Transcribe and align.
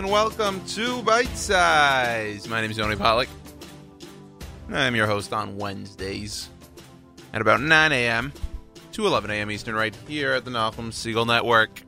and 0.00 0.10
welcome 0.10 0.64
to 0.64 1.02
Bite 1.02 1.36
Size. 1.36 2.48
My 2.48 2.62
name 2.62 2.70
is 2.70 2.78
Yoni 2.78 2.96
Pollak. 2.96 3.28
I'm 4.72 4.96
your 4.96 5.06
host 5.06 5.34
on 5.34 5.58
Wednesdays 5.58 6.48
at 7.34 7.42
about 7.42 7.60
9 7.60 7.92
a.m. 7.92 8.32
to 8.92 9.06
11 9.06 9.30
a.m. 9.30 9.50
Eastern, 9.50 9.74
right 9.74 9.94
here 10.08 10.32
at 10.32 10.46
the 10.46 10.50
Nachum 10.50 10.88
Segal 10.88 11.26
Network. 11.26 11.82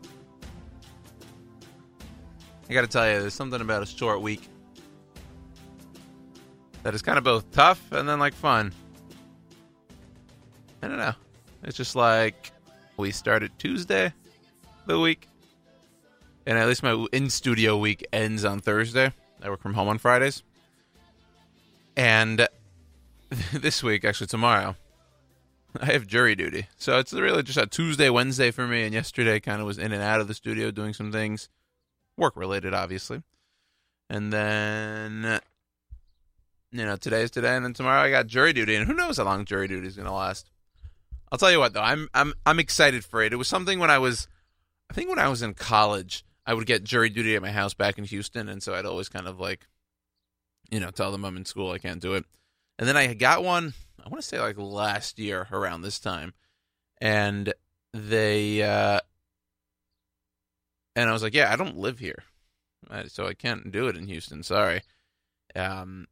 I 2.69 2.75
gotta 2.75 2.87
tell 2.87 3.11
you, 3.11 3.19
there's 3.19 3.33
something 3.33 3.62
about 3.62 3.83
a 3.83 3.87
short 3.87 4.20
week 4.20 4.47
that 6.83 6.95
is 6.95 7.01
kind 7.01 7.17
of 7.17 7.25
both 7.25 7.51
tough 7.51 7.92
and 7.92 8.06
then 8.06 8.19
like 8.19 8.34
fun. 8.34 8.75
I 10.83 10.89
don't 10.89 10.98
know. 10.98 11.15
It's 11.62 11.79
just 11.79 11.97
like 11.97 12.53
we 12.98 13.11
started 13.11 13.53
Tuesday 13.59 14.12
the 14.84 15.01
week 15.01 15.29
and 16.46 16.59
at 16.59 16.66
least 16.66 16.82
my 16.82 17.06
in 17.12 17.30
studio 17.30 17.77
week 17.77 18.06
ends 18.12 18.45
on 18.45 18.60
Thursday. 18.60 19.12
I 19.42 19.50
work 19.50 19.60
from 19.60 19.74
home 19.74 19.88
on 19.88 19.98
Fridays, 19.98 20.42
and 21.96 22.46
this 23.52 23.83
week, 23.83 24.05
actually 24.05 24.27
tomorrow, 24.27 24.77
I 25.80 25.86
have 25.86 26.06
jury 26.06 26.34
duty. 26.34 26.67
So 26.77 26.98
it's 26.98 27.12
really 27.12 27.42
just 27.42 27.58
a 27.58 27.67
Tuesday, 27.67 28.11
Wednesday 28.11 28.50
for 28.50 28.67
me. 28.67 28.84
And 28.84 28.92
yesterday, 28.92 29.41
kind 29.41 29.61
of 29.61 29.67
was 29.67 29.78
in 29.78 29.92
and 29.92 30.02
out 30.02 30.20
of 30.20 30.28
the 30.28 30.34
studio 30.34 30.70
doing 30.70 30.92
some 30.92 31.12
things, 31.12 31.48
work 32.17 32.36
related, 32.36 32.74
obviously. 32.74 33.22
And 34.11 34.33
then, 34.33 35.41
you 36.70 36.84
know, 36.84 36.97
today's 36.97 37.30
today, 37.30 37.56
and 37.56 37.64
then 37.64 37.72
tomorrow 37.72 38.02
I 38.02 38.11
got 38.11 38.27
jury 38.27 38.52
duty, 38.52 38.74
and 38.74 38.86
who 38.86 38.95
knows 38.95 39.17
how 39.17 39.24
long 39.24 39.45
jury 39.45 39.69
duty 39.69 39.86
is 39.86 39.97
going 39.97 40.08
to 40.08 40.12
last. 40.12 40.50
I'll 41.30 41.39
tell 41.39 41.50
you 41.50 41.58
what, 41.58 41.72
though, 41.72 41.80
I'm 41.80 42.08
I'm 42.12 42.34
I'm 42.45 42.58
excited 42.58 43.05
for 43.06 43.22
it. 43.22 43.33
It 43.33 43.36
was 43.36 43.48
something 43.48 43.78
when 43.78 43.91
I 43.91 43.97
was, 43.98 44.28
I 44.91 44.95
think 44.95 45.08
when 45.08 45.19
I 45.19 45.28
was 45.28 45.41
in 45.41 45.55
college 45.55 46.24
I 46.47 46.55
would 46.55 46.67
get 46.67 46.85
jury 46.85 47.09
duty 47.09 47.37
at 47.37 47.43
my 47.43 47.51
house 47.51 47.75
back 47.75 47.98
in 47.98 48.05
Houston, 48.05 48.48
and 48.48 48.62
so 48.62 48.75
I'd 48.75 48.87
always 48.87 49.09
kind 49.09 49.27
of 49.27 49.39
like, 49.39 49.67
you 50.71 50.81
know, 50.81 50.91
tell 50.91 51.12
them 51.12 51.25
I'm 51.25 51.37
in 51.37 51.45
school, 51.45 51.71
I 51.71 51.79
can't 51.79 52.01
do 52.01 52.15
it. 52.15 52.25
And 52.79 52.89
then 52.89 52.97
I 52.97 53.12
got 53.15 53.45
one, 53.45 53.75
I 54.05 54.09
want 54.09 54.23
to 54.23 54.29
say 54.29 54.41
like 54.41 54.59
last 54.59 55.19
year 55.19 55.47
around 55.53 55.83
this 55.83 56.01
time, 56.01 56.35
and 57.01 57.53
they, 57.93 58.63
uh, 58.63 59.01
and 60.97 61.09
I 61.09 61.13
was 61.13 61.23
like, 61.23 61.35
yeah, 61.35 61.53
I 61.53 61.57
don't 61.57 61.79
live 61.79 61.98
here, 61.98 62.25
so 63.07 63.27
I 63.27 63.35
can't 63.35 63.70
do 63.70 63.89
it 63.89 63.97
in 63.97 64.07
Houston. 64.07 64.43
Sorry. 64.43 64.83
Um, 65.55 66.07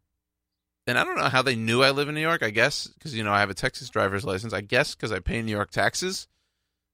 and 0.87 0.99
I 0.99 1.05
don't 1.05 1.17
know 1.17 1.29
how 1.29 1.43
they 1.43 1.57
knew 1.57 1.83
I 1.83 1.91
live 1.91 2.09
in 2.09 2.15
New 2.15 2.21
York. 2.21 2.43
I 2.43 2.51
guess 2.51 2.87
because 2.89 3.15
you 3.15 3.23
know 3.23 3.33
I 3.33 3.41
have 3.41 3.51
a 3.51 3.55
Texas 3.55 3.91
driver's 3.91 4.25
license. 4.25 4.53
I 4.53 4.61
guess 4.61 4.95
because 4.95 5.13
I 5.13 5.21
pay 5.21 5.41
New 5.41 5.53
York 5.53 5.71
taxes. 5.71 6.27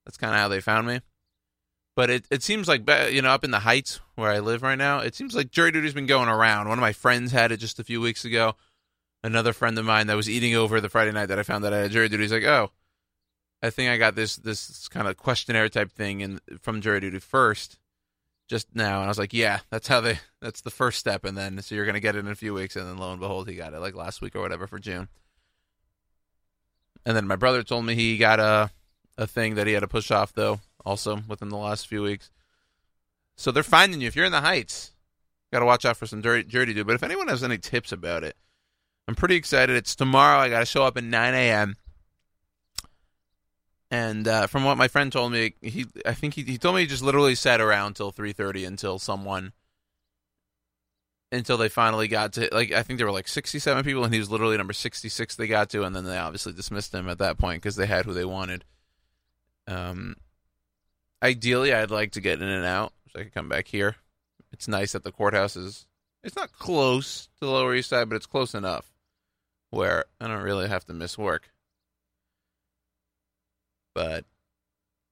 That's 0.05 0.17
kind 0.17 0.33
of 0.33 0.39
how 0.39 0.47
they 0.47 0.61
found 0.61 0.87
me. 0.87 1.01
But 1.97 2.11
it, 2.11 2.27
it 2.29 2.43
seems 2.43 2.67
like, 2.67 2.87
you 3.11 3.23
know, 3.23 3.31
up 3.31 3.43
in 3.43 3.49
the 3.49 3.57
Heights 3.57 3.99
where 4.13 4.29
I 4.29 4.37
live 4.37 4.61
right 4.61 4.77
now, 4.77 4.99
it 4.99 5.15
seems 5.15 5.33
like 5.33 5.49
jury 5.49 5.71
duty's 5.71 5.95
been 5.95 6.05
going 6.05 6.29
around. 6.29 6.69
One 6.69 6.77
of 6.77 6.81
my 6.81 6.93
friends 6.93 7.31
had 7.31 7.51
it 7.51 7.57
just 7.57 7.79
a 7.79 7.83
few 7.83 7.99
weeks 7.99 8.23
ago. 8.23 8.53
Another 9.23 9.51
friend 9.51 9.75
of 9.79 9.85
mine 9.85 10.05
that 10.05 10.15
was 10.15 10.29
eating 10.29 10.53
over 10.53 10.79
the 10.79 10.89
Friday 10.89 11.11
night 11.11 11.25
that 11.25 11.39
I 11.39 11.43
found 11.43 11.63
that 11.63 11.73
I 11.73 11.79
had 11.79 11.91
jury 11.91 12.07
duty, 12.07 12.21
he's 12.21 12.31
like, 12.31 12.43
oh, 12.43 12.69
I 13.63 13.71
think 13.71 13.89
I 13.89 13.97
got 13.97 14.13
this 14.13 14.35
this 14.35 14.87
kind 14.89 15.07
of 15.07 15.17
questionnaire 15.17 15.69
type 15.69 15.91
thing 15.91 16.21
in, 16.21 16.39
from 16.61 16.81
jury 16.81 16.99
duty 16.99 17.17
first 17.17 17.79
just 18.47 18.75
now. 18.75 18.97
And 18.97 19.05
I 19.05 19.07
was 19.07 19.17
like, 19.17 19.33
yeah, 19.33 19.61
that's 19.71 19.87
how 19.87 19.99
they, 19.99 20.19
that's 20.39 20.61
the 20.61 20.69
first 20.69 20.99
step. 20.99 21.25
And 21.25 21.35
then, 21.35 21.59
so 21.63 21.73
you're 21.73 21.85
going 21.85 21.95
to 21.95 21.99
get 21.99 22.15
it 22.15 22.19
in 22.19 22.27
a 22.27 22.35
few 22.35 22.53
weeks. 22.53 22.75
And 22.75 22.85
then 22.87 22.99
lo 22.99 23.09
and 23.09 23.19
behold, 23.19 23.49
he 23.49 23.55
got 23.55 23.73
it 23.73 23.79
like 23.79 23.95
last 23.95 24.21
week 24.21 24.35
or 24.35 24.41
whatever 24.41 24.67
for 24.67 24.77
June. 24.77 25.07
And 27.07 27.17
then 27.17 27.25
my 27.25 27.37
brother 27.37 27.63
told 27.63 27.85
me 27.85 27.95
he 27.95 28.19
got 28.19 28.39
a, 28.39 28.69
a 29.17 29.25
thing 29.25 29.55
that 29.55 29.65
he 29.65 29.73
had 29.73 29.79
to 29.79 29.87
push 29.87 30.11
off 30.11 30.31
though 30.31 30.59
also 30.85 31.21
within 31.27 31.49
the 31.49 31.57
last 31.57 31.87
few 31.87 32.01
weeks. 32.01 32.31
So 33.35 33.51
they're 33.51 33.63
finding 33.63 34.01
you 34.01 34.07
if 34.07 34.15
you're 34.15 34.25
in 34.25 34.31
the 34.31 34.41
Heights. 34.41 34.91
Got 35.51 35.59
to 35.59 35.65
watch 35.65 35.85
out 35.85 35.97
for 35.97 36.07
some 36.07 36.21
dirty, 36.21 36.43
dirty 36.43 36.73
dude. 36.73 36.87
But 36.87 36.95
if 36.95 37.03
anyone 37.03 37.27
has 37.29 37.43
any 37.43 37.57
tips 37.57 37.91
about 37.91 38.23
it, 38.23 38.35
I'm 39.07 39.15
pretty 39.15 39.35
excited. 39.35 39.75
It's 39.75 39.95
tomorrow. 39.95 40.39
I 40.39 40.49
got 40.49 40.59
to 40.59 40.65
show 40.65 40.83
up 40.83 40.97
at 40.97 41.03
9 41.03 41.33
a.m. 41.33 41.77
And 43.89 44.27
uh, 44.27 44.47
from 44.47 44.65
what 44.65 44.77
my 44.77 44.89
friend 44.89 45.11
told 45.11 45.31
me, 45.31 45.53
he 45.61 45.85
I 46.05 46.13
think 46.13 46.33
he, 46.33 46.43
he 46.43 46.57
told 46.57 46.75
me 46.75 46.81
he 46.81 46.87
just 46.87 47.03
literally 47.03 47.35
sat 47.35 47.61
around 47.61 47.95
till 47.95 48.11
3:30 48.11 48.67
until 48.67 48.99
someone 48.99 49.53
until 51.31 51.57
they 51.57 51.69
finally 51.69 52.09
got 52.09 52.33
to 52.33 52.49
like 52.51 52.73
I 52.73 52.83
think 52.83 52.97
there 52.97 53.07
were 53.07 53.13
like 53.13 53.27
67 53.29 53.83
people 53.83 54.03
and 54.03 54.13
he 54.13 54.19
was 54.19 54.29
literally 54.31 54.57
number 54.57 54.73
66 54.73 55.35
they 55.35 55.47
got 55.47 55.69
to 55.69 55.83
and 55.83 55.95
then 55.95 56.05
they 56.05 56.17
obviously 56.17 56.53
dismissed 56.53 56.93
him 56.93 57.09
at 57.09 57.17
that 57.19 57.37
point 57.37 57.61
because 57.61 57.75
they 57.77 57.85
had 57.85 58.05
who 58.05 58.13
they 58.13 58.25
wanted. 58.25 58.65
Um, 59.67 60.15
ideally, 61.21 61.73
I'd 61.73 61.91
like 61.91 62.11
to 62.13 62.21
get 62.21 62.41
in 62.41 62.47
and 62.47 62.65
out 62.65 62.93
so 63.11 63.19
I 63.19 63.23
could 63.23 63.33
come 63.33 63.49
back 63.49 63.67
here. 63.67 63.95
It's 64.51 64.67
nice 64.67 64.93
that 64.93 65.03
the 65.03 65.11
courthouse 65.11 65.55
is. 65.55 65.87
It's 66.23 66.35
not 66.35 66.51
close 66.51 67.27
to 67.39 67.45
the 67.45 67.51
Lower 67.51 67.75
East 67.75 67.89
Side, 67.89 68.09
but 68.09 68.15
it's 68.15 68.25
close 68.25 68.53
enough 68.53 68.91
where 69.69 70.05
I 70.19 70.27
don't 70.27 70.41
really 70.41 70.67
have 70.67 70.85
to 70.85 70.93
miss 70.93 71.17
work. 71.17 71.51
But 73.93 74.25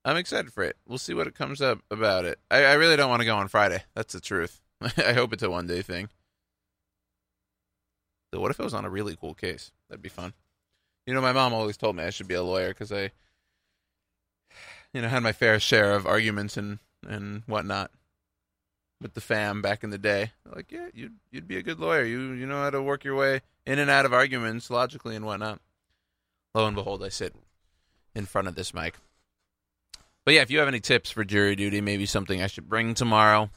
I'm 0.03 0.17
excited 0.17 0.53
for 0.53 0.63
it. 0.63 0.77
We'll 0.87 0.97
see 0.97 1.13
what 1.13 1.27
it 1.27 1.35
comes 1.35 1.61
up 1.61 1.79
about 1.89 2.25
it. 2.25 2.39
I, 2.49 2.65
I 2.65 2.73
really 2.73 2.95
don't 2.95 3.09
want 3.09 3.21
to 3.21 3.25
go 3.25 3.35
on 3.35 3.47
Friday. 3.47 3.83
That's 3.95 4.13
the 4.13 4.21
truth. 4.21 4.61
I 4.97 5.13
hope 5.13 5.33
it's 5.33 5.43
a 5.43 5.49
one 5.49 5.67
day 5.67 5.81
thing. 5.81 6.09
So 8.33 8.39
what 8.39 8.51
if 8.51 8.59
it 8.59 8.63
was 8.63 8.73
on 8.73 8.85
a 8.85 8.89
really 8.89 9.15
cool 9.15 9.33
case? 9.33 9.71
That'd 9.89 10.01
be 10.01 10.09
fun. 10.09 10.33
You 11.07 11.13
know, 11.13 11.21
my 11.21 11.31
mom 11.31 11.53
always 11.53 11.77
told 11.77 11.95
me 11.95 12.03
I 12.03 12.09
should 12.09 12.27
be 12.27 12.33
a 12.33 12.43
lawyer 12.43 12.69
because 12.69 12.91
I 12.91 13.11
you 14.95 15.01
know, 15.01 15.09
had 15.09 15.23
my 15.23 15.33
fair 15.33 15.59
share 15.59 15.91
of 15.91 16.07
arguments 16.07 16.55
and 16.55 16.79
and 17.05 17.43
whatnot 17.47 17.91
with 19.01 19.13
the 19.13 19.19
fam 19.19 19.61
back 19.61 19.83
in 19.83 19.89
the 19.89 19.97
day. 19.97 20.31
Like, 20.45 20.71
yeah, 20.71 20.87
you'd 20.93 21.15
you'd 21.29 21.49
be 21.49 21.57
a 21.57 21.61
good 21.63 21.81
lawyer. 21.81 22.05
You 22.05 22.31
you 22.31 22.45
know 22.45 22.61
how 22.61 22.69
to 22.69 22.81
work 22.81 23.03
your 23.03 23.15
way 23.15 23.41
in 23.65 23.77
and 23.77 23.91
out 23.91 24.05
of 24.05 24.13
arguments 24.13 24.69
logically 24.69 25.17
and 25.17 25.25
whatnot. 25.25 25.59
Lo 26.53 26.65
and 26.65 26.77
behold, 26.77 27.03
I 27.03 27.09
sit 27.09 27.35
in 28.15 28.25
front 28.25 28.47
of 28.47 28.55
this 28.55 28.73
mic. 28.73 28.95
But 30.23 30.33
yeah, 30.33 30.41
if 30.41 30.49
you 30.49 30.59
have 30.59 30.69
any 30.69 30.79
tips 30.79 31.11
for 31.11 31.25
jury 31.25 31.57
duty, 31.57 31.81
maybe 31.81 32.05
something 32.05 32.41
I 32.41 32.47
should 32.47 32.69
bring 32.69 32.93
tomorrow. 32.93 33.49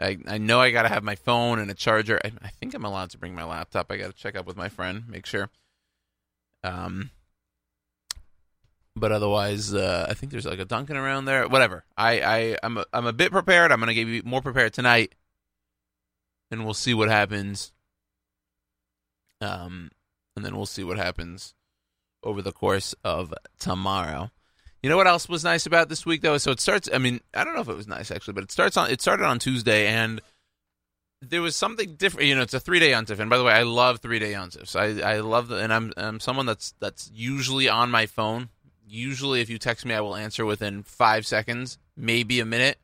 I 0.00 0.16
I 0.26 0.38
know 0.38 0.58
I 0.58 0.70
got 0.70 0.84
to 0.84 0.88
have 0.88 1.04
my 1.04 1.16
phone 1.16 1.58
and 1.58 1.70
a 1.70 1.74
charger. 1.74 2.18
I, 2.24 2.32
I 2.42 2.48
think 2.48 2.72
I'm 2.72 2.86
allowed 2.86 3.10
to 3.10 3.18
bring 3.18 3.34
my 3.34 3.44
laptop. 3.44 3.92
I 3.92 3.98
got 3.98 4.06
to 4.06 4.16
check 4.16 4.36
up 4.36 4.46
with 4.46 4.56
my 4.56 4.70
friend, 4.70 5.04
make 5.06 5.26
sure. 5.26 5.50
Um, 6.64 7.10
but 8.98 9.12
otherwise, 9.12 9.74
uh, 9.74 10.06
I 10.08 10.14
think 10.14 10.32
there's 10.32 10.46
like 10.46 10.58
a 10.58 10.64
Dunkin' 10.64 10.96
around 10.96 11.24
there. 11.24 11.48
Whatever. 11.48 11.84
I, 11.96 12.20
I 12.20 12.58
I'm 12.62 12.78
a, 12.78 12.84
I'm 12.92 13.06
a 13.06 13.12
bit 13.12 13.32
prepared. 13.32 13.72
I'm 13.72 13.80
gonna 13.80 13.94
give 13.94 14.08
you 14.08 14.22
more 14.24 14.42
prepared 14.42 14.72
tonight, 14.72 15.14
and 16.50 16.64
we'll 16.64 16.74
see 16.74 16.94
what 16.94 17.08
happens. 17.08 17.72
Um, 19.40 19.90
and 20.36 20.44
then 20.44 20.56
we'll 20.56 20.66
see 20.66 20.84
what 20.84 20.98
happens 20.98 21.54
over 22.22 22.42
the 22.42 22.52
course 22.52 22.94
of 23.04 23.32
tomorrow. 23.58 24.30
You 24.82 24.90
know 24.90 24.96
what 24.96 25.06
else 25.06 25.28
was 25.28 25.42
nice 25.42 25.66
about 25.66 25.88
this 25.88 26.06
week 26.06 26.22
though? 26.22 26.38
So 26.38 26.50
it 26.50 26.60
starts. 26.60 26.88
I 26.92 26.98
mean, 26.98 27.20
I 27.34 27.44
don't 27.44 27.54
know 27.54 27.60
if 27.60 27.68
it 27.68 27.76
was 27.76 27.88
nice 27.88 28.10
actually, 28.10 28.34
but 28.34 28.44
it 28.44 28.52
starts 28.52 28.76
on. 28.76 28.90
It 28.90 29.00
started 29.00 29.24
on 29.24 29.38
Tuesday, 29.38 29.86
and 29.86 30.20
there 31.20 31.42
was 31.42 31.56
something 31.56 31.94
different. 31.96 32.28
You 32.28 32.36
know, 32.36 32.42
it's 32.42 32.54
a 32.54 32.60
three 32.60 32.78
day 32.78 32.92
yontif, 32.92 33.18
and 33.18 33.28
by 33.28 33.38
the 33.38 33.44
way, 33.44 33.52
I 33.52 33.62
love 33.62 33.98
three 33.98 34.18
day 34.18 34.32
yontifs. 34.32 34.76
I 34.76 35.16
I 35.16 35.20
love 35.20 35.48
the, 35.48 35.56
and 35.56 35.72
I'm 35.72 35.92
I'm 35.96 36.20
someone 36.20 36.46
that's 36.46 36.74
that's 36.78 37.10
usually 37.12 37.68
on 37.68 37.90
my 37.90 38.06
phone 38.06 38.50
usually 38.88 39.40
if 39.40 39.50
you 39.50 39.58
text 39.58 39.84
me, 39.84 39.94
I 39.94 40.00
will 40.00 40.16
answer 40.16 40.44
within 40.44 40.82
five 40.82 41.26
seconds, 41.26 41.78
maybe 41.96 42.40
a 42.40 42.44
minute. 42.44 42.78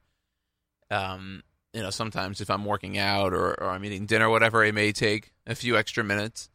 Um, 0.90 1.42
you 1.72 1.82
know, 1.82 1.90
sometimes 1.90 2.40
if 2.40 2.50
I'm 2.50 2.64
working 2.64 2.98
out 2.98 3.32
or, 3.32 3.60
or 3.60 3.70
I'm 3.70 3.84
eating 3.84 4.06
dinner, 4.06 4.30
whatever, 4.30 4.64
it 4.64 4.74
may 4.74 4.92
take 4.92 5.32
a 5.46 5.54
few 5.54 5.76
extra 5.76 6.04
minutes. 6.04 6.48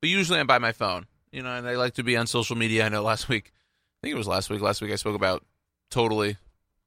But 0.00 0.10
usually 0.10 0.40
I'm 0.40 0.46
by 0.46 0.58
my 0.58 0.72
phone, 0.72 1.06
you 1.30 1.42
know, 1.42 1.54
and 1.54 1.66
I 1.68 1.76
like 1.76 1.94
to 1.94 2.02
be 2.02 2.16
on 2.16 2.26
social 2.26 2.56
media. 2.56 2.84
I 2.84 2.88
know 2.88 3.02
last 3.02 3.28
week, 3.28 3.52
I 3.54 3.98
think 4.02 4.14
it 4.14 4.18
was 4.18 4.28
last 4.28 4.50
week, 4.50 4.60
last 4.60 4.82
week 4.82 4.92
I 4.92 4.96
spoke 4.96 5.16
about 5.16 5.44
totally 5.90 6.36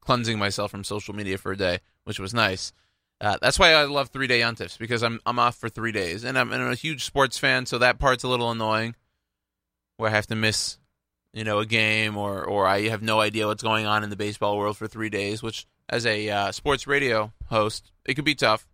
cleansing 0.01 0.37
myself 0.37 0.71
from 0.71 0.83
social 0.83 1.15
media 1.15 1.37
for 1.37 1.51
a 1.51 1.57
day, 1.57 1.79
which 2.03 2.19
was 2.19 2.33
nice. 2.33 2.73
Uh, 3.21 3.37
that's 3.41 3.59
why 3.59 3.73
I 3.73 3.83
love 3.83 4.09
three 4.09 4.27
day 4.27 4.39
yontifs 4.39 4.77
because 4.77 5.03
I'm 5.03 5.19
I'm 5.25 5.39
off 5.39 5.55
for 5.55 5.67
three 5.67 5.91
days, 5.91 6.23
and 6.23 6.37
I'm, 6.37 6.53
and 6.53 6.63
I'm 6.63 6.71
a 6.71 6.75
huge 6.75 7.03
sports 7.03 7.37
fan, 7.37 7.65
so 7.65 7.77
that 7.77 7.99
part's 7.99 8.23
a 8.23 8.29
little 8.29 8.49
annoying, 8.49 8.95
where 9.97 10.09
I 10.09 10.13
have 10.13 10.27
to 10.27 10.35
miss 10.35 10.77
you 11.33 11.43
know, 11.43 11.59
a 11.59 11.65
game 11.65 12.17
or 12.17 12.43
or 12.43 12.65
I 12.67 12.87
have 12.89 13.01
no 13.01 13.19
idea 13.19 13.47
what's 13.47 13.63
going 13.63 13.85
on 13.85 14.03
in 14.03 14.09
the 14.09 14.15
baseball 14.15 14.57
world 14.57 14.77
for 14.77 14.87
three 14.87 15.09
days, 15.09 15.43
which 15.43 15.67
as 15.87 16.05
a 16.05 16.29
uh, 16.29 16.51
sports 16.51 16.87
radio 16.87 17.31
host, 17.47 17.91
it 18.05 18.15
could 18.15 18.25
be 18.25 18.35
tough. 18.35 18.67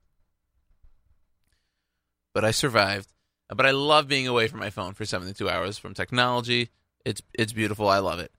But 2.33 2.45
I 2.45 2.51
survived. 2.51 3.09
But 3.47 3.65
I 3.65 3.71
love 3.71 4.07
being 4.07 4.27
away 4.27 4.47
from 4.47 4.59
my 4.59 4.69
phone 4.71 4.93
for 4.93 5.05
72 5.05 5.47
hours 5.47 5.77
from 5.77 5.93
technology. 5.93 6.69
It's 7.05 7.21
it's 7.33 7.53
beautiful. 7.53 7.87
I 7.87 7.99
love 7.99 8.19
it. 8.19 8.31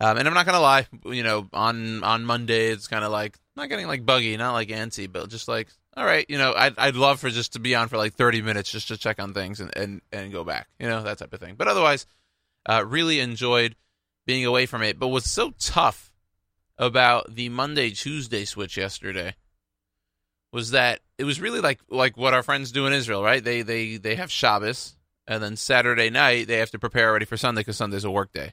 Um, 0.00 0.18
and 0.18 0.26
I'm 0.26 0.34
not 0.34 0.46
gonna 0.46 0.60
lie, 0.60 0.86
you 1.04 1.22
know, 1.22 1.48
on 1.52 2.02
on 2.04 2.24
Monday 2.24 2.68
it's 2.68 2.88
kind 2.88 3.04
of 3.04 3.12
like 3.12 3.38
not 3.56 3.68
getting 3.68 3.86
like 3.86 4.06
buggy, 4.06 4.36
not 4.36 4.52
like 4.52 4.68
antsy, 4.68 5.10
but 5.10 5.28
just 5.28 5.48
like 5.48 5.68
all 5.96 6.04
right, 6.04 6.24
you 6.28 6.38
know, 6.38 6.54
I'd 6.56 6.78
I'd 6.78 6.96
love 6.96 7.20
for 7.20 7.30
just 7.30 7.52
to 7.52 7.60
be 7.60 7.74
on 7.74 7.88
for 7.88 7.96
like 7.98 8.14
30 8.14 8.42
minutes 8.42 8.70
just 8.70 8.88
to 8.88 8.96
check 8.96 9.20
on 9.20 9.34
things 9.34 9.60
and 9.60 9.76
and 9.76 10.00
and 10.12 10.32
go 10.32 10.44
back, 10.44 10.68
you 10.78 10.88
know, 10.88 11.02
that 11.02 11.18
type 11.18 11.32
of 11.32 11.40
thing. 11.40 11.54
But 11.56 11.68
otherwise, 11.68 12.06
uh, 12.66 12.84
really 12.86 13.20
enjoyed 13.20 13.76
being 14.26 14.44
away 14.44 14.66
from 14.66 14.82
it, 14.82 14.98
but 14.98 15.08
was 15.08 15.24
so 15.24 15.52
tough 15.58 16.12
about 16.78 17.34
the 17.34 17.48
Monday 17.48 17.90
Tuesday 17.90 18.44
switch 18.44 18.76
yesterday 18.76 19.34
was 20.52 20.70
that 20.70 21.00
it 21.18 21.24
was 21.24 21.40
really 21.40 21.60
like 21.60 21.80
like 21.88 22.16
what 22.16 22.34
our 22.34 22.42
friends 22.42 22.72
do 22.72 22.86
in 22.86 22.92
Israel, 22.92 23.22
right? 23.22 23.42
They 23.42 23.62
they 23.62 23.96
they 23.96 24.16
have 24.16 24.30
Shabbos, 24.30 24.96
and 25.26 25.42
then 25.42 25.56
Saturday 25.56 26.10
night 26.10 26.46
they 26.46 26.58
have 26.58 26.70
to 26.72 26.78
prepare 26.78 27.08
already 27.08 27.24
for 27.24 27.36
Sunday 27.36 27.60
because 27.60 27.76
Sunday's 27.76 28.04
a 28.04 28.10
work 28.10 28.32
day, 28.32 28.52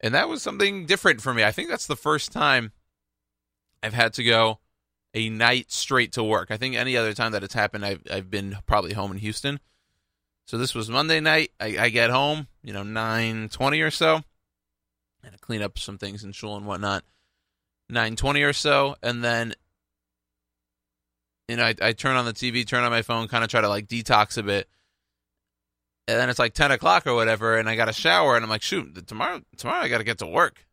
and 0.00 0.14
that 0.14 0.28
was 0.28 0.42
something 0.42 0.86
different 0.86 1.20
for 1.20 1.32
me. 1.32 1.42
I 1.42 1.52
think 1.52 1.68
that's 1.68 1.86
the 1.86 1.96
first 1.96 2.32
time 2.32 2.72
I've 3.82 3.94
had 3.94 4.12
to 4.14 4.24
go 4.24 4.60
a 5.14 5.28
night 5.30 5.72
straight 5.72 6.12
to 6.12 6.22
work. 6.22 6.50
I 6.50 6.56
think 6.56 6.76
any 6.76 6.96
other 6.96 7.14
time 7.14 7.32
that 7.32 7.42
it's 7.42 7.54
happened, 7.54 7.84
I've 7.84 8.02
I've 8.10 8.30
been 8.30 8.58
probably 8.66 8.92
home 8.92 9.12
in 9.12 9.18
Houston. 9.18 9.60
So 10.50 10.58
this 10.58 10.74
was 10.74 10.90
Monday 10.90 11.20
night. 11.20 11.52
I, 11.60 11.76
I 11.78 11.88
get 11.90 12.10
home, 12.10 12.48
you 12.64 12.72
know, 12.72 12.82
nine 12.82 13.50
twenty 13.50 13.82
or 13.82 13.92
so, 13.92 14.16
and 15.22 15.32
I 15.32 15.36
clean 15.40 15.62
up 15.62 15.78
some 15.78 15.96
things 15.96 16.24
in 16.24 16.32
shul 16.32 16.56
and 16.56 16.66
whatnot. 16.66 17.04
Nine 17.88 18.16
twenty 18.16 18.42
or 18.42 18.52
so, 18.52 18.96
and 19.00 19.22
then 19.22 19.54
you 21.48 21.54
know, 21.54 21.66
I, 21.66 21.76
I 21.80 21.92
turn 21.92 22.16
on 22.16 22.24
the 22.24 22.32
TV, 22.32 22.66
turn 22.66 22.82
on 22.82 22.90
my 22.90 23.02
phone, 23.02 23.28
kind 23.28 23.44
of 23.44 23.50
try 23.50 23.60
to 23.60 23.68
like 23.68 23.86
detox 23.86 24.38
a 24.38 24.42
bit. 24.42 24.68
And 26.08 26.18
then 26.18 26.28
it's 26.28 26.40
like 26.40 26.54
ten 26.54 26.72
o'clock 26.72 27.06
or 27.06 27.14
whatever, 27.14 27.56
and 27.56 27.68
I 27.68 27.76
got 27.76 27.88
a 27.88 27.92
shower, 27.92 28.34
and 28.34 28.42
I'm 28.42 28.50
like, 28.50 28.62
shoot, 28.62 29.06
tomorrow, 29.06 29.42
tomorrow 29.56 29.82
I 29.82 29.88
got 29.88 29.98
to 29.98 30.04
get 30.04 30.18
to 30.18 30.26
work. 30.26 30.66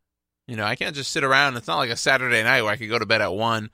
You 0.48 0.56
know, 0.56 0.64
I 0.64 0.74
can't 0.74 0.96
just 0.96 1.12
sit 1.12 1.22
around. 1.22 1.56
It's 1.56 1.68
not 1.68 1.78
like 1.78 1.90
a 1.90 1.96
Saturday 1.96 2.42
night 2.42 2.62
where 2.62 2.72
I 2.72 2.76
could 2.76 2.88
go 2.88 2.98
to 2.98 3.06
bed 3.06 3.22
at 3.22 3.32
one, 3.32 3.70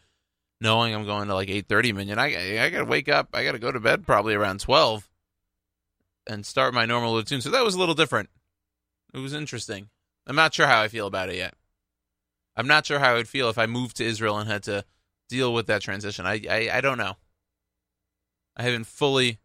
knowing 0.60 0.94
I'm 0.94 1.06
going 1.06 1.28
to 1.28 1.34
like 1.34 1.48
eight 1.48 1.66
thirty 1.66 1.94
minute. 1.94 2.18
I 2.18 2.62
I 2.62 2.68
got 2.68 2.80
to 2.80 2.84
wake 2.84 3.08
up. 3.08 3.30
I 3.32 3.42
got 3.42 3.52
to 3.52 3.58
go 3.58 3.72
to 3.72 3.80
bed 3.80 4.04
probably 4.04 4.34
around 4.34 4.60
twelve, 4.60 5.08
and 6.26 6.44
start 6.44 6.74
my 6.74 6.86
normal 6.86 7.14
routine. 7.14 7.40
So 7.40 7.50
that 7.50 7.64
was 7.64 7.74
a 7.74 7.78
little 7.78 7.94
different. 7.94 8.30
It 9.12 9.18
was 9.18 9.32
interesting. 9.32 9.88
I'm 10.26 10.36
not 10.36 10.54
sure 10.54 10.66
how 10.66 10.80
I 10.80 10.88
feel 10.88 11.06
about 11.06 11.28
it 11.28 11.36
yet. 11.36 11.54
I'm 12.56 12.66
not 12.66 12.86
sure 12.86 12.98
how 12.98 13.12
I 13.12 13.14
would 13.14 13.28
feel 13.28 13.48
if 13.48 13.58
I 13.58 13.66
moved 13.66 13.96
to 13.96 14.04
Israel 14.04 14.38
and 14.38 14.48
had 14.48 14.62
to 14.64 14.84
deal 15.28 15.52
with 15.52 15.66
that 15.66 15.82
transition. 15.82 16.26
I, 16.26 16.40
I, 16.48 16.70
I 16.74 16.80
don't 16.80 16.98
know. 16.98 17.16
I 18.56 18.62
haven't 18.62 18.86
fully 18.86 19.38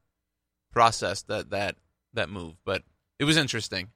processed 0.71 1.27
that 1.27 1.49
that 1.49 1.75
that 2.13 2.29
move, 2.29 2.55
but 2.63 2.83
it 3.17 3.25
was 3.25 3.37
interesting. 3.37 3.89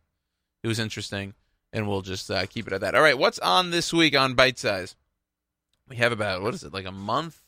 It 0.64 0.68
was 0.68 0.80
interesting, 0.80 1.34
and 1.72 1.88
we'll 1.88 2.02
just 2.02 2.30
uh, 2.32 2.46
keep 2.48 2.66
it 2.68 2.74
at 2.74 2.82
that. 2.82 2.96
All 2.96 3.02
right, 3.02 3.18
what's 3.18 3.40
on 3.40 3.70
this 3.70 3.94
week 3.94 4.18
on 4.18 4.34
Bite 4.34 4.58
Size? 4.58 4.96
We 5.88 5.98
have 5.98 6.12
about 6.12 6.42
what 6.42 6.54
is 6.54 6.64
it 6.64 6.74
like 6.74 6.86
a 6.86 6.92
month 6.92 7.44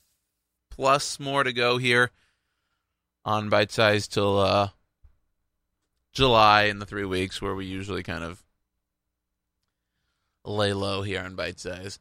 plus 0.70 1.20
more 1.20 1.44
to 1.44 1.54
go 1.54 1.78
here 1.78 2.12
on 3.24 3.50
Bite 3.50 3.72
Size 3.72 4.08
till 4.08 4.40
uh, 4.40 4.70
July 6.16 6.64
in 6.64 6.80
the 6.80 6.86
three 6.86 7.06
weeks 7.06 7.42
where 7.42 7.54
we 7.54 7.66
usually 7.66 8.02
kind 8.02 8.24
of 8.24 8.42
lay 10.46 10.74
low 10.74 11.02
here 11.02 11.22
on 11.22 11.36
Bite 11.36 11.60
Size. 11.60 12.00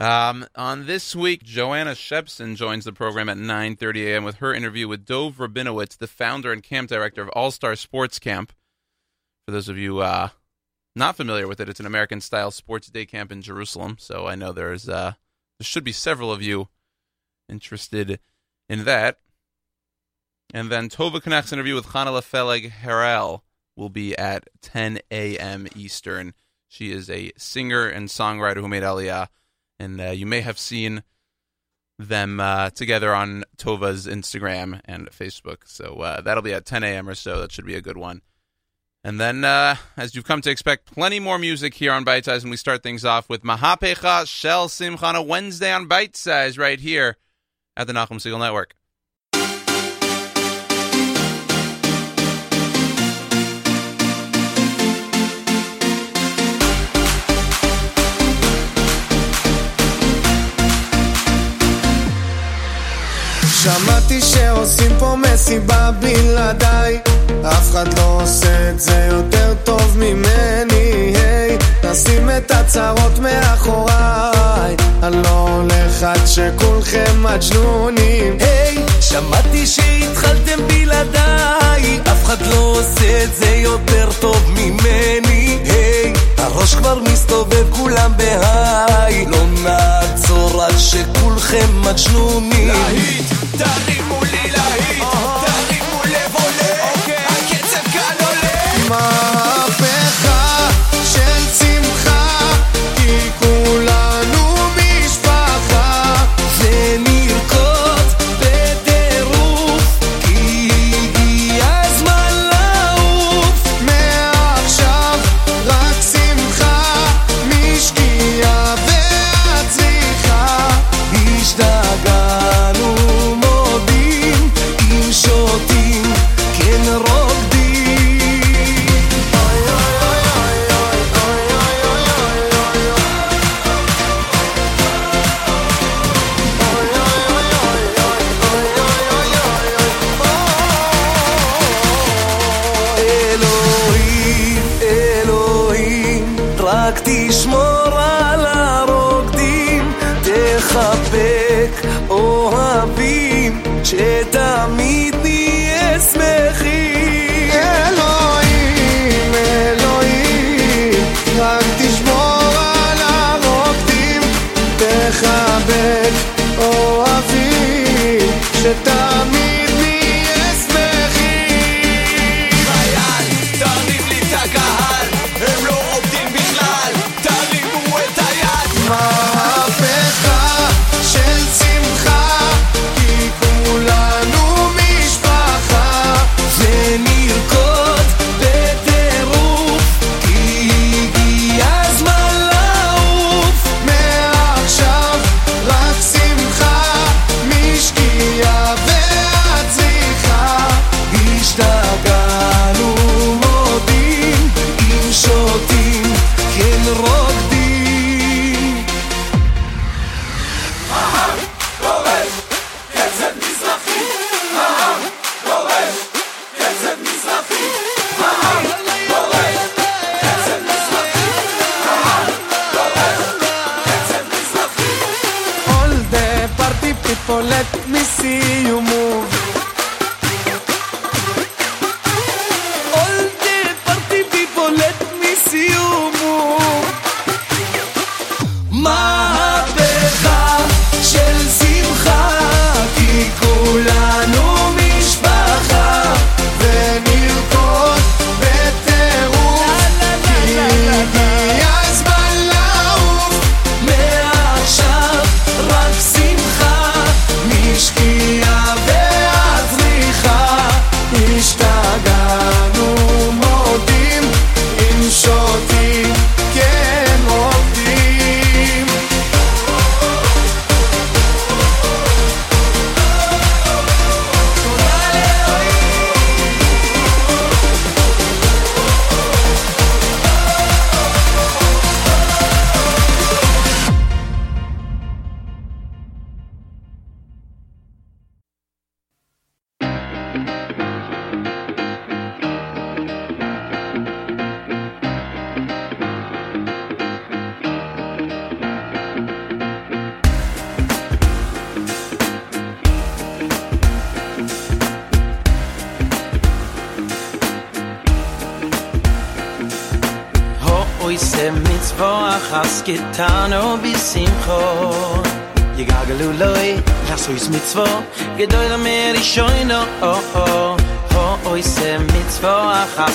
Um, 0.00 0.46
on 0.56 0.86
this 0.86 1.14
week, 1.14 1.42
Joanna 1.42 1.92
Shebson 1.92 2.56
joins 2.56 2.86
the 2.86 2.92
program 2.92 3.28
at 3.28 3.36
9:30 3.36 4.06
a.m. 4.06 4.24
with 4.24 4.36
her 4.36 4.54
interview 4.54 4.88
with 4.88 5.04
Dov 5.04 5.36
Rabinowitz, 5.36 5.98
the 5.98 6.06
founder 6.06 6.50
and 6.50 6.62
camp 6.62 6.88
director 6.88 7.20
of 7.20 7.28
All 7.30 7.50
Star 7.50 7.76
Sports 7.76 8.18
Camp. 8.18 8.52
For 9.44 9.52
those 9.52 9.68
of 9.68 9.76
you 9.76 9.98
uh, 9.98 10.30
not 10.96 11.16
familiar 11.16 11.46
with 11.46 11.60
it, 11.60 11.68
it's 11.68 11.80
an 11.80 11.86
American-style 11.86 12.52
sports 12.52 12.88
day 12.88 13.04
camp 13.04 13.30
in 13.30 13.42
Jerusalem. 13.42 13.96
So 13.98 14.26
I 14.26 14.34
know 14.34 14.52
there's 14.52 14.88
uh, 14.88 15.12
there 15.58 15.64
should 15.64 15.84
be 15.84 15.92
several 15.92 16.32
of 16.32 16.40
you 16.40 16.68
interested 17.48 18.18
in 18.70 18.84
that. 18.84 19.18
And 20.54 20.70
then 20.70 20.88
Tova 20.88 21.20
Knecht's 21.20 21.52
interview 21.52 21.74
with 21.74 21.86
Chanelle 21.86 22.22
Fellig-Harrel 22.22 23.40
will 23.76 23.88
be 23.88 24.16
at 24.16 24.48
10 24.60 25.00
a.m. 25.10 25.66
Eastern. 25.74 26.34
She 26.68 26.92
is 26.92 27.08
a 27.08 27.32
singer 27.36 27.86
and 27.86 28.08
songwriter 28.08 28.56
who 28.56 28.68
made 28.68 28.82
Aliyah 28.82 29.28
and 29.82 30.00
uh, 30.00 30.10
you 30.10 30.26
may 30.26 30.40
have 30.40 30.58
seen 30.58 31.02
them 31.98 32.40
uh, 32.40 32.70
together 32.70 33.12
on 33.14 33.44
Tova's 33.56 34.06
Instagram 34.06 34.80
and 34.84 35.10
Facebook. 35.10 35.62
So 35.66 36.00
uh, 36.00 36.20
that'll 36.20 36.42
be 36.42 36.54
at 36.54 36.64
10 36.64 36.84
a.m. 36.84 37.08
or 37.08 37.14
so. 37.14 37.40
That 37.40 37.52
should 37.52 37.66
be 37.66 37.74
a 37.74 37.82
good 37.82 37.96
one. 37.96 38.22
And 39.04 39.20
then, 39.20 39.44
uh, 39.44 39.76
as 39.96 40.14
you've 40.14 40.24
come 40.24 40.40
to 40.42 40.50
expect, 40.50 40.86
plenty 40.86 41.18
more 41.18 41.36
music 41.36 41.74
here 41.74 41.92
on 41.92 42.04
Bite 42.04 42.24
Size, 42.24 42.44
and 42.44 42.52
we 42.52 42.56
start 42.56 42.84
things 42.84 43.04
off 43.04 43.28
with 43.28 43.42
Mahapecha 43.42 44.28
Shel 44.28 44.68
Simcha 44.68 45.20
Wednesday 45.20 45.72
on 45.72 45.88
Bite 45.88 46.16
Size 46.16 46.56
right 46.56 46.78
here 46.78 47.16
at 47.76 47.88
the 47.88 47.92
Nachum 47.92 48.20
Segal 48.20 48.38
Network. 48.38 48.76
שמעתי 63.62 64.20
שעושים 64.20 64.92
פה 64.98 65.16
מסיבה 65.16 65.90
בלעדיי. 66.00 66.98
אף 67.42 67.70
אחד 67.70 67.98
לא 67.98 68.20
עושה 68.22 68.70
את 68.70 68.80
זה 68.80 69.08
יותר 69.10 69.54
טוב 69.64 69.96
ממני 69.98 71.12
היי, 71.16 71.58
נשים 71.84 72.30
את 72.30 72.50
הצרות 72.50 73.18
מאחוריי. 73.18 74.76
אני 75.02 75.22
לא 75.22 75.48
הולך 75.48 76.02
עד 76.02 76.26
שכולכם 76.26 77.22
מג'נונים. 77.22 78.36
היי, 78.40 78.78
שמעתי 79.00 79.66
שהתחלתם 79.66 80.58
בלעדיי. 80.66 82.00
אף 82.12 82.24
אחד 82.24 82.46
לא 82.46 82.76
עושה 82.78 83.24
את 83.24 83.34
זה 83.34 83.50
יותר 83.56 84.08
טוב 84.20 84.50
ממני 84.50 85.58
היי, 85.64 85.91
הראש 86.42 86.74
כבר 86.74 86.98
מסתובב 86.98 87.66
כולם 87.70 88.12
בהיי. 88.16 89.26
לא 89.26 89.46
נעצור 89.46 90.62
עד 90.62 90.78
שכולכם 90.78 91.80
מג'נונים. 91.80 92.68
להיט, 92.68 93.32
תרימו 93.58 94.24
לי 94.24 94.50
להיט, 94.50 95.02
תרימו 95.46 96.02
לב 96.04 96.34
עולה. 96.34 96.90
הקצב 97.28 97.92
כאן 97.92 98.26
עולה 98.26 99.31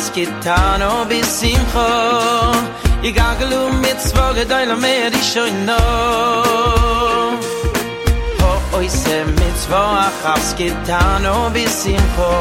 es 0.08 0.14
getan 0.14 0.82
ob 0.82 1.12
is 1.12 1.42
im 1.44 1.64
kho 1.74 1.88
i 3.04 3.12
gaglu 3.12 3.58
um 3.68 3.82
mit 3.82 4.00
zwoge 4.02 4.46
deine 4.46 4.76
mer 4.76 5.12
ich 5.20 5.28
schon 5.34 5.66
no 5.66 5.80
ho 8.40 8.52
oi 8.78 8.88
se 8.90 9.18
mit 9.40 9.58
zwoge 9.64 10.08
has 10.24 10.54
getan 10.60 11.26
ob 11.26 11.56
is 11.56 11.86
im 11.86 12.06
kho 12.16 12.32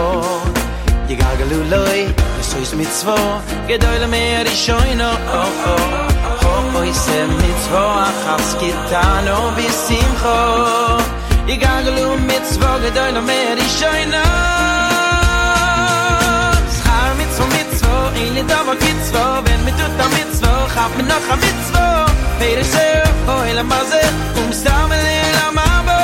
i 1.12 1.16
gaglu 1.22 1.60
um 1.60 1.70
loy 1.70 2.00
es 2.40 2.52
is 2.62 2.74
mit 2.80 2.92
zwoge 3.00 3.56
gedeile 3.68 4.08
mer 4.16 4.44
ich 4.52 4.60
schon 4.64 4.98
no 5.02 5.10
ho 6.42 6.54
oi 6.80 6.92
se 7.04 7.20
mit 7.38 7.58
zwoge 7.66 8.10
has 8.26 8.50
getan 8.60 9.32
ob 9.38 9.58
is 9.68 9.82
im 10.00 10.12
kho 10.22 10.38
i 11.54 11.56
gaglu 11.64 12.04
um 12.12 12.26
mit 12.26 12.44
zwoge 12.54 12.90
deine 13.00 13.22
mer 13.30 13.56
ich 13.66 13.74
schon 13.80 14.14
no 14.16 14.95
Eile 18.16 18.42
da 18.48 18.58
wa 18.66 18.74
mitzwo, 18.74 19.22
wenn 19.44 19.64
mit 19.64 19.76
tut 19.78 19.94
da 19.98 20.06
mitzwo, 20.16 20.50
hab 20.74 20.90
mir 20.96 21.04
noch 21.04 21.28
a 21.32 21.36
mitzwo. 21.36 21.84
Weil 22.38 22.58
es 22.62 22.72
so 22.72 23.42
hele 23.44 23.62
maze, 23.62 24.00
um 24.40 24.50
stamme 24.52 24.96
le 25.06 25.18
la 25.36 25.46
mabo. 25.58 25.98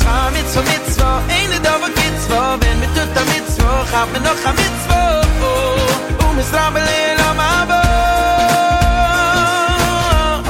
Sa 0.00 0.30
mit 0.34 0.46
zum 0.52 0.64
mitzwo, 0.72 1.08
eile 1.36 1.58
da 1.66 1.74
wa 1.82 1.88
mitzwo, 1.98 2.38
wenn 2.60 2.78
mit 2.80 2.92
tut 2.96 3.10
da 3.16 3.22
mitzwo, 3.32 3.68
hab 3.92 4.08
mir 4.12 4.22
noch 4.28 4.44
a 4.50 4.52
mitzwo. 4.60 5.00
Oh, 5.50 6.26
um 6.26 6.36
stamme 6.48 6.80
le 6.88 7.00
la 7.20 7.30
mabo. 7.40 7.80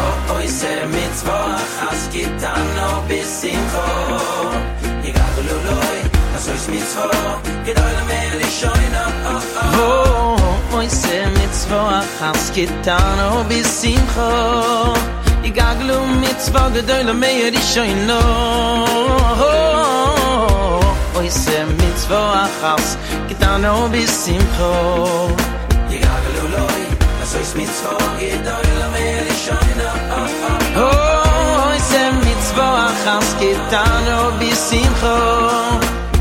Oh, 0.02 0.32
oh, 0.34 0.40
ich 0.44 0.54
seh 0.60 0.86
mitzwo, 0.96 1.36
has 1.80 2.02
git 2.12 2.32
dann 2.42 2.66
no 2.76 3.02
bis 3.08 3.42
in. 3.42 4.77
Loy 6.48 6.54
as 6.54 6.68
oi 6.68 6.74
mit 6.74 6.86
zwa 6.92 7.10
git 7.64 7.78
alle 7.78 8.02
mer 8.10 8.32
di 8.40 8.50
shoyna 8.60 9.04
oh 9.80 10.76
oi 10.78 10.88
se 10.88 11.26
mit 11.36 11.52
zwa 11.62 12.02
has 12.20 12.50
git 12.54 12.88
an 12.88 13.16
no 13.18 13.44
bis 13.48 13.84
in 13.84 14.02
kho 14.14 14.30
i 15.44 15.50
gab 15.50 15.78
lo 15.88 15.98
mit 16.22 16.38
zwa 16.46 16.64
git 16.74 16.90
alle 16.90 17.14
mer 17.22 17.50
di 17.50 17.62
shoyna 17.72 18.20
oi 21.18 21.28
se 21.30 21.58
mit 21.80 21.96
zwa 22.06 22.48
has 22.62 22.96
git 23.28 23.42
an 23.42 23.62
no 23.62 23.88
bis 23.92 24.28
in 24.28 24.44
kho 24.56 24.72
so 27.30 27.38
is 27.38 27.54
mit 27.54 27.68
zwo 27.78 27.92
gedoyle 28.20 28.86
mer 28.92 29.26
shoyna 29.44 29.90
oh 30.76 31.76
is 31.76 31.92
em 32.02 32.14
mit 32.24 32.40
zwo 32.48 32.68
a 32.86 32.88
khas 33.04 33.28
getano 33.40 34.20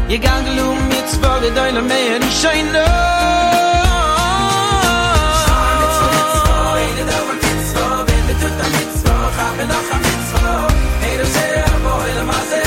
bis 0.09 0.13
sim 0.13 0.13
kho 0.13 0.13
ye 0.13 0.17
ganglu 0.17 0.67
mit 0.89 1.07
zwo 1.13 1.31
gedoyle 1.41 1.81
mer 1.81 2.21
ich 2.21 2.35
shoyna 2.41 2.85
Hey, 11.01 11.17
du 11.17 11.25
sei 11.25 11.59
a 11.61 11.73
boy, 11.83 12.09
la 12.17 12.23
maze, 12.23 12.66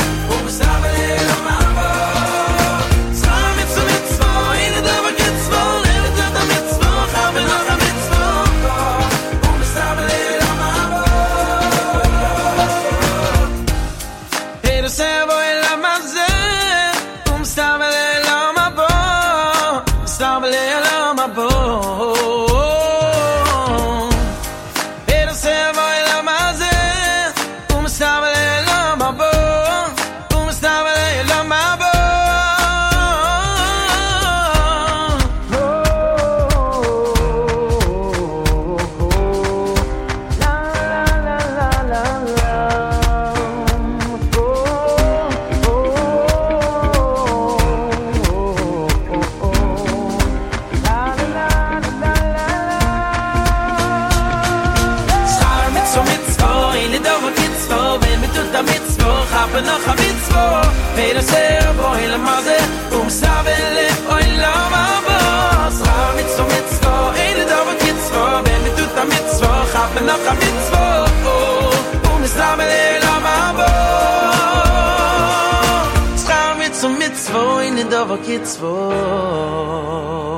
2 78.39 80.30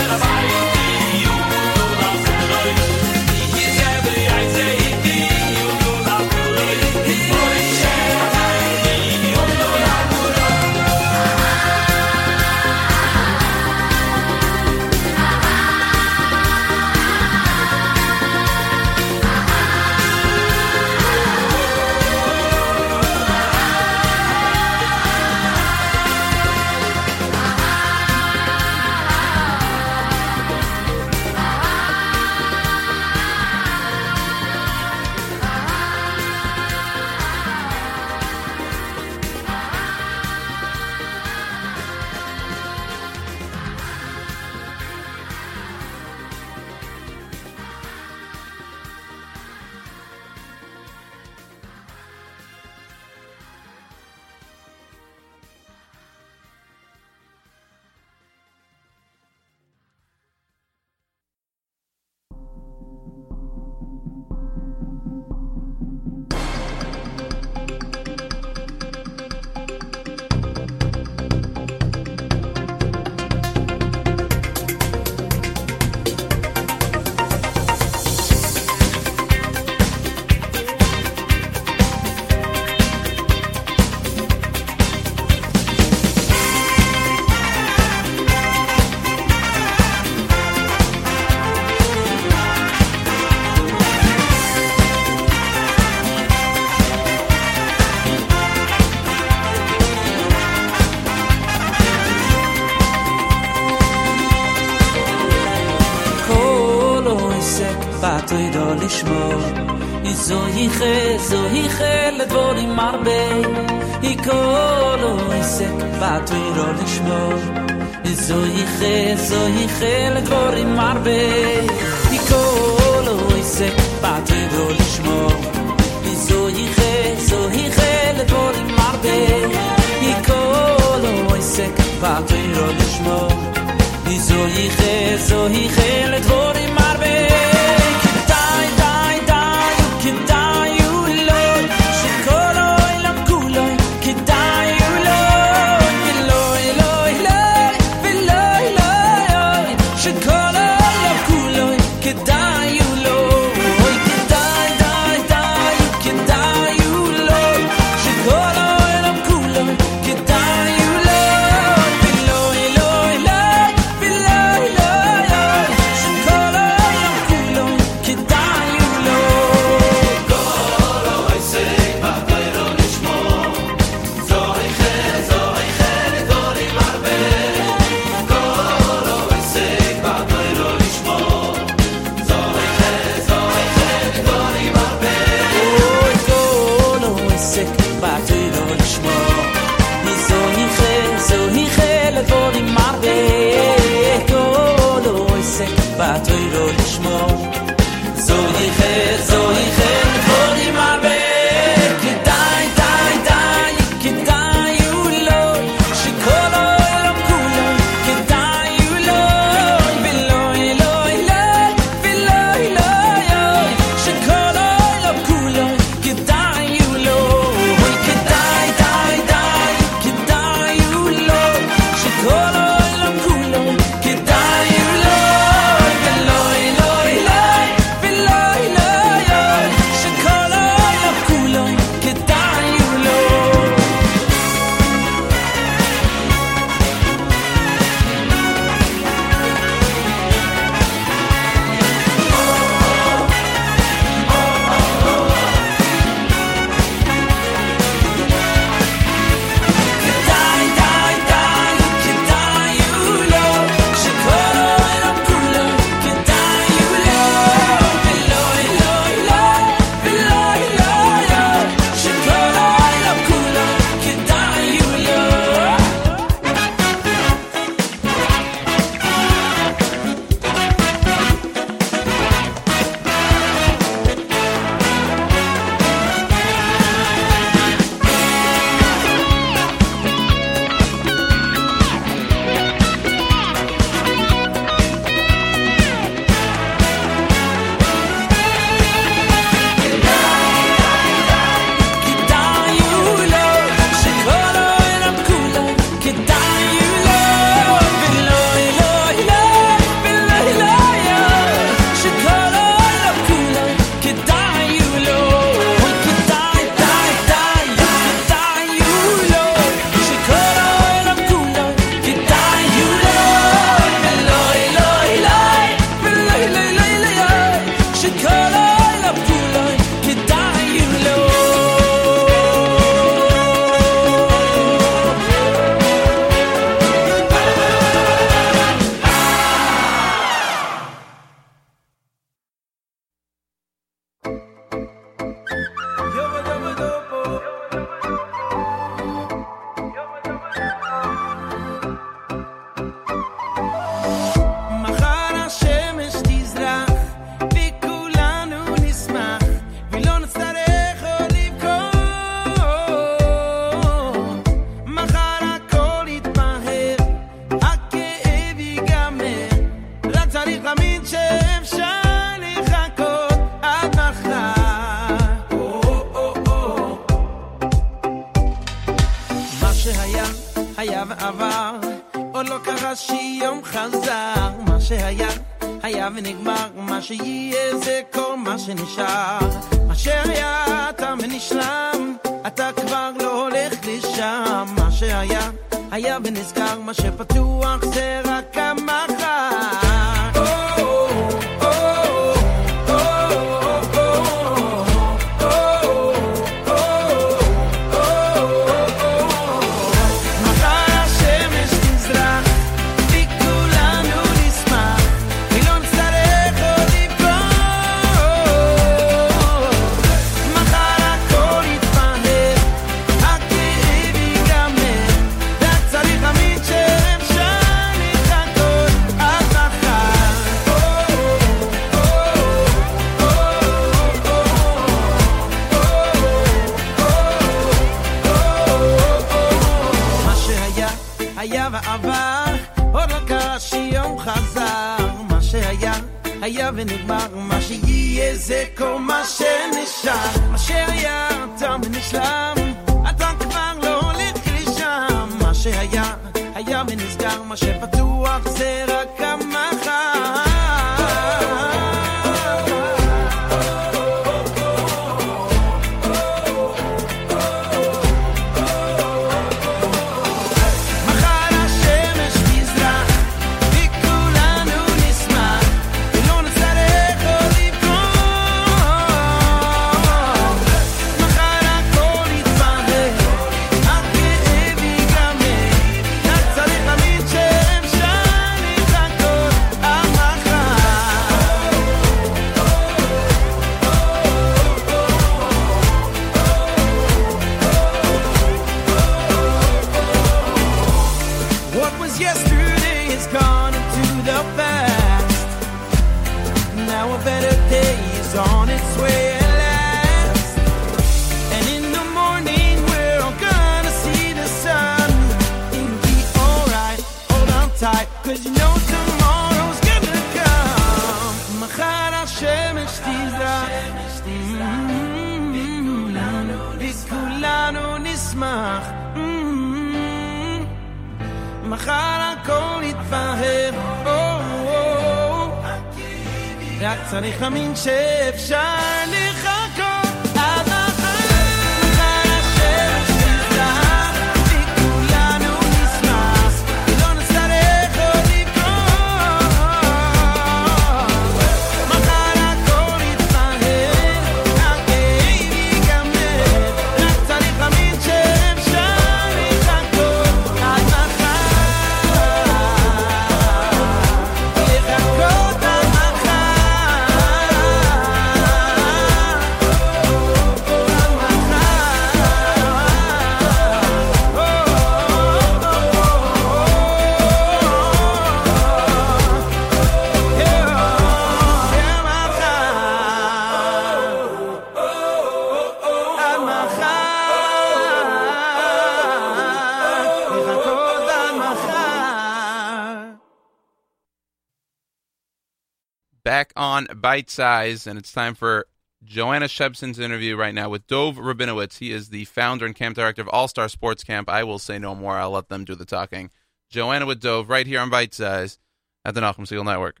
Size, 587.68 587.86
and 587.86 587.98
it's 587.98 588.12
time 588.12 588.34
for 588.34 588.66
Joanna 589.04 589.46
Shebson's 589.46 589.98
interview 589.98 590.36
right 590.36 590.54
now 590.54 590.68
with 590.68 590.86
Dov 590.86 591.16
Rabinowitz. 591.16 591.78
He 591.78 591.92
is 591.92 592.08
the 592.08 592.24
founder 592.24 592.66
and 592.66 592.74
camp 592.74 592.96
director 592.96 593.22
of 593.22 593.28
All 593.28 593.48
Star 593.48 593.68
Sports 593.68 594.04
Camp. 594.04 594.28
I 594.28 594.44
will 594.44 594.58
say 594.58 594.78
no 594.78 594.94
more. 594.94 595.16
I'll 595.16 595.30
let 595.30 595.48
them 595.48 595.64
do 595.64 595.74
the 595.74 595.84
talking. 595.84 596.30
Joanna 596.70 597.06
with 597.06 597.20
Dov 597.20 597.48
right 597.48 597.66
here 597.66 597.80
on 597.80 597.90
Bite 597.90 598.14
Size 598.14 598.58
at 599.04 599.14
the 599.14 599.20
Nachum 599.20 599.46
Segal 599.46 599.64
Network. 599.64 600.00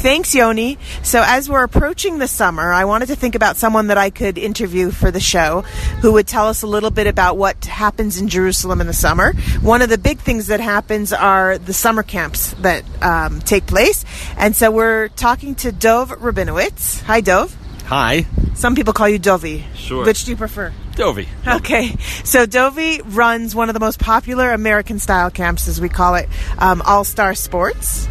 Thanks, 0.00 0.34
Yoni. 0.34 0.78
So, 1.02 1.22
as 1.22 1.50
we're 1.50 1.62
approaching 1.62 2.18
the 2.20 2.26
summer, 2.26 2.72
I 2.72 2.86
wanted 2.86 3.08
to 3.08 3.16
think 3.16 3.34
about 3.34 3.58
someone 3.58 3.88
that 3.88 3.98
I 3.98 4.08
could 4.08 4.38
interview 4.38 4.90
for 4.90 5.10
the 5.10 5.20
show 5.20 5.60
who 6.00 6.14
would 6.14 6.26
tell 6.26 6.48
us 6.48 6.62
a 6.62 6.66
little 6.66 6.90
bit 6.90 7.06
about 7.06 7.36
what 7.36 7.66
happens 7.66 8.18
in 8.18 8.28
Jerusalem 8.28 8.80
in 8.80 8.86
the 8.86 8.94
summer. 8.94 9.34
One 9.60 9.82
of 9.82 9.90
the 9.90 9.98
big 9.98 10.18
things 10.18 10.46
that 10.46 10.58
happens 10.58 11.12
are 11.12 11.58
the 11.58 11.74
summer 11.74 12.02
camps 12.02 12.54
that 12.62 12.82
um, 13.02 13.40
take 13.40 13.66
place. 13.66 14.06
And 14.38 14.56
so, 14.56 14.70
we're 14.70 15.08
talking 15.08 15.54
to 15.56 15.70
Dov 15.70 16.08
Rabinowitz. 16.12 17.02
Hi, 17.02 17.20
Dov. 17.20 17.54
Hi, 17.84 18.24
Some 18.54 18.76
people 18.76 18.94
call 18.94 19.08
you 19.08 19.18
Dovi. 19.18 19.64
Sure. 19.74 20.06
Which 20.06 20.24
do 20.24 20.30
you 20.30 20.36
prefer? 20.36 20.72
Dovey. 20.94 21.28
Okay, 21.46 21.88
so 22.24 22.46
Dovi 22.46 23.02
runs 23.04 23.54
one 23.54 23.68
of 23.68 23.74
the 23.74 23.80
most 23.80 23.98
popular 23.98 24.52
American 24.52 24.98
style 24.98 25.30
camps, 25.30 25.66
as 25.68 25.80
we 25.80 25.88
call 25.88 26.14
it, 26.14 26.28
um, 26.56 26.80
All 26.86 27.04
Star 27.04 27.34
Sports. 27.34 28.08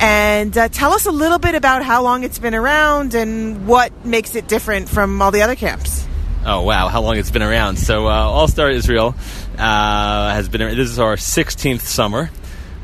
And 0.00 0.56
uh, 0.56 0.68
tell 0.68 0.92
us 0.92 1.04
a 1.04 1.10
little 1.10 1.38
bit 1.38 1.54
about 1.54 1.84
how 1.84 2.02
long 2.02 2.24
it's 2.24 2.38
been 2.38 2.54
around 2.54 3.14
and 3.14 3.66
what 3.66 4.04
makes 4.04 4.34
it 4.34 4.48
different 4.48 4.88
from 4.88 5.20
all 5.20 5.30
the 5.30 5.42
other 5.42 5.54
camps. 5.54 6.06
Oh 6.44 6.62
wow, 6.62 6.88
how 6.88 7.02
long 7.02 7.18
it's 7.18 7.30
been 7.30 7.42
around? 7.42 7.76
So 7.76 8.06
uh, 8.06 8.10
All 8.10 8.48
Star 8.48 8.70
Israel 8.70 9.14
uh, 9.58 10.32
has 10.32 10.48
been. 10.48 10.60
This 10.74 10.88
is 10.88 10.98
our 10.98 11.16
16th 11.16 11.82
summer. 11.82 12.30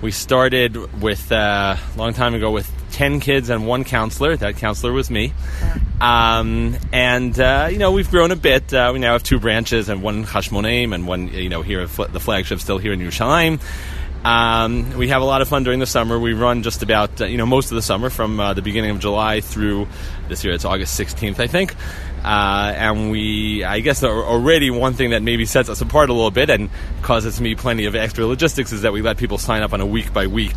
We 0.02 0.10
started 0.10 1.00
with 1.00 1.32
uh, 1.32 1.76
a 1.94 1.98
long 1.98 2.12
time 2.12 2.34
ago 2.34 2.50
with 2.50 2.70
10 2.92 3.20
kids 3.20 3.48
and 3.48 3.66
one 3.66 3.84
counselor. 3.84 4.36
That 4.36 4.56
counselor 4.56 4.92
was 4.92 5.10
me. 5.10 5.32
Um, 6.02 6.76
and 6.92 7.38
uh, 7.40 7.68
you 7.70 7.78
know 7.78 7.92
we've 7.92 8.10
grown 8.10 8.30
a 8.30 8.36
bit. 8.36 8.74
Uh, 8.74 8.90
we 8.92 8.98
now 8.98 9.14
have 9.14 9.22
two 9.22 9.40
branches 9.40 9.88
and 9.88 10.02
one 10.02 10.24
Hashmonaim 10.24 10.94
and 10.94 11.06
one 11.06 11.28
you 11.28 11.48
know 11.48 11.62
here 11.62 11.80
at 11.80 12.12
the 12.12 12.20
flagship 12.20 12.60
still 12.60 12.76
here 12.76 12.92
in 12.92 13.00
Yerushalayim. 13.00 13.60
Um, 14.26 14.98
we 14.98 15.06
have 15.10 15.22
a 15.22 15.24
lot 15.24 15.40
of 15.40 15.46
fun 15.46 15.62
during 15.62 15.78
the 15.78 15.86
summer. 15.86 16.18
We 16.18 16.32
run 16.32 16.64
just 16.64 16.82
about 16.82 17.20
uh, 17.20 17.26
you 17.26 17.36
know 17.36 17.46
most 17.46 17.70
of 17.70 17.76
the 17.76 17.82
summer 17.82 18.10
from 18.10 18.40
uh, 18.40 18.54
the 18.54 18.62
beginning 18.62 18.90
of 18.90 18.98
July 18.98 19.40
through 19.40 19.86
this 20.28 20.42
year. 20.42 20.52
It's 20.52 20.64
August 20.64 20.98
16th, 20.98 21.38
I 21.38 21.46
think. 21.46 21.76
Uh, 22.24 22.72
and 22.74 23.12
we, 23.12 23.62
I 23.62 23.78
guess, 23.78 24.02
already 24.02 24.70
one 24.70 24.94
thing 24.94 25.10
that 25.10 25.22
maybe 25.22 25.46
sets 25.46 25.68
us 25.68 25.80
apart 25.80 26.10
a 26.10 26.12
little 26.12 26.32
bit 26.32 26.50
and 26.50 26.70
causes 27.02 27.40
me 27.40 27.54
plenty 27.54 27.84
of 27.84 27.94
extra 27.94 28.26
logistics 28.26 28.72
is 28.72 28.82
that 28.82 28.92
we 28.92 29.00
let 29.00 29.16
people 29.16 29.38
sign 29.38 29.62
up 29.62 29.72
on 29.72 29.80
a 29.80 29.86
week 29.86 30.12
by 30.12 30.26
week 30.26 30.56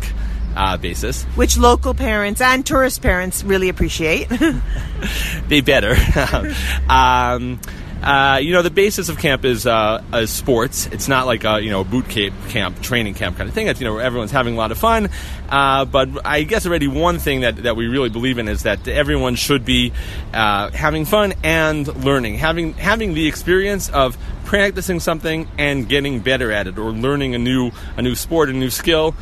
uh, 0.56 0.76
basis. 0.76 1.22
Which 1.36 1.56
local 1.56 1.94
parents 1.94 2.40
and 2.40 2.66
tourist 2.66 3.02
parents 3.02 3.44
really 3.44 3.68
appreciate. 3.68 4.28
they 5.48 5.60
better. 5.60 5.94
um, 6.88 7.60
uh, 8.02 8.38
you 8.40 8.52
know, 8.52 8.62
the 8.62 8.70
basis 8.70 9.10
of 9.10 9.18
camp 9.18 9.44
is 9.44 9.66
uh, 9.66 10.02
is 10.14 10.30
sports. 10.30 10.86
It's 10.86 11.06
not 11.06 11.26
like 11.26 11.44
a 11.44 11.60
you 11.60 11.70
know 11.70 11.84
boot 11.84 12.08
camp, 12.08 12.34
camp, 12.48 12.80
training 12.80 13.14
camp 13.14 13.36
kind 13.36 13.48
of 13.48 13.54
thing. 13.54 13.66
It's 13.66 13.80
you 13.80 13.86
know 13.86 13.98
everyone's 13.98 14.30
having 14.30 14.54
a 14.54 14.56
lot 14.56 14.72
of 14.72 14.78
fun. 14.78 15.10
Uh, 15.48 15.84
but 15.84 16.08
I 16.24 16.44
guess 16.44 16.66
already 16.66 16.88
one 16.88 17.18
thing 17.18 17.40
that, 17.40 17.56
that 17.64 17.76
we 17.76 17.88
really 17.88 18.08
believe 18.08 18.38
in 18.38 18.48
is 18.48 18.62
that 18.62 18.86
everyone 18.88 19.34
should 19.34 19.64
be 19.64 19.92
uh, 20.32 20.70
having 20.70 21.04
fun 21.04 21.34
and 21.44 21.86
learning, 22.04 22.36
having 22.36 22.72
having 22.74 23.12
the 23.12 23.28
experience 23.28 23.90
of 23.90 24.16
practicing 24.44 24.98
something 24.98 25.46
and 25.58 25.88
getting 25.88 26.20
better 26.20 26.50
at 26.50 26.66
it, 26.66 26.78
or 26.78 26.92
learning 26.92 27.34
a 27.34 27.38
new 27.38 27.70
a 27.96 28.02
new 28.02 28.14
sport, 28.14 28.48
a 28.48 28.52
new 28.52 28.70
skill. 28.70 29.14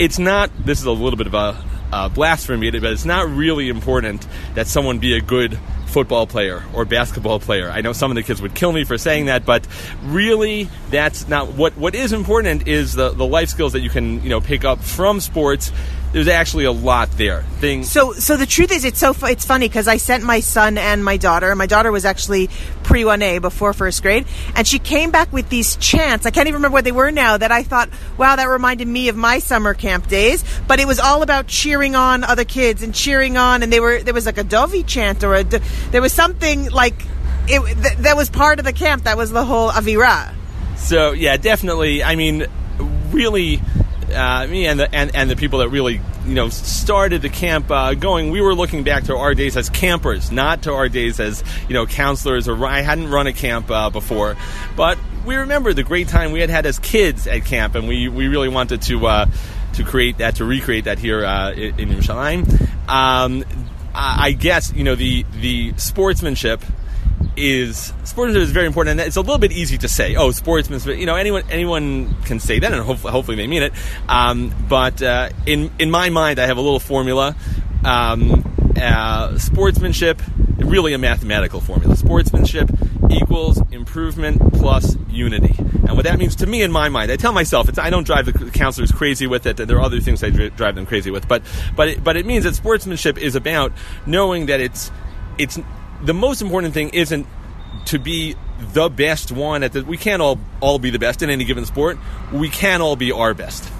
It's 0.00 0.18
not. 0.18 0.50
This 0.58 0.80
is 0.80 0.86
a 0.86 0.92
little 0.92 1.16
bit 1.16 1.28
of 1.28 1.34
a 1.34 1.64
uh, 1.92 2.08
blasphemy, 2.08 2.70
but 2.70 2.84
it's 2.84 3.04
not 3.04 3.28
really 3.28 3.68
important 3.68 4.26
that 4.54 4.66
someone 4.66 4.98
be 4.98 5.16
a 5.16 5.20
good 5.20 5.58
football 5.86 6.26
player 6.26 6.62
or 6.74 6.84
basketball 6.84 7.40
player. 7.40 7.70
I 7.70 7.80
know 7.80 7.92
some 7.92 8.10
of 8.10 8.14
the 8.14 8.22
kids 8.22 8.42
would 8.42 8.54
kill 8.54 8.72
me 8.72 8.84
for 8.84 8.98
saying 8.98 9.26
that, 9.26 9.46
but 9.46 9.66
really, 10.02 10.68
that's 10.90 11.28
not 11.28 11.52
what. 11.54 11.76
What 11.76 11.94
is 11.94 12.12
important 12.12 12.68
is 12.68 12.94
the 12.94 13.10
the 13.10 13.26
life 13.26 13.48
skills 13.48 13.72
that 13.72 13.80
you 13.80 13.90
can 13.90 14.22
you 14.22 14.28
know 14.28 14.40
pick 14.40 14.64
up 14.64 14.80
from 14.80 15.20
sports 15.20 15.72
there's 16.12 16.28
actually 16.28 16.64
a 16.64 16.72
lot 16.72 17.10
there. 17.12 17.42
Things. 17.60 17.90
So, 17.90 18.12
so 18.12 18.36
the 18.36 18.46
truth 18.46 18.72
is, 18.72 18.84
it's 18.84 18.98
so 18.98 19.12
fu- 19.12 19.26
it's 19.26 19.44
funny 19.44 19.68
because 19.68 19.88
I 19.88 19.96
sent 19.96 20.24
my 20.24 20.40
son 20.40 20.78
and 20.78 21.04
my 21.04 21.16
daughter. 21.16 21.54
My 21.54 21.66
daughter 21.66 21.92
was 21.92 22.04
actually 22.04 22.48
pre 22.82 23.04
one 23.04 23.22
A 23.22 23.38
before 23.38 23.72
first 23.72 24.02
grade, 24.02 24.26
and 24.54 24.66
she 24.66 24.78
came 24.78 25.10
back 25.10 25.32
with 25.32 25.48
these 25.48 25.76
chants. 25.76 26.26
I 26.26 26.30
can't 26.30 26.48
even 26.48 26.58
remember 26.58 26.74
what 26.74 26.84
they 26.84 26.92
were 26.92 27.10
now. 27.10 27.36
That 27.36 27.52
I 27.52 27.62
thought, 27.62 27.90
wow, 28.16 28.36
that 28.36 28.44
reminded 28.44 28.88
me 28.88 29.08
of 29.08 29.16
my 29.16 29.38
summer 29.38 29.74
camp 29.74 30.08
days. 30.08 30.44
But 30.66 30.80
it 30.80 30.86
was 30.86 30.98
all 30.98 31.22
about 31.22 31.46
cheering 31.48 31.96
on 31.96 32.24
other 32.24 32.44
kids 32.44 32.82
and 32.82 32.94
cheering 32.94 33.36
on, 33.36 33.62
and 33.62 33.72
they 33.72 33.80
were 33.80 34.02
there 34.02 34.14
was 34.14 34.26
like 34.26 34.38
a 34.38 34.44
Dovi 34.44 34.86
chant 34.86 35.24
or 35.24 35.34
a 35.34 35.44
d- 35.44 35.58
there 35.90 36.02
was 36.02 36.12
something 36.12 36.70
like 36.70 36.94
it 37.48 37.60
th- 37.82 37.98
that 37.98 38.16
was 38.16 38.30
part 38.30 38.58
of 38.58 38.64
the 38.64 38.72
camp. 38.72 39.04
That 39.04 39.16
was 39.16 39.30
the 39.30 39.44
whole 39.44 39.70
Avira. 39.70 40.32
So 40.76 41.12
yeah, 41.12 41.36
definitely. 41.36 42.02
I 42.02 42.16
mean, 42.16 42.46
really, 43.10 43.60
uh, 44.12 44.46
me 44.46 44.66
and 44.66 44.78
the 44.80 44.94
and, 44.94 45.14
and 45.14 45.30
the 45.30 45.36
people 45.36 45.60
that 45.60 45.68
really 45.68 46.00
you 46.26 46.34
know 46.34 46.48
started 46.48 47.22
the 47.22 47.28
camp 47.28 47.70
uh, 47.70 47.94
going. 47.94 48.30
We 48.30 48.40
were 48.40 48.54
looking 48.54 48.84
back 48.84 49.04
to 49.04 49.16
our 49.16 49.34
days 49.34 49.56
as 49.56 49.70
campers, 49.70 50.30
not 50.30 50.62
to 50.62 50.72
our 50.72 50.88
days 50.88 51.20
as 51.20 51.42
you 51.68 51.74
know 51.74 51.86
counselors. 51.86 52.48
Or 52.48 52.64
I 52.66 52.80
hadn't 52.80 53.10
run 53.10 53.26
a 53.26 53.32
camp 53.32 53.70
uh, 53.70 53.90
before, 53.90 54.36
but 54.76 54.98
we 55.24 55.36
remember 55.36 55.72
the 55.72 55.82
great 55.82 56.08
time 56.08 56.32
we 56.32 56.40
had 56.40 56.50
had 56.50 56.66
as 56.66 56.78
kids 56.78 57.26
at 57.26 57.44
camp, 57.44 57.74
and 57.74 57.88
we 57.88 58.08
we 58.08 58.28
really 58.28 58.48
wanted 58.48 58.82
to. 58.82 59.06
Uh, 59.06 59.26
to 59.72 59.84
create 59.84 60.16
that, 60.18 60.36
to 60.36 60.44
recreate 60.46 60.84
that 60.84 60.98
here 60.98 61.22
uh, 61.22 61.52
in 61.52 61.90
Yerushalayim, 61.90 62.88
um, 62.88 63.44
I 63.94 64.32
guess 64.32 64.72
you 64.72 64.84
know 64.84 64.94
the 64.94 65.26
the 65.40 65.74
sportsmanship 65.76 66.62
is 67.36 67.92
sportsmanship 68.04 68.42
is 68.42 68.50
very 68.52 68.66
important, 68.66 69.00
and 69.00 69.06
it's 69.06 69.16
a 69.16 69.20
little 69.20 69.38
bit 69.38 69.52
easy 69.52 69.78
to 69.78 69.88
say. 69.88 70.16
Oh, 70.16 70.30
sportsmanship. 70.30 70.98
You 70.98 71.06
know, 71.06 71.16
anyone 71.16 71.44
anyone 71.50 72.14
can 72.24 72.40
say 72.40 72.58
that, 72.58 72.72
and 72.72 72.82
hopefully, 72.82 73.12
hopefully 73.12 73.36
they 73.36 73.46
mean 73.46 73.62
it. 73.62 73.72
Um, 74.08 74.54
but 74.68 75.02
uh, 75.02 75.30
in 75.44 75.70
in 75.78 75.90
my 75.90 76.10
mind, 76.10 76.38
I 76.38 76.46
have 76.46 76.56
a 76.56 76.62
little 76.62 76.80
formula. 76.80 77.36
Um, 77.84 78.52
uh, 78.80 79.38
sportsmanship, 79.38 80.20
really 80.58 80.92
a 80.92 80.98
mathematical 80.98 81.60
formula. 81.60 81.96
Sportsmanship 81.96 82.70
equals 83.10 83.60
improvement 83.70 84.40
plus 84.54 84.96
unity. 85.08 85.54
And 85.58 85.94
what 85.94 86.04
that 86.04 86.18
means 86.18 86.36
to 86.36 86.46
me 86.46 86.62
in 86.62 86.72
my 86.72 86.88
mind, 86.88 87.10
I 87.12 87.16
tell 87.16 87.32
myself, 87.32 87.68
it's, 87.68 87.78
I 87.78 87.90
don't 87.90 88.04
drive 88.04 88.26
the 88.26 88.50
counselors 88.50 88.90
crazy 88.90 89.26
with 89.26 89.46
it, 89.46 89.60
and 89.60 89.70
there 89.70 89.78
are 89.78 89.82
other 89.82 90.00
things 90.00 90.22
I 90.22 90.30
dri- 90.30 90.50
drive 90.50 90.74
them 90.74 90.84
crazy 90.84 91.10
with, 91.10 91.28
but, 91.28 91.42
but, 91.76 91.88
it, 91.88 92.04
but 92.04 92.16
it 92.16 92.26
means 92.26 92.44
that 92.44 92.54
sportsmanship 92.54 93.18
is 93.18 93.36
about 93.36 93.72
knowing 94.04 94.46
that 94.46 94.60
it's, 94.60 94.90
it's, 95.38 95.58
the 96.02 96.14
most 96.14 96.42
important 96.42 96.74
thing 96.74 96.90
isn't 96.90 97.26
to 97.86 97.98
be 97.98 98.34
the 98.72 98.88
best 98.88 99.32
one 99.32 99.62
at 99.62 99.72
the, 99.72 99.84
we 99.84 99.96
can't 99.96 100.22
all, 100.22 100.38
all 100.60 100.78
be 100.78 100.90
the 100.90 100.98
best 100.98 101.22
in 101.22 101.30
any 101.30 101.44
given 101.44 101.64
sport. 101.66 101.98
We 102.32 102.48
can 102.48 102.80
all 102.80 102.96
be 102.96 103.12
our 103.12 103.34
best. 103.34 103.70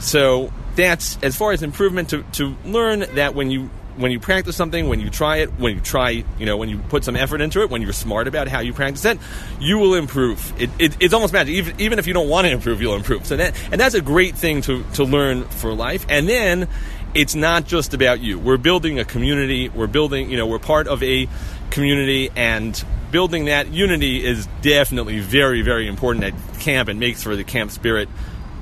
So 0.00 0.52
that's 0.76 1.18
as 1.22 1.36
far 1.36 1.52
as 1.52 1.62
improvement 1.62 2.10
to, 2.10 2.22
to 2.32 2.56
learn 2.64 3.00
that 3.14 3.34
when 3.34 3.50
you 3.50 3.70
when 3.96 4.10
you 4.10 4.18
practice 4.18 4.56
something, 4.56 4.88
when 4.88 4.98
you 4.98 5.08
try 5.08 5.36
it, 5.36 5.50
when 5.52 5.76
you 5.76 5.80
try, 5.80 6.24
you 6.38 6.46
know, 6.46 6.56
when 6.56 6.68
you 6.68 6.78
put 6.78 7.04
some 7.04 7.14
effort 7.14 7.40
into 7.40 7.62
it, 7.62 7.70
when 7.70 7.80
you're 7.80 7.92
smart 7.92 8.26
about 8.26 8.48
how 8.48 8.58
you 8.58 8.72
practice 8.72 9.04
it, 9.04 9.18
you 9.60 9.78
will 9.78 9.94
improve. 9.94 10.52
It, 10.60 10.70
it, 10.80 10.96
it's 11.00 11.14
almost 11.14 11.32
magic. 11.32 11.54
Even, 11.54 11.80
even 11.80 11.98
if 12.00 12.08
you 12.08 12.12
don't 12.12 12.28
want 12.28 12.46
to 12.46 12.52
improve, 12.52 12.82
you'll 12.82 12.96
improve. 12.96 13.24
So 13.24 13.36
that 13.36 13.54
and 13.70 13.80
that's 13.80 13.94
a 13.94 14.00
great 14.00 14.36
thing 14.36 14.62
to 14.62 14.82
to 14.94 15.04
learn 15.04 15.44
for 15.44 15.72
life. 15.72 16.06
And 16.08 16.28
then 16.28 16.68
it's 17.14 17.36
not 17.36 17.66
just 17.66 17.94
about 17.94 18.20
you. 18.20 18.38
We're 18.38 18.56
building 18.56 18.98
a 18.98 19.04
community. 19.04 19.68
We're 19.68 19.86
building, 19.86 20.30
you 20.30 20.36
know, 20.36 20.48
we're 20.48 20.58
part 20.58 20.88
of 20.88 21.02
a 21.02 21.28
community 21.74 22.30
and 22.34 22.84
building 23.10 23.46
that 23.46 23.68
unity 23.68 24.24
is 24.24 24.48
definitely 24.62 25.20
very, 25.20 25.62
very 25.62 25.86
important 25.86 26.24
at 26.24 26.60
camp 26.60 26.88
and 26.88 26.98
makes 26.98 27.22
for 27.22 27.36
the 27.36 27.44
camp 27.44 27.70
spirit. 27.70 28.08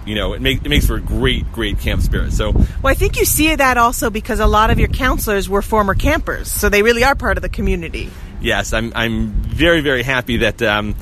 You 0.04 0.16
know, 0.16 0.32
it, 0.32 0.40
make, 0.40 0.64
it 0.64 0.68
makes 0.68 0.86
for 0.86 0.96
a 0.96 1.00
great, 1.00 1.52
great 1.52 1.78
camp 1.78 2.02
spirit. 2.02 2.32
So, 2.32 2.50
Well, 2.50 2.90
I 2.90 2.94
think 2.94 3.16
you 3.16 3.24
see 3.24 3.54
that 3.54 3.76
also 3.76 4.10
because 4.10 4.40
a 4.40 4.46
lot 4.46 4.70
of 4.70 4.80
your 4.80 4.88
counselors 4.88 5.48
were 5.48 5.62
former 5.62 5.94
campers, 5.94 6.50
so 6.50 6.68
they 6.68 6.82
really 6.82 7.04
are 7.04 7.14
part 7.14 7.38
of 7.38 7.42
the 7.42 7.48
community. 7.48 8.10
yes, 8.40 8.72
I'm, 8.72 8.92
I'm 8.96 9.28
very, 9.30 9.80
very 9.80 10.02
happy 10.02 10.38
that 10.38 10.60
um, 10.62 10.96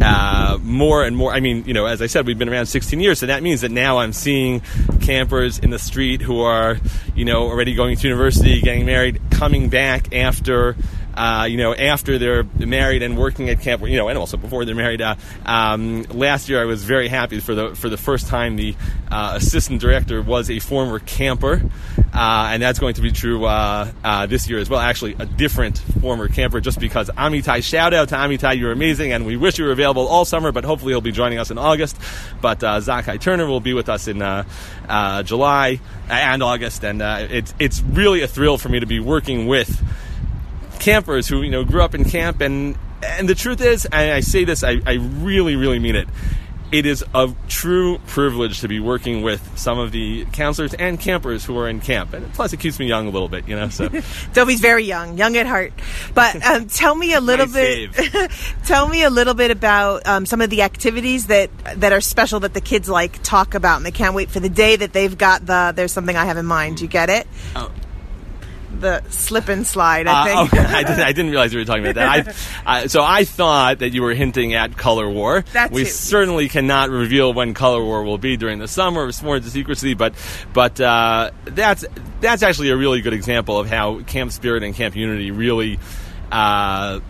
uh, 0.00 0.58
more 0.62 1.04
and 1.04 1.16
more. 1.16 1.32
I 1.32 1.40
mean, 1.40 1.64
you 1.66 1.74
know, 1.74 1.86
as 1.86 2.00
I 2.00 2.06
said, 2.06 2.26
we've 2.26 2.38
been 2.38 2.48
around 2.48 2.66
16 2.66 3.00
years, 3.00 3.18
so 3.18 3.26
that 3.26 3.42
means 3.42 3.62
that 3.62 3.70
now 3.70 3.98
I'm 3.98 4.12
seeing 4.12 4.62
campers 5.00 5.58
in 5.58 5.70
the 5.70 5.78
street 5.78 6.22
who 6.22 6.40
are, 6.40 6.78
you 7.14 7.24
know, 7.24 7.42
already 7.48 7.74
going 7.74 7.96
to 7.96 8.08
university, 8.08 8.60
getting 8.60 8.86
married, 8.86 9.20
coming 9.30 9.68
back 9.68 10.14
after. 10.14 10.76
Uh, 11.18 11.46
you 11.46 11.56
know, 11.56 11.74
after 11.74 12.16
they're 12.16 12.44
married 12.44 13.02
and 13.02 13.18
working 13.18 13.48
at 13.48 13.60
camp, 13.60 13.82
you 13.82 13.96
know, 13.96 14.06
and 14.06 14.16
also 14.16 14.36
before 14.36 14.64
they're 14.64 14.76
married. 14.76 15.02
Uh, 15.02 15.16
um, 15.44 16.04
last 16.04 16.48
year, 16.48 16.62
I 16.62 16.64
was 16.64 16.84
very 16.84 17.08
happy 17.08 17.40
for 17.40 17.56
the 17.56 17.74
for 17.74 17.88
the 17.88 17.96
first 17.96 18.28
time. 18.28 18.54
The 18.54 18.76
uh, 19.10 19.32
assistant 19.34 19.80
director 19.80 20.22
was 20.22 20.48
a 20.48 20.60
former 20.60 21.00
camper, 21.00 21.60
uh, 22.14 22.50
and 22.52 22.62
that's 22.62 22.78
going 22.78 22.94
to 22.94 23.02
be 23.02 23.10
true 23.10 23.44
uh, 23.46 23.90
uh, 24.04 24.26
this 24.26 24.48
year 24.48 24.60
as 24.60 24.70
well. 24.70 24.78
Actually, 24.78 25.16
a 25.18 25.26
different 25.26 25.78
former 26.00 26.28
camper, 26.28 26.60
just 26.60 26.78
because 26.78 27.10
Amitai. 27.10 27.64
Shout 27.64 27.94
out 27.94 28.10
to 28.10 28.14
Amitai, 28.14 28.56
you're 28.56 28.70
amazing, 28.70 29.12
and 29.12 29.26
we 29.26 29.36
wish 29.36 29.58
you 29.58 29.64
were 29.64 29.72
available 29.72 30.06
all 30.06 30.24
summer. 30.24 30.52
But 30.52 30.62
hopefully, 30.62 30.92
he'll 30.92 31.00
be 31.00 31.10
joining 31.10 31.40
us 31.40 31.50
in 31.50 31.58
August. 31.58 31.96
But 32.40 32.60
Zakai 32.60 33.20
Turner 33.20 33.46
will 33.46 33.58
be 33.58 33.74
with 33.74 33.88
us 33.88 34.06
in 34.06 34.18
July 35.24 35.80
and 36.08 36.44
August, 36.44 36.84
and 36.84 37.02
it's 37.02 37.52
it's 37.58 37.82
really 37.82 38.22
a 38.22 38.28
thrill 38.28 38.56
for 38.56 38.68
me 38.68 38.78
to 38.78 38.86
be 38.86 39.00
working 39.00 39.48
with 39.48 39.82
campers 40.88 41.28
who 41.28 41.42
you 41.42 41.50
know 41.50 41.64
grew 41.64 41.82
up 41.82 41.94
in 41.94 42.02
camp 42.02 42.40
and 42.40 42.74
and 43.02 43.28
the 43.28 43.34
truth 43.34 43.60
is 43.60 43.84
and 43.84 44.10
i 44.10 44.20
say 44.20 44.44
this 44.44 44.64
i, 44.64 44.80
I 44.86 44.94
really 44.94 45.54
really 45.54 45.78
mean 45.78 45.96
it 45.96 46.08
it 46.70 46.84
is 46.86 47.04
a 47.14 47.34
true 47.48 47.98
privilege 48.06 48.60
to 48.60 48.68
be 48.68 48.80
working 48.80 49.22
with 49.22 49.58
some 49.58 49.78
of 49.78 49.92
the 49.92 50.24
counselors 50.32 50.72
and 50.72 50.98
campers 50.98 51.44
who 51.44 51.58
are 51.58 51.68
in 51.68 51.80
camp 51.80 52.14
and 52.14 52.32
plus 52.32 52.54
it 52.54 52.60
keeps 52.60 52.78
me 52.78 52.86
young 52.86 53.06
a 53.06 53.10
little 53.10 53.28
bit 53.28 53.46
you 53.46 53.54
know 53.54 53.68
so 53.68 53.88
Dovi's 54.32 54.60
very 54.60 54.84
young, 54.84 55.18
young 55.18 55.36
at 55.36 55.46
heart. 55.46 55.72
But 56.14 56.44
um, 56.46 56.68
tell 56.68 56.94
me 56.94 57.14
a 57.14 57.20
little 57.20 57.46
bit. 57.46 57.92
tell 58.64 58.88
me 58.88 59.02
a 59.02 59.10
little 59.10 59.34
bit 59.34 59.50
about 59.50 60.06
um, 60.06 60.26
some 60.26 60.40
of 60.40 60.50
the 60.50 60.62
activities 60.62 61.26
that 61.26 61.50
that 61.76 61.92
are 61.92 62.00
special 62.00 62.40
that 62.40 62.54
the 62.54 62.60
kids 62.60 62.88
like 62.88 63.22
talk 63.22 63.54
about, 63.54 63.78
and 63.78 63.86
they 63.86 63.90
can't 63.90 64.14
wait 64.14 64.30
for 64.30 64.40
the 64.40 64.48
day 64.48 64.76
that 64.76 64.92
they've 64.92 65.16
got 65.16 65.44
the. 65.46 65.72
There's 65.74 65.92
something 65.92 66.16
I 66.16 66.24
have 66.26 66.36
in 66.36 66.46
mind. 66.46 66.80
You 66.80 66.88
get 66.88 67.10
it? 67.10 67.26
Oh. 67.56 67.70
The 68.80 69.02
slip 69.10 69.48
and 69.48 69.66
slide. 69.66 70.06
I 70.06 70.12
Uh, 70.32 70.46
think. 70.46 70.54
okay. 70.54 70.72
I, 70.74 70.82
didn't, 70.82 71.00
I 71.00 71.12
didn't 71.12 71.30
realize 71.30 71.52
you 71.52 71.58
were 71.58 71.64
talking 71.64 71.84
about 71.86 71.94
that. 71.96 72.36
I, 72.66 72.80
I, 72.82 72.86
so 72.86 73.02
I 73.02 73.24
thought 73.24 73.80
that 73.80 73.90
you 73.90 74.02
were 74.02 74.14
hinting 74.14 74.54
at 74.54 74.76
Color 74.76 75.08
War. 75.10 75.44
We 75.72 75.84
certainly 75.84 76.48
cannot 76.48 76.90
reveal 76.90 77.32
when 77.32 77.54
Color 77.54 77.82
War 77.84 78.04
will 78.04 78.18
be 78.18 78.36
during 78.36 78.58
the 78.58 78.68
summer. 78.68 79.08
It's 79.08 79.22
more 79.22 79.38
to 79.40 79.50
secrecy, 79.50 79.94
but 79.94 80.14
but 80.52 80.80
uh, 80.80 81.30
that's 81.44 81.84
that's 82.20 82.42
actually 82.42 82.70
a 82.70 82.76
really 82.76 83.00
good 83.00 83.12
example 83.14 83.58
of 83.58 83.68
how 83.68 84.02
Camp 84.02 84.32
Spirit 84.32 84.62
and 84.62 84.74
Camp 84.74 84.94
Unity 84.96 85.30
really. 85.30 85.78
Uh, 86.30 87.00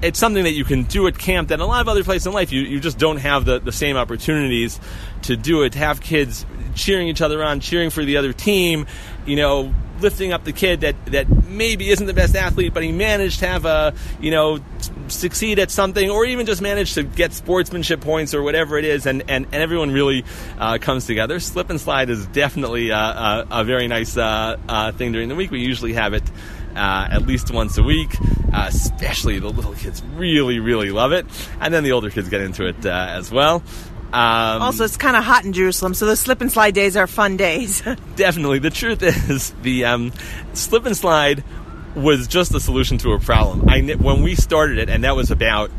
it's 0.00 0.18
something 0.20 0.44
that 0.44 0.52
you 0.52 0.62
can 0.64 0.84
do 0.84 1.08
at 1.08 1.18
camp 1.18 1.48
that 1.48 1.58
a 1.58 1.64
lot 1.66 1.80
of 1.80 1.88
other 1.88 2.04
places 2.04 2.28
in 2.28 2.32
life 2.32 2.52
you, 2.52 2.60
you 2.60 2.78
just 2.78 2.98
don't 2.98 3.16
have 3.16 3.44
the, 3.44 3.58
the 3.58 3.72
same 3.72 3.96
opportunities 3.96 4.78
to 5.22 5.36
do 5.36 5.62
it 5.64 5.72
to 5.72 5.78
have 5.80 6.00
kids 6.00 6.46
cheering 6.78 7.08
each 7.08 7.20
other 7.20 7.42
on 7.42 7.60
cheering 7.60 7.90
for 7.90 8.04
the 8.04 8.16
other 8.16 8.32
team 8.32 8.86
you 9.26 9.36
know 9.36 9.74
lifting 10.00 10.32
up 10.32 10.44
the 10.44 10.52
kid 10.52 10.82
that, 10.82 10.94
that 11.06 11.28
maybe 11.48 11.90
isn't 11.90 12.06
the 12.06 12.14
best 12.14 12.36
athlete 12.36 12.72
but 12.72 12.82
he 12.82 12.92
managed 12.92 13.40
to 13.40 13.46
have 13.46 13.64
a 13.64 13.92
you 14.20 14.30
know 14.30 14.60
succeed 15.08 15.58
at 15.58 15.70
something 15.70 16.08
or 16.08 16.24
even 16.24 16.46
just 16.46 16.62
manage 16.62 16.94
to 16.94 17.02
get 17.02 17.32
sportsmanship 17.32 18.00
points 18.00 18.32
or 18.32 18.42
whatever 18.42 18.78
it 18.78 18.84
is 18.84 19.06
and, 19.06 19.22
and, 19.28 19.46
and 19.46 19.54
everyone 19.54 19.90
really 19.90 20.24
uh, 20.58 20.78
comes 20.78 21.06
together 21.06 21.40
slip 21.40 21.68
and 21.68 21.80
slide 21.80 22.10
is 22.10 22.26
definitely 22.26 22.92
uh, 22.92 22.98
a, 22.98 23.46
a 23.50 23.64
very 23.64 23.88
nice 23.88 24.16
uh, 24.16 24.56
uh, 24.68 24.92
thing 24.92 25.12
during 25.12 25.28
the 25.28 25.34
week 25.34 25.50
we 25.50 25.60
usually 25.60 25.94
have 25.94 26.14
it 26.14 26.22
uh, 26.78 27.08
at 27.10 27.26
least 27.26 27.50
once 27.50 27.76
a 27.78 27.82
week. 27.82 28.16
Uh, 28.50 28.64
especially 28.68 29.38
the 29.38 29.48
little 29.48 29.74
kids 29.74 30.02
really, 30.14 30.58
really 30.58 30.90
love 30.90 31.12
it, 31.12 31.26
and 31.60 31.72
then 31.74 31.84
the 31.84 31.92
older 31.92 32.08
kids 32.08 32.30
get 32.30 32.40
into 32.40 32.66
it 32.66 32.86
uh, 32.86 33.06
as 33.10 33.30
well. 33.30 33.62
Um, 34.12 34.62
also, 34.62 34.84
it's 34.84 34.96
kind 34.96 35.16
of 35.16 35.24
hot 35.24 35.44
in 35.44 35.52
Jerusalem, 35.52 35.92
so 35.94 36.06
those 36.06 36.20
slip 36.20 36.40
and 36.40 36.50
slide 36.50 36.74
days 36.74 36.96
are 36.96 37.06
fun 37.06 37.36
days. 37.36 37.82
definitely, 38.16 38.58
the 38.58 38.70
truth 38.70 39.02
is 39.02 39.50
the 39.62 39.84
um, 39.84 40.12
slip 40.54 40.86
and 40.86 40.96
slide 40.96 41.44
was 41.94 42.26
just 42.28 42.54
a 42.54 42.60
solution 42.60 42.96
to 42.98 43.12
a 43.12 43.18
problem. 43.20 43.68
I 43.68 43.80
when 43.82 44.22
we 44.22 44.34
started 44.34 44.78
it, 44.78 44.88
and 44.88 45.04
that 45.04 45.14
was 45.16 45.30
about 45.30 45.70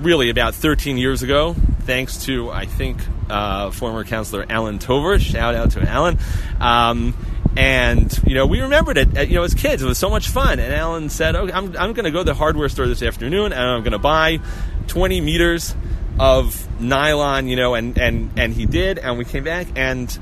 really 0.00 0.30
about 0.30 0.54
13 0.54 0.98
years 0.98 1.22
ago, 1.22 1.54
thanks 1.80 2.24
to 2.26 2.50
I 2.50 2.66
think 2.66 2.98
uh, 3.28 3.70
former 3.72 4.04
counselor 4.04 4.46
Alan 4.48 4.78
Tover. 4.78 5.18
Shout 5.18 5.54
out 5.54 5.72
to 5.72 5.82
Alan. 5.82 6.18
Um, 6.60 7.16
and 7.56 8.16
you 8.26 8.34
know, 8.34 8.46
we 8.46 8.60
remembered 8.60 8.98
it. 8.98 9.16
uh, 9.16 9.22
You 9.22 9.36
know, 9.36 9.42
as 9.42 9.54
kids, 9.54 9.82
it 9.82 9.86
was 9.86 9.98
so 9.98 10.10
much 10.10 10.28
fun. 10.28 10.60
And 10.60 10.72
Alan 10.72 11.08
said, 11.08 11.34
"Okay, 11.34 11.52
I'm, 11.52 11.76
I'm 11.76 11.94
going 11.94 12.04
to 12.04 12.10
go 12.10 12.18
to 12.18 12.24
the 12.24 12.34
hardware 12.34 12.68
store 12.68 12.86
this 12.86 13.02
afternoon, 13.02 13.52
and 13.52 13.60
I'm 13.60 13.82
going 13.82 13.92
to 13.92 13.98
buy 13.98 14.40
20 14.88 15.20
meters 15.20 15.74
of 16.18 16.80
nylon." 16.80 17.48
You 17.48 17.56
know, 17.56 17.74
and 17.74 17.96
and 17.98 18.30
and 18.36 18.52
he 18.52 18.66
did, 18.66 18.98
and 18.98 19.18
we 19.18 19.24
came 19.24 19.44
back 19.44 19.68
and. 19.76 20.18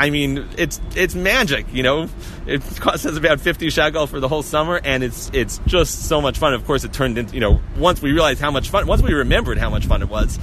I 0.00 0.10
mean, 0.10 0.46
it's 0.56 0.80
it's 0.94 1.16
magic, 1.16 1.66
you 1.72 1.82
know. 1.82 2.08
It 2.46 2.62
cost 2.78 3.04
us 3.04 3.16
about 3.16 3.40
fifty 3.40 3.68
shekel 3.68 4.06
for 4.06 4.20
the 4.20 4.28
whole 4.28 4.44
summer, 4.44 4.80
and 4.84 5.02
it's 5.02 5.28
it's 5.34 5.58
just 5.66 6.06
so 6.06 6.20
much 6.20 6.38
fun. 6.38 6.54
Of 6.54 6.64
course, 6.64 6.84
it 6.84 6.92
turned 6.92 7.18
into 7.18 7.34
you 7.34 7.40
know 7.40 7.60
once 7.76 8.00
we 8.00 8.12
realized 8.12 8.40
how 8.40 8.52
much 8.52 8.70
fun, 8.70 8.86
once 8.86 9.02
we 9.02 9.12
remembered 9.12 9.58
how 9.58 9.70
much 9.70 9.86
fun 9.86 10.00
it 10.02 10.08
was, 10.08 10.38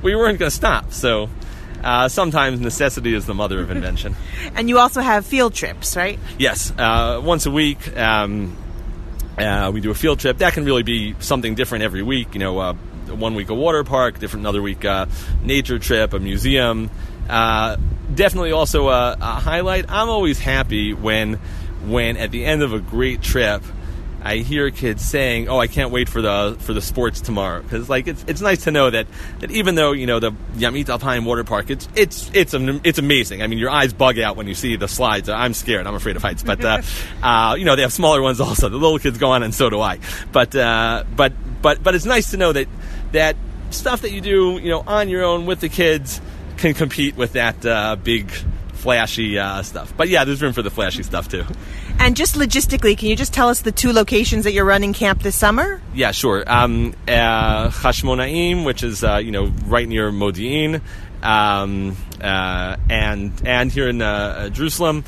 we 0.00 0.14
weren't 0.14 0.38
going 0.38 0.50
to 0.50 0.56
stop. 0.56 0.92
So, 0.92 1.28
uh, 1.82 2.08
sometimes 2.08 2.60
necessity 2.60 3.14
is 3.14 3.26
the 3.26 3.34
mother 3.34 3.60
of 3.60 3.70
invention. 3.70 4.14
And 4.54 4.68
you 4.68 4.78
also 4.78 5.00
have 5.00 5.26
field 5.26 5.54
trips, 5.54 5.96
right? 5.96 6.18
Yes, 6.38 6.72
uh, 6.76 7.20
once 7.22 7.46
a 7.46 7.50
week. 7.50 7.96
Um, 7.96 8.56
uh, 9.38 9.70
we 9.72 9.80
do 9.80 9.90
a 9.90 9.94
field 9.94 10.18
trip. 10.20 10.38
That 10.38 10.52
can 10.52 10.64
really 10.64 10.82
be 10.82 11.14
something 11.20 11.54
different 11.54 11.84
every 11.84 12.02
week. 12.02 12.34
You 12.34 12.40
know, 12.40 12.58
uh, 12.58 12.74
one 13.10 13.34
week 13.34 13.50
a 13.50 13.54
water 13.54 13.84
park, 13.84 14.18
different 14.18 14.42
another 14.42 14.62
week 14.62 14.84
uh, 14.84 15.06
nature 15.42 15.78
trip, 15.78 16.12
a 16.12 16.18
museum. 16.18 16.90
Uh, 17.28 17.76
definitely 18.14 18.52
also 18.52 18.88
a, 18.88 19.12
a 19.20 19.40
highlight. 19.40 19.86
I'm 19.88 20.08
always 20.08 20.38
happy 20.38 20.92
when 20.92 21.34
when 21.84 22.16
at 22.16 22.30
the 22.30 22.44
end 22.44 22.62
of 22.62 22.72
a 22.72 22.80
great 22.80 23.22
trip. 23.22 23.62
I 24.22 24.36
hear 24.36 24.70
kids 24.70 25.02
saying, 25.02 25.48
"Oh, 25.48 25.58
I 25.58 25.66
can't 25.66 25.90
wait 25.90 26.08
for 26.08 26.20
the 26.20 26.56
for 26.60 26.74
the 26.74 26.82
sports 26.82 27.22
tomorrow," 27.22 27.62
because 27.62 27.88
like 27.88 28.06
it's 28.06 28.22
it's 28.28 28.42
nice 28.42 28.64
to 28.64 28.70
know 28.70 28.90
that 28.90 29.06
that 29.38 29.50
even 29.50 29.76
though 29.76 29.92
you 29.92 30.06
know 30.06 30.20
the 30.20 30.32
Yamit 30.56 30.90
Alpine 30.90 31.24
Water 31.24 31.42
Park, 31.42 31.70
it's 31.70 31.88
it's 31.94 32.30
it's 32.34 32.52
it's 32.52 32.98
amazing. 32.98 33.42
I 33.42 33.46
mean, 33.46 33.58
your 33.58 33.70
eyes 33.70 33.94
bug 33.94 34.18
out 34.18 34.36
when 34.36 34.46
you 34.46 34.54
see 34.54 34.76
the 34.76 34.88
slides. 34.88 35.30
I'm 35.30 35.54
scared. 35.54 35.86
I'm 35.86 35.94
afraid 35.94 36.16
of 36.16 36.22
heights, 36.22 36.42
but 36.42 36.62
uh, 36.62 36.82
uh, 37.22 37.54
you 37.58 37.64
know 37.64 37.76
they 37.76 37.82
have 37.82 37.94
smaller 37.94 38.20
ones 38.20 38.40
also. 38.40 38.68
The 38.68 38.76
little 38.76 38.98
kids 38.98 39.16
go 39.16 39.30
on, 39.30 39.42
and 39.42 39.54
so 39.54 39.70
do 39.70 39.80
I. 39.80 40.00
But 40.32 40.54
uh, 40.54 41.04
but 41.16 41.32
but 41.62 41.82
but 41.82 41.94
it's 41.94 42.04
nice 42.04 42.32
to 42.32 42.36
know 42.36 42.52
that 42.52 42.68
that 43.12 43.36
stuff 43.70 44.02
that 44.02 44.10
you 44.10 44.20
do, 44.20 44.58
you 44.62 44.68
know, 44.68 44.82
on 44.86 45.08
your 45.08 45.24
own 45.24 45.46
with 45.46 45.60
the 45.60 45.68
kids 45.68 46.20
can 46.56 46.74
compete 46.74 47.16
with 47.16 47.32
that 47.32 47.64
uh, 47.64 47.96
big 47.96 48.30
flashy 48.80 49.38
uh, 49.38 49.62
stuff. 49.62 49.92
But 49.96 50.08
yeah, 50.08 50.24
there's 50.24 50.42
room 50.42 50.52
for 50.52 50.62
the 50.62 50.70
flashy 50.70 51.02
stuff 51.02 51.28
too. 51.28 51.44
And 51.98 52.16
just 52.16 52.34
logistically, 52.34 52.96
can 52.96 53.08
you 53.08 53.16
just 53.16 53.32
tell 53.32 53.48
us 53.48 53.60
the 53.60 53.72
two 53.72 53.92
locations 53.92 54.44
that 54.44 54.52
you're 54.52 54.64
running 54.64 54.92
camp 54.92 55.22
this 55.22 55.36
summer? 55.36 55.82
Yeah, 55.94 56.12
sure. 56.12 56.42
Um, 56.50 56.94
uh, 57.06 57.68
Hashmonaim, 57.68 58.64
which 58.64 58.82
is 58.82 59.04
uh, 59.04 59.16
you 59.18 59.30
know 59.30 59.52
right 59.66 59.86
near 59.86 60.10
Modi'in, 60.10 60.80
um, 61.22 61.96
uh, 62.20 62.76
and 62.88 63.32
and 63.44 63.70
here 63.70 63.88
in 63.88 64.00
uh, 64.00 64.48
Jerusalem. 64.48 65.04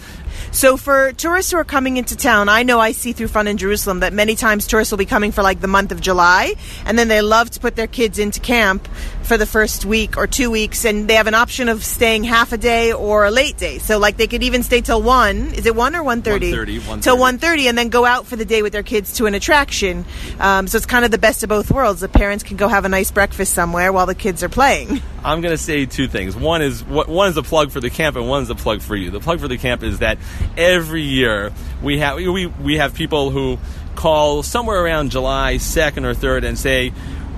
So 0.50 0.76
for 0.76 1.12
tourists 1.12 1.52
who 1.52 1.58
are 1.58 1.64
coming 1.64 1.96
into 1.96 2.16
town, 2.16 2.48
I 2.48 2.62
know 2.62 2.78
I 2.78 2.92
see 2.92 3.12
through 3.12 3.28
Fun 3.28 3.48
in 3.48 3.56
Jerusalem 3.56 4.00
that 4.00 4.12
many 4.12 4.34
times 4.34 4.66
tourists 4.66 4.90
will 4.90 4.98
be 4.98 5.06
coming 5.06 5.32
for 5.32 5.42
like 5.42 5.60
the 5.60 5.68
month 5.68 5.92
of 5.92 6.00
July, 6.00 6.54
and 6.84 6.98
then 6.98 7.08
they 7.08 7.22
love 7.22 7.50
to 7.50 7.60
put 7.60 7.76
their 7.76 7.86
kids 7.86 8.18
into 8.18 8.40
camp 8.40 8.88
for 9.24 9.36
the 9.38 9.46
first 9.46 9.84
week 9.84 10.16
or 10.16 10.26
two 10.26 10.50
weeks, 10.50 10.84
and 10.84 11.08
they 11.08 11.14
have 11.14 11.26
an 11.26 11.34
option 11.34 11.68
of 11.68 11.84
staying 11.84 12.24
half 12.24 12.52
a 12.52 12.56
day 12.56 12.92
or 12.92 13.24
a 13.24 13.30
late 13.30 13.56
day. 13.56 13.78
So 13.78 13.98
like 13.98 14.16
they 14.16 14.26
could 14.26 14.42
even 14.42 14.62
stay 14.62 14.80
till 14.80 15.02
one. 15.02 15.54
Is 15.54 15.66
it 15.66 15.74
one 15.74 15.94
or 15.94 16.02
one 16.02 16.22
thirty? 16.22 16.52
1:30, 16.52 16.80
1:30. 16.80 17.02
Till 17.02 17.18
one 17.18 17.38
thirty, 17.38 17.68
and 17.68 17.76
then 17.76 17.88
go 17.88 18.04
out 18.04 18.26
for 18.26 18.36
the 18.36 18.44
day 18.44 18.62
with 18.62 18.72
their 18.72 18.82
kids 18.82 19.14
to 19.14 19.26
an 19.26 19.34
attraction. 19.34 20.04
Um, 20.40 20.66
so 20.66 20.76
it's 20.76 20.86
kind 20.86 21.04
of 21.04 21.10
the 21.10 21.18
best 21.18 21.42
of 21.42 21.48
both 21.48 21.70
worlds. 21.70 22.00
The 22.00 22.08
parents 22.08 22.44
can 22.44 22.56
go 22.56 22.68
have 22.68 22.84
a 22.84 22.88
nice 22.88 23.10
breakfast 23.10 23.54
somewhere 23.54 23.92
while 23.92 24.06
the 24.06 24.14
kids 24.14 24.42
are 24.42 24.48
playing. 24.48 25.00
I'm 25.24 25.40
going 25.40 25.52
to 25.54 25.62
say 25.62 25.86
two 25.86 26.08
things. 26.08 26.34
One 26.34 26.62
is 26.62 26.82
what 26.84 27.08
one 27.08 27.28
is 27.28 27.36
a 27.36 27.42
plug 27.42 27.70
for 27.70 27.80
the 27.80 27.90
camp, 27.90 28.16
and 28.16 28.28
one 28.28 28.42
is 28.42 28.50
a 28.50 28.54
plug 28.54 28.82
for 28.82 28.96
you. 28.96 29.10
The 29.10 29.20
plug 29.20 29.40
for 29.40 29.48
the 29.48 29.58
camp 29.58 29.82
is 29.82 30.00
that 30.00 30.18
every 30.56 31.02
year 31.02 31.52
we 31.82 31.98
have 31.98 32.16
we 32.16 32.46
we 32.46 32.76
have 32.76 32.94
people 32.94 33.30
who 33.30 33.58
call 33.94 34.42
somewhere 34.42 34.82
around 34.82 35.10
July 35.10 35.58
second 35.58 36.04
or 36.04 36.14
third 36.14 36.44
and 36.44 36.58
say. 36.58 36.92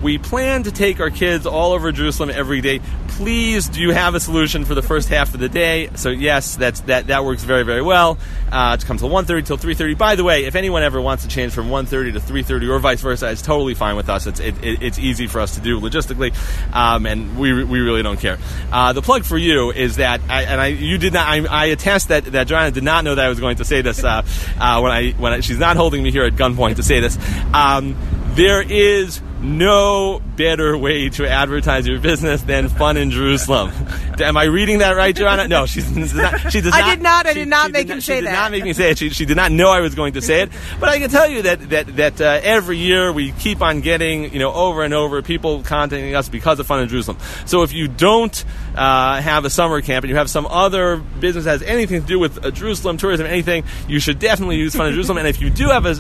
We 0.05 0.19
plan 0.19 0.65
to 0.65 0.71
take 0.71 1.01
our 1.01 1.09
kids 1.09 1.47
all 1.47 1.73
over 1.73 1.91
Jerusalem 1.91 2.29
every 2.29 2.61
day. 2.61 2.81
Please, 3.09 3.71
do 3.71 3.81
you 3.81 3.91
have 3.93 4.15
a 4.15 4.21
solution 4.21 4.67
for 4.67 4.75
the 4.75 4.83
first 4.83 5.09
half 5.09 5.33
of 5.33 5.41
the 5.41 5.49
day? 5.49 5.89
So 5.95 6.11
yes, 6.11 6.57
that's 6.57 6.81
that 6.81 7.07
that 7.07 7.25
works 7.25 7.43
very 7.43 7.63
very 7.63 7.81
well. 7.81 8.19
Uh, 8.53 8.77
to 8.77 8.87
come 8.87 8.99
till 8.99 9.09
1.30 9.09 9.47
till 9.47 9.57
three 9.57 9.73
thirty. 9.73 9.95
By 9.95 10.15
the 10.15 10.23
way, 10.23 10.45
if 10.45 10.57
anyone 10.57 10.83
ever 10.83 11.01
wants 11.01 11.23
to 11.23 11.31
change 11.31 11.55
from 11.55 11.71
1.30 11.71 12.13
to 12.13 12.21
three 12.21 12.43
thirty 12.43 12.69
or 12.69 12.79
vice 12.81 13.01
versa, 13.01 13.31
it's 13.31 13.41
totally 13.41 13.73
fine 13.73 13.97
with 13.97 14.11
us. 14.11 14.27
It's 14.27 14.41
it, 14.41 14.63
it, 14.63 14.83
it's 14.83 14.99
easy 14.99 15.27
for 15.27 15.41
us 15.41 15.55
to 15.55 15.63
do 15.63 15.81
logistically, 15.81 16.35
um, 16.75 17.07
and 17.07 17.39
we, 17.39 17.65
we 17.65 17.81
really 17.81 18.03
don't 18.03 18.21
care. 18.21 18.37
Uh, 18.71 18.93
the 18.93 19.01
plug 19.01 19.25
for 19.25 19.39
you 19.39 19.71
is 19.71 19.97
that, 19.97 20.21
I, 20.29 20.43
and 20.43 20.61
I 20.61 20.67
you 20.67 20.99
did 20.99 21.15
not. 21.15 21.27
I, 21.27 21.47
I 21.47 21.65
attest 21.67 22.09
that 22.09 22.27
that 22.27 22.47
Joanna 22.47 22.73
did 22.73 22.85
not 22.85 23.05
know 23.05 23.15
that 23.15 23.25
I 23.25 23.31
was 23.31 23.41
going 23.41 23.57
to 23.57 23.65
say 23.65 23.81
this 23.81 24.05
uh, 24.05 24.23
uh, 24.61 24.81
when 24.81 24.93
I 24.93 25.13
when 25.13 25.33
I, 25.33 25.41
she's 25.41 25.59
not 25.59 25.79
holding 25.79 26.03
me 26.03 26.11
here 26.11 26.25
at 26.25 26.35
gunpoint 26.35 26.77
to 26.77 26.83
say 26.83 27.01
this. 27.01 27.17
Um, 27.55 27.97
there 28.35 28.61
is 28.61 29.23
no 29.45 30.21
better 30.37 30.77
way 30.77 31.09
to 31.11 31.29
advertise 31.29 31.87
your 31.87 32.01
business 32.01 32.43
than 32.43 32.69
fun 32.69 32.97
in 32.97 33.11
Jerusalem. 33.11 33.71
Am 34.21 34.37
I 34.37 34.45
reading 34.45 34.79
that 34.79 34.97
right, 34.97 35.15
Joanna? 35.15 35.47
No, 35.49 35.67
she's 35.67 35.91
not. 36.15 36.51
She 36.53 36.61
does 36.61 36.73
I 36.75 36.81
not. 36.81 36.91
did 36.95 37.03
not- 37.03 37.27
I 37.27 37.33
she- 37.33 37.39
did 37.41 37.49
not 37.49 37.67
she 37.67 37.73
make 37.73 37.89
him 37.89 37.99
she 38.01 38.07
say 38.07 38.15
did 38.21 38.27
that. 38.27 38.33
not 38.33 38.51
make 38.51 38.65
me 38.65 38.73
say 38.73 38.91
it. 38.91 38.99
She, 38.99 39.11
she 39.11 39.25
did 39.27 39.37
not 39.37 39.53
know 39.53 39.69
I 39.71 39.81
was 39.81 39.95
going 39.95 40.15
to 40.15 40.23
say 40.23 40.43
it. 40.43 40.51
But 40.81 40.89
I 40.89 40.99
can 40.99 41.11
tell 41.11 41.29
you 41.29 41.43
that 41.43 41.69
that 41.71 41.97
that 41.97 42.21
uh, 42.21 42.41
every 42.43 42.79
year 42.79 43.13
we 43.13 43.33
keep 43.33 43.61
on 43.61 43.81
getting 43.81 44.33
you 44.33 44.39
know 44.39 44.53
over 44.53 44.83
and 44.83 44.95
over 44.95 45.21
people 45.23 45.63
contacting 45.63 46.15
us 46.15 46.29
because 46.29 46.59
of 46.61 46.67
Fun 46.67 46.81
in 46.81 46.89
Jerusalem. 46.89 47.19
So 47.47 47.63
if 47.63 47.73
you 47.73 47.89
don't 47.89 48.45
uh, 48.77 49.21
have 49.21 49.45
a 49.45 49.51
summer 49.51 49.81
camp 49.83 50.05
and 50.05 50.11
you 50.11 50.17
have 50.17 50.31
some 50.31 50.47
other 50.47 50.97
business 50.97 51.45
that 51.45 51.51
has 51.61 51.63
anything 51.63 52.01
to 52.01 52.07
do 52.07 52.19
with 52.19 52.45
uh, 52.45 52.51
Jerusalem 52.51 52.97
tourism, 52.97 53.27
anything, 53.27 53.65
you 53.89 54.01
should 54.01 54.19
definitely 54.19 54.57
use 54.57 54.75
Fun 54.75 54.87
in 54.87 54.93
Jerusalem. 54.95 55.19
And 55.19 55.29
if 55.29 55.41
you 55.41 55.51
do 55.51 55.69
have 55.69 55.85
a, 55.87 55.91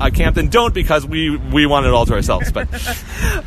a, 0.00 0.06
a 0.06 0.10
camp, 0.10 0.36
then 0.36 0.48
don't 0.48 0.74
because 0.74 1.06
we 1.06 1.36
we 1.36 1.66
want 1.66 1.86
it 1.86 1.92
all 1.92 2.06
to 2.06 2.14
ourselves. 2.14 2.50
But 2.52 2.68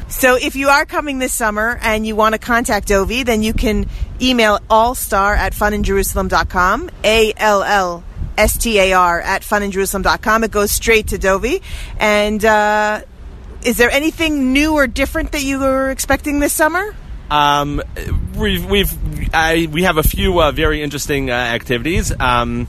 So 0.07 0.35
if 0.35 0.55
you 0.55 0.69
are 0.69 0.85
coming 0.85 1.19
this 1.19 1.33
summer 1.33 1.77
and 1.81 2.05
you 2.05 2.15
want 2.15 2.33
to 2.33 2.39
contact 2.39 2.87
Dovi, 2.87 3.25
then 3.25 3.43
you 3.43 3.53
can 3.53 3.87
email 4.21 4.59
allstar 4.69 5.35
at 5.35 5.53
funinjerusalem.com, 5.53 6.89
A-L-L 7.03 8.03
S-T-A-R 8.37 9.21
at 9.21 9.41
funinjerusalem.com. 9.41 10.43
It 10.43 10.51
goes 10.51 10.71
straight 10.71 11.07
to 11.07 11.17
Dovi. 11.17 11.61
And 11.99 12.43
uh, 12.43 13.01
is 13.63 13.77
there 13.77 13.91
anything 13.91 14.53
new 14.53 14.73
or 14.73 14.87
different 14.87 15.31
that 15.33 15.43
you 15.43 15.59
were 15.59 15.89
expecting 15.89 16.39
this 16.39 16.53
summer? 16.53 16.95
Um, 17.29 17.81
we've 18.37 18.63
we've 18.69 18.93
I, 19.33 19.67
we 19.71 19.83
have 19.83 19.97
a 19.97 20.03
few 20.03 20.41
uh, 20.41 20.51
very 20.51 20.83
interesting 20.83 21.31
uh, 21.31 21.33
activities. 21.33 22.11
Um, 22.19 22.67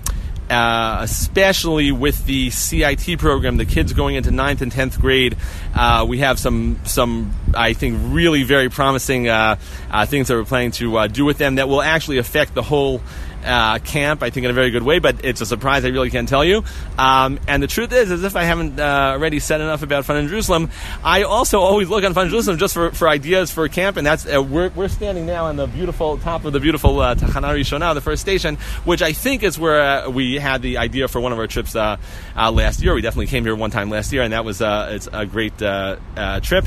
uh, 0.54 1.02
especially 1.02 1.90
with 1.90 2.24
the 2.26 2.50
CIT 2.50 3.18
program, 3.18 3.56
the 3.56 3.64
kids 3.66 3.92
going 3.92 4.14
into 4.14 4.30
ninth 4.30 4.62
and 4.62 4.70
tenth 4.70 5.00
grade, 5.00 5.36
uh, 5.74 6.06
we 6.08 6.18
have 6.18 6.38
some 6.38 6.78
some 6.84 7.34
I 7.54 7.72
think 7.72 7.98
really 8.14 8.44
very 8.44 8.68
promising 8.68 9.28
uh, 9.28 9.56
uh, 9.90 10.06
things 10.06 10.28
that 10.28 10.34
we're 10.34 10.44
planning 10.44 10.70
to 10.72 11.08
do 11.08 11.24
with 11.24 11.38
them 11.38 11.56
that 11.56 11.68
will 11.68 11.82
actually 11.82 12.18
affect 12.18 12.54
the 12.54 12.62
whole. 12.62 13.00
Uh, 13.44 13.78
camp, 13.78 14.22
I 14.22 14.30
think, 14.30 14.44
in 14.44 14.50
a 14.50 14.54
very 14.54 14.70
good 14.70 14.82
way, 14.82 15.00
but 15.00 15.22
it's 15.22 15.42
a 15.42 15.46
surprise 15.46 15.84
I 15.84 15.88
really 15.88 16.08
can't 16.08 16.26
tell 16.26 16.44
you. 16.44 16.64
Um, 16.96 17.38
and 17.46 17.62
the 17.62 17.66
truth 17.66 17.92
is, 17.92 18.10
as 18.10 18.24
if 18.24 18.36
I 18.36 18.44
haven't 18.44 18.80
uh, 18.80 19.12
already 19.12 19.38
said 19.38 19.60
enough 19.60 19.82
about 19.82 20.06
Fun 20.06 20.16
in 20.16 20.28
Jerusalem, 20.28 20.70
I 21.04 21.24
also 21.24 21.60
always 21.60 21.90
look 21.90 22.04
on 22.04 22.14
Fun 22.14 22.24
in 22.24 22.30
Jerusalem 22.30 22.56
just 22.56 22.72
for, 22.72 22.90
for 22.92 23.06
ideas 23.06 23.50
for 23.50 23.68
camp, 23.68 23.98
and 23.98 24.06
that's 24.06 24.26
uh, 24.26 24.42
we're, 24.42 24.70
we're 24.70 24.88
standing 24.88 25.26
now 25.26 25.44
on 25.44 25.56
the 25.56 25.66
beautiful 25.66 26.16
top 26.18 26.46
of 26.46 26.54
the 26.54 26.60
beautiful 26.60 27.00
uh, 27.00 27.14
Tachana 27.14 27.54
Rishona, 27.54 27.92
the 27.92 28.00
first 28.00 28.22
station, 28.22 28.56
which 28.84 29.02
I 29.02 29.12
think 29.12 29.42
is 29.42 29.58
where 29.58 30.06
uh, 30.06 30.08
we 30.08 30.36
had 30.36 30.62
the 30.62 30.78
idea 30.78 31.06
for 31.06 31.20
one 31.20 31.32
of 31.32 31.38
our 31.38 31.46
trips 31.46 31.76
uh, 31.76 31.98
uh, 32.36 32.50
last 32.50 32.82
year. 32.82 32.94
We 32.94 33.02
definitely 33.02 33.26
came 33.26 33.44
here 33.44 33.54
one 33.54 33.70
time 33.70 33.90
last 33.90 34.10
year, 34.10 34.22
and 34.22 34.32
that 34.32 34.46
was 34.46 34.62
it's 34.62 35.08
a 35.12 35.26
great 35.26 35.58
trip. 35.58 36.64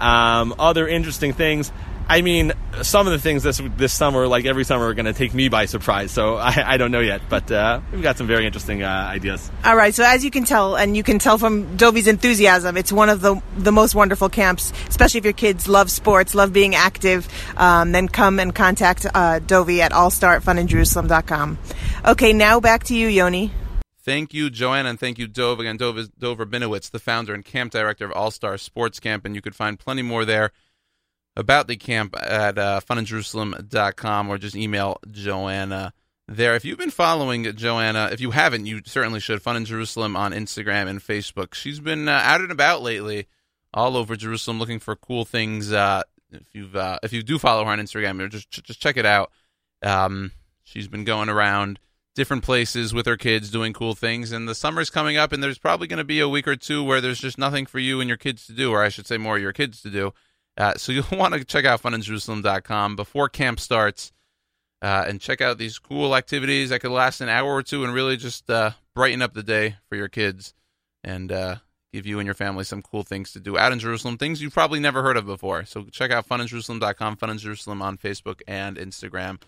Um, 0.00 0.54
other 0.58 0.86
interesting 0.86 1.32
things. 1.32 1.72
I 2.10 2.22
mean, 2.22 2.52
some 2.82 3.06
of 3.06 3.12
the 3.12 3.20
things 3.20 3.44
this 3.44 3.62
this 3.76 3.92
summer, 3.92 4.26
like 4.26 4.44
every 4.44 4.64
summer, 4.64 4.86
are 4.86 4.94
going 4.94 5.06
to 5.06 5.12
take 5.12 5.32
me 5.32 5.48
by 5.48 5.66
surprise. 5.66 6.10
So 6.10 6.36
I, 6.38 6.74
I 6.74 6.76
don't 6.76 6.90
know 6.90 6.98
yet, 6.98 7.22
but 7.28 7.48
uh, 7.52 7.80
we've 7.92 8.02
got 8.02 8.18
some 8.18 8.26
very 8.26 8.46
interesting 8.46 8.82
uh, 8.82 8.88
ideas. 8.88 9.48
All 9.64 9.76
right. 9.76 9.94
So 9.94 10.02
as 10.02 10.24
you 10.24 10.30
can 10.32 10.42
tell, 10.42 10.74
and 10.74 10.96
you 10.96 11.04
can 11.04 11.20
tell 11.20 11.38
from 11.38 11.78
Dovi's 11.78 12.08
enthusiasm, 12.08 12.76
it's 12.76 12.90
one 12.90 13.10
of 13.10 13.20
the 13.20 13.40
the 13.56 13.70
most 13.70 13.94
wonderful 13.94 14.28
camps. 14.28 14.72
Especially 14.88 15.18
if 15.18 15.24
your 15.24 15.34
kids 15.34 15.68
love 15.68 15.88
sports, 15.88 16.34
love 16.34 16.52
being 16.52 16.74
active, 16.74 17.28
um, 17.56 17.92
then 17.92 18.08
come 18.08 18.40
and 18.40 18.52
contact 18.52 19.06
uh, 19.06 19.38
Dovi 19.38 19.78
at 19.78 19.92
allstar 19.92 20.34
at 20.34 20.42
funinjerusalem.com. 20.42 21.58
Okay, 22.06 22.32
now 22.32 22.58
back 22.58 22.82
to 22.84 22.96
you, 22.96 23.06
Yoni. 23.06 23.52
Thank 24.02 24.34
you, 24.34 24.50
Joanna, 24.50 24.88
and 24.88 24.98
thank 24.98 25.20
you, 25.20 25.28
Dov. 25.28 25.60
Again, 25.60 25.76
Dov 25.76 25.96
is 25.96 26.08
Dov 26.08 26.38
Rabinowitz, 26.38 26.90
the 26.90 26.98
founder 26.98 27.34
and 27.34 27.44
camp 27.44 27.70
director 27.70 28.04
of 28.04 28.10
All 28.12 28.32
Star 28.32 28.58
Sports 28.58 28.98
Camp, 28.98 29.24
and 29.24 29.36
you 29.36 29.40
could 29.40 29.54
find 29.54 29.78
plenty 29.78 30.02
more 30.02 30.24
there 30.24 30.50
about 31.36 31.68
the 31.68 31.76
camp 31.76 32.16
at 32.20 32.58
uh, 32.58 32.80
funinjerusalem.com 32.80 34.28
or 34.28 34.38
just 34.38 34.56
email 34.56 34.98
Joanna 35.10 35.92
there. 36.26 36.54
If 36.54 36.64
you've 36.64 36.78
been 36.78 36.90
following 36.90 37.44
Joanna, 37.56 38.10
if 38.12 38.20
you 38.20 38.30
haven't, 38.30 38.66
you 38.66 38.82
certainly 38.84 39.20
should. 39.20 39.42
Fun 39.42 39.56
in 39.56 39.64
Jerusalem 39.64 40.16
on 40.16 40.32
Instagram 40.32 40.88
and 40.88 41.00
Facebook. 41.00 41.54
She's 41.54 41.80
been 41.80 42.08
uh, 42.08 42.20
out 42.22 42.40
and 42.40 42.52
about 42.52 42.82
lately, 42.82 43.26
all 43.72 43.96
over 43.96 44.16
Jerusalem, 44.16 44.58
looking 44.58 44.78
for 44.78 44.96
cool 44.96 45.24
things. 45.24 45.72
Uh, 45.72 46.02
if 46.32 46.46
you've 46.52 46.76
uh, 46.76 46.98
if 47.02 47.12
you 47.12 47.22
do 47.22 47.38
follow 47.38 47.64
her 47.64 47.70
on 47.70 47.80
Instagram, 47.80 48.20
or 48.20 48.28
just 48.28 48.50
just 48.50 48.80
check 48.80 48.96
it 48.96 49.06
out. 49.06 49.30
Um, 49.82 50.32
she's 50.62 50.88
been 50.88 51.04
going 51.04 51.28
around 51.28 51.80
different 52.14 52.42
places 52.42 52.92
with 52.92 53.06
her 53.06 53.16
kids 53.16 53.50
doing 53.50 53.72
cool 53.72 53.94
things 53.94 54.32
and 54.32 54.48
the 54.48 54.54
summer's 54.54 54.90
coming 54.90 55.16
up 55.16 55.32
and 55.32 55.42
there's 55.42 55.58
probably 55.58 55.86
going 55.86 55.98
to 55.98 56.04
be 56.04 56.18
a 56.20 56.28
week 56.28 56.46
or 56.46 56.56
two 56.56 56.82
where 56.82 57.00
there's 57.00 57.20
just 57.20 57.38
nothing 57.38 57.64
for 57.64 57.78
you 57.78 58.00
and 58.00 58.08
your 58.08 58.16
kids 58.16 58.46
to 58.46 58.52
do 58.52 58.72
or 58.72 58.82
i 58.82 58.88
should 58.88 59.06
say 59.06 59.16
more 59.16 59.38
your 59.38 59.52
kids 59.52 59.80
to 59.80 59.88
do 59.88 60.12
uh, 60.60 60.74
so 60.76 60.92
you'll 60.92 61.04
want 61.12 61.34
to 61.34 61.44
check 61.44 61.64
out 61.64 61.82
funinjerusalem.com 61.82 62.96
before 62.96 63.28
camp 63.28 63.58
starts 63.58 64.12
uh, 64.82 65.04
and 65.06 65.20
check 65.20 65.40
out 65.40 65.58
these 65.58 65.78
cool 65.78 66.14
activities 66.14 66.68
that 66.68 66.80
could 66.80 66.90
last 66.90 67.20
an 67.20 67.28
hour 67.28 67.48
or 67.48 67.62
two 67.62 67.84
and 67.84 67.94
really 67.94 68.16
just 68.16 68.48
uh, 68.50 68.70
brighten 68.94 69.22
up 69.22 69.34
the 69.34 69.42
day 69.42 69.76
for 69.88 69.96
your 69.96 70.08
kids 70.08 70.54
and 71.02 71.32
uh, 71.32 71.56
give 71.92 72.06
you 72.06 72.18
and 72.18 72.26
your 72.26 72.34
family 72.34 72.64
some 72.64 72.82
cool 72.82 73.02
things 73.02 73.32
to 73.32 73.40
do 73.40 73.58
out 73.58 73.72
in 73.72 73.78
Jerusalem, 73.78 74.18
things 74.18 74.42
you've 74.42 74.54
probably 74.54 74.80
never 74.80 75.02
heard 75.02 75.16
of 75.16 75.26
before. 75.26 75.64
So 75.64 75.84
check 75.84 76.10
out 76.10 76.28
funinjerusalem.com, 76.28 77.16
Fun 77.16 77.30
in 77.30 77.38
Jerusalem 77.38 77.82
on 77.82 77.96
Facebook 77.96 78.40
and 78.46 78.76
Instagram 78.76 79.40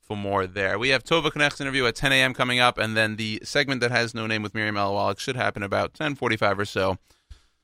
for 0.00 0.16
more 0.16 0.46
there. 0.46 0.78
We 0.78 0.90
have 0.90 1.04
Tova 1.04 1.30
Knecht's 1.30 1.60
interview 1.60 1.86
at 1.86 1.96
10 1.96 2.12
a.m. 2.12 2.34
coming 2.34 2.60
up, 2.60 2.78
and 2.78 2.96
then 2.96 3.16
the 3.16 3.40
segment 3.42 3.80
that 3.80 3.90
has 3.90 4.14
no 4.14 4.26
name 4.26 4.42
with 4.42 4.54
Miriam 4.54 4.76
Elwalik 4.76 5.18
should 5.18 5.36
happen 5.36 5.62
about 5.62 5.94
10:45 5.94 6.58
or 6.58 6.64
so. 6.64 6.98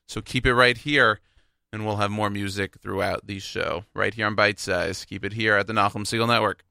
So 0.08 0.20
keep 0.20 0.46
it 0.46 0.54
right 0.54 0.76
here, 0.76 1.20
and 1.72 1.86
we'll 1.86 1.96
have 1.96 2.10
more 2.10 2.30
music 2.30 2.76
throughout 2.80 3.26
the 3.26 3.38
show 3.38 3.84
right 3.94 4.14
here 4.14 4.26
on 4.26 4.34
Bite 4.34 4.58
Size. 4.58 5.04
Keep 5.04 5.24
it 5.24 5.32
here 5.34 5.56
at 5.56 5.66
the 5.66 5.72
Nachum 5.72 6.04
Segal 6.04 6.28
Network. 6.28 6.64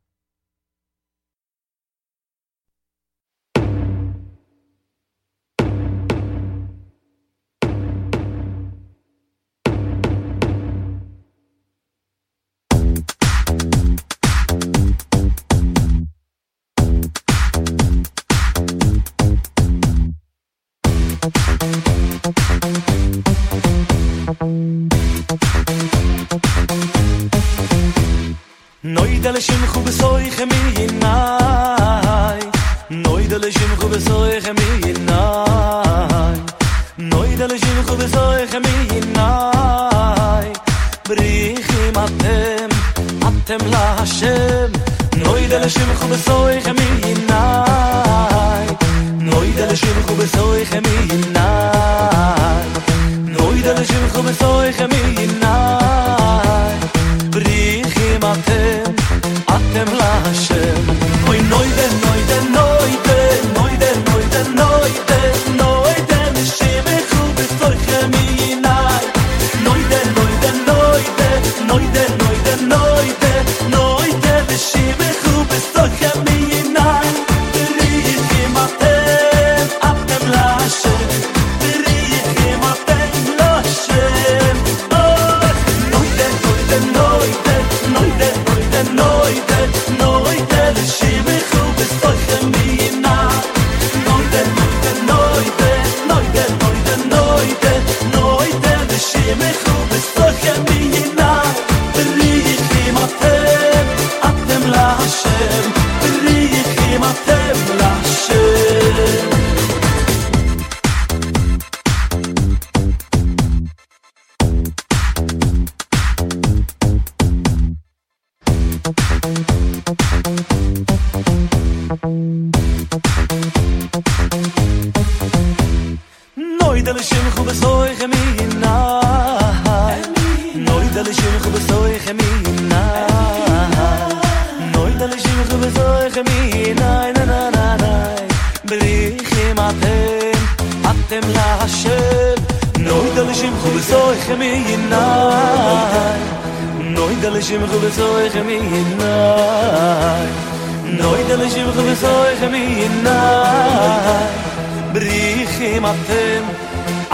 דל 29.34 29.40
שם 29.40 29.68
חו 29.68 29.82
בסוי 29.82 30.32
חמי 30.32 30.74
ינאי 30.80 32.40
נוי 32.90 33.28
דל 33.28 33.52
שם 33.52 33.76
חו 33.76 33.88
בסוי 33.88 34.42
חמי 34.42 34.90
ינאי 34.90 36.40
נוי 36.98 37.36
דל 37.36 37.58
שם 37.58 37.84
חו 37.84 37.96
בסוי 37.96 38.48
חמי 38.52 38.88
ינאי 38.94 40.54
בריח 41.10 41.70
מתם 41.90 42.70
אתם 43.28 43.58
לאשם 43.68 44.72
נוי 45.18 45.48
דל 45.48 45.70
שם 45.70 45.96
חו 45.96 46.08
בסוי 46.08 46.62
חמי 46.62 46.90
ינאי 47.08 48.68
נוי 49.20 49.52
דל 49.52 49.76
שם 49.76 50.04
חו 50.08 50.16
בסוי 50.16 50.66
חמי 50.66 51.14
ינאי 51.14 52.68
נוי 53.26 53.62
דל 53.62 53.84
שם 53.86 54.10
חו 54.10 54.24
בסוי 54.24 54.74
חמי 54.74 55.16
ינאי 55.18 55.70
אם 58.20 58.26
אתם, 58.26 58.92
אתם 59.46 59.94
להשם. 59.94 60.84
אוי 61.28 61.42
נוי 61.42 61.68
דה 61.76 61.88
נוי 62.02 62.24
דה 62.28 62.42
נוי 62.42 62.96
דה 63.06 63.62
נוי 63.62 63.78
דה 63.78 63.94
נוי 64.12 64.24
דה 64.30 64.44
נוי 64.44 64.92
דה 65.08 65.54
נוי 65.56 65.94
דה 66.08 66.32
נשים 66.32 66.88
איכו 66.88 67.26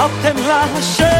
ao 0.05 0.11
temblar. 0.21 1.14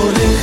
Por 0.00 0.14
el 0.18 0.39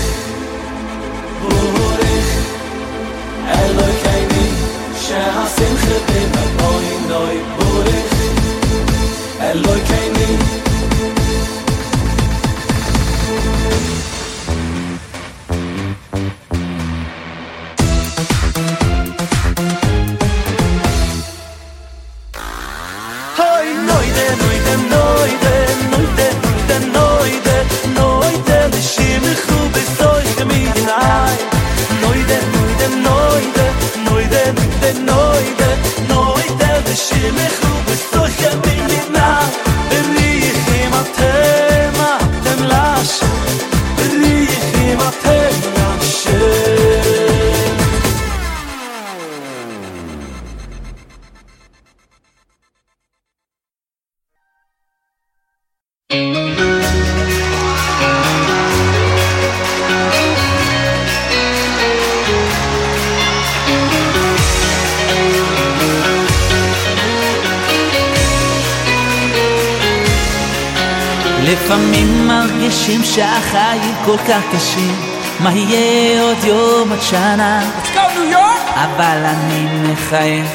שהחיים 74.28 74.42
כל 74.42 74.50
כך 74.50 74.56
קשים 74.56 74.96
מה 75.40 75.52
יהיה 75.52 76.22
עוד 76.22 76.44
יום 76.44 76.92
עד 76.92 77.02
שנה? 77.02 77.62
Let's 77.62 77.96
go 77.96 78.20
ניו 78.20 78.32
יורק! 78.32 78.60
אבל 78.76 79.24
אני 79.26 79.92
מחייך, 79.92 80.48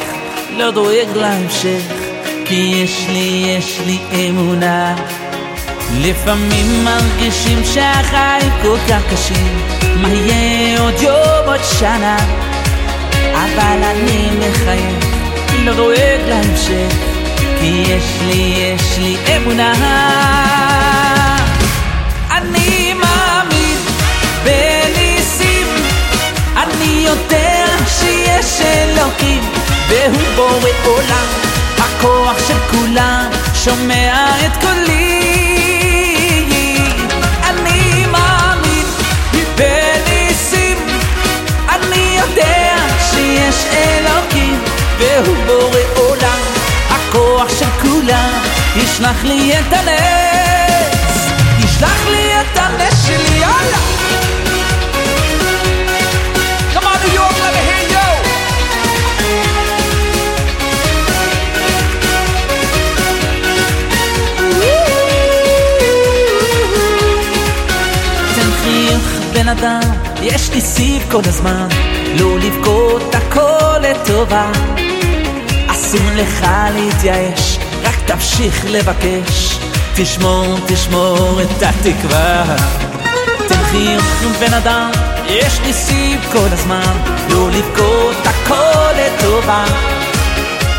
לא 0.50 0.70
דואג 0.70 1.08
להמשך 1.14 1.82
כי 2.44 2.54
יש 2.54 3.06
לי, 3.08 3.56
יש 3.58 3.80
לי 3.86 3.98
אמונה 4.28 4.94
לפעמים 6.00 6.84
מרגישים 6.84 7.64
שהחיים 7.64 8.52
כל 8.62 8.76
כך 8.88 9.02
קשים 9.12 9.60
מה 9.96 10.08
יהיה 10.08 10.80
עוד 10.80 11.00
יום 11.00 11.46
עוד 11.46 11.60
שנה? 11.78 12.16
אבל 13.32 13.82
אני 13.82 14.28
מחייך, 14.38 15.06
לא 15.64 15.74
דואג 15.74 16.20
להמשך 16.28 16.94
כי 17.60 17.84
יש 17.88 18.18
לי, 18.26 18.74
יש 18.76 18.98
לי 18.98 19.36
אמונה 19.36 20.51
יודע 27.12 27.66
שיש 27.86 28.60
אלוקים 28.60 29.44
והוא 29.88 30.22
בורא 30.36 30.70
עולם. 30.84 31.26
הכוח 31.78 32.48
של 32.48 32.58
כולם 32.70 33.30
שומע 33.54 34.26
את 34.46 34.56
קולי. 34.60 35.22
אני 37.44 38.06
מאמין 38.06 38.86
בניסים. 39.56 40.78
אני 41.68 42.18
יודע 42.20 42.76
שיש 43.10 43.64
אלוקים 43.72 44.64
והוא 44.98 45.36
בורא 45.46 45.80
עולם. 45.96 46.40
הכוח 46.90 47.48
של 47.58 47.70
כולם 47.82 48.30
ישלח 48.76 49.24
לי 49.24 49.52
את 49.58 49.72
הנס. 49.72 51.30
ישלח 51.58 52.06
לי 52.06 52.40
את 52.40 52.58
הנס 52.58 53.06
שלי 53.06 53.38
יאללה 53.38 54.41
בן 69.42 69.48
אדם 69.48 69.80
יש 70.22 70.50
לי 70.50 70.60
סיב 70.60 71.02
כל 71.10 71.20
הזמן 71.24 71.68
לא 72.18 72.38
לבכות 72.38 73.14
הכל 73.14 73.78
לטובה 73.82 74.52
אסור 75.68 76.10
לך 76.14 76.46
להתייאש, 76.74 77.58
רק 77.82 77.94
תמשיך 78.06 78.64
לבקש. 78.68 79.58
תשמור, 79.96 80.56
תשמור 80.66 81.40
את 81.42 81.62
התקווה. 81.62 82.56
חיוך 83.70 84.22
בן 84.40 84.54
אדם, 84.54 84.90
יש 85.26 85.60
לי 85.60 85.72
סיב 85.72 86.20
כל 86.32 86.48
הזמן, 86.52 86.92
לא 87.30 87.50
לבכות 87.50 88.26
הכל 88.26 88.92
לטובה. 88.96 89.64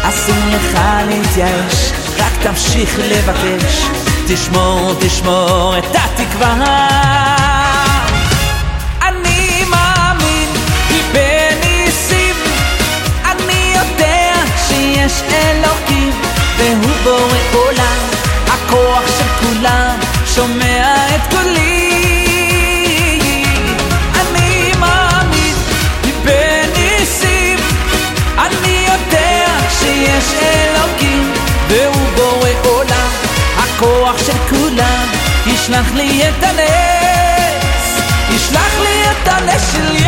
אסור 0.04 0.36
לך 0.56 0.80
להתייאש, 1.08 1.92
רק 2.20 2.34
תמשיך 2.44 3.00
לבקש. 3.00 3.88
תשמור, 4.28 4.94
תשמור 5.00 5.76
את 5.78 5.96
התקווה. 5.96 7.33
שיש 15.04 15.22
אלוקים 15.34 16.12
והוא 16.58 16.96
בורא 17.04 17.38
עולם. 17.54 18.10
הכוח 18.48 19.04
של 19.18 19.28
כולם 19.40 20.00
שומע 20.26 20.96
את 21.16 21.34
קולי. 21.34 23.20
אני 24.22 24.72
מאמין 24.80 25.56
בניסים 26.24 27.60
אני 28.38 28.88
יודע 28.88 29.46
שיש 29.80 30.34
אלוקים 30.42 31.34
והוא 31.68 32.08
בורא 32.16 32.50
עולם. 32.64 33.10
הכוח 33.58 34.18
של 34.26 34.38
כולם 34.50 35.08
ישלח 35.46 35.92
לי 35.94 36.30
את 36.30 36.44
הנס 36.44 38.02
ישלח 38.30 38.80
לי 38.82 39.04
את 39.12 39.28
הנס 39.28 39.72
של 39.74 40.03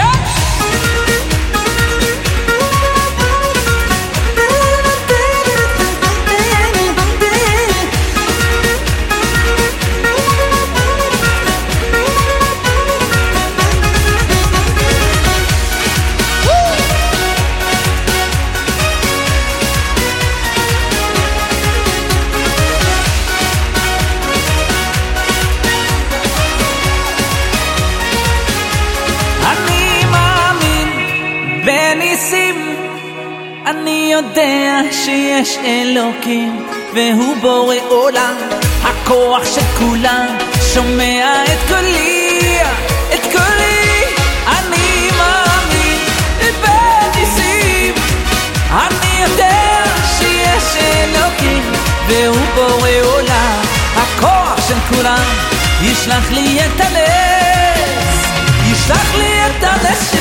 שיש 35.05 35.57
אלוקים 35.65 36.65
והוא 36.93 37.37
בורא 37.41 37.75
עולם 37.87 38.35
הכוח 38.83 39.45
של 39.55 39.61
כולם 39.79 40.25
שומע 40.73 41.43
את 41.43 41.67
קולי 41.67 42.57
את 43.13 43.21
קולי. 43.31 44.01
אני 44.47 45.09
מאמין 45.17 45.99
בניסים 46.61 47.93
אני 48.71 49.23
יודע 49.23 49.83
שיש 50.19 50.83
אלוקים 50.83 51.71
והוא 52.07 52.45
בורא 52.55 52.89
עולם 53.03 53.61
הכוח 53.95 54.67
של 54.67 54.95
כולם. 54.95 55.25
ישלח 55.81 56.31
לי 56.31 56.59
את 56.59 56.81
הנס 56.81 58.25
ישלח 58.71 59.15
לי 59.15 59.45
את 59.45 59.63
הנס 59.63 60.13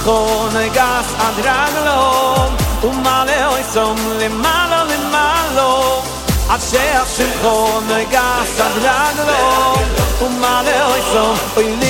שהשמחו 0.00 0.46
נגס 0.48 1.14
עד 1.18 1.34
רגלו 1.38 2.34
ומעלה 2.82 3.46
אוי 3.48 3.60
סום 3.72 3.96
למעלה 4.20 4.84
למעלו 4.84 6.02
עד 6.48 6.60
שהשמחו 6.70 7.80
נגס 7.80 8.60
עד 8.60 8.72
רגלו 8.76 9.74
ומעלה 10.20 10.86
אוי 10.86 11.00
סום 11.12 11.36
אוי 11.56 11.64
למעלו 11.64 11.76
Mira 11.76 11.76
que 11.76 11.80
mira 11.80 11.89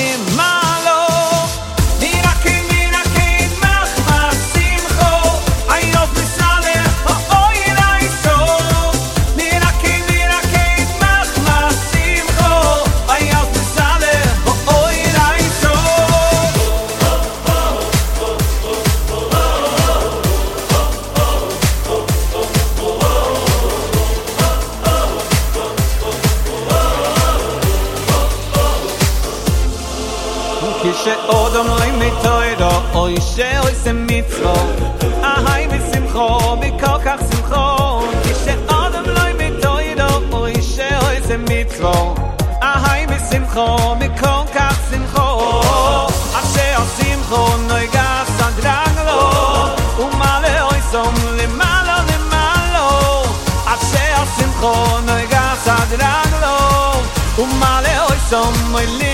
som 58.72 58.86
moy 58.86 59.11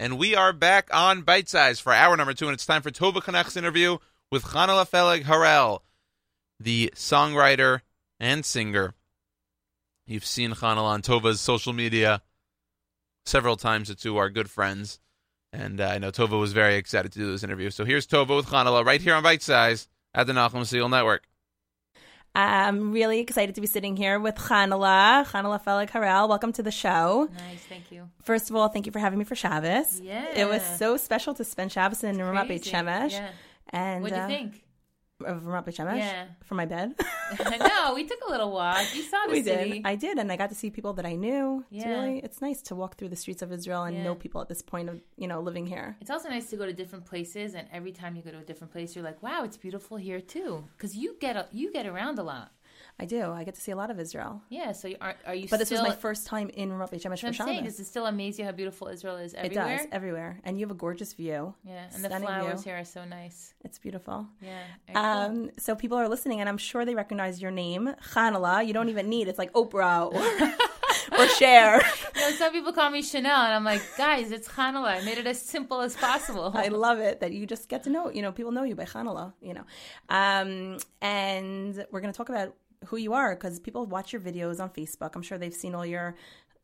And 0.00 0.16
we 0.16 0.34
are 0.34 0.54
back 0.54 0.88
on 0.94 1.20
Bite 1.20 1.50
Size 1.50 1.78
for 1.78 1.92
hour 1.92 2.16
number 2.16 2.32
two, 2.32 2.46
and 2.46 2.54
it's 2.54 2.64
time 2.64 2.80
for 2.80 2.90
Tova 2.90 3.20
Knecht's 3.20 3.54
interview 3.54 3.98
with 4.30 4.44
Chanala 4.44 4.88
Fellig-Harrel, 4.88 5.80
the 6.58 6.90
songwriter 6.96 7.82
and 8.18 8.42
singer. 8.42 8.94
You've 10.06 10.24
seen 10.24 10.52
Chanala 10.52 10.84
on 10.84 11.02
Tova's 11.02 11.38
social 11.38 11.74
media 11.74 12.22
several 13.26 13.56
times. 13.56 13.88
The 13.88 13.94
two 13.94 14.16
are 14.16 14.30
good 14.30 14.48
friends. 14.48 15.00
And 15.52 15.82
uh, 15.82 15.88
I 15.88 15.98
know 15.98 16.10
Tova 16.10 16.40
was 16.40 16.54
very 16.54 16.76
excited 16.76 17.12
to 17.12 17.18
do 17.18 17.30
this 17.30 17.44
interview. 17.44 17.68
So 17.68 17.84
here's 17.84 18.06
Tova 18.06 18.34
with 18.34 18.46
Chanala 18.46 18.82
right 18.82 19.02
here 19.02 19.14
on 19.14 19.22
Bite 19.22 19.42
Size 19.42 19.86
at 20.14 20.26
the 20.26 20.32
Nachum 20.32 20.62
Segal 20.62 20.88
Network. 20.88 21.24
I'm 22.34 22.92
really 22.92 23.18
excited 23.18 23.56
to 23.56 23.60
be 23.60 23.66
sitting 23.66 23.96
here 23.96 24.20
with 24.20 24.36
Chanala, 24.36 25.26
Chanala 25.26 25.62
Fellig-Harrel. 25.62 26.28
Welcome 26.28 26.52
to 26.54 26.62
the 26.62 26.70
show. 26.70 27.28
Nice, 27.32 27.64
thank 27.68 27.90
you. 27.90 28.08
First 28.22 28.50
of 28.50 28.56
all, 28.56 28.68
thank 28.68 28.86
you 28.86 28.92
for 28.92 29.00
having 29.00 29.18
me 29.18 29.24
for 29.24 29.34
Shabbos. 29.34 30.00
Yeah. 30.00 30.26
It 30.36 30.48
was 30.48 30.62
so 30.78 30.96
special 30.96 31.34
to 31.34 31.44
spend 31.44 31.72
Shabbos 31.72 32.04
in 32.04 32.16
Ramat 32.18 32.48
Beit 32.48 32.62
Shemesh. 32.62 33.12
Yeah. 33.12 33.30
And 33.70 34.02
what 34.02 34.10
do 34.10 34.16
you 34.16 34.22
uh, 34.22 34.28
think? 34.28 34.62
Of 35.24 35.42
Ramat 35.42 35.64
Beit 35.66 35.76
Shemesh? 35.76 35.98
Yeah. 35.98 36.24
From 36.44 36.56
my 36.56 36.66
bed. 36.66 36.94
no, 37.60 37.94
we 37.94 38.04
took 38.06 38.18
a 38.26 38.30
little 38.30 38.50
walk. 38.52 38.84
You 38.94 39.02
saw 39.02 39.18
the 39.26 39.32
we 39.32 39.42
city. 39.42 39.70
did. 39.70 39.86
I 39.86 39.94
did, 39.94 40.18
and 40.18 40.30
I 40.32 40.36
got 40.36 40.48
to 40.50 40.54
see 40.54 40.70
people 40.70 40.92
that 40.94 41.06
I 41.06 41.14
knew. 41.14 41.64
Yeah. 41.70 41.78
It's 41.80 41.86
really, 41.86 42.18
it's 42.18 42.40
nice 42.40 42.62
to 42.62 42.74
walk 42.74 42.96
through 42.96 43.10
the 43.10 43.16
streets 43.16 43.42
of 43.42 43.52
Israel 43.52 43.82
and 43.84 43.96
Yeah. 43.96 44.04
know 44.04 44.14
people 44.14 44.40
at 44.40 44.48
this 44.48 44.62
point 44.62 44.88
of, 44.88 45.00
you 45.16 45.28
know, 45.28 45.40
living 45.40 45.66
here. 45.66 45.96
It's 46.00 46.10
also 46.10 46.28
nice 46.28 46.48
to 46.50 46.56
go 46.56 46.66
to 46.66 46.72
different 46.72 47.04
places, 47.04 47.54
and 47.54 47.68
every 47.72 47.92
time 47.92 48.16
you 48.16 48.22
go 48.22 48.30
to 48.30 48.38
a 48.38 48.42
different 48.50 48.72
place, 48.72 48.94
you're 48.96 49.04
like, 49.04 49.22
"Wow, 49.22 49.44
it's 49.44 49.56
beautiful 49.56 49.96
here 49.96 50.20
too." 50.20 50.64
Because 50.76 50.96
you 50.96 51.16
get 51.20 51.36
a, 51.36 51.46
you 51.52 51.72
get 51.72 51.86
around 51.86 52.18
a 52.18 52.22
lot. 52.22 52.52
I 53.00 53.06
do. 53.06 53.32
I 53.32 53.44
get 53.44 53.54
to 53.54 53.60
see 53.60 53.72
a 53.72 53.76
lot 53.76 53.90
of 53.90 53.98
Israel. 53.98 54.42
Yeah. 54.50 54.72
So 54.72 54.90
are 55.00 55.14
are 55.26 55.34
you? 55.34 55.48
But 55.48 55.58
this 55.58 55.70
was 55.70 55.80
my 55.80 55.96
first 56.06 56.26
time 56.26 56.50
in 56.50 56.68
Beit 56.68 57.02
Shemesh 57.02 57.20
for 57.20 57.28
I'm 57.28 57.32
Shabbos. 57.32 57.50
saying. 57.52 57.64
Does 57.64 57.80
it 57.80 57.86
still 57.86 58.04
amaze 58.04 58.38
you 58.38 58.44
how 58.44 58.52
beautiful 58.52 58.88
Israel 58.88 59.16
is 59.16 59.32
It 59.32 59.54
does 59.54 59.80
everywhere, 59.90 60.38
and 60.44 60.58
you 60.58 60.66
have 60.66 60.70
a 60.70 60.78
gorgeous 60.78 61.14
view. 61.14 61.54
Yeah, 61.64 61.84
and 61.94 62.04
the 62.04 62.10
flowers 62.10 62.62
view. 62.62 62.72
here 62.72 62.80
are 62.80 62.84
so 62.84 63.04
nice. 63.04 63.54
It's 63.64 63.78
beautiful. 63.78 64.26
Yeah. 64.42 64.64
very 64.86 64.94
cool. 64.94 65.04
Um, 65.04 65.50
so 65.58 65.74
people 65.74 65.96
are 65.96 66.08
listening, 66.08 66.40
and 66.40 66.48
I'm 66.48 66.58
sure 66.58 66.84
they 66.84 66.94
recognize 66.94 67.40
your 67.40 67.50
name, 67.50 67.94
Chanala. 68.12 68.66
You 68.66 68.74
don't 68.74 68.90
even 68.90 69.08
need 69.08 69.28
it's 69.28 69.38
like 69.38 69.52
Oprah 69.54 70.12
or 70.12 71.18
or 71.18 71.26
Cher. 71.28 71.82
You 72.20 72.26
know, 72.26 72.32
some 72.32 72.52
people 72.52 72.72
call 72.74 72.90
me 72.90 73.00
Chanel, 73.00 73.40
and 73.46 73.54
I'm 73.54 73.64
like, 73.64 73.80
guys, 73.96 74.30
it's 74.30 74.46
Hanala. 74.46 75.00
I 75.00 75.04
made 75.04 75.16
it 75.16 75.26
as 75.26 75.40
simple 75.40 75.80
as 75.80 75.96
possible. 75.96 76.52
I 76.54 76.68
love 76.68 76.98
it 76.98 77.20
that 77.20 77.32
you 77.32 77.46
just 77.46 77.70
get 77.70 77.84
to 77.84 77.90
know. 77.90 78.10
You 78.10 78.20
know, 78.20 78.30
people 78.30 78.52
know 78.52 78.64
you 78.64 78.74
by 78.74 78.84
Chanala. 78.84 79.32
You 79.40 79.54
know, 79.54 79.64
um, 80.10 80.76
and 81.00 81.86
we're 81.90 82.00
going 82.00 82.12
to 82.12 82.16
talk 82.16 82.28
about 82.28 82.54
who 82.86 82.96
you 82.96 83.12
are 83.12 83.34
because 83.34 83.60
people 83.60 83.86
watch 83.86 84.12
your 84.12 84.22
videos 84.22 84.60
on 84.60 84.70
Facebook. 84.70 85.14
I'm 85.14 85.22
sure 85.22 85.38
they've 85.38 85.54
seen 85.54 85.74
all 85.74 85.86
your. 85.86 86.16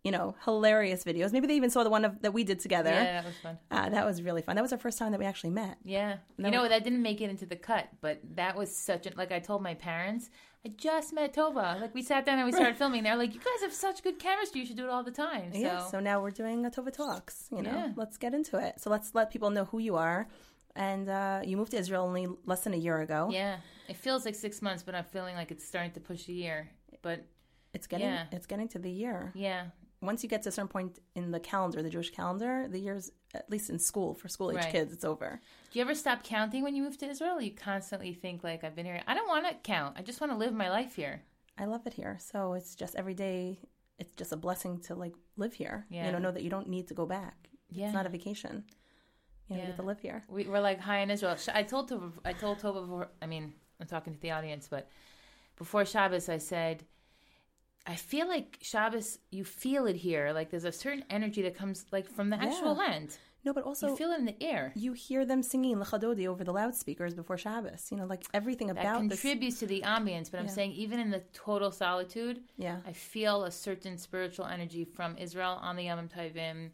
You 0.05 0.13
know, 0.13 0.37
hilarious 0.45 1.03
videos. 1.03 1.33
Maybe 1.33 1.49
they 1.49 1.57
even 1.57 1.69
saw 1.69 1.83
the 1.83 1.91
one 1.91 2.05
of, 2.05 2.23
that 2.23 2.33
we 2.33 2.45
did 2.45 2.61
together. 2.61 2.91
Yeah, 2.91 3.23
that 3.23 3.25
was 3.25 3.35
fun. 3.43 3.59
Uh, 3.73 3.89
that 3.89 4.07
was 4.07 4.23
really 4.23 4.41
fun. 4.41 4.55
That 4.55 4.63
was 4.63 4.71
our 4.71 4.79
first 4.79 4.99
time 4.99 5.11
that 5.11 5.19
we 5.19 5.27
actually 5.27 5.51
met. 5.51 5.79
Yeah. 5.85 6.19
No. 6.39 6.47
You 6.49 6.55
know, 6.55 6.69
that 6.69 6.85
didn't 6.85 7.03
make 7.03 7.21
it 7.21 7.29
into 7.29 7.45
the 7.45 7.57
cut, 7.57 7.89
but 8.01 8.21
that 8.37 8.55
was 8.57 8.73
such 8.73 9.09
a, 9.09 9.11
like 9.17 9.33
I 9.33 9.41
told 9.41 9.63
my 9.65 9.75
parents, 9.75 10.31
I 10.65 10.69
just 10.77 11.13
met 11.13 11.35
Tova. 11.35 11.81
Like 11.81 11.93
we 11.93 12.03
sat 12.05 12.25
down 12.25 12.39
and 12.39 12.47
we 12.47 12.53
started 12.53 12.77
filming. 12.83 13.03
They're 13.03 13.17
like, 13.17 13.35
you 13.35 13.41
guys 13.41 13.63
have 13.63 13.73
such 13.73 14.05
good 14.05 14.21
chemistry. 14.21 14.61
You 14.61 14.67
should 14.69 14.77
do 14.77 14.85
it 14.85 14.91
all 14.91 15.03
the 15.03 15.11
time. 15.11 15.53
So, 15.53 15.59
Yeah, 15.59 15.85
so 15.87 15.99
now 15.99 16.23
we're 16.23 16.31
doing 16.31 16.65
a 16.65 16.71
Tova 16.71 16.93
Talks. 16.93 17.49
You 17.51 17.63
know, 17.63 17.73
Yeah. 17.73 17.93
let's 17.97 18.17
get 18.17 18.33
into 18.33 18.65
it. 18.65 18.81
So 18.81 18.91
let's 18.91 19.13
let 19.13 19.33
people 19.33 19.51
know 19.51 19.65
who 19.65 19.81
you 19.81 19.97
are. 19.97 20.29
And 20.77 21.09
uh, 21.09 21.41
you 21.45 21.57
moved 21.57 21.71
to 21.73 21.79
Israel 21.79 22.05
only 22.05 22.27
less 22.45 22.63
than 22.65 22.75
a 22.75 22.77
year 22.77 23.01
ago. 23.01 23.29
yeah, 23.33 23.57
it 23.89 23.97
feels 23.97 24.25
like 24.27 24.35
six 24.35 24.61
months, 24.63 24.83
but 24.83 24.95
I'm 24.95 25.05
feeling 25.05 25.35
like 25.35 25.51
it's 25.51 25.65
starting 25.67 25.93
to 25.93 26.01
push 26.01 26.29
a 26.29 26.33
year. 26.33 26.69
But 27.03 27.25
It's 27.75 27.87
getting 27.87 28.07
Yeah. 28.09 28.27
it's 28.37 28.47
getting 28.47 28.69
to 28.69 28.79
the 28.79 28.91
year. 28.91 29.33
yeah, 29.35 29.63
Once 30.01 30.23
you 30.23 30.29
get 30.35 30.43
to 30.45 30.49
a 30.51 30.53
certain 30.53 30.69
point 30.69 30.99
in 31.15 31.31
the 31.31 31.41
calendar, 31.41 31.83
the 31.83 31.91
Jewish 31.97 32.11
calendar, 32.11 32.55
the 32.69 32.79
years 32.89 33.05
at 33.35 33.49
least 33.51 33.69
in 33.71 33.79
school 33.79 34.15
for 34.21 34.29
school 34.29 34.51
age 34.51 34.57
Right. 34.65 34.73
kids, 34.77 34.91
it's 34.97 35.05
over. 35.13 35.31
do 35.71 35.79
you 35.79 35.83
ever 35.87 35.95
stop 35.95 36.19
counting 36.23 36.63
when 36.65 36.75
you 36.77 36.83
move 36.87 36.97
to 36.99 37.07
Israel? 37.15 37.41
You 37.47 37.53
constantly 37.71 38.13
think 38.23 38.43
like 38.49 38.61
I've 38.65 38.77
been 38.79 38.87
here. 38.87 39.03
I 39.07 39.15
don't 39.17 39.29
want 39.35 39.45
to 39.49 39.55
count. 39.75 39.93
I 39.99 40.03
just 40.11 40.21
want 40.21 40.31
to 40.35 40.39
live 40.45 40.55
my 40.55 40.71
life 40.79 40.93
here. 41.03 41.17
I 41.63 41.65
love 41.75 41.87
it 41.87 41.95
here. 42.01 42.15
So 42.31 42.39
it's 42.59 42.75
just 42.83 42.95
every 42.97 43.15
day. 43.29 43.41
It's 43.99 44.13
just 44.21 44.33
a 44.33 44.41
blessing 44.47 44.75
to 44.87 44.95
like 45.05 45.15
live 45.43 45.55
here. 45.63 45.79
Yeah. 45.91 46.05
You 46.07 46.13
know, 46.13 46.19
know 46.25 46.33
that 46.37 46.43
you 46.47 46.51
don't 46.57 46.69
need 46.77 46.87
to 46.89 46.95
go 46.95 47.07
back. 47.19 47.37
Yeah. 47.71 47.87
It's 47.87 47.95
not 47.99 48.07
a 48.07 48.11
vacation. 48.19 48.65
You 49.49 49.57
know, 49.57 49.63
Yeah. 49.63 49.67
get 49.69 49.77
to 49.77 49.83
live 49.83 50.01
here. 50.01 50.25
We, 50.29 50.45
we're 50.45 50.61
like 50.61 50.81
high 50.81 50.99
in 50.99 51.11
Israel. 51.11 51.37
I 51.55 51.63
told 51.63 51.91
Tova, 51.91 52.13
I 52.25 52.33
told 52.33 52.59
Tova 52.61 52.81
before. 52.83 53.09
I 53.23 53.27
mean, 53.27 53.53
I'm 53.81 53.87
talking 53.87 54.15
to 54.15 54.21
the 54.21 54.33
audience, 54.33 54.67
but 54.69 54.89
before 55.57 55.85
Shabbos, 55.85 56.29
I 56.29 56.39
said, 56.39 56.85
I 57.87 57.95
feel 57.95 58.27
like 58.29 58.59
Shabbos. 58.63 59.19
You 59.31 59.45
feel 59.45 59.87
it 59.87 59.97
here. 59.97 60.33
Like 60.33 60.51
there's 60.51 60.65
a 60.65 60.73
certain 60.73 61.05
energy 61.11 61.43
that 61.43 61.55
comes 61.57 61.87
like 61.93 62.09
from 62.09 62.31
the 62.31 62.37
actual 62.37 62.73
Yeah. 62.75 62.85
land. 62.89 63.19
No, 63.45 63.53
but 63.53 63.63
also 63.63 63.91
you 63.91 63.97
feel 63.97 64.11
it 64.11 64.19
in 64.19 64.25
the 64.25 64.43
air. 64.43 64.73
you 64.75 64.93
hear 64.93 65.25
them 65.25 65.41
singing 65.41 65.77
Lecha 65.77 66.01
Dodi 66.01 66.27
over 66.27 66.43
the 66.43 66.53
loudspeakers 66.53 67.15
before 67.15 67.39
Shabbos. 67.39 67.93
You 67.93 67.97
know, 67.99 68.05
like 68.07 68.25
everything 68.35 68.67
That 68.67 68.79
about 68.81 69.09
this. 69.09 69.21
contributes 69.23 69.61
to 69.61 69.69
the 69.69 69.83
ambience, 69.83 70.33
but 70.33 70.41
I'm 70.41 70.49
saying 70.49 70.73
even 70.73 70.99
in 70.99 71.11
the 71.13 71.21
total 71.33 71.71
solitude, 71.71 72.43
Yeah. 72.59 72.81
I 72.85 72.93
feel 72.93 73.45
a 73.45 73.53
certain 73.53 73.99
spiritual 73.99 74.47
energy 74.47 74.85
from 74.85 75.17
Israel 75.17 75.61
on 75.63 75.77
the 75.77 75.85
Yom 75.85 76.09
Tovim, 76.09 76.71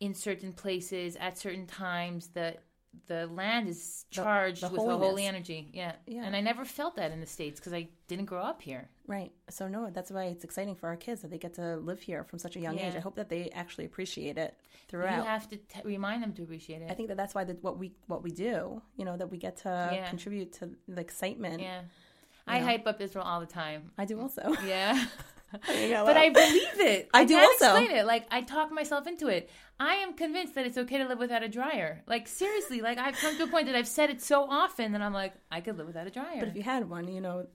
in 0.00 0.14
certain 0.14 0.52
places 0.52 1.16
at 1.16 1.38
certain 1.38 1.66
times. 1.66 2.28
That 2.34 2.62
the 3.06 3.26
land 3.26 3.68
is 3.68 4.06
charged 4.10 4.62
the 4.62 4.68
with 4.70 4.80
a 4.82 4.96
holy 4.96 5.26
energy. 5.26 5.68
Yeah. 5.72 5.92
Yeah. 6.06 6.24
and 6.24 6.34
I 6.34 6.40
never 6.40 6.64
felt 6.64 6.96
that 6.96 7.12
in 7.12 7.20
the 7.20 7.26
states 7.26 7.60
because 7.60 7.72
I 7.72 7.88
didn't 8.08 8.24
grow 8.24 8.42
up 8.42 8.62
here. 8.62 8.88
Right. 9.06 9.30
So 9.50 9.68
no, 9.68 9.90
that's 9.90 10.10
why 10.10 10.24
it's 10.24 10.42
exciting 10.44 10.74
for 10.74 10.88
our 10.88 10.96
kids 10.96 11.22
that 11.22 11.30
they 11.30 11.38
get 11.38 11.54
to 11.54 11.76
live 11.76 12.00
here 12.00 12.24
from 12.24 12.38
such 12.38 12.56
a 12.56 12.60
young 12.60 12.78
age. 12.78 12.94
I 12.96 13.00
hope 13.00 13.14
that 13.16 13.28
they 13.28 13.50
actually 13.50 13.84
appreciate 13.84 14.36
it 14.38 14.56
throughout. 14.88 15.18
You 15.18 15.22
have 15.24 15.48
to 15.50 15.56
t- 15.56 15.80
remind 15.84 16.22
them 16.22 16.32
to 16.34 16.42
appreciate 16.42 16.82
it. 16.82 16.90
I 16.90 16.94
think 16.94 17.08
that 17.08 17.16
that's 17.16 17.34
why 17.34 17.44
that 17.44 17.62
what 17.62 17.78
we 17.78 17.92
what 18.06 18.22
we 18.22 18.30
do, 18.30 18.82
you 18.96 19.04
know, 19.04 19.16
that 19.16 19.30
we 19.30 19.36
get 19.38 19.58
to 19.58 19.90
Yeah. 19.92 20.08
contribute 20.08 20.52
to 20.54 20.70
the 20.88 21.00
excitement. 21.00 21.60
yeah, 21.62 21.82
I 22.46 22.58
know. 22.58 22.64
hype 22.66 22.86
up 22.86 23.00
Israel 23.00 23.24
all 23.24 23.40
the 23.40 23.46
time. 23.46 23.92
I 23.98 24.06
do 24.06 24.18
also. 24.20 24.54
Yeah. 24.66 25.04
but. 25.50 26.16
I 26.16 26.30
believe 26.30 26.80
it. 26.80 27.08
I 27.14 27.24
do 27.24 27.34
can't 27.34 27.46
also. 27.46 27.76
explain 27.76 27.96
it. 27.96 28.06
Like 28.06 28.26
I 28.30 28.42
talk 28.42 28.70
myself 28.70 29.06
into 29.06 29.28
it. 29.28 29.50
I 29.80 29.94
am 29.94 30.14
convinced 30.14 30.54
that 30.56 30.66
it's 30.66 30.76
okay 30.76 30.98
to 30.98 31.06
live 31.06 31.18
without 31.18 31.42
a 31.42 31.48
dryer. 31.48 32.02
Like 32.06 32.26
seriously, 32.28 32.80
like 32.80 32.98
I've 32.98 33.16
come 33.16 33.36
to 33.36 33.44
a 33.44 33.46
point 33.46 33.66
that 33.66 33.76
I've 33.76 33.88
said 33.88 34.10
it 34.10 34.20
so 34.20 34.42
often 34.42 34.92
that 34.92 35.02
I'm 35.02 35.12
like, 35.12 35.34
I 35.50 35.60
could 35.60 35.78
live 35.78 35.86
without 35.86 36.06
a 36.06 36.10
dryer. 36.10 36.40
But 36.40 36.48
if 36.48 36.56
you 36.56 36.62
had 36.62 36.88
one, 36.88 37.08
you 37.08 37.20
know, 37.20 37.46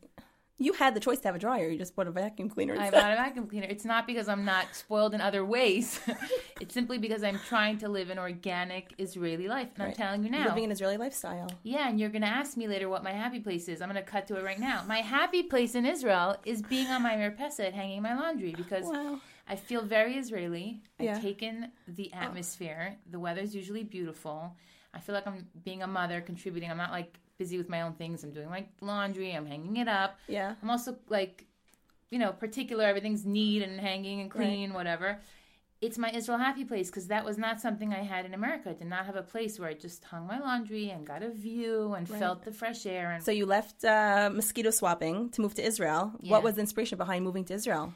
you 0.59 0.73
had 0.73 0.95
the 0.95 0.99
choice 0.99 1.19
to 1.19 1.27
have 1.27 1.35
a 1.35 1.39
dryer. 1.39 1.69
You 1.69 1.77
just 1.77 1.95
bought 1.95 2.07
a 2.07 2.11
vacuum 2.11 2.47
cleaner 2.49 2.73
I 2.73 2.85
instead. 2.85 3.01
bought 3.01 3.11
a 3.11 3.15
vacuum 3.15 3.47
cleaner. 3.47 3.67
It's 3.69 3.85
not 3.85 4.05
because 4.05 4.29
I'm 4.29 4.45
not 4.45 4.75
spoiled 4.75 5.13
in 5.13 5.21
other 5.21 5.43
ways. 5.43 5.99
it's 6.61 6.73
simply 6.73 6.97
because 6.97 7.23
I'm 7.23 7.39
trying 7.47 7.79
to 7.79 7.89
live 7.89 8.09
an 8.09 8.19
organic 8.19 8.93
Israeli 8.97 9.47
life. 9.47 9.69
And 9.75 9.83
I'm 9.83 9.93
telling 9.93 10.23
you 10.23 10.29
now. 10.29 10.47
Living 10.47 10.65
an 10.65 10.71
Israeli 10.71 10.97
lifestyle. 10.97 11.49
Yeah, 11.63 11.89
and 11.89 11.99
you're 11.99 12.09
going 12.09 12.21
to 12.21 12.27
ask 12.27 12.55
me 12.55 12.67
later 12.67 12.87
what 12.87 13.03
my 13.03 13.11
happy 13.11 13.39
place 13.39 13.67
is. 13.67 13.81
I'm 13.81 13.89
going 13.89 14.03
to 14.03 14.09
cut 14.09 14.27
to 14.27 14.37
it 14.37 14.43
right 14.43 14.59
now. 14.59 14.83
My 14.87 14.99
happy 14.99 15.43
place 15.43 15.75
in 15.75 15.85
Israel 15.85 16.37
is 16.45 16.61
being 16.61 16.87
on 16.87 17.01
my 17.01 17.15
merpeset 17.15 17.73
hanging 17.73 18.01
my 18.01 18.15
laundry 18.15 18.53
because 18.55 18.85
Wow. 18.85 19.19
I 19.47 19.55
feel 19.55 19.81
very 19.81 20.17
Israeli. 20.17 20.81
Yeah. 20.99 21.15
I've 21.15 21.21
taken 21.21 21.71
the 21.87 22.11
oh. 22.13 22.17
atmosphere. 22.17 22.95
The 23.09 23.19
weather's 23.19 23.55
usually 23.55 23.83
beautiful. 23.83 24.55
I 24.93 24.99
feel 24.99 25.15
like 25.15 25.25
I'm 25.25 25.47
being 25.63 25.81
a 25.81 25.87
mother, 25.87 26.21
contributing. 26.21 26.69
I'm 26.69 26.77
not 26.77 26.91
like 26.91 27.19
busy 27.37 27.57
with 27.57 27.69
my 27.69 27.81
own 27.81 27.93
things. 27.93 28.23
I'm 28.23 28.31
doing 28.31 28.49
like 28.49 28.69
laundry. 28.81 29.31
I'm 29.31 29.45
hanging 29.45 29.77
it 29.77 29.87
up. 29.87 30.19
Yeah. 30.27 30.55
I'm 30.61 30.69
also 30.69 30.95
like, 31.09 31.45
you 32.09 32.19
know, 32.19 32.31
particular. 32.31 32.85
Everything's 32.85 33.25
neat 33.25 33.63
and 33.63 33.79
hanging 33.79 34.21
and 34.21 34.29
clean, 34.29 34.73
whatever. 34.73 35.19
It's 35.81 35.97
my 35.97 36.09
Israel 36.11 36.37
happy 36.37 36.63
place 36.63 36.89
because 36.89 37.07
that 37.07 37.25
was 37.25 37.37
not 37.37 37.59
something 37.59 37.93
I 37.93 38.03
had 38.03 38.25
in 38.25 38.33
America. 38.33 38.69
I 38.69 38.73
did 38.73 38.87
not 38.87 39.05
have 39.05 39.17
a 39.17 39.21
place 39.21 39.59
where 39.59 39.67
I 39.67 39.73
just 39.73 40.01
hung 40.05 40.25
my 40.27 40.39
laundry 40.39 40.89
and 40.91 41.05
got 41.05 41.23
a 41.23 41.29
view 41.29 41.93
and 41.93 42.07
felt 42.07 42.45
the 42.45 42.53
fresh 42.53 42.85
air. 42.85 43.11
And 43.11 43.21
So 43.21 43.31
you 43.31 43.45
left 43.45 43.83
uh, 43.83 44.29
mosquito 44.33 44.69
swapping 44.69 45.29
to 45.31 45.41
move 45.41 45.55
to 45.55 45.61
Israel. 45.61 46.13
Yeah. 46.21 46.31
What 46.31 46.43
was 46.43 46.55
the 46.55 46.61
inspiration 46.61 46.97
behind 46.97 47.25
moving 47.25 47.43
to 47.45 47.53
Israel? 47.53 47.93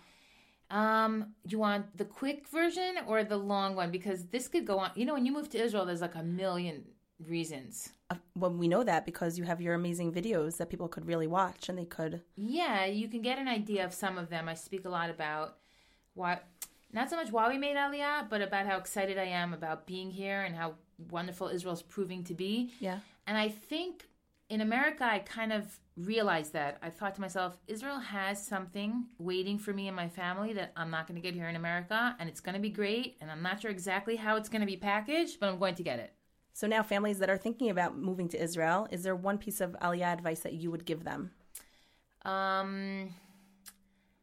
um, 0.70 1.34
you 1.48 1.60
want 1.60 1.98
the 1.98 2.06
quick 2.06 2.48
version 2.50 2.96
or 3.08 3.24
the 3.24 3.38
long 3.38 3.76
one? 3.76 3.90
Because 3.92 4.26
this 4.26 4.48
could 4.48 4.66
go 4.68 4.80
on. 4.80 4.92
You 4.96 5.06
know, 5.06 5.14
when 5.14 5.26
you 5.26 5.32
move 5.32 5.50
to 5.52 5.58
Israel, 5.64 5.86
there's 5.86 6.02
like 6.02 6.16
a 6.16 6.24
million 6.24 6.84
reasons. 7.26 7.90
Uh, 8.10 8.16
well, 8.36 8.52
we 8.52 8.68
know 8.68 8.84
that 8.84 9.06
because 9.06 9.38
you 9.38 9.44
have 9.44 9.62
your 9.62 9.74
amazing 9.74 10.12
videos 10.14 10.58
that 10.58 10.70
people 10.70 10.88
could 10.88 11.08
really 11.08 11.28
watch 11.28 11.70
and 11.70 11.78
they 11.78 11.86
could. 11.86 12.22
Yeah, 12.36 12.86
you 12.86 13.08
can 13.08 13.22
get 13.22 13.40
an 13.40 13.48
idea 13.48 13.86
of 13.86 13.94
some 13.94 14.18
of 14.18 14.30
them. 14.30 14.48
I 14.48 14.54
speak 14.54 14.86
a 14.86 14.90
lot 14.90 15.10
about 15.10 15.58
why, 16.14 16.40
not 16.94 17.10
so 17.10 17.16
much 17.16 17.32
why 17.32 17.50
we 17.50 17.58
made 17.58 17.76
Aliyah, 17.76 18.30
but 18.30 18.42
about 18.42 18.66
how 18.66 18.78
excited 18.78 19.18
I 19.18 19.26
am 19.26 19.54
about 19.54 19.88
being 19.88 20.10
here 20.12 20.42
and 20.42 20.56
how 20.56 20.76
wonderful 21.10 21.48
Israel's 21.48 21.82
proving 21.84 22.24
to 22.26 22.34
be. 22.34 22.72
Yeah. 22.80 23.00
And 23.26 23.38
I 23.38 23.50
think 23.50 24.08
in 24.50 24.62
America, 24.62 25.04
I 25.04 25.20
kind 25.20 25.52
of 25.52 25.80
realized 25.98 26.54
that. 26.54 26.78
I 26.82 26.90
thought 26.90 27.16
to 27.16 27.22
myself, 27.22 27.58
Israel 27.68 28.00
has 28.00 28.46
something 28.46 29.06
waiting 29.18 29.58
for 29.58 29.74
me 29.74 29.88
and 29.88 29.96
my 29.96 30.08
family 30.08 30.54
that 30.54 30.72
I'm 30.76 30.90
not 30.92 31.08
going 31.08 31.20
to 31.20 31.22
get 31.22 31.34
here 31.34 31.50
in 31.50 31.56
America, 31.56 32.16
and 32.20 32.30
it's 32.30 32.40
going 32.40 32.56
to 32.56 32.62
be 32.62 32.70
great. 32.70 33.18
And 33.20 33.30
I'm 33.30 33.42
not 33.42 33.62
sure 33.62 33.72
exactly 33.72 34.16
how 34.16 34.38
it's 34.38 34.48
going 34.48 34.62
to 34.62 34.68
be 34.68 34.78
packaged, 34.78 35.40
but 35.40 35.50
I'm 35.50 35.60
going 35.60 35.76
to 35.76 35.84
get 35.84 36.00
it. 36.00 36.14
So 36.58 36.66
now, 36.66 36.82
families 36.82 37.20
that 37.20 37.30
are 37.30 37.38
thinking 37.38 37.70
about 37.70 38.00
moving 38.00 38.28
to 38.30 38.42
Israel, 38.42 38.88
is 38.90 39.04
there 39.04 39.16
one 39.16 39.38
piece 39.38 39.62
of 39.62 39.76
Aliyah 39.80 40.12
advice 40.12 40.40
that 40.40 40.54
you 40.54 40.72
would 40.72 40.86
give 40.86 41.04
them? 41.04 41.30
Um, 42.26 43.14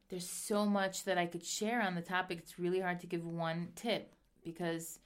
there's 0.09 0.29
so 0.29 0.67
much 0.67 1.05
that 1.05 1.17
I 1.17 1.27
could 1.27 1.47
share 1.47 1.81
on 1.81 1.95
the 1.95 2.01
topic. 2.03 2.39
It's 2.41 2.59
really 2.59 2.81
hard 2.81 2.99
to 3.03 3.07
give 3.07 3.25
one 3.25 3.69
tip 3.77 4.17
because 4.43 4.99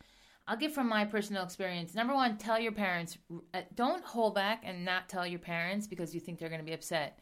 I'll 0.46 0.56
give 0.56 0.72
from 0.72 0.88
my 0.88 1.04
personal 1.04 1.44
experience. 1.44 1.94
Number 1.94 2.14
one, 2.14 2.38
tell 2.38 2.58
your 2.58 2.72
parents. 2.72 3.18
uh, 3.52 3.60
Don't 3.74 4.02
hold 4.02 4.34
back 4.34 4.62
and 4.64 4.86
not 4.86 5.10
tell 5.10 5.26
your 5.26 5.38
parents 5.38 5.86
because 5.86 6.14
you 6.14 6.20
think 6.20 6.38
they're 6.38 6.48
going 6.48 6.62
to 6.62 6.64
be 6.64 6.72
upset. 6.72 7.18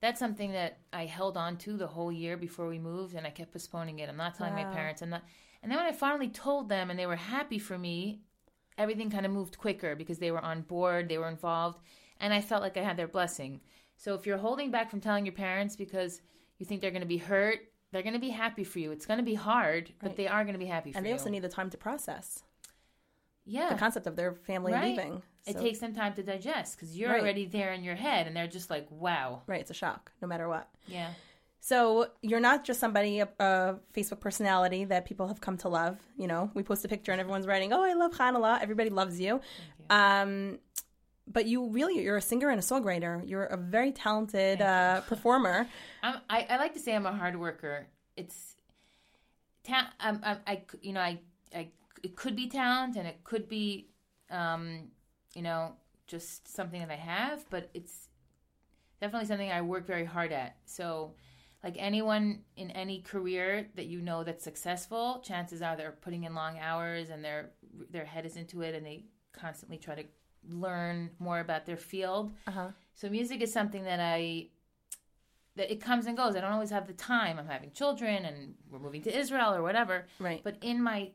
That's 0.00 0.20
something 0.20 0.52
that 0.52 0.78
I 0.92 1.06
held 1.06 1.36
on 1.36 1.56
to 1.56 1.76
the 1.76 1.88
whole 1.88 2.12
year 2.12 2.36
before 2.36 2.68
we 2.68 2.78
moved, 2.78 3.16
and 3.16 3.26
I 3.26 3.30
kept 3.30 3.54
postponing 3.54 3.98
it. 3.98 4.08
I'm 4.08 4.16
not 4.16 4.36
telling 4.36 4.54
my 4.54 4.66
parents. 4.66 5.02
I'm 5.02 5.10
not. 5.10 5.24
And 5.64 5.72
then 5.72 5.78
when 5.78 5.88
I 5.88 5.90
finally 5.90 6.28
told 6.28 6.68
them, 6.68 6.90
and 6.90 6.96
they 6.96 7.06
were 7.06 7.16
happy 7.16 7.58
for 7.58 7.76
me, 7.76 8.20
everything 8.78 9.10
kind 9.10 9.26
of 9.26 9.32
moved 9.32 9.58
quicker 9.58 9.94
because 9.94 10.18
they 10.18 10.30
were 10.30 10.40
on 10.44 10.62
board, 10.62 11.08
they 11.08 11.18
were 11.18 11.28
involved, 11.28 11.80
and 12.20 12.32
I 12.32 12.40
felt 12.40 12.62
like 12.62 12.76
I 12.76 12.82
had 12.82 12.96
their 12.96 13.08
blessing. 13.08 13.60
So 13.96 14.14
if 14.14 14.26
you're 14.26 14.38
holding 14.38 14.70
back 14.70 14.90
from 14.90 15.00
telling 15.00 15.26
your 15.26 15.34
parents 15.34 15.76
because 15.76 16.22
you 16.58 16.64
think 16.66 16.80
they're 16.80 16.90
going 16.92 17.02
to 17.02 17.06
be 17.06 17.18
hurt, 17.18 17.60
they're 17.90 18.02
going 18.02 18.14
to 18.14 18.20
be 18.20 18.30
happy 18.30 18.64
for 18.64 18.78
you. 18.78 18.92
It's 18.92 19.06
going 19.06 19.18
to 19.18 19.24
be 19.24 19.34
hard, 19.34 19.92
but 20.00 20.16
they 20.16 20.28
are 20.28 20.44
going 20.44 20.52
to 20.54 20.58
be 20.58 20.66
happy 20.66 20.92
for 20.92 20.98
and 20.98 21.06
you. 21.06 21.10
they 21.10 21.18
also 21.18 21.30
need 21.30 21.42
the 21.42 21.48
time 21.48 21.70
to 21.70 21.76
process 21.76 22.42
yeah. 23.44 23.70
the 23.70 23.78
concept 23.78 24.06
of 24.06 24.14
their 24.16 24.34
family 24.34 24.72
Right. 24.72 24.96
leaving. 24.96 25.22
It 25.46 25.58
takes 25.58 25.78
them 25.78 25.94
time 25.94 26.12
to 26.14 26.22
digest 26.22 26.76
because 26.76 26.96
you're 26.96 27.10
Right. 27.10 27.20
already 27.22 27.46
there 27.46 27.72
in 27.72 27.82
your 27.82 27.94
head, 27.94 28.26
and 28.26 28.36
they're 28.36 28.46
just 28.46 28.68
like, 28.68 28.86
"Wow, 28.90 29.42
right. 29.46 29.60
It's 29.62 29.70
a 29.70 29.74
shock, 29.74 30.12
no 30.20 30.28
matter 30.28 30.46
what. 30.48 30.68
yeah." 30.86 31.14
So 31.60 32.08
you're 32.22 32.40
not 32.40 32.64
just 32.64 32.80
somebody, 32.80 33.20
a, 33.20 33.28
a 33.40 33.76
Facebook 33.92 34.20
personality 34.20 34.84
that 34.84 35.04
people 35.04 35.26
have 35.28 35.40
come 35.40 35.56
to 35.58 35.68
love. 35.68 35.98
You 36.16 36.26
know, 36.26 36.50
we 36.54 36.62
post 36.62 36.84
a 36.84 36.88
picture 36.88 37.12
and 37.12 37.20
everyone's 37.20 37.46
writing, 37.46 37.72
"Oh, 37.72 37.82
I 37.82 37.94
love 37.94 38.12
Hanala." 38.12 38.62
Everybody 38.62 38.90
loves 38.90 39.20
you. 39.20 39.40
Um, 39.90 40.58
but 41.30 41.46
you 41.46 41.68
really, 41.68 42.02
you're 42.02 42.16
a 42.16 42.22
singer 42.22 42.48
and 42.48 42.58
a 42.58 42.62
songwriter. 42.62 43.22
You're 43.28 43.44
a 43.44 43.56
very 43.56 43.92
talented 43.92 44.62
uh, 44.62 45.02
performer. 45.02 45.68
I'm, 46.02 46.20
I, 46.30 46.46
I 46.48 46.56
like 46.56 46.72
to 46.74 46.80
say 46.80 46.94
I'm 46.94 47.06
a 47.06 47.12
hard 47.12 47.38
worker. 47.38 47.86
It's, 48.16 48.56
ta- 49.62 49.92
I'm, 50.00 50.20
I'm, 50.24 50.38
I, 50.46 50.62
c- 50.70 50.78
you 50.82 50.92
know, 50.92 51.00
I, 51.00 51.18
I, 51.54 51.68
it 52.02 52.16
could 52.16 52.34
be 52.34 52.48
talent 52.48 52.96
and 52.96 53.06
it 53.06 53.22
could 53.24 53.48
be, 53.48 53.88
um, 54.30 54.90
you 55.34 55.42
know, 55.42 55.72
just 56.06 56.48
something 56.54 56.80
that 56.80 56.90
I 56.90 56.96
have, 56.96 57.44
but 57.50 57.68
it's 57.74 58.08
definitely 59.00 59.26
something 59.28 59.50
I 59.50 59.60
work 59.60 59.86
very 59.86 60.06
hard 60.06 60.32
at. 60.32 60.56
So, 60.64 61.12
like 61.62 61.74
anyone 61.78 62.40
in 62.56 62.70
any 62.70 63.00
career 63.00 63.66
that 63.74 63.86
you 63.86 64.00
know 64.00 64.22
that's 64.22 64.44
successful, 64.44 65.22
chances 65.24 65.60
are 65.60 65.76
they're 65.76 65.96
putting 66.00 66.24
in 66.24 66.34
long 66.34 66.58
hours 66.58 67.10
and 67.10 67.24
their 67.24 67.50
their 67.90 68.04
head 68.04 68.24
is 68.26 68.36
into 68.36 68.62
it, 68.62 68.74
and 68.74 68.86
they 68.86 69.04
constantly 69.32 69.78
try 69.78 69.94
to 69.94 70.04
learn 70.48 71.10
more 71.18 71.40
about 71.40 71.66
their 71.66 71.76
field. 71.76 72.32
Uh-huh. 72.46 72.68
So 72.94 73.08
music 73.08 73.42
is 73.42 73.52
something 73.52 73.84
that 73.84 74.00
I 74.00 74.48
that 75.56 75.72
it 75.72 75.80
comes 75.80 76.06
and 76.06 76.16
goes. 76.16 76.36
I 76.36 76.40
don't 76.40 76.52
always 76.52 76.70
have 76.70 76.86
the 76.86 76.92
time. 76.92 77.38
I'm 77.38 77.46
having 77.46 77.72
children 77.72 78.24
and 78.24 78.54
we're 78.70 78.78
moving 78.78 79.02
to 79.02 79.18
Israel 79.18 79.52
or 79.52 79.62
whatever. 79.62 80.06
Right. 80.20 80.40
But 80.44 80.56
in 80.62 80.80
my 80.80 81.10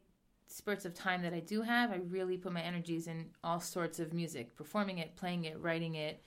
spurts 0.47 0.85
of 0.85 0.93
time 0.93 1.23
that 1.23 1.33
I 1.33 1.39
do 1.39 1.61
have, 1.61 1.91
I 1.91 2.01
really 2.09 2.37
put 2.37 2.51
my 2.51 2.61
energies 2.61 3.07
in 3.07 3.27
all 3.43 3.61
sorts 3.61 3.99
of 3.99 4.13
music, 4.13 4.55
performing 4.55 4.97
it, 4.97 5.15
playing 5.15 5.45
it, 5.45 5.57
writing 5.59 5.95
it, 5.95 6.21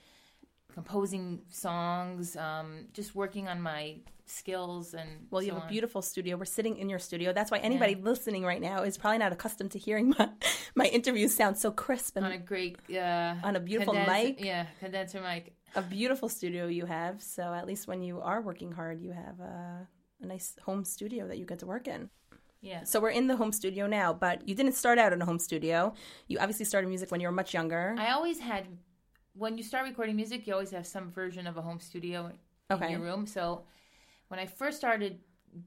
composing 0.77 1.41
songs, 1.49 2.35
um, 2.47 2.69
just 2.93 3.15
working 3.15 3.47
on 3.47 3.59
my 3.71 3.83
skills 4.25 4.93
and 4.93 5.09
Well, 5.31 5.41
you 5.41 5.49
so 5.49 5.55
have 5.55 5.63
a 5.63 5.65
on. 5.65 5.71
beautiful 5.75 6.01
studio. 6.11 6.37
We're 6.37 6.45
sitting 6.59 6.75
in 6.77 6.87
your 6.93 6.99
studio. 6.99 7.33
That's 7.37 7.49
why 7.53 7.57
anybody 7.69 7.95
listening 8.11 8.43
right 8.51 8.61
now 8.71 8.83
is 8.83 8.95
probably 9.01 9.17
not 9.25 9.31
accustomed 9.37 9.71
to 9.71 9.79
hearing 9.79 10.07
my, 10.19 10.29
my 10.75 10.85
interviews 10.85 11.31
sound 11.33 11.57
so 11.57 11.71
crisp 11.71 12.15
and 12.17 12.25
on 12.27 12.31
a 12.33 12.37
great 12.37 12.77
uh, 12.93 13.35
On 13.49 13.55
a 13.55 13.59
beautiful 13.59 13.95
mic. 13.95 14.33
Yeah, 14.51 14.63
condenser 14.79 15.19
mic. 15.21 15.43
a 15.75 15.81
beautiful 15.81 16.29
studio 16.29 16.67
you 16.67 16.85
have. 16.85 17.15
So 17.23 17.41
at 17.59 17.65
least 17.65 17.87
when 17.87 18.01
you 18.03 18.15
are 18.21 18.39
working 18.49 18.71
hard, 18.79 19.01
you 19.01 19.11
have 19.13 19.39
a, 19.39 19.87
a 20.23 20.25
nice 20.33 20.55
home 20.67 20.83
studio 20.85 21.27
that 21.29 21.37
you 21.39 21.45
get 21.51 21.59
to 21.59 21.65
work 21.65 21.87
in. 21.87 22.01
Yeah. 22.61 22.83
So 22.83 22.99
we're 22.99 23.11
in 23.21 23.25
the 23.31 23.35
home 23.41 23.51
studio 23.61 23.87
now, 23.87 24.13
but 24.13 24.47
you 24.47 24.53
didn't 24.59 24.73
start 24.83 24.97
out 24.99 25.11
in 25.13 25.21
a 25.21 25.25
home 25.25 25.39
studio. 25.39 25.93
You 26.27 26.37
obviously 26.39 26.65
started 26.65 26.87
music 26.87 27.09
when 27.11 27.21
you 27.21 27.27
were 27.29 27.37
much 27.41 27.53
younger. 27.53 27.95
I 27.97 28.11
always 28.11 28.39
had, 28.39 28.63
when 29.37 29.57
you 29.57 29.63
start 29.63 29.85
recording 29.87 30.15
music, 30.15 30.47
you 30.47 30.53
always 30.53 30.71
have 30.71 30.87
some 30.87 31.11
version 31.11 31.47
of 31.47 31.57
a 31.57 31.61
home 31.61 31.79
studio 31.79 32.27
in 32.27 32.75
Okay. 32.75 32.91
your 32.91 32.99
room. 32.99 33.25
So 33.25 33.63
when 34.27 34.39
I 34.39 34.45
first 34.45 34.77
started, 34.77 35.19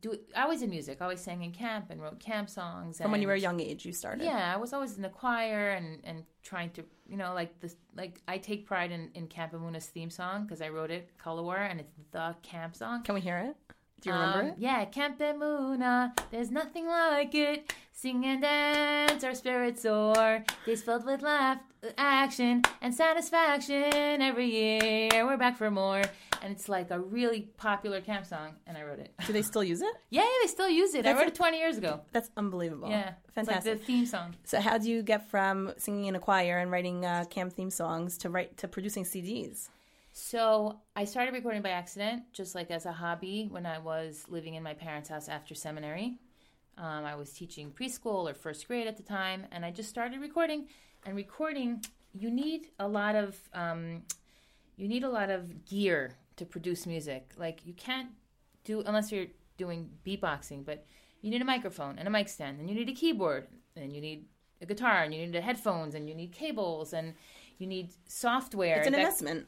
do 0.03 0.19
I 0.37 0.47
was 0.47 0.63
in 0.63 0.71
music. 0.71 0.99
I 1.01 1.05
always 1.05 1.21
sang 1.21 1.43
in 1.43 1.53
camp 1.53 1.87
and 1.91 2.01
wrote 2.03 2.21
camp 2.21 2.51
songs. 2.51 2.99
From 2.99 3.11
when 3.11 3.23
you 3.23 3.29
were 3.29 3.35
a 3.35 3.39
young 3.39 3.61
age, 3.61 3.87
you 3.87 3.93
started. 3.93 4.25
Yeah, 4.25 4.53
I 4.55 4.59
was 4.59 4.73
always 4.73 4.97
in 4.97 5.03
the 5.03 5.09
choir 5.09 5.71
and, 5.71 6.01
and 6.05 6.25
trying 6.43 6.71
to, 6.71 6.85
you 7.09 7.17
know, 7.17 7.33
like 7.35 7.59
this, 7.61 7.77
like 7.97 8.21
I 8.29 8.37
take 8.39 8.67
pride 8.67 8.93
in, 8.93 9.11
in 9.15 9.27
Camp 9.27 9.53
Emuna's 9.55 9.87
theme 9.87 10.11
song 10.11 10.45
because 10.45 10.61
I 10.61 10.69
wrote 10.69 10.91
it, 10.91 11.09
Kalawar, 11.23 11.71
and 11.71 11.81
it's 11.81 11.93
the 12.13 12.37
camp 12.43 12.77
song. 12.77 13.03
Can 13.03 13.15
we 13.15 13.21
hear 13.23 13.39
it? 13.39 13.57
Do 14.01 14.09
you 14.11 14.15
remember 14.15 14.41
Um, 14.41 14.47
it? 14.49 14.55
Yeah, 14.59 14.85
Camp 14.87 15.19
Emuna, 15.19 16.19
there's 16.31 16.51
nothing 16.51 16.87
like 16.87 17.35
it. 17.35 17.73
Sing 17.93 18.25
and 18.25 18.41
dance, 18.41 19.23
our 19.25 19.35
spirits 19.35 19.83
soar. 19.83 20.43
Days 20.65 20.83
filled 20.83 21.05
with 21.05 21.21
laugh, 21.21 21.59
action, 21.99 22.63
and 22.81 22.95
satisfaction. 22.95 24.23
Every 24.23 24.47
year, 24.47 25.27
we're 25.27 25.37
back 25.37 25.59
for 25.59 25.71
more. 25.71 26.03
And 26.43 26.51
it's 26.51 26.71
like 26.71 26.91
a 26.91 26.99
really 26.99 27.43
popular 27.59 28.01
camp 28.01 28.25
song, 28.25 28.55
and 28.67 28.79
I 28.79 28.83
wrote 28.85 29.01
it. 29.01 29.13
Do 29.27 29.35
they 29.35 29.43
still 29.43 29.63
use 29.63 29.83
it? 29.83 29.93
Yeah, 30.09 30.23
yeah, 30.25 30.29
they 30.43 30.47
still 30.49 30.71
use 30.71 30.95
it. 30.95 31.03
That's 31.03 31.19
I 31.19 31.23
wrote 31.23 31.29
it 31.29 31.35
20 31.35 31.59
years 31.59 31.77
ago. 31.77 32.01
That's 32.13 32.31
unbelievable. 32.39 32.89
Yeah, 32.89 33.13
fantastic. 33.35 33.57
It's 33.59 33.67
like 33.67 33.79
the 33.81 33.85
theme 33.85 34.07
song. 34.07 34.35
so 34.45 34.59
how 34.61 34.79
do 34.79 34.89
you 34.91 35.03
get 35.03 35.29
from 35.29 35.75
singing 35.77 36.07
in 36.07 36.17
a 36.17 36.19
choir 36.21 36.57
and 36.59 36.71
writing 36.71 37.05
uh, 37.05 37.25
camp 37.29 37.53
theme 37.53 37.69
songs 37.71 38.17
to 38.19 38.31
write 38.31 38.57
to 38.57 38.69
producing 38.69 39.05
CDs? 39.05 39.69
So 40.13 40.81
I 40.97 41.05
started 41.05 41.35
recording 41.35 41.63
by 41.63 41.71
accident, 41.71 42.25
just 42.33 42.55
like 42.55 42.71
as 42.71 42.85
a 42.87 42.93
hobby 42.93 43.47
when 43.51 43.65
I 43.65 43.79
was 43.79 44.25
living 44.29 44.55
in 44.55 44.63
my 44.63 44.75
parents' 44.75 45.09
house 45.09 45.29
after 45.29 45.55
seminary. 45.55 46.19
Um, 46.77 47.05
I 47.05 47.15
was 47.15 47.33
teaching 47.33 47.71
preschool 47.71 48.29
or 48.29 48.35
first 48.35 48.67
grade 48.67 48.87
at 48.87 48.97
the 48.97 49.03
time, 49.03 49.47
and 49.53 49.65
I 49.65 49.71
just 49.71 49.89
started 49.89 50.21
recording. 50.21 50.67
And 51.05 51.15
recording, 51.15 51.85
you 52.13 52.31
need 52.31 52.69
a 52.79 52.89
lot 52.89 53.15
of 53.15 53.37
um, 53.55 54.03
you 54.77 54.89
need 54.89 55.05
a 55.05 55.09
lot 55.09 55.31
of 55.31 55.65
gear 55.65 56.17
to 56.37 56.45
produce 56.45 56.87
music. 56.87 57.33
Like 57.37 57.61
you 57.65 57.75
can't 57.75 58.11
do 58.65 58.83
unless 58.87 59.13
you're 59.13 59.27
doing 59.59 59.91
beatboxing, 60.07 60.65
but 60.65 60.87
you 61.21 61.31
need 61.31 61.43
a 61.43 61.45
microphone 61.45 61.99
and 61.99 62.09
a 62.09 62.11
mic 62.11 62.29
stand, 62.29 62.59
and 62.59 62.69
you 62.69 62.75
need 62.75 62.89
a 62.89 62.95
keyboard, 62.95 63.47
and 63.77 63.95
you 63.95 64.01
need 64.01 64.27
a 64.61 64.67
guitar, 64.67 65.03
and 65.03 65.15
you 65.15 65.27
need 65.27 65.35
headphones, 65.41 65.95
and 65.95 66.09
you 66.09 66.15
need 66.15 66.33
cables, 66.33 66.93
and 66.93 67.15
you 67.59 67.67
need 67.67 67.93
software. 68.09 68.79
It's 68.79 68.89
an 68.89 68.95
investment. 68.95 69.47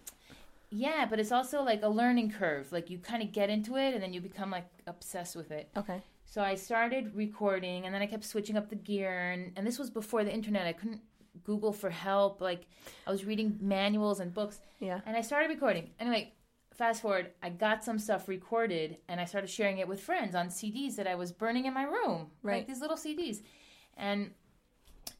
Yeah, 0.72 1.06
but 1.08 1.20
it's 1.20 1.32
also 1.32 1.62
like 1.62 1.82
a 1.82 1.88
learning 1.88 2.30
curve. 2.32 2.72
Like 2.72 2.88
you 2.88 2.98
kind 2.98 3.22
of 3.22 3.30
get 3.32 3.50
into 3.50 3.76
it 3.76 3.92
and 3.94 4.02
then 4.02 4.12
you 4.12 4.20
become 4.20 4.50
like 4.50 4.66
obsessed 4.86 5.36
with 5.36 5.50
it. 5.50 5.68
Okay. 5.76 6.00
So 6.24 6.42
I 6.42 6.54
started 6.54 7.14
recording 7.14 7.84
and 7.84 7.94
then 7.94 8.00
I 8.00 8.06
kept 8.06 8.24
switching 8.24 8.56
up 8.56 8.70
the 8.70 8.76
gear 8.76 9.32
and, 9.32 9.52
and 9.56 9.66
this 9.66 9.78
was 9.78 9.90
before 9.90 10.24
the 10.24 10.32
internet. 10.32 10.66
I 10.66 10.72
couldn't 10.72 11.02
Google 11.44 11.72
for 11.74 11.90
help. 11.90 12.40
Like 12.40 12.66
I 13.06 13.10
was 13.10 13.24
reading 13.26 13.58
manuals 13.60 14.20
and 14.20 14.32
books. 14.32 14.60
Yeah. 14.80 15.00
And 15.04 15.14
I 15.14 15.20
started 15.20 15.48
recording. 15.50 15.90
Anyway, 16.00 16.32
fast 16.74 17.02
forward, 17.02 17.32
I 17.42 17.50
got 17.50 17.84
some 17.84 17.98
stuff 17.98 18.28
recorded 18.28 18.96
and 19.08 19.20
I 19.20 19.26
started 19.26 19.50
sharing 19.50 19.76
it 19.78 19.86
with 19.86 20.00
friends 20.00 20.34
on 20.34 20.48
CDs 20.48 20.96
that 20.96 21.06
I 21.06 21.16
was 21.16 21.32
burning 21.32 21.66
in 21.66 21.74
my 21.74 21.82
room. 21.84 22.28
Right. 22.42 22.58
Like 22.58 22.66
these 22.66 22.80
little 22.80 22.96
CDs. 22.96 23.42
And 23.98 24.30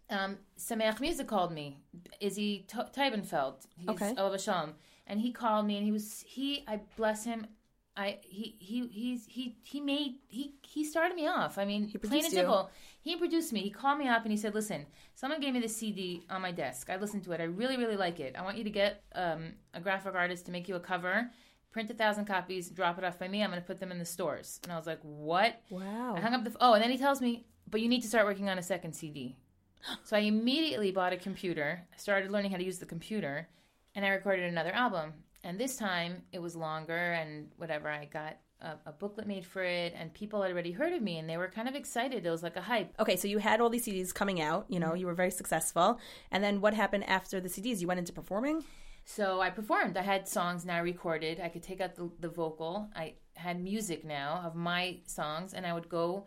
um, 0.08 0.38
Sameach 0.58 0.98
Music 1.00 1.26
called 1.26 1.52
me. 1.52 1.76
Izzy 2.20 2.64
T- 2.68 2.78
Teibenfeld. 2.96 3.66
He's 3.76 3.88
Okay. 3.90 4.14
Olav 4.16 4.32
Hashem. 4.32 4.74
And 5.12 5.20
he 5.20 5.30
called 5.30 5.66
me 5.66 5.76
and 5.76 5.84
he 5.84 5.92
was 5.92 6.24
he 6.26 6.64
I 6.66 6.80
bless 6.96 7.26
him. 7.26 7.46
I 7.94 8.18
he 8.22 8.56
he 8.58 8.88
he's 8.88 9.26
he 9.26 9.58
he 9.62 9.78
made 9.78 10.14
he 10.28 10.54
he 10.62 10.84
started 10.84 11.14
me 11.14 11.26
off. 11.26 11.58
I 11.58 11.66
mean, 11.66 11.82
plain 11.82 12.00
produced 12.00 12.24
and 12.24 12.32
simple. 12.32 12.70
He 13.02 13.16
produced 13.16 13.52
me. 13.52 13.60
He 13.60 13.68
called 13.68 13.98
me 13.98 14.08
up 14.08 14.22
and 14.22 14.30
he 14.30 14.38
said, 14.38 14.54
"Listen, 14.54 14.86
someone 15.14 15.38
gave 15.38 15.52
me 15.52 15.60
the 15.60 15.68
CD 15.68 16.24
on 16.30 16.40
my 16.40 16.50
desk. 16.50 16.88
I 16.88 16.96
listened 16.96 17.24
to 17.24 17.32
it. 17.32 17.42
I 17.42 17.44
really 17.44 17.76
really 17.76 17.98
like 17.98 18.20
it. 18.20 18.34
I 18.38 18.42
want 18.42 18.56
you 18.56 18.64
to 18.64 18.70
get 18.70 19.02
um, 19.14 19.52
a 19.74 19.80
graphic 19.82 20.14
artist 20.14 20.46
to 20.46 20.50
make 20.50 20.66
you 20.66 20.76
a 20.76 20.80
cover." 20.80 21.30
Print 21.72 21.90
a 21.90 21.94
thousand 21.94 22.26
copies, 22.26 22.68
drop 22.68 22.98
it 22.98 23.04
off 23.04 23.18
by 23.18 23.28
me. 23.28 23.42
I'm 23.42 23.48
going 23.48 23.60
to 23.60 23.66
put 23.66 23.80
them 23.80 23.90
in 23.90 23.98
the 23.98 24.04
stores. 24.04 24.60
And 24.62 24.72
I 24.72 24.76
was 24.76 24.86
like, 24.86 25.00
"What?" 25.02 25.60
Wow. 25.68 26.14
I 26.16 26.20
hung 26.20 26.32
up 26.32 26.44
the. 26.44 26.56
Oh, 26.58 26.72
and 26.72 26.82
then 26.82 26.90
he 26.90 26.96
tells 26.96 27.20
me, 27.20 27.44
"But 27.70 27.82
you 27.82 27.88
need 27.88 28.00
to 28.00 28.08
start 28.08 28.24
working 28.24 28.48
on 28.48 28.56
a 28.58 28.62
second 28.62 28.94
CD." 28.94 29.36
So 30.04 30.16
I 30.16 30.20
immediately 30.20 30.90
bought 30.92 31.12
a 31.12 31.16
computer, 31.16 31.86
started 31.96 32.30
learning 32.30 32.52
how 32.52 32.56
to 32.56 32.64
use 32.64 32.78
the 32.78 32.86
computer, 32.86 33.48
and 33.94 34.04
I 34.04 34.08
recorded 34.08 34.44
another 34.44 34.72
album. 34.72 35.12
And 35.44 35.58
this 35.58 35.76
time 35.76 36.22
it 36.32 36.40
was 36.40 36.54
longer 36.54 37.12
and 37.12 37.48
whatever. 37.56 37.88
I 37.88 38.04
got 38.04 38.36
a, 38.60 38.76
a 38.86 38.92
booklet 38.92 39.26
made 39.26 39.44
for 39.44 39.62
it, 39.62 39.92
and 39.96 40.12
people 40.14 40.40
had 40.42 40.50
already 40.52 40.72
heard 40.72 40.92
of 40.92 41.02
me, 41.02 41.18
and 41.18 41.28
they 41.28 41.36
were 41.36 41.48
kind 41.48 41.68
of 41.68 41.74
excited. 41.74 42.24
It 42.24 42.30
was 42.30 42.42
like 42.42 42.56
a 42.56 42.62
hype. 42.62 42.94
Okay, 43.00 43.16
so 43.16 43.28
you 43.28 43.38
had 43.38 43.60
all 43.60 43.68
these 43.68 43.86
CDs 43.86 44.14
coming 44.14 44.40
out. 44.40 44.66
You 44.68 44.80
know, 44.80 44.88
mm-hmm. 44.88 44.96
you 44.98 45.06
were 45.06 45.14
very 45.14 45.30
successful. 45.30 45.98
And 46.30 46.42
then 46.42 46.60
what 46.60 46.74
happened 46.74 47.04
after 47.08 47.40
the 47.40 47.48
CDs? 47.48 47.80
You 47.80 47.88
went 47.88 47.98
into 47.98 48.12
performing. 48.12 48.64
So 49.04 49.40
I 49.40 49.50
performed. 49.50 49.96
I 49.96 50.02
had 50.02 50.28
songs 50.28 50.64
now 50.64 50.80
recorded. 50.80 51.40
I 51.40 51.48
could 51.48 51.62
take 51.62 51.80
out 51.80 51.96
the, 51.96 52.08
the 52.20 52.28
vocal. 52.28 52.88
I 52.94 53.14
had 53.34 53.60
music 53.60 54.04
now 54.04 54.42
of 54.44 54.54
my 54.54 54.98
songs, 55.06 55.54
and 55.54 55.66
I 55.66 55.72
would 55.72 55.88
go 55.88 56.26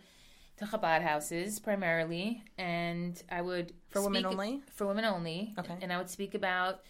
to 0.58 0.66
Chabad 0.66 1.02
houses 1.02 1.60
primarily, 1.60 2.44
and 2.58 3.22
I 3.30 3.42
would 3.42 3.74
For 3.90 4.02
women 4.02 4.26
only? 4.26 4.62
For 4.74 4.86
women 4.88 5.06
only. 5.06 5.54
Okay. 5.58 5.76
And 5.82 5.92
I 5.92 5.98
would 5.98 6.10
speak 6.10 6.34
about 6.34 6.82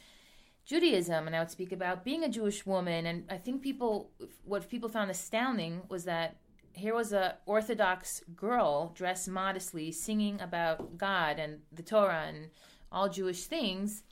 Judaism, 0.65 1.27
and 1.27 1.35
I 1.35 1.39
would 1.39 1.51
speak 1.51 1.71
about 1.71 2.03
being 2.03 2.23
a 2.23 2.29
Jewish 2.29 2.65
woman. 2.65 3.05
And 3.05 3.25
I 3.29 3.37
think 3.37 3.61
people, 3.61 4.09
what 4.43 4.67
people 4.69 4.89
found 4.89 5.11
astounding 5.11 5.83
was 5.89 6.05
that 6.05 6.37
here 6.73 6.95
was 6.95 7.13
a 7.13 7.37
Orthodox 7.45 8.21
girl 8.35 8.91
dressed 8.95 9.29
modestly, 9.29 9.91
singing 9.91 10.41
about 10.41 10.97
God 10.97 11.39
and 11.39 11.59
the 11.71 11.83
Torah 11.83 12.25
and 12.27 12.49
all 12.91 13.09
Jewish 13.09 13.45
things, 13.45 14.03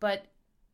but 0.00 0.26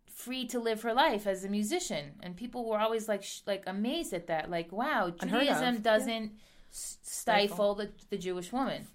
free 0.09 0.47
to 0.47 0.61
live 0.61 0.83
her 0.83 0.95
life 0.95 1.27
as 1.27 1.45
a 1.45 1.49
musician. 1.49 2.13
And 2.23 2.37
people 2.37 2.65
were 2.69 2.79
always 2.79 3.09
like 3.09 3.25
sh- 3.25 3.41
like 3.47 3.65
amazed 3.67 4.13
at 4.13 4.29
that. 4.29 4.49
Like, 4.51 4.71
wow, 4.71 5.11
Judaism 5.11 5.81
doesn't 5.83 6.33
s- 6.73 6.99
stifle 7.03 7.75
the, 7.75 7.91
the 8.11 8.17
Jewish 8.19 8.53
woman. 8.53 8.87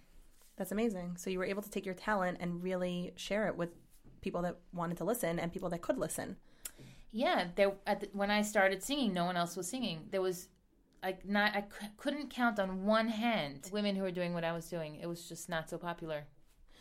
That's 0.56 0.72
amazing. 0.72 1.18
So 1.18 1.30
you 1.30 1.40
were 1.40 1.45
able 1.45 1.61
to 1.61 1.70
take 1.70 1.86
your 1.86 1.95
talent 1.95 2.38
and 2.40 2.64
really 2.64 3.11
share 3.18 3.48
it 3.48 3.57
with 3.57 3.70
people 4.22 4.41
that 4.44 4.58
wanted 4.74 4.98
to 4.98 5.04
listen 5.04 5.40
and 5.40 5.52
people 5.52 5.70
that 5.70 5.82
could 5.82 5.98
listen. 5.98 6.38
Yeah, 7.12 7.48
there 7.56 7.74
at 7.88 8.02
the, 8.02 8.10
when 8.14 8.30
I 8.30 8.41
started 8.41 8.84
singing, 8.84 9.14
no 9.14 9.26
one 9.26 9.38
else 9.38 9.58
was 9.58 9.68
singing. 9.68 10.08
There 10.12 10.22
was 10.22 10.48
like 11.02 11.28
not 11.28 11.56
I 11.56 11.62
c- 11.62 11.88
couldn't 11.98 12.30
count 12.30 12.60
on 12.60 12.86
one 12.86 13.08
hand 13.08 13.70
women 13.72 13.96
who 13.96 14.04
were 14.04 14.12
doing 14.12 14.34
what 14.34 14.44
I 14.44 14.52
was 14.52 14.70
doing. 14.70 15.00
It 15.02 15.08
was 15.08 15.28
just 15.28 15.50
not 15.50 15.70
so 15.70 15.78
popular. 15.78 16.26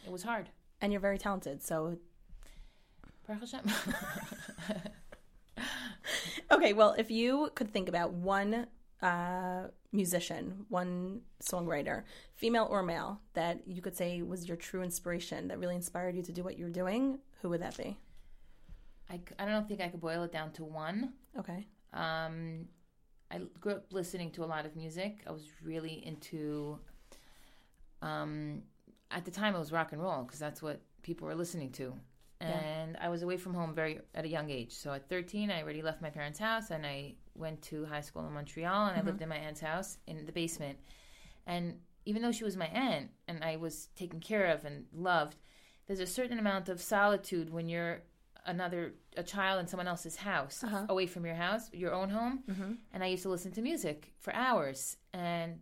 It 0.05 0.12
was 0.12 0.23
hard. 0.23 0.51
And 0.81 0.93
you're 0.93 1.01
very 1.01 1.19
talented. 1.19 1.62
So 1.62 1.97
Okay, 6.51 6.73
well, 6.73 6.94
if 6.97 7.10
you 7.10 7.51
could 7.55 7.70
think 7.70 7.89
about 7.89 8.12
one 8.12 8.66
uh, 9.02 9.65
musician, 9.93 10.65
one 10.69 11.20
songwriter, 11.43 12.05
female 12.36 12.66
or 12.70 12.82
male, 12.82 13.20
that 13.35 13.60
you 13.66 13.82
could 13.82 13.97
say 13.97 14.23
was 14.23 14.48
your 14.48 14.56
true 14.56 14.82
inspiration, 14.82 15.48
that 15.48 15.59
really 15.59 15.74
inspired 15.74 16.16
you 16.16 16.23
to 16.23 16.32
do 16.32 16.43
what 16.43 16.59
you're 16.59 16.70
doing, 16.70 17.19
who 17.40 17.48
would 17.51 17.62
that 17.62 17.77
be? 17.77 17.97
I, 19.10 19.20
I 19.39 19.47
don't 19.47 19.66
think 19.66 19.81
I 19.81 19.89
could 19.89 20.01
boil 20.01 20.23
it 20.24 20.32
down 20.32 20.52
to 20.52 20.65
one. 20.65 21.15
Okay. 21.39 21.66
Um, 21.93 22.66
I 23.31 23.40
grew 23.60 23.73
up 23.73 23.93
listening 23.93 24.31
to 24.32 24.44
a 24.44 24.47
lot 24.47 24.66
of 24.66 24.77
music. 24.77 25.20
I 25.27 25.32
was 25.32 25.48
really 25.62 26.05
into. 26.06 26.78
Um, 28.02 28.62
at 29.10 29.24
the 29.24 29.31
time, 29.31 29.55
it 29.55 29.59
was 29.59 29.73
rock 29.73 29.93
and 29.93 30.02
roll 30.02 30.23
because 30.23 30.39
that's 30.39 30.62
what 30.62 30.81
people 31.02 31.27
were 31.27 31.35
listening 31.35 31.70
to, 31.73 31.94
Yeah. 32.40 32.48
and 32.48 32.97
I 32.98 33.09
was 33.09 33.23
away 33.23 33.36
from 33.39 33.55
home 33.55 33.74
very 33.74 34.01
at 34.15 34.24
a 34.24 34.28
young 34.28 34.51
age. 34.51 34.73
So 34.73 34.93
at 34.93 35.09
13, 35.09 35.51
I 35.51 35.62
already 35.62 35.82
left 35.82 36.02
my 36.02 36.10
parents' 36.10 36.39
house 36.39 36.70
and 36.70 36.85
I 36.86 37.15
went 37.35 37.62
to 37.62 37.86
high 37.86 38.02
school 38.02 38.27
in 38.27 38.32
Montreal 38.35 38.89
and 38.89 39.01
I 39.01 39.02
lived 39.02 39.23
in 39.23 39.28
my 39.28 39.36
aunt's 39.36 39.60
house 39.60 39.98
in 40.06 40.27
the 40.27 40.32
basement. 40.32 40.78
And 41.47 41.81
even 42.05 42.20
though 42.23 42.32
she 42.32 42.44
was 42.44 42.56
my 42.56 42.66
aunt 42.66 43.10
and 43.27 43.43
I 43.43 43.56
was 43.56 43.86
taken 43.97 44.20
care 44.20 44.47
of 44.47 44.65
and 44.65 44.85
loved, 44.93 45.36
there's 45.89 46.01
a 46.01 46.06
certain 46.06 46.39
amount 46.39 46.69
of 46.69 46.81
solitude 46.81 47.51
when 47.52 47.69
you're 47.69 48.02
another 48.47 48.93
a 49.16 49.23
child 49.23 49.59
in 49.60 49.66
someone 49.66 49.89
else's 49.89 50.16
house 50.16 50.62
Uh-huh. 50.65 50.85
away 50.89 51.06
from 51.06 51.27
your 51.27 51.35
house 51.35 51.65
your 51.73 51.93
own 51.93 52.09
home 52.10 52.44
and 52.93 53.02
i 53.05 53.06
used 53.09 53.23
to 53.24 53.28
listen 53.28 53.51
to 53.52 53.60
music 53.62 54.12
for 54.20 54.32
hours 54.35 54.97
and 55.12 55.59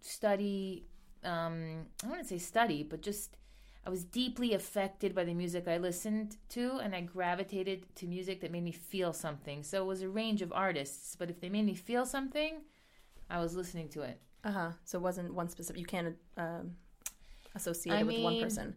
study 0.00 0.86
um 1.24 1.86
i 2.04 2.08
wouldn't 2.08 2.28
say 2.28 2.38
study 2.38 2.82
but 2.82 3.00
just 3.02 3.36
i 3.86 3.90
was 3.90 4.04
deeply 4.04 4.54
affected 4.54 5.14
by 5.14 5.24
the 5.24 5.34
music 5.34 5.68
i 5.68 5.76
listened 5.76 6.36
to 6.48 6.78
and 6.82 6.94
i 6.94 7.00
gravitated 7.00 7.84
to 7.94 8.06
music 8.06 8.40
that 8.40 8.50
made 8.50 8.64
me 8.64 8.72
feel 8.72 9.12
something 9.12 9.62
so 9.62 9.82
it 9.82 9.86
was 9.86 10.02
a 10.02 10.08
range 10.08 10.42
of 10.42 10.52
artists 10.52 11.16
but 11.16 11.30
if 11.30 11.40
they 11.40 11.48
made 11.48 11.64
me 11.66 11.74
feel 11.74 12.04
something 12.06 12.62
i 13.30 13.38
was 13.40 13.54
listening 13.54 13.88
to 13.88 14.00
it 14.02 14.20
Uh 14.42 14.52
huh. 14.52 14.70
So 14.84 14.98
it 14.98 15.02
wasn't 15.02 15.34
one 15.34 15.48
specific. 15.50 15.78
You 15.80 15.86
can't 15.94 16.16
um, 16.44 16.76
associate 17.54 17.94
I 17.94 18.00
it 18.00 18.06
with 18.06 18.18
one 18.24 18.38
person. 18.40 18.74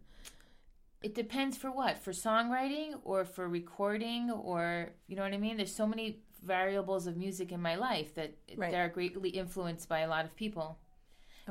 It 1.03 1.13
depends 1.15 1.57
for 1.57 1.69
what? 1.71 1.97
For 1.99 2.11
songwriting 2.11 2.99
or 3.03 3.25
for 3.25 3.47
recording 3.47 4.31
or 4.31 4.89
you 5.07 5.15
know 5.15 5.23
what 5.23 5.33
i 5.33 5.37
mean? 5.37 5.57
There's 5.57 5.75
so 5.75 5.87
many 5.87 6.19
variables 6.43 7.07
of 7.07 7.15
music 7.17 7.51
in 7.51 7.61
my 7.61 7.75
life 7.75 8.13
that 8.15 8.31
Right. 8.57 8.71
they're 8.71 8.89
greatly 8.89 9.29
influenced 9.29 9.87
by 9.89 9.99
a 9.99 10.07
lot 10.09 10.25
of 10.25 10.35
people. 10.35 10.77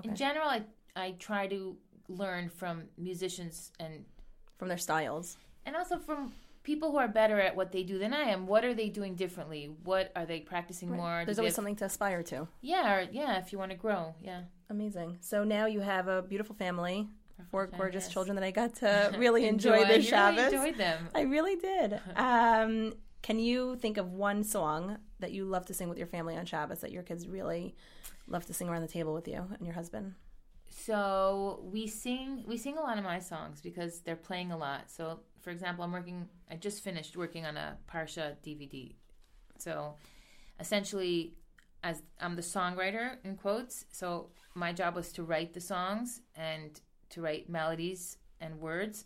In 0.04 0.14
general 0.16 0.48
I, 0.48 0.62
I 0.96 1.12
try 1.18 1.46
to 1.48 1.76
learn 2.08 2.48
from 2.48 2.84
musicians 2.98 3.72
and 3.78 4.04
From 4.58 4.68
their 4.68 4.78
styles. 4.78 5.36
and 5.66 5.76
also 5.76 5.98
from 5.98 6.32
people 6.62 6.90
who 6.92 6.98
are 6.98 7.08
better 7.08 7.40
at 7.40 7.56
what 7.56 7.72
they 7.72 7.82
do 7.82 7.98
than 7.98 8.12
i 8.14 8.22
am. 8.34 8.46
What 8.46 8.64
are 8.64 8.74
they 8.74 8.88
doing 8.88 9.14
differently? 9.16 9.62
What 9.84 10.12
are 10.14 10.26
they 10.26 10.40
practicing 10.40 10.90
more? 10.90 11.22
There's 11.24 11.38
always 11.38 11.52
have- 11.52 11.56
something 11.56 11.76
to 11.76 11.86
aspire 11.86 12.22
to. 12.32 12.48
yeah 12.60 12.94
or, 12.94 13.00
yeah 13.20 13.38
if 13.42 13.52
you 13.52 13.58
want 13.58 13.70
to 13.72 13.76
grow 13.76 14.14
yeah. 14.22 14.42
Amazing. 14.70 15.18
So 15.20 15.44
now 15.44 15.66
you 15.66 15.80
have 15.80 16.08
a 16.08 16.22
beautiful 16.22 16.54
family, 16.54 17.08
four 17.51 17.66
gorgeous 17.66 18.05
yes. 18.05 18.12
children 18.12 18.35
that 18.36 18.44
I 18.44 18.51
got 18.51 18.74
to 18.77 19.14
really 19.19 19.47
enjoy, 19.47 19.74
Enjoy. 19.82 19.89
this 19.89 20.10
You 20.10 20.16
really 20.16 20.36
Shabbos. 20.36 20.52
enjoyed 20.52 20.77
them. 20.78 21.09
I 21.14 21.23
really 21.23 21.56
did. 21.56 22.01
Um, 22.16 22.94
can 23.23 23.39
you 23.39 23.77
think 23.77 23.98
of 23.98 24.12
one 24.12 24.43
song 24.43 24.98
that 25.20 25.31
you 25.31 25.44
love 25.44 25.66
to 25.66 25.74
sing 25.74 25.89
with 25.89 25.97
your 25.97 26.09
family 26.09 26.36
on 26.36 26.44
Shabbos 26.44 26.81
that 26.81 26.90
your 26.90 27.05
kids 27.05 27.28
really 27.28 27.77
love 28.27 28.44
to 28.47 28.55
sing 28.55 28.69
around 28.69 28.82
the 28.82 28.89
table 28.89 29.14
with 29.14 29.28
you 29.28 29.47
and 29.56 29.64
your 29.64 29.74
husband? 29.74 30.14
So 30.69 31.60
we 31.62 31.86
sing 31.86 32.44
we 32.47 32.56
sing 32.56 32.78
a 32.78 32.81
lot 32.81 32.98
of 32.98 33.05
my 33.05 33.19
songs 33.20 33.60
because 33.60 34.01
they're 34.01 34.16
playing 34.16 34.51
a 34.52 34.56
lot. 34.56 34.90
So 34.90 35.20
for 35.40 35.51
example, 35.51 35.85
I'm 35.85 35.93
working 35.93 36.28
I 36.51 36.56
just 36.56 36.82
finished 36.82 37.16
working 37.16 37.44
on 37.47 37.56
a 37.56 37.77
Parsha 37.93 38.36
DVD. 38.44 38.94
So 39.59 39.94
essentially 40.59 41.35
as 41.85 42.02
I'm 42.20 42.36
the 42.36 42.43
songwriter 42.43 43.16
in 43.24 43.36
quotes, 43.36 43.85
so 43.93 44.31
my 44.55 44.73
job 44.73 44.94
was 44.97 45.12
to 45.12 45.23
write 45.24 45.52
the 45.52 45.60
songs 45.60 46.23
and 46.35 46.81
to 47.12 47.22
write 47.22 47.48
melodies 47.48 48.18
and 48.40 48.60
words. 48.60 49.05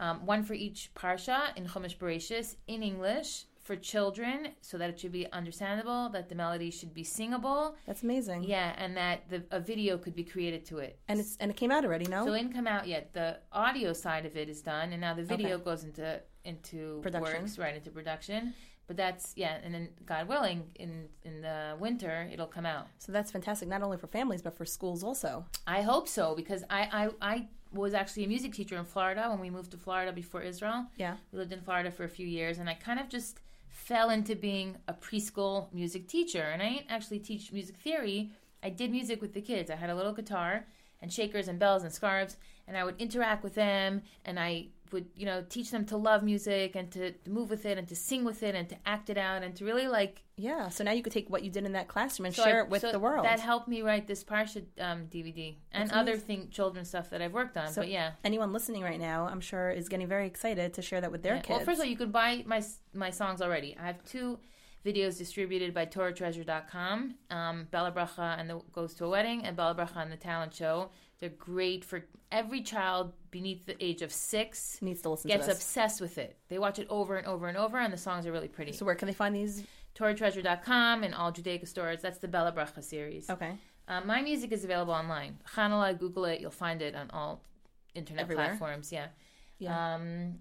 Um, 0.00 0.24
one 0.26 0.42
for 0.42 0.54
each 0.54 0.90
parsha 0.94 1.56
in 1.56 1.66
Chumash 1.66 1.96
Bereshis 1.98 2.56
in 2.66 2.82
English 2.82 3.44
for 3.62 3.76
children, 3.76 4.48
so 4.60 4.76
that 4.76 4.90
it 4.90 4.98
should 4.98 5.12
be 5.12 5.30
understandable, 5.32 6.08
that 6.08 6.28
the 6.28 6.34
melody 6.34 6.68
should 6.70 6.92
be 6.92 7.04
singable, 7.04 7.76
That's 7.86 8.02
amazing. 8.02 8.42
yeah, 8.42 8.74
and 8.76 8.96
that 8.96 9.28
the, 9.28 9.44
a 9.52 9.60
video 9.60 9.96
could 9.98 10.16
be 10.16 10.24
created 10.24 10.64
to 10.66 10.78
it. 10.78 10.98
And 11.06 11.20
it's 11.20 11.36
and 11.38 11.48
it 11.48 11.56
came 11.56 11.70
out 11.70 11.84
already, 11.84 12.06
no? 12.06 12.26
So 12.26 12.32
it 12.32 12.38
didn't 12.38 12.54
come 12.54 12.66
out 12.66 12.88
yet. 12.88 13.12
The 13.12 13.38
audio 13.52 13.92
side 13.92 14.26
of 14.26 14.36
it 14.36 14.48
is 14.48 14.62
done, 14.62 14.90
and 14.92 15.00
now 15.00 15.14
the 15.14 15.22
video 15.22 15.54
Okay. 15.56 15.64
goes 15.64 15.84
into 15.84 16.20
into 16.44 16.98
Production. 17.02 17.42
works 17.42 17.56
right 17.56 17.76
into 17.76 17.90
production. 17.92 18.52
But 18.92 18.98
that's 18.98 19.32
yeah, 19.36 19.56
and 19.64 19.72
then 19.72 19.88
God 20.04 20.28
willing, 20.28 20.64
in 20.74 21.08
in 21.24 21.40
the 21.40 21.76
winter 21.80 22.28
it'll 22.30 22.46
come 22.46 22.66
out. 22.66 22.88
so 22.98 23.10
that's 23.10 23.30
fantastic, 23.30 23.66
not 23.66 23.82
only 23.82 23.96
for 23.96 24.06
families 24.06 24.42
but 24.42 24.54
for 24.54 24.66
schools 24.66 25.02
also. 25.02 25.46
I 25.66 25.80
hope 25.80 26.06
so 26.06 26.34
because 26.34 26.62
I 26.68 26.82
I, 26.92 27.32
I 27.32 27.48
was 27.72 27.94
actually 27.94 28.24
a 28.24 28.28
music 28.28 28.52
teacher 28.52 28.76
in 28.76 28.84
Florida 28.84 29.30
when 29.30 29.40
we 29.40 29.48
moved 29.48 29.70
to 29.70 29.78
Florida 29.78 30.12
before 30.12 30.42
Israel. 30.42 30.88
Yeah. 30.98 31.16
We 31.32 31.38
lived 31.38 31.54
in 31.54 31.62
Florida 31.62 31.90
for 31.90 32.04
a 32.04 32.08
few 32.18 32.26
years, 32.26 32.58
and 32.58 32.68
I 32.68 32.74
kind 32.74 33.00
of 33.00 33.08
just 33.08 33.40
fell 33.70 34.10
into 34.10 34.36
being 34.36 34.76
a 34.86 34.92
preschool 34.92 35.72
music 35.72 36.06
teacher. 36.06 36.42
And 36.52 36.60
I 36.62 36.68
didn't 36.68 36.90
actually 36.90 37.20
teach 37.20 37.50
music 37.50 37.76
theory. 37.76 38.30
I 38.62 38.68
did 38.68 38.90
music 38.90 39.22
with 39.22 39.32
the 39.32 39.40
kids. 39.40 39.70
I 39.70 39.76
had 39.76 39.88
a 39.88 39.94
little 39.94 40.12
guitar 40.12 40.66
and 41.00 41.10
shakers 41.10 41.48
and 41.48 41.58
bells 41.58 41.82
and 41.82 41.92
scarves, 41.94 42.36
and 42.68 42.76
I 42.76 42.84
would 42.84 43.00
interact 43.00 43.42
with 43.42 43.54
them, 43.54 44.02
and 44.26 44.38
I 44.38 44.66
would, 44.92 45.06
you 45.16 45.26
know, 45.26 45.44
teach 45.48 45.70
them 45.70 45.84
to 45.86 45.96
love 45.96 46.22
music 46.22 46.74
and 46.76 46.90
to 46.92 47.12
move 47.28 47.50
with 47.50 47.64
it 47.66 47.78
and 47.78 47.88
to 47.88 47.96
sing 47.96 48.24
with 48.24 48.42
it 48.42 48.54
and 48.54 48.68
to 48.68 48.76
act 48.86 49.10
it 49.10 49.16
out 49.18 49.42
and 49.42 49.54
to 49.56 49.64
really 49.64 49.88
like 49.88 50.22
Yeah. 50.36 50.68
So 50.70 50.82
now 50.84 50.92
you 50.92 51.02
could 51.02 51.12
take 51.12 51.28
what 51.30 51.42
you 51.44 51.50
did 51.50 51.64
in 51.64 51.72
that 51.72 51.88
classroom 51.88 52.26
and 52.26 52.34
so 52.34 52.44
share 52.44 52.62
I- 52.62 52.64
it 52.64 52.70
with 52.70 52.80
so 52.82 52.92
the 52.92 52.98
world. 52.98 53.24
That 53.24 53.40
helped 53.40 53.68
me 53.68 53.82
write 53.82 54.06
this 54.06 54.22
Parsha 54.24 54.64
um, 54.80 55.06
DVD 55.06 55.56
and 55.72 55.88
That's 55.88 55.96
other 55.96 56.12
amazing. 56.12 56.26
thing, 56.26 56.50
children 56.50 56.84
stuff 56.84 57.10
that 57.10 57.20
I've 57.22 57.32
worked 57.32 57.56
on. 57.56 57.68
so 57.72 57.82
but 57.82 57.88
yeah, 57.88 58.12
anyone 58.24 58.52
listening 58.52 58.82
right 58.82 59.00
now, 59.00 59.26
I'm 59.26 59.40
sure, 59.40 59.70
is 59.70 59.88
getting 59.88 60.08
very 60.08 60.26
excited 60.26 60.74
to 60.74 60.82
share 60.82 61.00
that 61.00 61.12
with 61.12 61.22
their 61.22 61.34
Yeah. 61.36 61.40
kids. 61.42 61.56
Well, 61.58 61.64
first 61.66 61.80
of 61.80 61.84
all, 61.84 61.90
you 61.90 61.96
can 61.96 62.10
buy 62.10 62.42
my 62.46 62.62
my 62.94 63.10
songs 63.10 63.40
already. 63.42 63.76
I 63.78 63.86
have 63.86 64.02
two 64.04 64.38
videos 64.84 65.16
distributed 65.16 65.72
by 65.72 65.86
TorahTreasure.com, 65.86 67.14
um, 67.30 67.68
Bella 67.70 67.92
Bracha 67.92 68.38
and 68.38 68.50
the 68.50 68.60
Goes 68.72 68.94
to 68.94 69.04
a 69.04 69.08
Wedding, 69.08 69.44
and 69.44 69.56
Bella 69.56 69.74
Bracha 69.74 69.96
and 70.02 70.10
the 70.12 70.16
Talent 70.16 70.54
Show. 70.54 70.90
They're 71.22 71.30
great 71.30 71.84
for 71.84 72.04
every 72.32 72.62
child 72.62 73.12
beneath 73.30 73.64
the 73.64 73.76
age 73.82 74.02
of 74.02 74.12
six. 74.12 74.78
needs 74.82 75.02
to 75.02 75.10
listen 75.10 75.28
Gets 75.28 75.44
to 75.46 75.50
this. 75.52 75.58
obsessed 75.58 76.00
with 76.00 76.18
it. 76.18 76.36
They 76.48 76.58
watch 76.58 76.80
it 76.80 76.88
over 76.90 77.16
and 77.16 77.24
over 77.28 77.46
and 77.46 77.56
over, 77.56 77.78
and 77.78 77.92
the 77.92 77.96
songs 77.96 78.26
are 78.26 78.32
really 78.32 78.48
pretty. 78.48 78.72
So 78.72 78.84
where 78.84 78.96
can 78.96 79.06
they 79.06 79.14
find 79.14 79.32
these? 79.32 79.62
TorahTreasure.com 79.94 81.04
and 81.04 81.14
all 81.14 81.30
Judaica 81.32 81.68
stores. 81.68 82.02
That's 82.02 82.18
the 82.18 82.26
Bella 82.26 82.50
Bracha 82.50 82.82
series. 82.82 83.30
Okay. 83.30 83.52
Uh, 83.86 84.00
my 84.04 84.20
music 84.20 84.50
is 84.50 84.64
available 84.64 84.92
online. 84.94 85.38
Chanala, 85.54 85.96
Google 85.96 86.24
it. 86.24 86.40
You'll 86.40 86.50
find 86.50 86.82
it 86.82 86.96
on 86.96 87.08
all 87.10 87.44
internet 87.94 88.22
Everywhere? 88.22 88.46
platforms. 88.46 88.90
Yeah. 88.90 89.06
Yeah. 89.60 89.94
Um, 89.94 90.40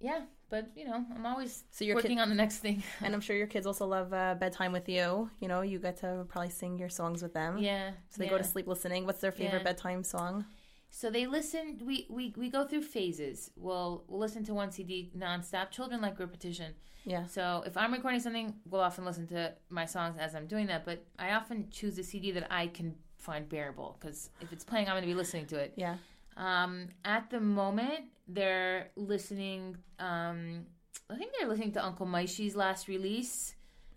yeah, 0.00 0.22
but 0.50 0.70
you 0.76 0.84
know, 0.84 1.04
I'm 1.14 1.26
always 1.26 1.64
So 1.70 1.84
your 1.84 1.96
working 1.96 2.16
kid- 2.16 2.22
on 2.22 2.28
the 2.28 2.34
next 2.34 2.58
thing. 2.58 2.82
and 3.00 3.14
I'm 3.14 3.20
sure 3.20 3.36
your 3.36 3.46
kids 3.46 3.66
also 3.66 3.86
love 3.86 4.12
uh, 4.12 4.34
bedtime 4.38 4.72
with 4.72 4.88
you. 4.88 5.30
You 5.40 5.48
know, 5.48 5.62
you 5.62 5.78
get 5.78 5.96
to 5.98 6.24
probably 6.28 6.50
sing 6.50 6.78
your 6.78 6.88
songs 6.88 7.22
with 7.22 7.34
them. 7.34 7.58
yeah. 7.58 7.90
So 8.10 8.18
they 8.18 8.24
yeah. 8.26 8.30
go 8.32 8.38
to 8.38 8.44
sleep 8.44 8.66
listening. 8.66 9.06
What's 9.06 9.20
their 9.20 9.32
favorite 9.32 9.58
Yeah. 9.58 9.64
bedtime 9.64 10.04
song? 10.04 10.44
So 10.90 11.10
they 11.10 11.26
listen. 11.26 11.80
We, 11.84 12.06
we 12.08 12.32
we 12.36 12.48
go 12.50 12.64
through 12.66 12.82
phases. 12.82 13.50
We'll 13.56 14.04
we'll 14.06 14.20
listen 14.20 14.44
to 14.44 14.54
one 14.54 14.70
CD 14.70 15.10
nonstop. 15.18 15.70
Children 15.72 16.00
like 16.00 16.20
repetition. 16.20 16.74
Yeah. 17.04 17.26
So 17.26 17.64
if 17.66 17.76
I'm 17.76 17.92
recording 17.92 18.20
something, 18.20 18.54
we'll 18.70 18.80
often 18.80 19.04
listen 19.04 19.26
to 19.28 19.54
my 19.70 19.86
songs 19.86 20.16
as 20.20 20.34
I'm 20.36 20.46
doing 20.46 20.66
that. 20.68 20.84
But 20.84 21.04
I 21.18 21.32
often 21.32 21.68
choose 21.70 21.98
a 21.98 22.04
CD 22.04 22.30
that 22.30 22.46
I 22.48 22.68
can 22.68 22.94
find 23.18 23.48
bearable 23.48 23.96
because 23.98 24.30
if 24.40 24.52
it's 24.52 24.62
playing, 24.64 24.86
I'm 24.86 24.92
going 24.92 25.02
to 25.02 25.08
be 25.08 25.14
listening 25.14 25.46
to 25.46 25.56
it. 25.56 25.72
Yeah. 25.76 25.96
Um, 26.36 26.88
at 27.04 27.30
the 27.30 27.40
moment, 27.40 28.06
they're 28.28 28.90
listening. 28.96 29.76
Um, 29.98 30.66
I 31.10 31.16
think 31.16 31.32
they're 31.38 31.48
listening 31.48 31.72
to 31.72 31.84
Uncle 31.84 32.06
Maishi's 32.06 32.56
last 32.56 32.88
release. 32.88 33.54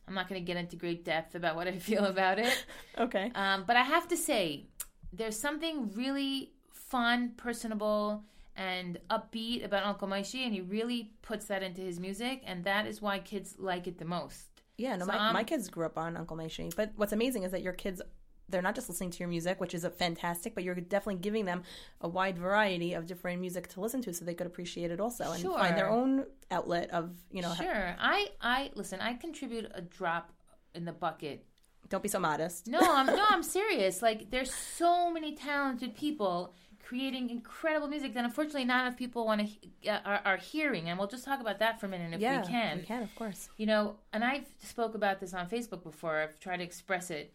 I'm 0.08 0.14
not 0.14 0.30
going 0.30 0.40
to 0.42 0.46
get 0.46 0.58
into 0.58 0.76
great 0.76 1.04
depth 1.04 1.36
about 1.36 1.56
what 1.56 1.68
I 1.68 1.80
feel 1.90 2.06
about 2.06 2.40
it. 2.40 2.66
Okay. 3.00 3.32
Um, 3.36 3.64
but 3.68 3.76
I 3.76 3.84
have 3.84 4.08
to 4.08 4.18
say, 4.18 4.66
there's 5.14 5.40
something 5.40 5.92
really 5.94 6.54
fun, 6.72 7.34
personable, 7.38 8.24
and 8.56 8.98
upbeat 9.12 9.64
about 9.64 9.86
Uncle 9.86 10.08
Maishi, 10.08 10.44
and 10.44 10.52
he 10.52 10.62
really 10.62 11.12
puts 11.22 11.46
that 11.46 11.62
into 11.62 11.82
his 11.82 12.00
music, 12.00 12.42
and 12.48 12.64
that 12.64 12.88
is 12.88 13.00
why 13.00 13.20
kids 13.20 13.56
like 13.60 13.86
it 13.86 14.00
the 14.00 14.06
most. 14.06 14.48
Yeah, 14.78 14.96
no, 14.96 15.06
So 15.06 15.12
my, 15.12 15.32
my 15.32 15.44
kids 15.44 15.70
grew 15.70 15.86
up 15.86 15.98
on 15.98 16.18
Uncle 16.18 16.38
Maishi. 16.38 16.76
But 16.76 16.92
what's 16.96 17.14
amazing 17.14 17.44
is 17.44 17.52
that 17.52 17.62
your 17.62 17.74
kids, 17.74 18.02
they're 18.50 18.62
not 18.62 18.76
just 18.76 18.90
listening 18.90 19.12
to 19.12 19.20
your 19.20 19.28
music, 19.28 19.60
which 19.60 19.74
is 19.74 19.84
a 19.84 19.90
fantastic, 19.90 20.56
but 20.56 20.64
you're 20.64 20.76
definitely 20.76 21.22
giving 21.22 21.46
them 21.46 21.64
a 22.02 22.08
wide 22.08 22.38
variety 22.38 22.94
of 22.94 23.06
different 23.06 23.42
music 23.42 23.68
to 23.70 23.82
listen 23.82 24.02
to 24.02 24.14
so 24.14 24.24
they 24.24 24.34
could 24.34 24.48
appreciate 24.48 24.92
it 24.92 25.00
also 25.00 25.32
and 25.32 25.44
find 25.44 25.78
their 25.78 25.90
own 25.90 26.26
outlet 26.52 26.90
of, 26.92 27.12
you 27.32 27.42
know, 27.42 27.50
ha- 27.50 27.64
Sure, 27.64 27.96
I, 28.00 28.30
I 28.42 28.72
listen. 28.76 29.02
I 29.02 29.14
contribute 29.14 29.70
a 29.74 29.82
drop 29.82 30.32
in 30.74 30.86
the 30.86 30.94
bucket 30.94 31.46
don't 31.90 32.04
be 32.04 32.10
so 32.10 32.20
modest. 32.20 32.68
No, 32.68 32.80
I'm 32.82 33.06
no, 33.06 33.26
I'm 33.30 33.44
serious. 33.44 34.02
Like 34.02 34.30
there's 34.30 34.54
so 34.54 35.12
many 35.12 35.36
talented 35.36 35.96
people 35.96 36.54
creating 36.88 37.30
incredible 37.30 37.88
music 37.88 38.14
that 38.14 38.24
unfortunately 38.24 38.64
not 38.64 38.86
enough 38.86 38.98
people 38.98 39.26
want 39.26 39.42
to 39.42 39.90
uh, 39.90 40.00
are, 40.06 40.22
are 40.26 40.38
hearing, 40.38 40.90
and 40.90 40.98
we'll 40.98 41.08
just 41.08 41.26
talk 41.26 41.42
about 41.42 41.60
that 41.60 41.80
for 41.80 41.86
a 41.86 41.90
minute 41.90 42.14
if 42.14 42.22
yeah, 42.22 42.42
we 42.42 42.48
can. 42.48 42.78
We 42.78 42.84
can, 42.84 43.04
of 43.04 43.14
course. 43.16 43.50
You 43.58 43.66
know, 43.66 43.96
and 44.14 44.24
I've 44.24 44.48
spoke 44.64 44.96
about 44.96 45.20
this 45.20 45.34
on 45.34 45.48
Facebook 45.50 45.84
before. 45.84 46.20
I've 46.20 46.40
tried 46.40 46.58
to 46.58 46.64
express 46.64 47.10
it. 47.12 47.34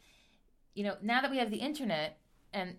You 0.75 0.85
know, 0.85 0.97
now 1.03 1.21
that 1.21 1.31
we 1.31 1.39
have 1.39 1.51
the 1.51 1.59
internet 1.59 2.19
and 2.53 2.77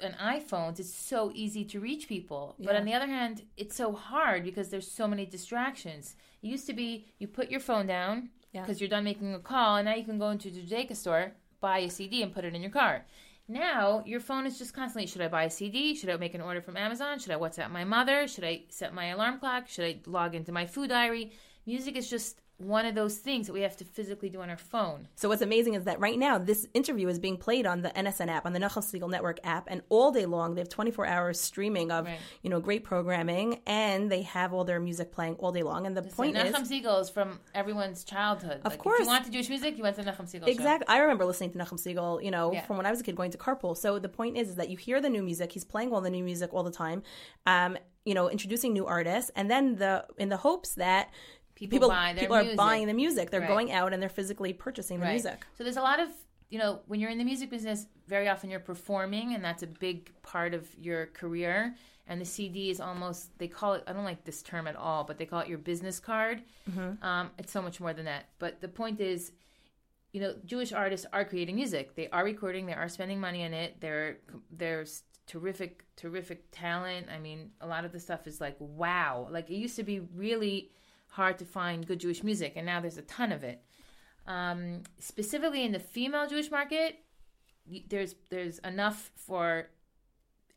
and 0.00 0.14
iPhones, 0.16 0.80
it's 0.80 0.92
so 0.92 1.30
easy 1.34 1.64
to 1.66 1.78
reach 1.78 2.08
people. 2.08 2.56
But 2.58 2.72
Yeah. 2.72 2.80
on 2.80 2.84
the 2.84 2.94
other 2.94 3.06
hand, 3.06 3.46
it's 3.56 3.76
so 3.76 3.92
hard 3.92 4.42
because 4.42 4.68
there's 4.70 4.90
so 4.90 5.06
many 5.06 5.24
distractions. 5.24 6.16
It 6.42 6.48
used 6.48 6.66
to 6.66 6.72
be 6.72 7.06
you 7.20 7.28
put 7.28 7.48
your 7.48 7.60
phone 7.60 7.86
down 7.86 8.30
Yeah. 8.52 8.62
because 8.62 8.80
you're 8.80 8.88
done 8.90 9.04
making 9.04 9.32
a 9.34 9.38
call, 9.38 9.76
and 9.76 9.84
now 9.86 9.94
you 9.94 10.02
can 10.04 10.18
go 10.18 10.30
into 10.30 10.50
the 10.50 10.60
Judaica 10.62 10.96
store, 10.96 11.34
buy 11.60 11.78
a 11.78 11.88
CD, 11.90 12.22
and 12.22 12.34
put 12.34 12.44
it 12.44 12.54
in 12.56 12.60
your 12.62 12.72
car. 12.72 13.06
Now 13.46 14.02
your 14.04 14.18
phone 14.20 14.46
is 14.46 14.58
just 14.58 14.74
constantly: 14.74 15.06
should 15.06 15.20
I 15.22 15.28
buy 15.28 15.44
a 15.44 15.50
CD? 15.50 15.94
Should 15.94 16.10
I 16.10 16.16
make 16.16 16.34
an 16.34 16.40
order 16.40 16.60
from 16.60 16.76
Amazon? 16.76 17.20
Should 17.20 17.30
I 17.32 17.36
WhatsApp 17.38 17.70
my 17.70 17.84
mother? 17.84 18.26
Should 18.26 18.44
I 18.44 18.64
set 18.70 18.94
my 18.94 19.06
alarm 19.06 19.38
clock? 19.38 19.68
Should 19.68 19.84
I 19.84 20.00
log 20.06 20.34
into 20.34 20.50
my 20.50 20.66
food 20.66 20.88
diary? 20.88 21.30
Music 21.66 21.94
is 21.94 22.10
just 22.10 22.40
one 22.58 22.86
of 22.86 22.94
those 22.94 23.16
things 23.16 23.48
that 23.48 23.52
we 23.52 23.62
have 23.62 23.76
to 23.76 23.84
physically 23.84 24.28
do 24.28 24.40
on 24.40 24.48
our 24.48 24.56
phone. 24.56 25.08
So 25.16 25.28
what's 25.28 25.42
amazing 25.42 25.74
is 25.74 25.84
that 25.84 25.98
right 25.98 26.16
now 26.16 26.38
this 26.38 26.68
interview 26.72 27.08
is 27.08 27.18
being 27.18 27.36
played 27.36 27.66
on 27.66 27.82
the 27.82 27.88
NSN 27.90 28.28
app, 28.28 28.46
on 28.46 28.52
the 28.52 28.60
Nachum 28.60 28.78
Segal 28.82 29.10
Network 29.10 29.40
app, 29.42 29.64
and 29.66 29.82
all 29.88 30.12
day 30.12 30.24
long 30.24 30.54
they 30.54 30.60
have 30.60 30.68
24 30.68 31.04
hours 31.04 31.40
streaming 31.40 31.90
of 31.90 32.04
Right. 32.06 32.18
you 32.42 32.50
know 32.50 32.60
great 32.60 32.84
programming, 32.84 33.60
and 33.66 34.10
they 34.10 34.22
have 34.22 34.52
all 34.52 34.64
their 34.64 34.78
music 34.78 35.10
playing 35.10 35.34
all 35.40 35.50
day 35.50 35.64
long. 35.64 35.84
And 35.86 35.96
the 35.96 36.02
point 36.02 36.36
Nachum 36.36 36.62
is, 36.62 36.70
Segal 36.70 37.00
is 37.00 37.10
from 37.10 37.40
everyone's 37.54 38.04
childhood. 38.04 38.58
Of 38.64 38.66
like, 38.66 38.72
If 38.74 38.78
course. 38.78 39.00
you 39.00 39.06
want 39.06 39.24
to 39.24 39.32
Jewish 39.32 39.48
music, 39.48 39.76
you 39.76 39.82
went 39.82 39.96
to 39.96 40.04
Nachum 40.04 40.30
Segal. 40.30 40.46
Exactly. 40.46 40.86
I 40.88 40.98
remember 40.98 41.24
listening 41.24 41.50
to 41.52 41.58
Nachum 41.58 41.74
Segal, 41.80 42.22
you 42.22 42.30
know, 42.30 42.52
Yeah. 42.52 42.64
from 42.66 42.76
when 42.76 42.86
I 42.86 42.90
was 42.90 43.00
a 43.00 43.02
kid 43.02 43.16
going 43.16 43.32
to 43.32 43.38
carpool. 43.38 43.76
So 43.76 43.98
the 43.98 44.08
point 44.08 44.36
is, 44.36 44.50
is 44.50 44.54
that 44.54 44.70
you 44.70 44.76
hear 44.76 45.00
the 45.00 45.10
new 45.10 45.22
music. 45.24 45.50
He's 45.50 45.64
playing 45.64 45.92
all 45.92 46.00
the 46.00 46.10
new 46.10 46.22
music 46.22 46.54
all 46.54 46.62
the 46.62 46.70
time, 46.70 47.02
um, 47.46 47.76
you 48.04 48.14
know, 48.14 48.30
introducing 48.30 48.72
new 48.72 48.86
artists, 48.86 49.30
and 49.34 49.50
then 49.50 49.76
the 49.76 50.06
in 50.18 50.28
the 50.28 50.36
hopes 50.36 50.74
that 50.74 51.08
People 51.66 51.88
people, 51.88 51.88
buy 51.90 52.12
their 52.12 52.24
people 52.24 52.36
are 52.36 52.56
buying 52.56 52.86
the 52.86 52.94
music. 52.94 53.30
They're 53.30 53.40
Right. 53.40 53.48
going 53.48 53.72
out 53.72 53.92
and 53.92 54.02
they're 54.02 54.08
physically 54.08 54.52
purchasing 54.52 54.98
the 55.00 55.06
Right. 55.06 55.12
music. 55.12 55.44
So 55.56 55.64
there's 55.64 55.76
a 55.76 55.82
lot 55.82 56.00
of 56.00 56.08
you 56.50 56.58
know 56.58 56.80
when 56.86 57.00
you're 57.00 57.10
in 57.10 57.18
the 57.18 57.24
music 57.24 57.50
business, 57.50 57.86
very 58.06 58.28
often 58.28 58.50
you're 58.50 58.60
performing, 58.60 59.34
and 59.34 59.44
that's 59.44 59.62
a 59.62 59.66
big 59.66 60.12
part 60.22 60.54
of 60.54 60.72
your 60.78 61.06
career. 61.06 61.74
And 62.06 62.20
the 62.20 62.26
CD 62.26 62.68
is 62.70 62.80
almost 62.80 63.36
they 63.38 63.48
call 63.48 63.74
it. 63.74 63.84
I 63.86 63.92
don't 63.94 64.04
like 64.04 64.24
this 64.24 64.42
term 64.42 64.66
at 64.66 64.76
all, 64.76 65.04
but 65.04 65.18
they 65.18 65.24
call 65.26 65.40
it 65.40 65.48
your 65.48 65.58
business 65.58 65.98
card. 65.98 66.42
Um, 67.02 67.30
it's 67.38 67.50
so 67.50 67.62
much 67.62 67.80
more 67.80 67.92
than 67.94 68.04
that. 68.04 68.26
But 68.38 68.60
the 68.60 68.68
point 68.68 69.00
is, 69.00 69.32
you 70.12 70.20
know, 70.20 70.34
Jewish 70.44 70.72
artists 70.72 71.06
are 71.12 71.24
creating 71.24 71.56
music. 71.56 71.94
They 71.96 72.08
are 72.10 72.22
recording. 72.22 72.66
They 72.66 72.74
are 72.74 72.88
spending 72.90 73.20
money 73.20 73.42
on 73.44 73.52
it. 73.54 73.80
There, 73.80 74.18
there's 74.50 75.02
terrific, 75.26 75.82
terrific 75.96 76.44
talent. 76.52 77.06
I 77.10 77.18
mean, 77.18 77.50
a 77.60 77.66
lot 77.66 77.84
of 77.86 77.92
the 77.92 77.98
stuff 77.98 78.26
is 78.26 78.40
like 78.40 78.56
wow. 78.60 79.26
Like 79.30 79.48
it 79.50 79.56
used 79.56 79.76
to 79.76 79.82
be 79.82 80.00
really 80.00 80.70
hard 81.14 81.38
to 81.38 81.44
find 81.44 81.86
good 81.86 82.00
Jewish 82.00 82.22
music, 82.22 82.52
and 82.56 82.66
now 82.66 82.80
there's 82.80 82.98
a 82.98 83.02
ton 83.02 83.30
of 83.32 83.42
it. 83.44 83.62
Um, 84.26 84.82
specifically 84.98 85.64
in 85.64 85.72
the 85.72 85.78
female 85.78 86.26
Jewish 86.26 86.50
market, 86.50 86.98
there's 87.88 88.14
there's 88.30 88.58
enough 88.60 89.10
for 89.16 89.68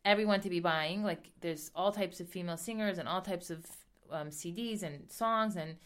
everyone 0.04 0.40
to 0.40 0.50
be 0.50 0.60
buying. 0.60 1.02
Like 1.04 1.30
there's 1.40 1.70
all 1.74 1.92
types 1.92 2.20
of 2.20 2.28
female 2.28 2.56
singers 2.56 2.98
and 2.98 3.08
all 3.08 3.20
types 3.22 3.50
of 3.50 3.66
um, 4.10 4.28
CDs 4.30 4.82
and 4.82 5.10
songs 5.10 5.56
and 5.56 5.76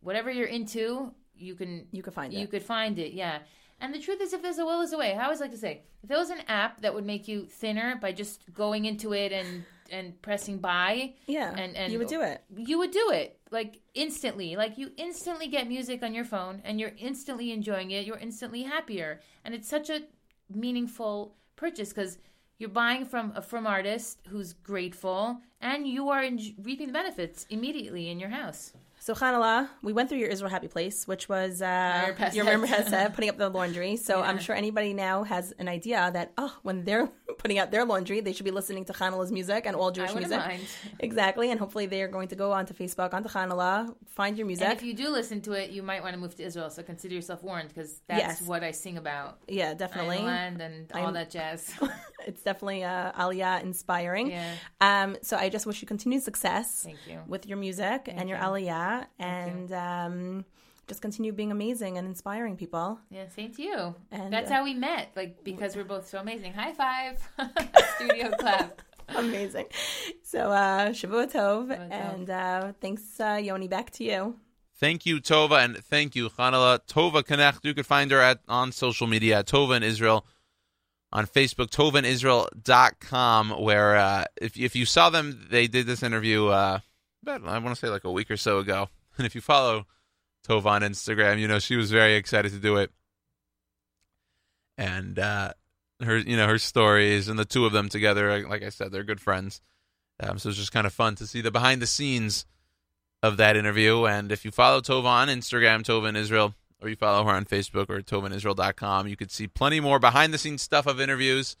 whatever 0.00 0.30
you're 0.30 0.46
into, 0.46 1.12
you 1.36 1.54
can 1.54 1.86
You 1.90 2.02
could 2.02 2.14
find 2.14 2.32
it. 2.32 2.36
you 2.38 2.44
it. 2.44 2.50
could 2.50 2.62
find 2.62 2.98
it. 2.98 3.12
Yeah. 3.12 3.38
And 3.80 3.92
the 3.92 3.98
truth 3.98 4.20
is, 4.20 4.32
if 4.32 4.40
there's 4.40 4.58
a 4.58 4.64
will, 4.64 4.78
there's 4.78 4.92
a 4.92 4.98
way. 4.98 5.14
I 5.14 5.24
always 5.24 5.40
like 5.40 5.50
to 5.50 5.58
say, 5.58 5.82
if 6.02 6.08
there 6.08 6.18
was 6.18 6.30
an 6.30 6.38
app 6.46 6.80
that 6.82 6.94
would 6.94 7.04
make 7.04 7.26
you 7.26 7.46
thinner 7.46 7.96
by 8.00 8.12
just 8.12 8.40
going 8.54 8.84
into 8.84 9.12
it 9.12 9.32
and 9.32 9.64
and 9.90 10.20
pressing 10.22 10.58
buy, 10.58 11.14
Yeah, 11.26 11.50
and 11.56 11.76
and 11.76 11.92
you 11.92 11.98
would 11.98 12.08
do 12.08 12.22
it. 12.22 12.42
you 12.56 12.78
would 12.78 12.92
do 12.92 13.10
it 13.10 13.38
like 13.54 13.80
instantly. 13.94 14.56
Like 14.56 14.76
you 14.76 14.90
instantly 14.98 15.46
get 15.46 15.68
music 15.68 16.02
on 16.02 16.12
your 16.12 16.24
phone 16.24 16.60
and 16.64 16.78
you're 16.78 16.92
instantly 16.98 17.52
enjoying 17.52 17.92
it. 17.92 18.04
You're 18.04 18.18
instantly 18.18 18.64
happier. 18.64 19.20
And 19.44 19.54
it's 19.54 19.68
such 19.68 19.88
a 19.88 20.02
meaningful 20.52 21.36
purchase 21.56 21.88
because 21.90 22.18
you're 22.58 22.68
buying 22.68 23.06
from 23.06 23.32
a 23.34 23.40
from 23.40 23.66
artist 23.66 24.20
who's 24.28 24.52
grateful 24.52 25.40
and 25.60 25.86
you 25.86 26.10
are 26.10 26.22
en- 26.22 26.54
reaping 26.62 26.88
the 26.88 26.92
benefits 26.92 27.46
immediately 27.48 28.10
in 28.10 28.20
your 28.20 28.28
house 28.28 28.72
So 29.04 29.12
Chanala, 29.12 29.68
we 29.82 29.92
went 29.92 30.08
through 30.08 30.16
your 30.16 30.30
Israel 30.30 30.50
Happy 30.50 30.66
Place, 30.66 31.06
which 31.06 31.28
was 31.28 31.60
uh, 31.60 32.14
your 32.32 32.46
Merpesset, 32.46 33.12
putting 33.14 33.28
up 33.28 33.36
the 33.36 33.50
laundry. 33.50 33.96
So 33.96 34.20
Yeah. 34.20 34.28
I'm 34.28 34.38
sure 34.38 34.56
anybody 34.56 34.94
now 34.94 35.24
has 35.24 35.52
an 35.58 35.68
idea 35.68 36.10
that 36.14 36.32
oh, 36.38 36.56
when 36.62 36.84
they're 36.84 37.08
putting 37.38 37.58
out 37.58 37.70
their 37.70 37.84
laundry, 37.84 38.22
they 38.22 38.32
should 38.32 38.46
be 38.46 38.50
listening 38.50 38.86
to 38.86 38.94
Chanala's 38.94 39.30
music 39.30 39.66
and 39.66 39.76
all 39.76 39.90
Jewish 39.90 40.14
music. 40.14 40.38
mind. 40.38 40.62
Exactly, 41.00 41.50
and 41.50 41.60
hopefully 41.60 41.84
they 41.84 42.00
are 42.00 42.08
going 42.08 42.28
to 42.28 42.34
go 42.34 42.52
onto 42.52 42.72
Facebook, 42.72 43.12
onto 43.12 43.28
Chanala, 43.28 43.94
find 44.08 44.38
your 44.38 44.46
music. 44.46 44.64
and 44.68 44.72
if 44.78 44.82
you 44.82 44.94
do 44.94 45.10
listen 45.10 45.42
to 45.42 45.52
it 45.52 45.68
you 45.70 45.82
might 45.82 46.02
want 46.02 46.14
to 46.14 46.20
move 46.20 46.34
to 46.36 46.42
israel 46.42 46.70
so 46.70 46.80
consider 46.82 47.14
yourself 47.14 47.42
warned 47.42 47.68
because 47.68 48.00
that's 48.08 48.40
Yes. 48.40 48.42
what 48.42 48.62
i 48.62 48.70
sing 48.70 48.96
about 48.96 49.38
yeah, 49.48 49.74
definitely. 49.74 50.18
Land 50.20 50.60
and 50.62 50.90
all 50.94 51.06
I'm- 51.06 51.14
that 51.14 51.30
jazz 51.30 51.74
it's 52.28 52.40
definitely 52.42 52.84
uh, 52.84 53.12
Aliyah 53.22 53.62
inspiring. 53.62 54.30
Yeah. 54.30 54.54
Um, 54.80 55.16
so 55.20 55.36
I 55.36 55.50
just 55.50 55.66
wish 55.66 55.82
you 55.82 55.86
continued 55.94 56.22
success. 56.22 56.84
Thank 56.84 56.98
you. 57.08 57.18
with 57.26 57.44
your 57.46 57.58
music 57.58 58.00
and 58.08 58.28
your 58.30 58.38
you. 58.38 58.44
Aliyah, 58.44 58.93
and 59.18 59.72
um, 59.72 60.44
just 60.86 61.00
continue 61.02 61.32
being 61.32 61.50
amazing 61.50 61.98
and 61.98 62.06
inspiring 62.06 62.56
people. 62.56 62.98
Yeah, 63.10 63.28
same 63.28 63.52
to 63.54 63.62
you. 63.62 63.94
And, 64.10 64.32
That's 64.32 64.50
uh, 64.50 64.54
how 64.54 64.64
we 64.64 64.74
met, 64.74 65.10
like 65.16 65.44
because 65.44 65.76
we're 65.76 65.84
both 65.84 66.08
so 66.08 66.18
amazing. 66.18 66.52
High 66.52 66.72
five, 66.72 67.14
studio 67.96 68.30
clap. 68.38 68.82
amazing. 69.08 69.66
So 70.22 70.50
uh, 70.50 70.90
Shavua 70.90 71.30
Tov, 71.30 71.68
Shavua 71.68 71.90
and 71.90 72.30
uh, 72.30 72.72
thanks, 72.80 73.20
uh, 73.20 73.40
Yoni. 73.42 73.68
Back 73.68 73.90
to 73.92 74.04
you. 74.04 74.36
Thank 74.76 75.06
you, 75.06 75.20
Tova, 75.20 75.64
and 75.64 75.76
thank 75.76 76.16
you, 76.16 76.28
Chanala. 76.28 76.80
Tova 76.86 77.22
Knecht. 77.22 77.64
You 77.64 77.74
can 77.74 77.84
find 77.84 78.10
her 78.10 78.20
at 78.20 78.40
on 78.48 78.72
social 78.72 79.06
media 79.06 79.38
at 79.38 79.46
Tova 79.46 79.76
in 79.76 79.82
Israel 79.82 80.26
on 81.14 81.26
Facebook, 81.26 81.70
tovanisrael.com, 81.70 83.50
where 83.50 83.96
uh, 83.96 84.24
if, 84.42 84.58
if 84.58 84.74
you 84.74 84.84
saw 84.84 85.10
them, 85.10 85.46
they 85.48 85.68
did 85.68 85.86
this 85.86 86.02
interview, 86.02 86.48
uh, 86.48 86.80
about, 87.24 87.46
I 87.48 87.58
want 87.58 87.74
to 87.74 87.80
say 87.80 87.90
like 87.90 88.04
a 88.04 88.12
week 88.12 88.30
or 88.30 88.36
so 88.36 88.58
ago. 88.58 88.88
And 89.16 89.24
if 89.24 89.36
you 89.36 89.40
follow 89.40 89.86
Tova 90.44 90.66
on 90.66 90.82
Instagram, 90.82 91.38
you 91.38 91.46
know, 91.46 91.60
she 91.60 91.76
was 91.76 91.92
very 91.92 92.16
excited 92.16 92.50
to 92.50 92.58
do 92.58 92.78
it. 92.78 92.90
And 94.76 95.16
uh, 95.20 95.52
her, 96.02 96.18
you 96.18 96.36
know, 96.36 96.48
her 96.48 96.58
stories 96.58 97.28
and 97.28 97.38
the 97.38 97.44
two 97.44 97.64
of 97.64 97.72
them 97.72 97.88
together, 97.88 98.44
like 98.48 98.64
I 98.64 98.70
said, 98.70 98.90
they're 98.90 99.04
good 99.04 99.20
friends. 99.20 99.60
Um, 100.18 100.40
so 100.40 100.48
it's 100.48 100.58
just 100.58 100.72
kind 100.72 100.84
of 100.84 100.92
fun 100.92 101.14
to 101.14 101.28
see 101.28 101.40
the 101.42 101.52
behind 101.52 101.80
the 101.80 101.86
scenes 101.86 102.44
of 103.22 103.36
that 103.36 103.56
interview. 103.56 104.04
And 104.04 104.32
if 104.32 104.44
you 104.44 104.50
follow 104.50 104.80
Tova 104.80 105.04
on 105.04 105.28
Instagram, 105.28 105.84
Tova 105.84 106.08
in 106.08 106.16
Israel, 106.16 106.56
or 106.82 106.88
you 106.88 106.96
follow 106.96 107.22
her 107.22 107.30
on 107.30 107.44
Facebook 107.44 107.88
or 107.88 108.00
tovanisrael.com, 108.02 109.06
you 109.06 109.16
could 109.16 109.30
see 109.30 109.46
plenty 109.46 109.78
more 109.78 110.00
behind 110.00 110.34
the 110.34 110.38
scenes 110.38 110.62
stuff 110.62 110.86
of 110.86 111.00
interviews 111.00 111.54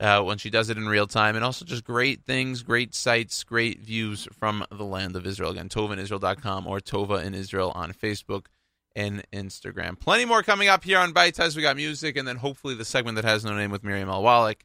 uh, 0.00 0.22
when 0.22 0.38
she 0.38 0.50
does 0.50 0.70
it 0.70 0.76
in 0.76 0.88
real 0.88 1.06
time. 1.06 1.36
And 1.36 1.44
also 1.44 1.64
just 1.64 1.84
great 1.84 2.22
things, 2.24 2.62
great 2.62 2.94
sights, 2.94 3.42
great 3.44 3.80
views 3.80 4.28
from 4.32 4.64
the 4.70 4.84
land 4.84 5.16
of 5.16 5.26
Israel. 5.26 5.50
Again, 5.50 5.68
tovanisrael.com 5.68 6.66
or 6.66 6.80
Tova 6.80 7.24
in 7.24 7.34
Israel 7.34 7.72
on 7.74 7.92
Facebook 7.92 8.46
and 8.94 9.22
Instagram. 9.32 9.98
Plenty 9.98 10.24
more 10.24 10.42
coming 10.42 10.68
up 10.68 10.84
here 10.84 10.98
on 10.98 11.12
Bite 11.12 11.36
Size. 11.36 11.54
we 11.54 11.62
got 11.62 11.76
music, 11.76 12.16
and 12.16 12.26
then 12.26 12.36
hopefully 12.36 12.74
the 12.74 12.84
segment 12.84 13.16
that 13.16 13.24
has 13.24 13.44
no 13.44 13.54
name 13.54 13.70
with 13.70 13.84
Miriam 13.84 14.08
L. 14.08 14.22
Wallach. 14.22 14.64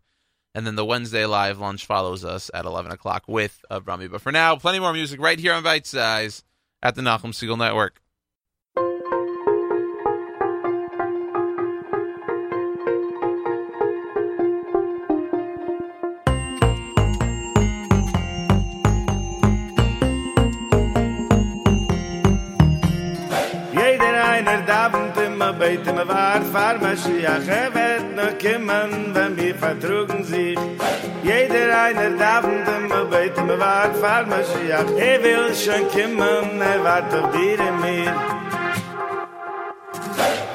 And 0.53 0.67
then 0.67 0.75
the 0.75 0.85
Wednesday 0.85 1.25
live 1.25 1.59
lunch 1.59 1.85
follows 1.85 2.25
us 2.25 2.51
at 2.53 2.65
11 2.65 2.91
o'clock 2.91 3.23
with 3.27 3.63
Avrami. 3.71 4.11
But 4.11 4.21
for 4.21 4.33
now, 4.33 4.57
plenty 4.57 4.79
more 4.79 4.91
music 4.91 5.21
right 5.21 5.39
here 5.39 5.53
on 5.53 5.63
Bite 5.63 5.85
Size 5.85 6.43
at 6.83 6.95
the 6.95 7.01
Nachum 7.01 7.31
Segal 7.31 7.57
Network. 7.57 8.01
beit 25.61 25.85
me 25.95 26.03
war 26.09 26.41
far 26.53 26.75
ma 26.83 26.91
shi 27.01 27.17
a 27.31 27.35
er 27.87 27.99
no 28.17 28.27
kemen 28.43 28.91
wenn 29.15 29.35
mir 29.35 29.55
vertrugen 29.63 30.23
sich. 30.31 30.57
Jeder 31.29 31.67
einer 31.85 32.11
davend 32.21 32.67
me 32.91 33.01
beit 33.11 33.37
me 33.47 33.55
war 33.63 33.89
far 34.01 34.23
ma 34.31 34.39
shi 34.49 34.71
a 34.79 34.81
er 35.09 35.17
will 35.23 35.47
schon 35.63 35.83
kemen 35.93 36.61
er 36.71 36.79
wart 36.87 37.13
auf 37.19 37.27
dir 37.35 37.59
in 37.67 37.77
mir 37.83 38.15
ah, 38.15 38.31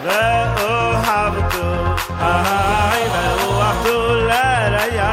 la 0.08 0.26
o 0.70 0.74
hab 1.06 1.36
du 1.52 1.68
ai 2.32 3.02
la 3.14 3.24
o 3.46 3.50
hab 3.62 3.84
la 4.30 4.44
ra 4.74 4.84
ja 4.98 5.10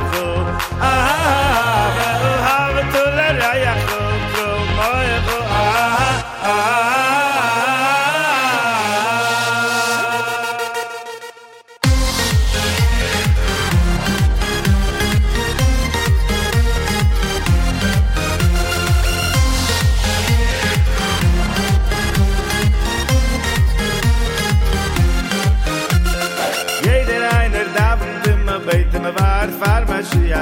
ah, 0.90 2.13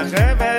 Mashiach, 0.01 0.50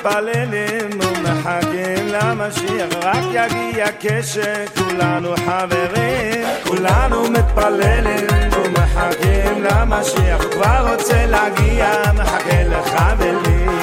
מתפללים 0.00 0.90
ומחכים 1.00 2.08
למשיח 2.08 2.88
רק 3.02 3.24
יגיע 3.32 3.86
כשכולנו 4.00 5.34
חברים. 5.36 6.46
כולנו 6.66 7.30
מתפללים 7.30 8.26
ומחכים 8.52 9.64
למשיח 9.64 10.42
כבר 10.52 10.92
רוצה 10.92 11.26
להגיע 11.26 12.02
מחכה 12.14 12.62
לך 12.62 13.02
ולי 13.18 13.79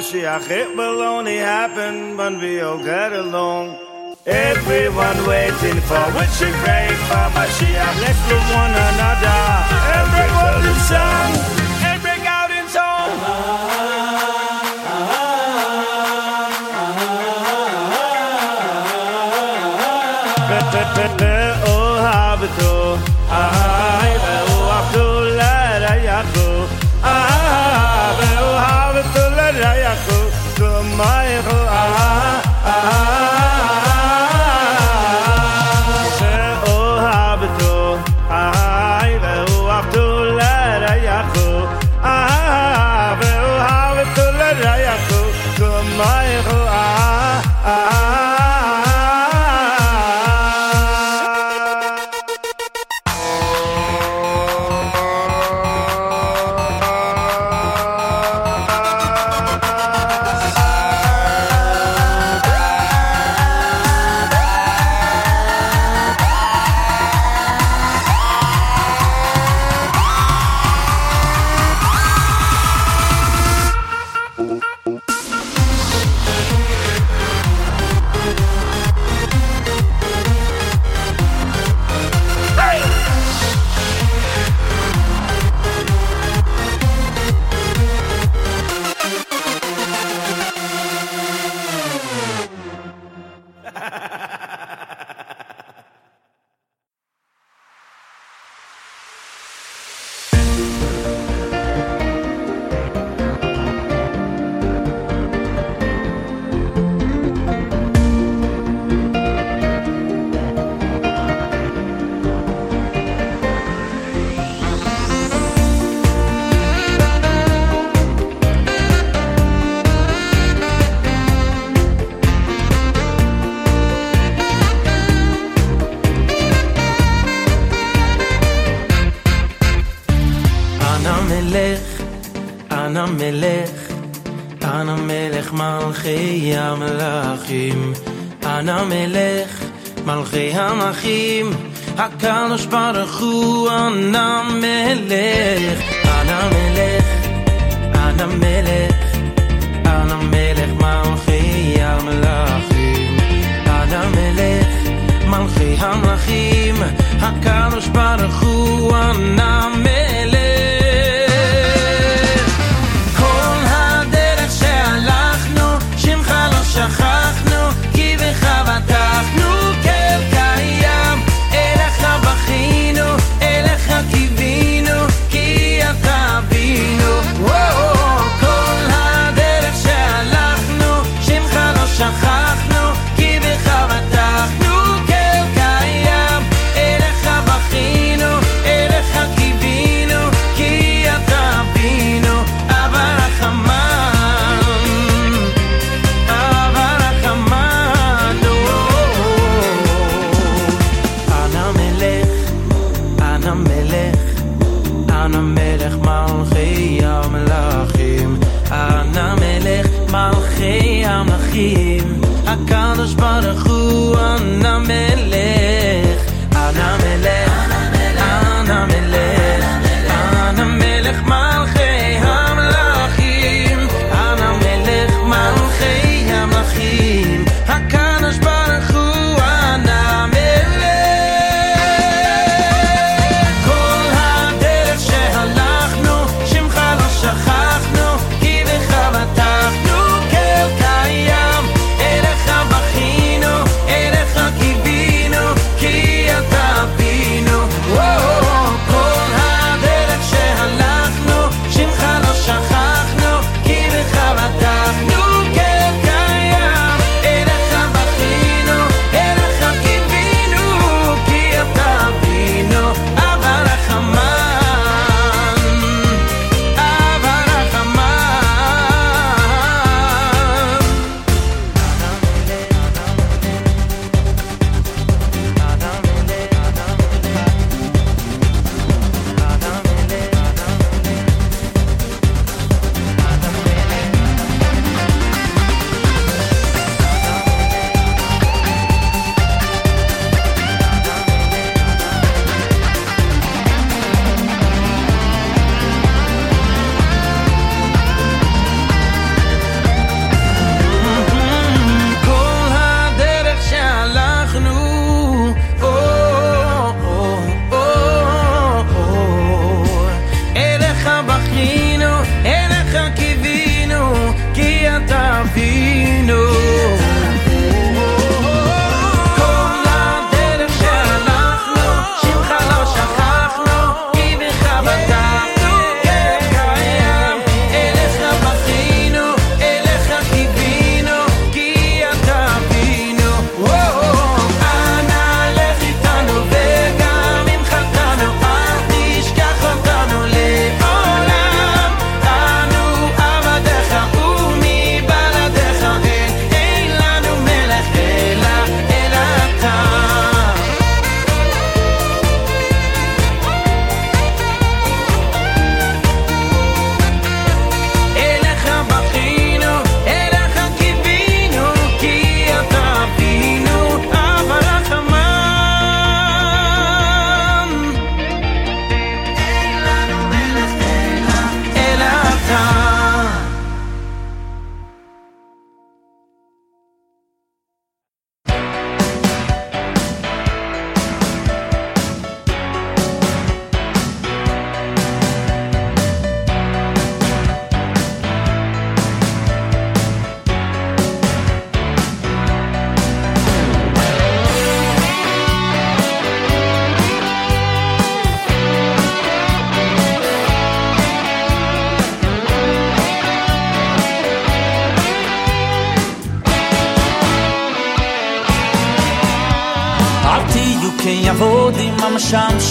It 0.00 0.76
will 0.76 1.02
only 1.02 1.38
happen 1.38 2.16
when 2.16 2.38
we 2.38 2.60
all 2.60 2.78
get 2.78 3.12
along. 3.12 3.76
Everyone 4.26 5.26
waiting 5.26 5.80
for 5.80 6.04
what 6.14 6.30
you 6.40 6.52
crave 6.62 6.98
for 7.10 7.26
Mashiach. 7.34 8.00
Let's 8.00 8.22
love 8.30 8.48
one 8.62 8.74
another. 8.90 9.40
Everyone 9.98 10.66
in 10.70 10.78
song 10.86 11.58
in 12.58 12.68
song. 12.68 13.10
Oh, 21.66 21.98
habito. 22.06 22.77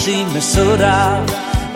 zacznijmy 0.08 0.40
suda 0.40 1.24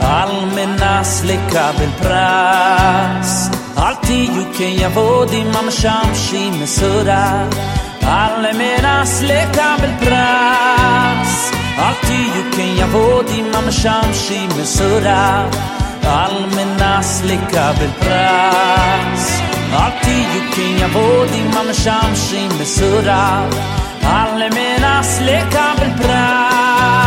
Almena 0.01 1.05
slicka 1.05 1.73
pras 2.01 3.51
Alltid 3.77 4.31
juken 4.37 4.77
jag 4.77 4.91
vodi 4.91 5.45
mam 5.45 5.71
shamshime 5.71 6.67
suda 6.67 7.49
Almena 8.03 9.07
slicka 9.07 9.77
pras 10.01 11.53
Alltid 11.79 12.27
juken 12.37 12.77
jag 12.77 12.89
vodi 12.89 13.43
mam 13.53 13.73
shamshime 13.73 14.65
suda 14.65 15.45
Almena 16.07 17.03
slicka 17.03 17.75
pras 18.01 19.43
Alltid 19.77 20.27
juken 20.35 20.79
jag 20.81 20.89
vodi 20.89 21.43
mam 21.55 21.75
shamshime 21.75 22.65
suda 22.65 23.49
Almena 24.03 25.03
slicka 25.03 25.75
pras 26.03 27.02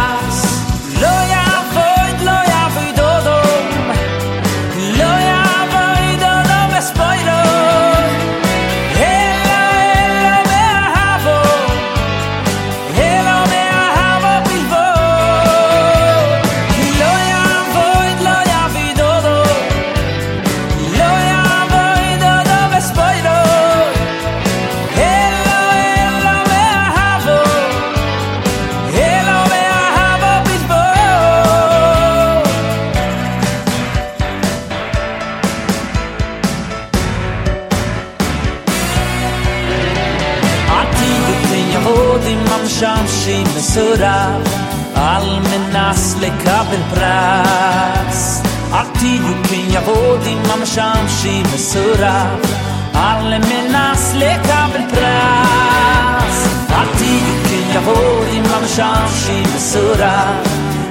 פרס 46.90 48.42
על 48.72 48.86
תיוכים 49.00 49.68
יבודים 49.70 50.38
ממשמשים 50.38 51.44
מסורב 51.54 52.40
על 52.94 53.34
מנס 53.38 54.14
לקבל 54.16 54.82
פרס 54.90 56.48
על 56.76 56.88
תיוכים 56.98 57.68
יבודים 57.76 58.44
ממשמשים 58.44 59.44
מסורב 59.56 60.48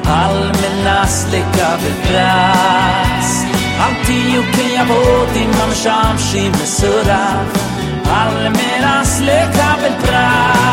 על 0.07 0.51
מנס 0.63 1.27
לקבל 1.31 1.93
פרס 2.09 3.45
על 3.81 3.93
תיוכים 4.07 4.71
יבודים 4.81 5.51
ממשמשים 5.51 6.53
מסורב 6.63 7.59
על 8.11 8.49
מנס 8.49 9.21
לקבל 9.21 9.93
פרס 10.07 10.64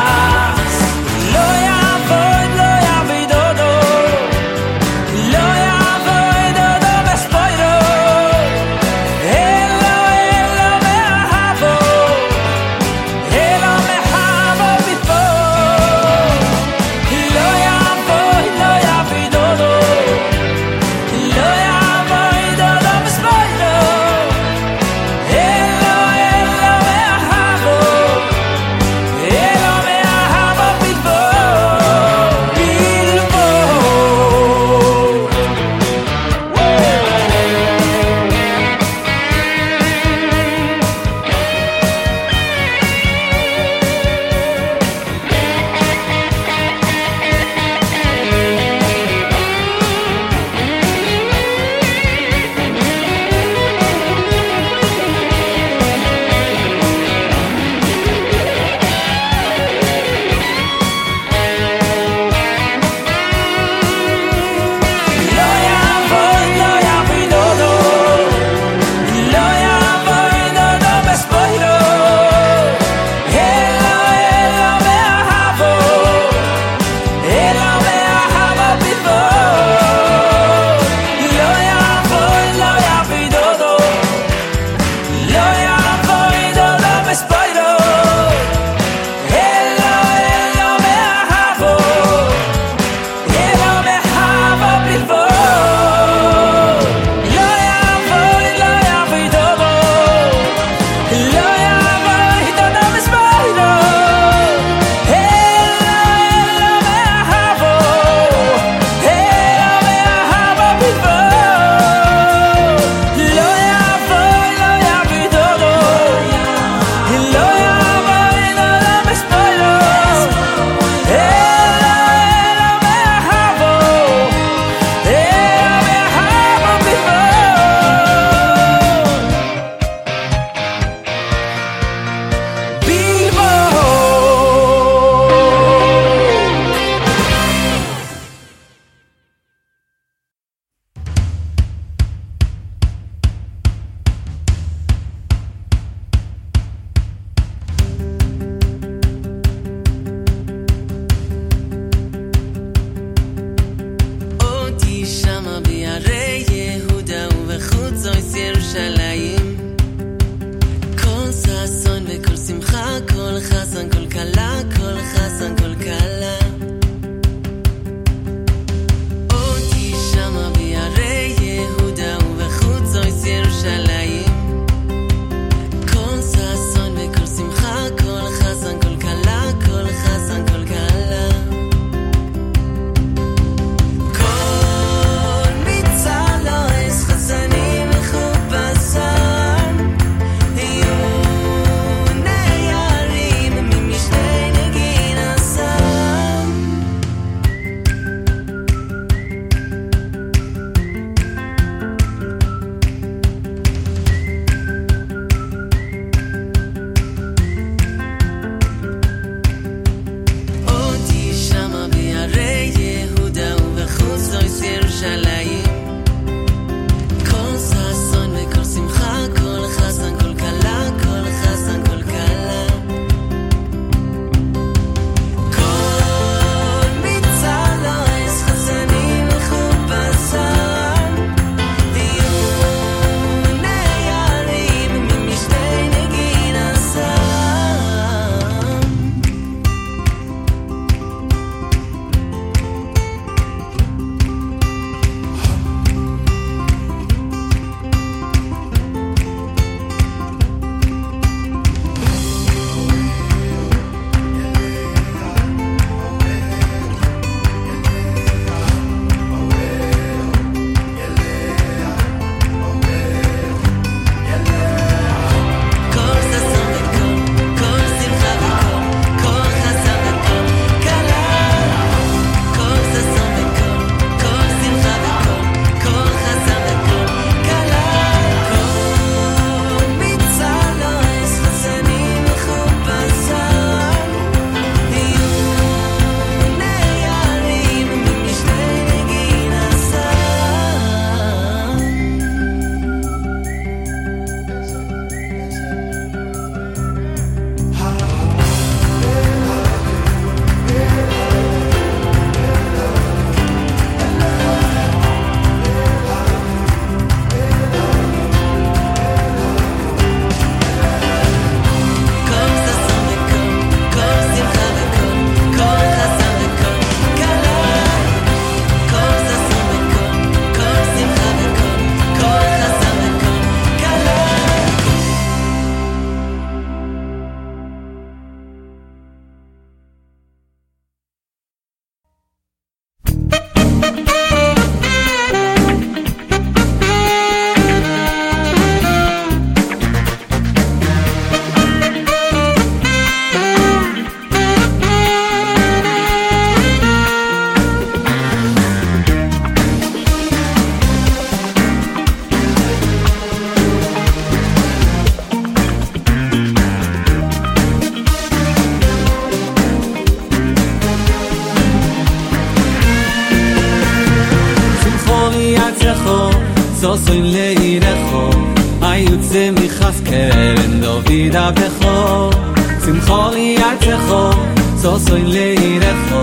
so 375.12 375.18
so 375.18 375.24
in 375.24 375.32
leirecho 375.36 376.22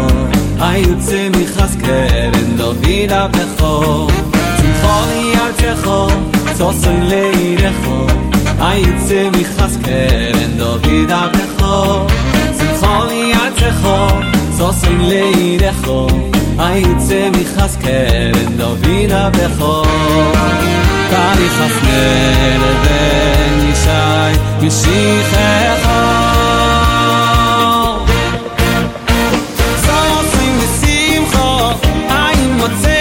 ay 0.67 0.83
utze 0.93 1.21
mi 1.33 1.45
khas 1.55 1.73
keren 1.81 2.57
do 2.59 2.69
vida 2.83 3.21
becho 3.35 3.73
sim 4.59 4.73
kholi 4.83 5.25
atcho 5.45 5.97
so 6.59 6.69
so 6.81 6.91
in 6.93 7.03
leirecho 7.11 7.99
ay 8.69 8.81
utze 8.93 9.21
mi 9.35 9.45
khas 9.51 9.77
keren 9.85 10.57
do 10.61 10.71
vida 10.87 11.21
becho 11.35 11.75
sim 12.61 12.73
kholi 12.81 13.27
atcho 13.43 13.93
so 14.59 14.73
so 14.81 14.91
in 14.95 15.05
leirecho 15.11 16.01
ay 16.69 16.81
utze 16.93 17.21
mi 17.37 17.45
khas 17.53 17.77
keren 17.85 18.51
do 18.63 18.71
vida 18.87 19.23
becho 19.37 19.75
Tari 21.13 21.49
chasner 21.59 22.65
ben 22.85 23.55
yishai 23.69 24.35
Mishichecha 24.61 26.38
você 32.77 32.98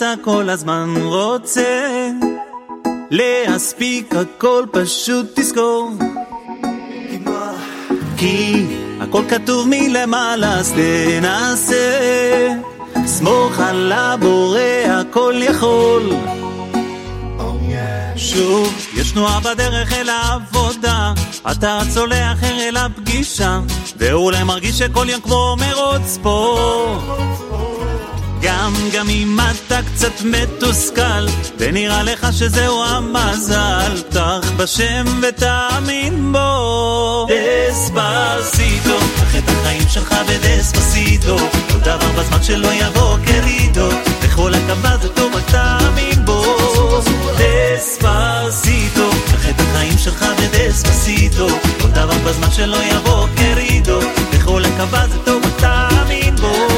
שאתה 0.00 0.22
כל 0.22 0.50
הזמן 0.50 0.94
רוצה 0.96 2.08
להספיק 3.10 4.14
הכל 4.14 4.64
פשוט 4.70 5.26
תזכור 5.34 5.90
כי 8.16 8.66
הכל 9.00 9.22
כתוב 9.28 9.66
מלמעלה 9.70 10.54
אז 10.54 10.72
תנסה 10.72 12.48
סמוך 13.06 13.60
על 13.60 13.92
הבורא 13.92 14.60
הכל 14.88 15.34
יכול 15.38 16.02
שוב, 18.16 18.74
יש 18.94 19.12
תנועה 19.12 19.40
בדרך 19.40 19.92
אל 19.92 20.08
העבודה, 20.08 21.12
אתה 21.50 21.78
אחר 22.32 22.68
אל 22.68 22.76
הפגישה, 22.76 23.60
ואולי 23.96 24.44
מרגיש 24.44 24.78
שכל 24.78 25.06
יום 25.08 25.20
כמו 25.20 25.56
מרוץ 25.58 26.02
ספורט. 26.06 27.49
גם, 28.42 28.72
גם 28.92 29.08
אם 29.08 29.36
אתה 29.40 29.80
קצת 29.82 30.12
מתוסכל, 30.24 31.26
ונראה 31.58 32.02
לך 32.02 32.26
שזהו 32.32 32.84
המזל, 32.84 34.02
פתח 34.10 34.50
בשם 34.56 35.04
ותאמין 35.22 36.32
בו. 36.32 37.26
דספסיטו, 37.28 38.98
קח 38.98 39.36
את 39.38 39.48
החיים 39.48 39.82
שלך 39.88 40.14
בדספסיטו, 40.28 41.36
כל 41.72 41.78
דבר 41.78 42.08
בזמן 42.18 42.42
שלא 42.42 42.68
יבוא 42.68 43.16
קרידו, 43.24 43.88
בכל 44.24 44.52
הקו 44.54 45.02
זה 45.02 45.08
טוב 45.08 45.34
רק 45.34 45.50
תאמין 45.50 46.24
בו. 46.24 46.44
דספסיטו, 47.38 49.10
קח 49.10 49.48
את 49.48 49.60
החיים 49.60 49.98
שלך 49.98 50.24
בדספסיטו, 50.38 51.48
כל 51.82 51.88
דבר 51.88 52.18
בזמן 52.26 52.50
שלא 52.52 52.76
יבוא 52.76 53.26
קרידו, 53.36 53.98
בכל 54.32 54.62
הקו 54.64 54.96
זה 55.12 55.18
טוב 55.24 55.42
רק 55.44 55.60
תאמין 55.60 56.36
בו. 56.36 56.69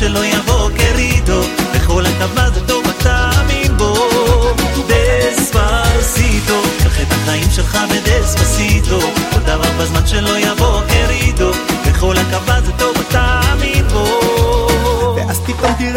שלא 0.00 0.24
יבוא 0.24 0.70
כרידו, 0.78 1.40
וכל 1.74 2.06
הטבה 2.06 2.50
זה 2.50 2.60
טוב 2.66 2.84
אתה 2.88 3.30
מאמין 3.36 3.76
בו. 3.76 3.94
דספסיטו, 4.86 6.62
קח 6.78 7.00
את 7.00 7.06
החיים 7.10 7.50
שלך 7.50 7.78
בדספסיטו, 7.90 9.00
כל 9.00 9.40
דבר 9.40 9.70
בזמן 9.80 10.06
שלא 10.06 10.38
יבוא 10.38 10.79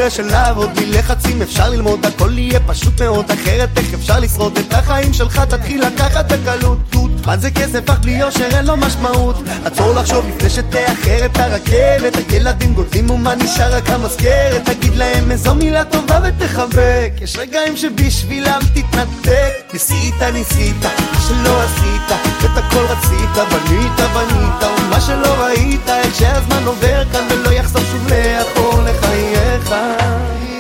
פתאום 0.03 0.15
תראה 0.15 0.29
שלעבוד 0.29 0.75
בלי 0.75 0.91
לחצים 0.91 1.41
אפשר 1.41 1.69
ללמוד 1.69 2.05
הכל 2.05 2.37
יהיה 2.37 2.59
פשוט 2.59 3.01
מאוד 3.01 3.31
אחרת 3.31 3.77
איך 3.77 3.93
אפשר 3.93 4.19
לשרוד? 4.19 4.57
את 4.57 4.73
החיים 4.73 5.13
שלך 5.13 5.39
תתחיל 5.39 5.85
לקחת 5.85 6.31
בקלות. 6.31 6.79
מה 7.25 7.37
זה 7.37 7.51
כסף? 7.51 7.89
אך 7.89 7.99
בלי 7.99 8.11
יושר 8.11 8.57
אין 8.57 8.65
לו 8.65 8.77
משמעות. 8.77 9.35
עצור 9.65 9.93
לחשוב 9.93 10.25
לפני 10.27 10.49
שתאחר 10.49 11.25
את 11.25 11.37
הרכבת. 11.37 12.31
הילדים 12.31 12.73
גודלים 12.73 13.09
ומה 13.09 13.35
נשאר? 13.35 13.75
רק 13.75 13.89
המזכרת 13.89 14.69
תגיד 14.69 14.95
להם 14.95 15.31
איזו 15.31 15.55
מילה 15.55 15.85
טובה 15.85 16.19
ותחבק. 16.23 17.11
יש 17.21 17.37
רגעים 17.37 17.77
שבשבילם 17.77 18.59
תתנתק. 18.73 19.73
ניסית 19.73 20.21
ניסית 20.33 20.85
שלא 21.27 21.61
עשית 21.61 22.32
את 22.53 22.57
הכל 22.57 22.85
רצית 22.89 23.29
בנית 23.51 23.99
בנית 24.13 24.63
ומה 24.79 25.01
שלא 25.01 25.35
ראית 25.39 25.89
איך 25.89 26.15
שהזמן 26.19 26.63
עובר 26.65 27.03
כאן 27.11 27.27
ולא 27.29 27.49
יחזור 27.49 27.81
שוב 27.91 28.07
לאחור 28.07 28.81
לחייך. 28.81 29.73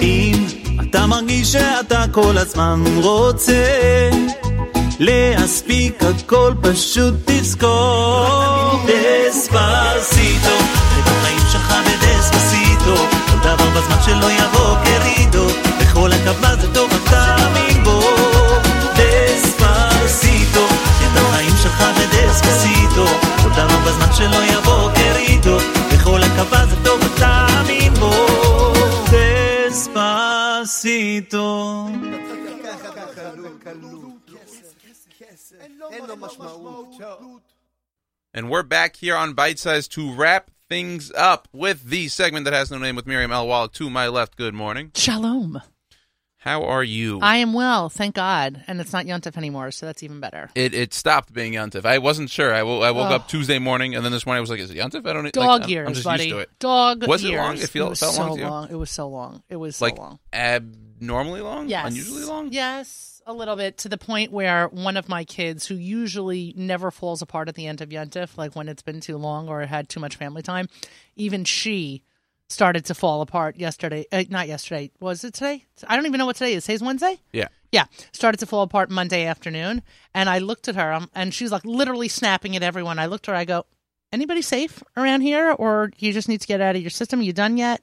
אם 0.01 0.45
אתה 0.81 1.05
מרגיש 1.05 1.51
שאתה 1.51 2.05
כל 2.11 2.37
הזמן 2.37 2.83
רוצה 3.03 4.09
להספיק 4.99 6.03
הכל 6.03 6.53
פשוט 6.61 7.13
תזכור. 7.25 8.85
דספסיטו, 8.87 10.55
את 10.99 11.07
החיים 11.07 11.39
שלך 11.51 11.73
בדספסיטו, 11.85 12.95
כל 13.31 13.37
דבר 13.43 13.69
בזמן 13.69 13.97
שלא 14.05 14.31
יבוא 14.31 14.75
קרידו, 14.83 15.47
בכל 15.81 16.11
הקווה 16.11 16.55
זה 16.55 16.73
טוב, 16.73 16.82
כל 23.92 23.92
דבר 23.92 23.92
בזמן 23.92 24.12
שלא 24.16 24.44
יבוא 24.52 24.90
קרידו, 24.94 25.56
בכל 25.92 26.20
הקווה 26.22 26.66
זה 26.66 26.76
טוב, 26.84 27.00
אתה 27.14 27.46
מאמין 27.50 27.94
בו. 27.94 28.12
דספסיטו. 29.68 31.86
אין 35.90 36.06
לו 36.06 36.16
משמעות 36.16 36.88
And 38.34 38.50
we're 38.50 38.62
back 38.62 38.96
here 38.96 39.16
on 39.16 39.32
Bite 39.32 39.58
Size 39.58 39.88
to 39.88 40.12
wrap 40.12 40.50
things 40.68 41.10
up 41.16 41.48
with 41.52 41.84
the 41.84 42.08
segment 42.08 42.44
that 42.44 42.52
has 42.52 42.70
no 42.70 42.78
name 42.78 42.94
with 42.94 43.06
Miriam 43.06 43.32
L. 43.32 43.48
Wallach 43.48 43.72
to 43.72 43.90
my 43.90 44.06
left. 44.06 44.36
Good 44.36 44.54
morning. 44.54 44.92
Shalom. 44.94 45.60
How 46.43 46.63
are 46.65 46.83
you? 46.83 47.19
I 47.21 47.37
am 47.37 47.53
well, 47.53 47.87
thank 47.87 48.15
God. 48.15 48.65
And 48.67 48.81
it's 48.81 48.91
not 48.91 49.05
Yontif 49.05 49.37
anymore, 49.37 49.71
so 49.71 49.85
that's 49.85 50.03
even 50.03 50.19
better. 50.19 50.49
It 50.55 50.73
it 50.73 50.93
stopped 50.93 51.31
being 51.33 51.53
Yontif. 51.53 51.85
I 51.85 51.99
wasn't 51.99 52.29
sure. 52.29 52.53
I 52.53 52.59
I 52.59 52.63
woke 52.91 53.05
Ugh. 53.07 53.11
up 53.13 53.27
Tuesday 53.29 53.59
morning, 53.59 53.95
and 53.95 54.03
then 54.03 54.11
this 54.11 54.25
morning 54.25 54.39
I 54.39 54.41
was 54.41 54.49
like, 54.49 54.59
"Is 54.59 54.69
it 54.69 54.75
Yontif?" 54.77 55.07
I 55.07 55.13
don't 55.13 55.23
like, 55.23 55.31
Dog 55.31 55.61
I'm- 55.61 55.69
years, 55.69 55.87
I'm 55.87 55.93
just 55.93 56.03
buddy. 56.03 56.23
used 56.25 56.35
to 56.35 56.39
it. 56.39 56.49
Dog 56.59 57.07
was 57.07 57.23
years. 57.23 57.33
it 57.33 57.37
long? 57.37 57.57
It, 57.57 57.69
feel, 57.69 57.89
was 57.89 57.99
felt 58.01 58.15
so 58.15 58.21
long 58.21 58.35
to 58.35 58.41
you? 58.43 58.49
long. 58.49 58.69
It 58.71 58.75
was 58.75 58.91
so 58.91 59.07
long. 59.07 59.41
It 59.47 59.55
was 59.55 59.81
like 59.81 59.97
long. 59.97 60.19
abnormally 60.33 61.39
long. 61.39 61.69
Yes. 61.69 61.87
Unusually 61.91 62.23
long. 62.25 62.49
Yes, 62.51 63.21
a 63.25 63.31
little 63.33 63.55
bit 63.55 63.77
to 63.79 63.87
the 63.89 63.97
point 63.97 64.33
where 64.33 64.67
one 64.67 64.97
of 64.97 65.07
my 65.07 65.23
kids, 65.23 65.65
who 65.67 65.75
usually 65.75 66.53
never 66.57 66.91
falls 66.91 67.21
apart 67.21 67.47
at 67.47 67.55
the 67.55 67.67
end 67.67 67.79
of 67.79 67.87
Yontif, 67.87 68.37
like 68.37 68.53
when 68.53 68.67
it's 68.67 68.83
been 68.83 68.99
too 68.99 69.15
long 69.17 69.47
or 69.47 69.65
had 69.65 69.87
too 69.87 70.01
much 70.01 70.17
family 70.17 70.41
time, 70.41 70.67
even 71.15 71.45
she 71.45 72.03
started 72.53 72.85
to 72.85 72.93
fall 72.93 73.21
apart 73.21 73.57
yesterday. 73.57 74.05
Uh, 74.11 74.23
not 74.29 74.47
yesterday. 74.47 74.91
Was 74.99 75.23
it 75.23 75.33
today? 75.33 75.65
I 75.87 75.95
don't 75.95 76.05
even 76.05 76.19
know 76.19 76.25
what 76.25 76.35
today 76.37 76.53
is. 76.53 76.63
Today's 76.65 76.81
Wednesday? 76.83 77.19
Yeah. 77.33 77.47
Yeah, 77.71 77.85
started 78.11 78.37
to 78.39 78.45
fall 78.45 78.61
apart 78.61 78.91
Monday 78.91 79.25
afternoon, 79.25 79.81
and 80.13 80.29
I 80.29 80.37
looked 80.37 80.67
at 80.67 80.75
her, 80.75 80.93
um, 80.93 81.09
and 81.15 81.33
she's 81.33 81.51
like 81.51 81.65
literally 81.65 82.07
snapping 82.07 82.55
at 82.55 82.61
everyone. 82.61 82.99
I 82.99 83.07
looked 83.07 83.27
at 83.27 83.31
her, 83.31 83.37
I 83.37 83.45
go, 83.45 83.65
"Anybody 84.11 84.43
safe 84.43 84.83
around 84.95 85.21
here, 85.21 85.51
or 85.51 85.89
you 85.97 86.13
just 86.13 86.29
need 86.29 86.39
to 86.41 86.47
get 86.47 86.61
out 86.61 86.75
of 86.75 86.81
your 86.83 86.91
system? 86.91 87.21
You 87.23 87.33
done 87.33 87.57
yet?" 87.57 87.81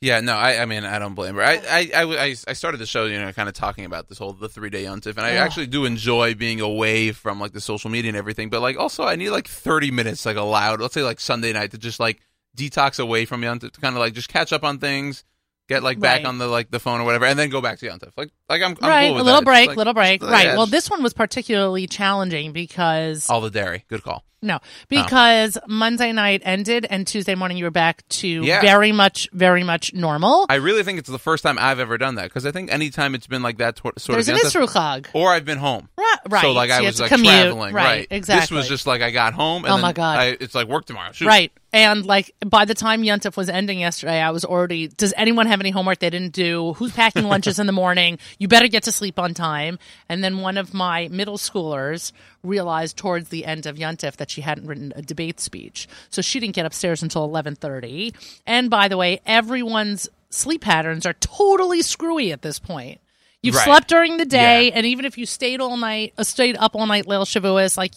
Yeah, 0.00 0.20
no, 0.20 0.34
I, 0.34 0.62
I 0.62 0.64
mean, 0.66 0.84
I 0.84 0.98
don't 1.00 1.14
blame 1.14 1.34
her. 1.36 1.42
I, 1.42 1.54
I, 1.68 1.90
I, 1.94 2.02
I- 2.26 2.36
I 2.48 2.52
started 2.54 2.78
the 2.78 2.86
show, 2.86 3.06
you 3.06 3.20
know, 3.20 3.32
kind 3.32 3.48
of 3.48 3.54
talking 3.54 3.84
about 3.84 4.08
this 4.08 4.18
whole 4.18 4.32
the 4.32 4.48
three 4.48 4.70
day 4.70 4.84
yontif, 4.84 5.16
and 5.16 5.20
I 5.26 5.32
Yeah. 5.34 5.44
actually 5.44 5.66
do 5.66 5.84
enjoy 5.86 6.34
being 6.34 6.60
away 6.60 7.10
from 7.10 7.40
like 7.40 7.52
the 7.52 7.60
social 7.60 7.90
media 7.90 8.10
and 8.10 8.16
everything. 8.16 8.48
But 8.48 8.60
like, 8.62 8.76
also, 8.78 9.02
I 9.02 9.16
need 9.16 9.30
like 9.30 9.48
thirty 9.48 9.90
minutes, 9.90 10.24
like 10.24 10.36
allowed. 10.36 10.80
Let's 10.80 10.94
say 10.94 11.02
like 11.02 11.18
Sunday 11.18 11.52
night 11.52 11.72
to 11.72 11.78
just 11.78 11.98
like 11.98 12.20
detox 12.56 12.98
away 13.00 13.24
from 13.24 13.42
yontif, 13.42 13.72
to 13.72 13.80
kind 13.80 13.94
of 13.94 14.00
like 14.00 14.12
just 14.14 14.28
catch 14.28 14.52
up 14.52 14.64
on 14.64 14.78
things, 14.78 15.24
get 15.68 15.82
like 15.82 15.98
back 16.00 16.18
Right. 16.18 16.26
on 16.26 16.38
the 16.38 16.46
like 16.46 16.70
the 16.70 16.80
phone 16.80 17.00
or 17.00 17.04
whatever, 17.04 17.24
and 17.26 17.38
then 17.38 17.48
go 17.50 17.60
back 17.60 17.78
to 17.80 17.86
yontif. 17.88 18.10
Like, 18.16 18.30
like 18.48 18.62
I'm, 18.62 18.76
I'm 18.82 18.88
right, 18.88 19.08
cool 19.08 19.20
a 19.20 19.22
little 19.22 19.40
that. 19.40 19.44
break, 19.44 19.68
Like, 19.68 19.76
little 19.76 19.94
break. 19.94 20.22
yeah, 20.22 20.30
right. 20.30 20.56
Well, 20.56 20.66
this 20.66 20.90
one 20.90 21.02
was 21.02 21.12
particularly 21.14 21.86
challenging 21.86 22.52
because 22.52 23.28
all 23.30 23.40
the 23.40 23.50
dairy, 23.50 23.84
good 23.88 24.02
call. 24.02 24.24
no, 24.42 24.58
because 24.88 25.56
Monday 25.68 26.10
night 26.12 26.42
ended 26.44 26.84
and 26.90 27.06
Tuesday 27.06 27.34
morning 27.36 27.56
you 27.56 27.64
were 27.64 27.70
back 27.70 28.06
to 28.08 28.26
Yeah. 28.28 28.60
very 28.60 28.90
much, 28.92 29.28
very 29.32 29.62
much 29.64 29.94
normal. 29.94 30.46
I 30.50 30.56
really 30.56 30.82
think 30.82 30.98
it's 30.98 31.08
the 31.08 31.18
first 31.18 31.42
time 31.44 31.58
I've 31.60 31.78
ever 31.78 31.96
done 31.96 32.16
that 32.16 32.24
because 32.24 32.44
I 32.44 32.50
think 32.50 32.70
anytime 32.72 33.14
it's 33.14 33.26
been 33.28 33.42
like 33.42 33.58
that 33.58 33.78
sort 33.78 33.94
There's 34.06 34.28
of 34.28 34.34
an 34.34 34.40
yontif- 34.42 34.66
Isru 34.68 35.06
or 35.14 35.30
I've 35.30 35.44
been 35.44 35.58
home. 35.58 35.88
Right, 35.96 36.16
right. 36.28 36.42
So 36.42 36.52
like 36.52 36.70
So 36.70 36.76
I 36.76 36.80
was 36.82 37.00
like 37.00 37.08
commute. 37.10 37.32
traveling, 37.32 37.72
Right, 37.74 38.06
right? 38.10 38.22
This 38.26 38.50
was 38.50 38.68
just 38.68 38.86
like 38.86 39.00
I 39.00 39.10
got 39.12 39.32
home. 39.32 39.64
And 39.64 39.72
Oh 39.72 39.76
then 39.76 39.82
my 39.82 39.92
God. 39.92 40.18
I, 40.18 40.24
it's 40.40 40.54
like 40.54 40.66
work 40.68 40.84
tomorrow. 40.86 41.12
Shoot. 41.12 41.26
Right. 41.28 41.52
And 41.74 42.04
like 42.04 42.34
by 42.44 42.66
the 42.66 42.74
time 42.74 43.02
Yuntif 43.02 43.36
was 43.36 43.48
ending 43.48 43.80
yesterday, 43.80 44.20
I 44.20 44.30
was 44.30 44.44
already. 44.44 44.88
Does 44.88 45.14
anyone 45.16 45.46
have 45.46 45.60
any 45.60 45.70
homework 45.70 46.00
they 46.00 46.10
didn't 46.10 46.34
do? 46.34 46.74
Who's 46.74 46.92
packing 46.92 47.24
lunches 47.24 47.58
in 47.58 47.66
the 47.66 47.72
morning? 47.72 48.18
You 48.38 48.46
better 48.46 48.68
get 48.68 48.82
to 48.82 48.92
sleep 48.92 49.18
on 49.18 49.32
time. 49.32 49.78
And 50.08 50.22
then 50.22 50.38
one 50.40 50.58
of 50.58 50.74
my 50.74 51.08
middle 51.08 51.38
schoolers 51.38 52.12
realized 52.42 52.98
towards 52.98 53.30
the 53.30 53.46
end 53.46 53.64
of 53.64 53.76
Yuntif 53.76 54.16
that 54.16 54.30
she 54.30 54.42
hadn't 54.42 54.66
written 54.66 54.92
a 54.96 55.02
debate 55.02 55.40
speech, 55.40 55.88
so 56.10 56.20
she 56.20 56.40
didn't 56.40 56.54
get 56.54 56.66
upstairs 56.66 57.02
until 57.02 57.24
eleven 57.24 57.54
thirty. 57.54 58.12
And 58.46 58.68
by 58.68 58.88
the 58.88 58.98
way, 58.98 59.20
everyone's 59.24 60.10
sleep 60.28 60.60
patterns 60.60 61.06
are 61.06 61.14
totally 61.14 61.80
screwy 61.80 62.32
at 62.32 62.42
this 62.42 62.58
point. 62.58 63.00
You've 63.42 63.56
Right. 63.56 63.64
slept 63.64 63.88
during 63.88 64.18
the 64.18 64.24
day, 64.24 64.70
and 64.70 64.86
even 64.86 65.04
if 65.04 65.18
you 65.18 65.26
stayed 65.26 65.60
all 65.60 65.76
night, 65.76 66.14
uh, 66.16 66.22
stayed 66.22 66.56
up 66.58 66.76
all 66.76 66.86
night, 66.86 67.06
Leil 67.06 67.24
Shavuos, 67.24 67.76
like 67.76 67.92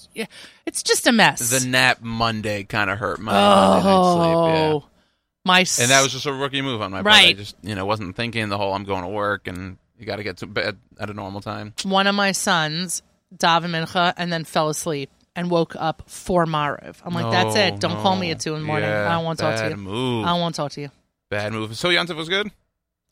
it's 0.65 0.81
just 0.81 1.05
a 1.05 1.11
mess. 1.11 1.51
The 1.51 1.67
nap 1.67 1.99
Monday 2.01 2.63
kind 2.63 2.89
of 2.89 2.97
hurt 2.97 3.19
my 3.19 3.31
night 3.31 3.81
sleep. 3.81 3.85
Yeah. 3.85 4.71
Oh, 4.73 4.85
my 5.45 5.61
s- 5.61 5.79
And 5.79 5.91
that 5.91 6.01
was 6.01 6.11
just 6.11 6.25
a 6.25 6.33
rookie 6.33 6.61
move 6.63 6.81
on 6.81 6.89
my 6.91 7.03
part. 7.03 7.13
I 7.13 7.17
Right. 7.25 7.37
just 7.37 7.55
you 7.61 7.75
know 7.75 7.85
wasn't 7.85 8.15
thinking 8.15 8.49
the 8.49 8.57
whole 8.57 8.73
I'm 8.73 8.85
going 8.85 9.03
to 9.03 9.07
work 9.09 9.47
and 9.47 9.77
you 9.99 10.05
got 10.07 10.15
to 10.15 10.23
get 10.23 10.37
to 10.37 10.47
bed 10.47 10.77
at 10.99 11.09
a 11.11 11.13
normal 11.13 11.41
time. 11.41 11.73
one 11.83 12.07
of 12.07 12.15
my 12.15 12.31
sons 12.31 13.03
daven 13.35 13.69
mincha 13.69 14.13
and 14.17 14.33
then 14.33 14.45
fell 14.45 14.69
asleep 14.69 15.11
and 15.35 15.51
woke 15.51 15.75
up 15.77 16.03
for 16.07 16.45
Mariv. 16.47 16.95
I'm 17.05 17.13
like, 17.13 17.31
that's 17.31 17.55
it. 17.55 17.79
Don't 17.79 18.01
call 18.01 18.15
me 18.15 18.31
at 18.31 18.39
two 18.39 18.55
in 18.55 18.61
the 18.61 18.65
morning. 18.65 18.89
Yeah, 18.89 19.07
I 19.09 19.13
don't 19.13 19.25
want 19.25 19.37
to 19.39 19.43
talk 19.45 19.57
to 19.59 19.69
you. 19.69 19.75
move. 19.77 20.25
I 20.25 20.29
don't 20.29 20.39
want 20.41 20.55
to 20.55 20.61
talk 20.61 20.71
to 20.71 20.81
you. 20.81 20.89
Bad 21.29 21.51
move. 21.53 21.77
So 21.77 21.89
Yontif 21.89 22.15
was 22.15 22.29
good. 22.29 22.51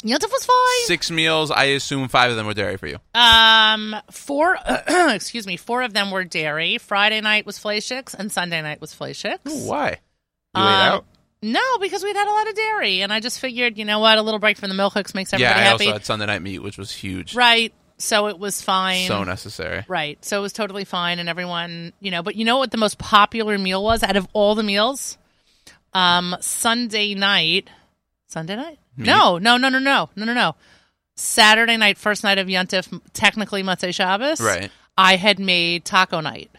Yontif 0.04 0.32
was 0.32 0.46
fine. 0.46 0.86
Six 0.88 1.10
meals. 1.12 1.50
I 1.52 1.66
assume 1.66 2.08
five 2.10 2.30
of 2.32 2.36
them 2.38 2.46
were 2.46 2.54
dairy 2.54 2.78
for 2.78 2.88
you. 2.88 2.98
Um, 3.16 3.96
four. 4.12 4.58
excuse 4.88 5.48
me. 5.48 5.58
Four 5.58 5.84
of 5.84 5.94
them 5.94 6.12
were 6.12 6.24
dairy. 6.24 6.78
Friday 6.78 7.22
night 7.22 7.46
was 7.46 7.58
fleishigs, 7.58 8.14
and 8.14 8.32
Sunday 8.32 8.62
night 8.62 8.82
was 8.82 8.94
fleishigs. 8.94 9.66
Why? 9.68 10.00
You 10.56 10.62
Um, 10.62 10.68
ate 10.68 10.88
out. 10.88 11.06
No, 11.42 11.78
because 11.82 12.04
we'd 12.04 12.16
had 12.16 12.28
a 12.28 12.32
lot 12.32 12.48
of 12.50 12.56
dairy, 12.56 13.02
and 13.02 13.12
I 13.12 13.20
just 13.20 13.40
figured, 13.40 13.78
you 13.78 13.84
know 13.86 14.00
what, 14.00 14.18
a 14.18 14.22
little 14.22 14.40
break 14.40 14.58
from 14.58 14.70
the 14.70 14.76
milchigs 14.76 15.14
makes 15.14 15.32
Yeah, 15.34 15.40
everybody 15.40 15.60
I 15.60 15.64
happy. 15.64 15.84
also 15.86 15.94
had 15.94 16.06
Sunday 16.06 16.26
night 16.26 16.42
meat, 16.42 16.60
which 16.60 16.78
was 16.78 16.92
huge. 16.92 17.36
Right. 17.36 17.74
So 17.98 18.28
it 18.28 18.40
was 18.40 18.62
fine. 18.62 19.08
So 19.08 19.24
necessary. 19.24 19.86
Right. 19.88 20.24
So 20.26 20.38
it 20.40 20.42
was 20.42 20.52
totally 20.54 20.84
fine 20.84 21.20
and 21.20 21.30
everyone, 21.30 21.94
you 22.02 22.12
know, 22.12 22.24
but 22.24 22.36
you 22.36 22.44
know 22.44 22.58
what 22.58 22.72
the 22.72 22.78
most 22.78 22.98
popular 22.98 23.58
meal 23.58 23.84
was 23.84 24.04
out 24.04 24.16
of 24.18 24.28
all 24.34 24.56
the 24.56 24.64
meals? 24.64 25.18
Um 25.94 26.36
Sunday 26.42 27.14
night. 27.14 27.70
Sunday 28.28 28.56
night? 28.56 28.80
No, 28.98 29.38
no, 29.38 29.58
no, 29.58 29.70
no, 29.70 29.80
no. 29.80 30.10
No, 30.16 30.26
no, 30.26 30.34
no. 30.34 30.56
Saturday 31.16 31.78
night, 31.78 31.98
first 31.98 32.24
night 32.24 32.38
of 32.38 32.48
Yontif, 32.48 33.00
technically 33.14 33.64
Motzei 33.64 33.94
Shabbos. 33.94 34.42
Right. 34.42 34.72
I 34.98 35.16
had 35.16 35.40
made 35.40 35.86
taco 35.86 36.20
night. 36.22 36.50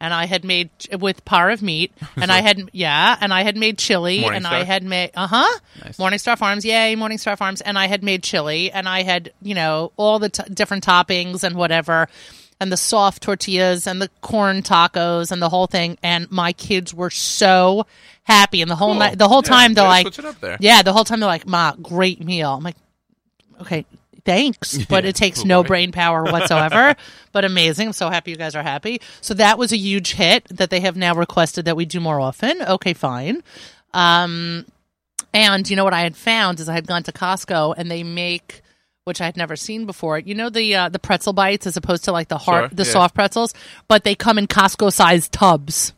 And 0.00 0.12
I 0.12 0.26
had 0.26 0.44
made 0.44 0.68
with 1.00 1.24
pareve 1.24 1.62
meat, 1.62 1.92
and 2.16 2.30
I 2.30 2.40
had 2.42 2.68
yeah, 2.72 3.16
and 3.20 3.32
I 3.32 3.42
had 3.42 3.56
made 3.56 3.78
chili, 3.78 4.24
and 4.24 4.46
I 4.46 4.62
Morningstar? 4.62 4.66
had 4.66 4.82
made 4.82 5.10
uh 5.14 5.26
huh, 5.28 5.58
Nice. 5.82 5.96
Morningstar 5.96 6.36
Farms, 6.36 6.64
yay, 6.64 6.94
Morningstar 6.96 7.38
Farms, 7.38 7.62
and 7.62 7.78
I 7.78 7.86
had 7.86 8.02
made 8.02 8.22
chili, 8.22 8.70
and 8.70 8.86
I 8.88 9.02
had 9.02 9.32
you 9.40 9.54
know 9.54 9.92
all 9.96 10.18
the 10.18 10.28
t- 10.28 10.42
different 10.52 10.84
toppings 10.84 11.42
and 11.42 11.56
whatever, 11.56 12.08
and 12.60 12.70
the 12.70 12.76
soft 12.76 13.22
tortillas 13.22 13.86
and 13.86 14.02
the 14.02 14.10
corn 14.20 14.62
tacos 14.62 15.30
and 15.30 15.40
the 15.40 15.48
whole 15.48 15.68
thing, 15.68 15.96
and 16.02 16.30
my 16.30 16.52
kids 16.52 16.92
were 16.92 17.08
so 17.08 17.86
happy, 18.24 18.60
and 18.62 18.70
the 18.70 18.76
whole 18.76 18.90
Cool. 18.90 18.98
night, 18.98 19.18
the 19.18 19.28
whole 19.28 19.42
Yeah, 19.44 19.48
time 19.50 19.74
they're 19.74 19.84
like, 19.88 20.04
switch 20.06 20.18
it 20.18 20.24
up 20.24 20.40
there. 20.40 20.56
yeah, 20.60 20.82
the 20.82 20.92
whole 20.92 21.04
time 21.04 21.20
they're 21.20 21.26
like, 21.28 21.46
ma, 21.46 21.72
great 21.80 22.24
meal. 22.24 22.52
I'm 22.54 22.62
like, 22.64 22.76
okay, 23.60 23.84
thanks, 24.24 24.78
but 24.88 25.04
Yeah. 25.04 25.10
it 25.10 25.16
takes 25.16 25.40
Oh, 25.40 25.44
no 25.44 25.62
brain 25.62 25.92
power 25.92 26.24
whatsoever. 26.24 26.96
but 27.32 27.44
amazing. 27.44 27.88
I'm 27.88 27.92
so 27.92 28.10
happy 28.10 28.30
you 28.32 28.36
guys 28.36 28.54
are 28.54 28.62
happy. 28.62 29.00
So 29.20 29.34
that 29.34 29.58
was 29.58 29.72
a 29.72 29.76
huge 29.76 30.12
hit 30.14 30.44
that 30.48 30.70
they 30.70 30.80
have 30.80 30.96
now 30.96 31.14
requested 31.14 31.66
that 31.66 31.76
we 31.76 31.84
do 31.84 32.00
more 32.00 32.20
often. 32.20 32.60
Okay, 32.62 32.94
fine. 32.94 33.42
Um, 33.92 34.64
and 35.32 35.68
you 35.68 35.76
know 35.76 35.84
what 35.84 35.94
I 35.94 36.00
had 36.02 36.16
found 36.16 36.60
is 36.60 36.68
I 36.68 36.74
had 36.74 36.86
gone 36.86 37.02
to 37.04 37.12
Costco 37.12 37.74
and 37.76 37.90
they 37.90 38.02
make. 38.02 38.62
Which 39.06 39.20
I 39.20 39.26
had 39.26 39.36
never 39.36 39.54
seen 39.54 39.84
before. 39.84 40.18
You 40.18 40.34
know 40.34 40.48
the 40.48 40.74
uh, 40.76 40.88
the 40.88 40.98
pretzel 40.98 41.34
bites 41.34 41.66
as 41.66 41.76
opposed 41.76 42.04
to 42.04 42.12
like 42.12 42.28
the 42.28 42.38
hard 42.38 42.70
Sure, 42.70 42.76
the 42.76 42.84
yeah. 42.84 42.90
soft 42.90 43.14
pretzels, 43.14 43.52
but 43.86 44.02
they 44.02 44.14
come 44.14 44.38
in 44.38 44.46
Costco 44.46 44.90
sized 44.90 45.30
tubs. 45.30 45.92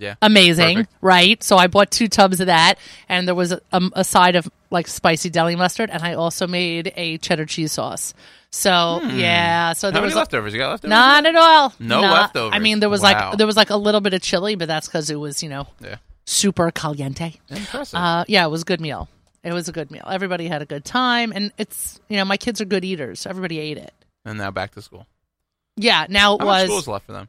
Yeah. 0.00 0.14
amazing, 0.22 0.76
Perfect. 0.78 0.94
right? 1.02 1.42
So 1.44 1.56
I 1.56 1.66
bought 1.68 1.90
two 1.92 2.08
tubs 2.08 2.40
of 2.40 2.46
that, 2.46 2.78
and 3.08 3.28
there 3.28 3.34
was 3.36 3.52
a, 3.52 3.60
um, 3.72 3.92
a 3.94 4.02
side 4.02 4.34
of 4.34 4.48
like 4.70 4.88
spicy 4.88 5.30
deli 5.30 5.54
mustard, 5.56 5.90
and 5.90 6.02
I 6.02 6.14
also 6.14 6.46
made 6.48 6.92
a 6.96 7.18
cheddar 7.18 7.44
cheese 7.46 7.72
sauce. 7.72 8.14
So 8.50 9.00
yeah, 9.04 9.74
so 9.74 9.88
Hmm. 9.88 9.92
How 9.92 9.92
there 9.92 10.02
many 10.02 10.04
was 10.06 10.14
leftovers? 10.16 10.52
You 10.54 10.58
got 10.58 10.70
leftovers? 10.70 10.90
Not 10.90 11.26
at 11.26 11.36
all. 11.36 11.72
No 11.78 12.00
Not- 12.00 12.12
leftovers. 12.22 12.52
I 12.56 12.58
mean, 12.58 12.80
there 12.80 12.88
was 12.90 13.00
Wow. 13.02 13.28
like 13.30 13.38
there 13.38 13.46
was 13.46 13.56
like 13.56 13.70
a 13.70 13.76
little 13.76 14.00
bit 14.00 14.14
of 14.14 14.22
chili, 14.22 14.56
but 14.56 14.66
that's 14.66 14.88
because 14.88 15.08
it 15.10 15.16
was 15.20 15.42
you 15.42 15.48
know 15.48 15.68
Yeah. 15.80 15.96
super 16.24 16.70
caliente. 16.72 17.34
Impressive. 17.48 17.96
Uh, 17.98 18.24
yeah, 18.26 18.44
it 18.44 18.48
was 18.50 18.62
a 18.62 18.64
good 18.64 18.80
meal. 18.80 19.08
It 19.44 19.52
was 19.52 19.68
a 19.68 19.72
good 19.72 19.90
meal. 19.90 20.04
Everybody 20.10 20.48
had 20.48 20.62
a 20.62 20.66
good 20.66 20.84
time, 20.84 21.32
and 21.34 21.52
it's 21.58 22.00
you 22.08 22.16
know 22.16 22.24
my 22.24 22.36
kids 22.36 22.60
are 22.60 22.64
good 22.64 22.84
eaters. 22.84 23.26
Everybody 23.26 23.58
ate 23.60 23.76
it. 23.78 23.92
and 24.24 24.36
now 24.38 24.50
back 24.50 24.72
to 24.74 24.82
school. 24.82 25.06
Yeah, 25.76 26.06
now 26.08 26.34
it 26.34 26.40
How 26.40 26.46
was. 26.46 26.64
school's 26.64 26.88
left 26.88 27.06
for 27.06 27.12
them? 27.12 27.28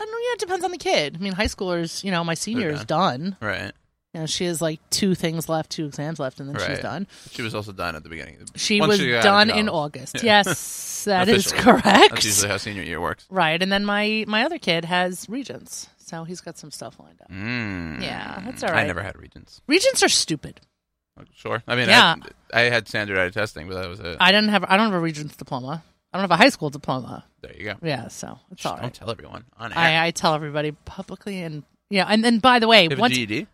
I 0.00 0.04
don't 0.04 0.12
know. 0.12 0.18
Yeah, 0.18 0.32
it 0.32 0.38
depends 0.40 0.64
on 0.64 0.70
the 0.70 0.78
kid. 0.78 1.16
I 1.18 1.22
mean, 1.22 1.34
high 1.34 1.44
schoolers. 1.46 2.02
You 2.02 2.10
know, 2.10 2.24
my 2.24 2.34
senior 2.34 2.70
is 2.70 2.84
done. 2.84 3.36
Right. 3.40 3.72
You 4.14 4.20
know, 4.20 4.26
she 4.26 4.44
has 4.46 4.60
like 4.60 4.80
two 4.90 5.14
things 5.14 5.48
left, 5.48 5.70
two 5.70 5.84
exams 5.86 6.18
left, 6.18 6.40
and 6.40 6.48
then 6.48 6.56
right. 6.56 6.70
she's 6.70 6.80
done. 6.80 7.06
She 7.30 7.42
was 7.42 7.54
also 7.54 7.70
done 7.70 7.94
at 7.94 8.02
the 8.02 8.08
beginning. 8.08 8.38
She 8.56 8.80
Once 8.80 8.98
was 8.98 9.00
got 9.00 9.06
out 9.08 9.16
of 9.18 9.22
done 9.22 9.50
in 9.50 9.66
college. 9.66 9.68
August. 9.96 10.14
Yeah. 10.16 10.42
Yes, 10.44 11.04
that 11.06 11.28
is 11.28 11.46
Officially. 11.46 11.62
correct. 11.62 11.84
That's 12.10 12.24
usually 12.24 12.48
how 12.48 12.56
senior 12.56 12.82
year 12.82 13.00
works. 13.00 13.26
Right, 13.30 13.62
and 13.62 13.70
then 13.70 13.84
my 13.84 14.24
my 14.26 14.42
other 14.44 14.58
kid 14.58 14.84
has 14.86 15.28
regents, 15.28 15.88
so 15.98 16.24
he's 16.24 16.40
got 16.40 16.58
some 16.58 16.72
stuff 16.72 16.98
lined 16.98 17.20
up. 17.22 17.30
Mm. 17.30 18.02
Yeah, 18.02 18.40
that's 18.46 18.64
all 18.64 18.70
right. 18.70 18.84
I 18.84 18.86
never 18.86 19.02
had 19.02 19.16
regents. 19.16 19.60
Regents 19.68 20.02
are 20.02 20.08
stupid. 20.08 20.60
Sure. 21.34 21.62
I 21.68 21.76
mean, 21.76 21.88
Yeah. 21.88 22.16
I, 22.52 22.62
I 22.62 22.70
had 22.70 22.88
standardized 22.88 23.34
testing, 23.34 23.68
but 23.68 23.74
that 23.74 23.88
was 23.88 24.00
it. 24.00 24.16
I 24.18 24.32
didn't 24.32 24.48
have. 24.48 24.64
I 24.64 24.76
don't 24.76 24.86
have 24.86 24.94
a 24.94 25.00
regents 25.00 25.36
diploma. 25.36 25.84
I 26.12 26.18
don't 26.18 26.22
have 26.24 26.30
a 26.32 26.36
high 26.42 26.48
school 26.48 26.70
diploma. 26.70 27.24
there 27.40 27.54
you 27.56 27.64
go. 27.64 27.74
Yeah, 27.82 28.08
so 28.08 28.38
it's 28.50 28.66
all 28.66 28.76
Don't 28.76 28.92
tell 28.92 29.10
everyone 29.10 29.44
on 29.58 29.72
air. 29.72 29.78
I, 29.78 30.06
I 30.06 30.10
tell 30.10 30.34
everybody 30.34 30.72
publicly, 30.84 31.40
and 31.42 31.62
yeah, 31.88 32.06
and 32.08 32.24
then 32.24 32.38
by 32.40 32.58
the 32.58 32.66
way, 32.68 32.84
you 32.84 32.90
have 32.90 32.98
a 32.98 33.08
GED? 33.08 33.46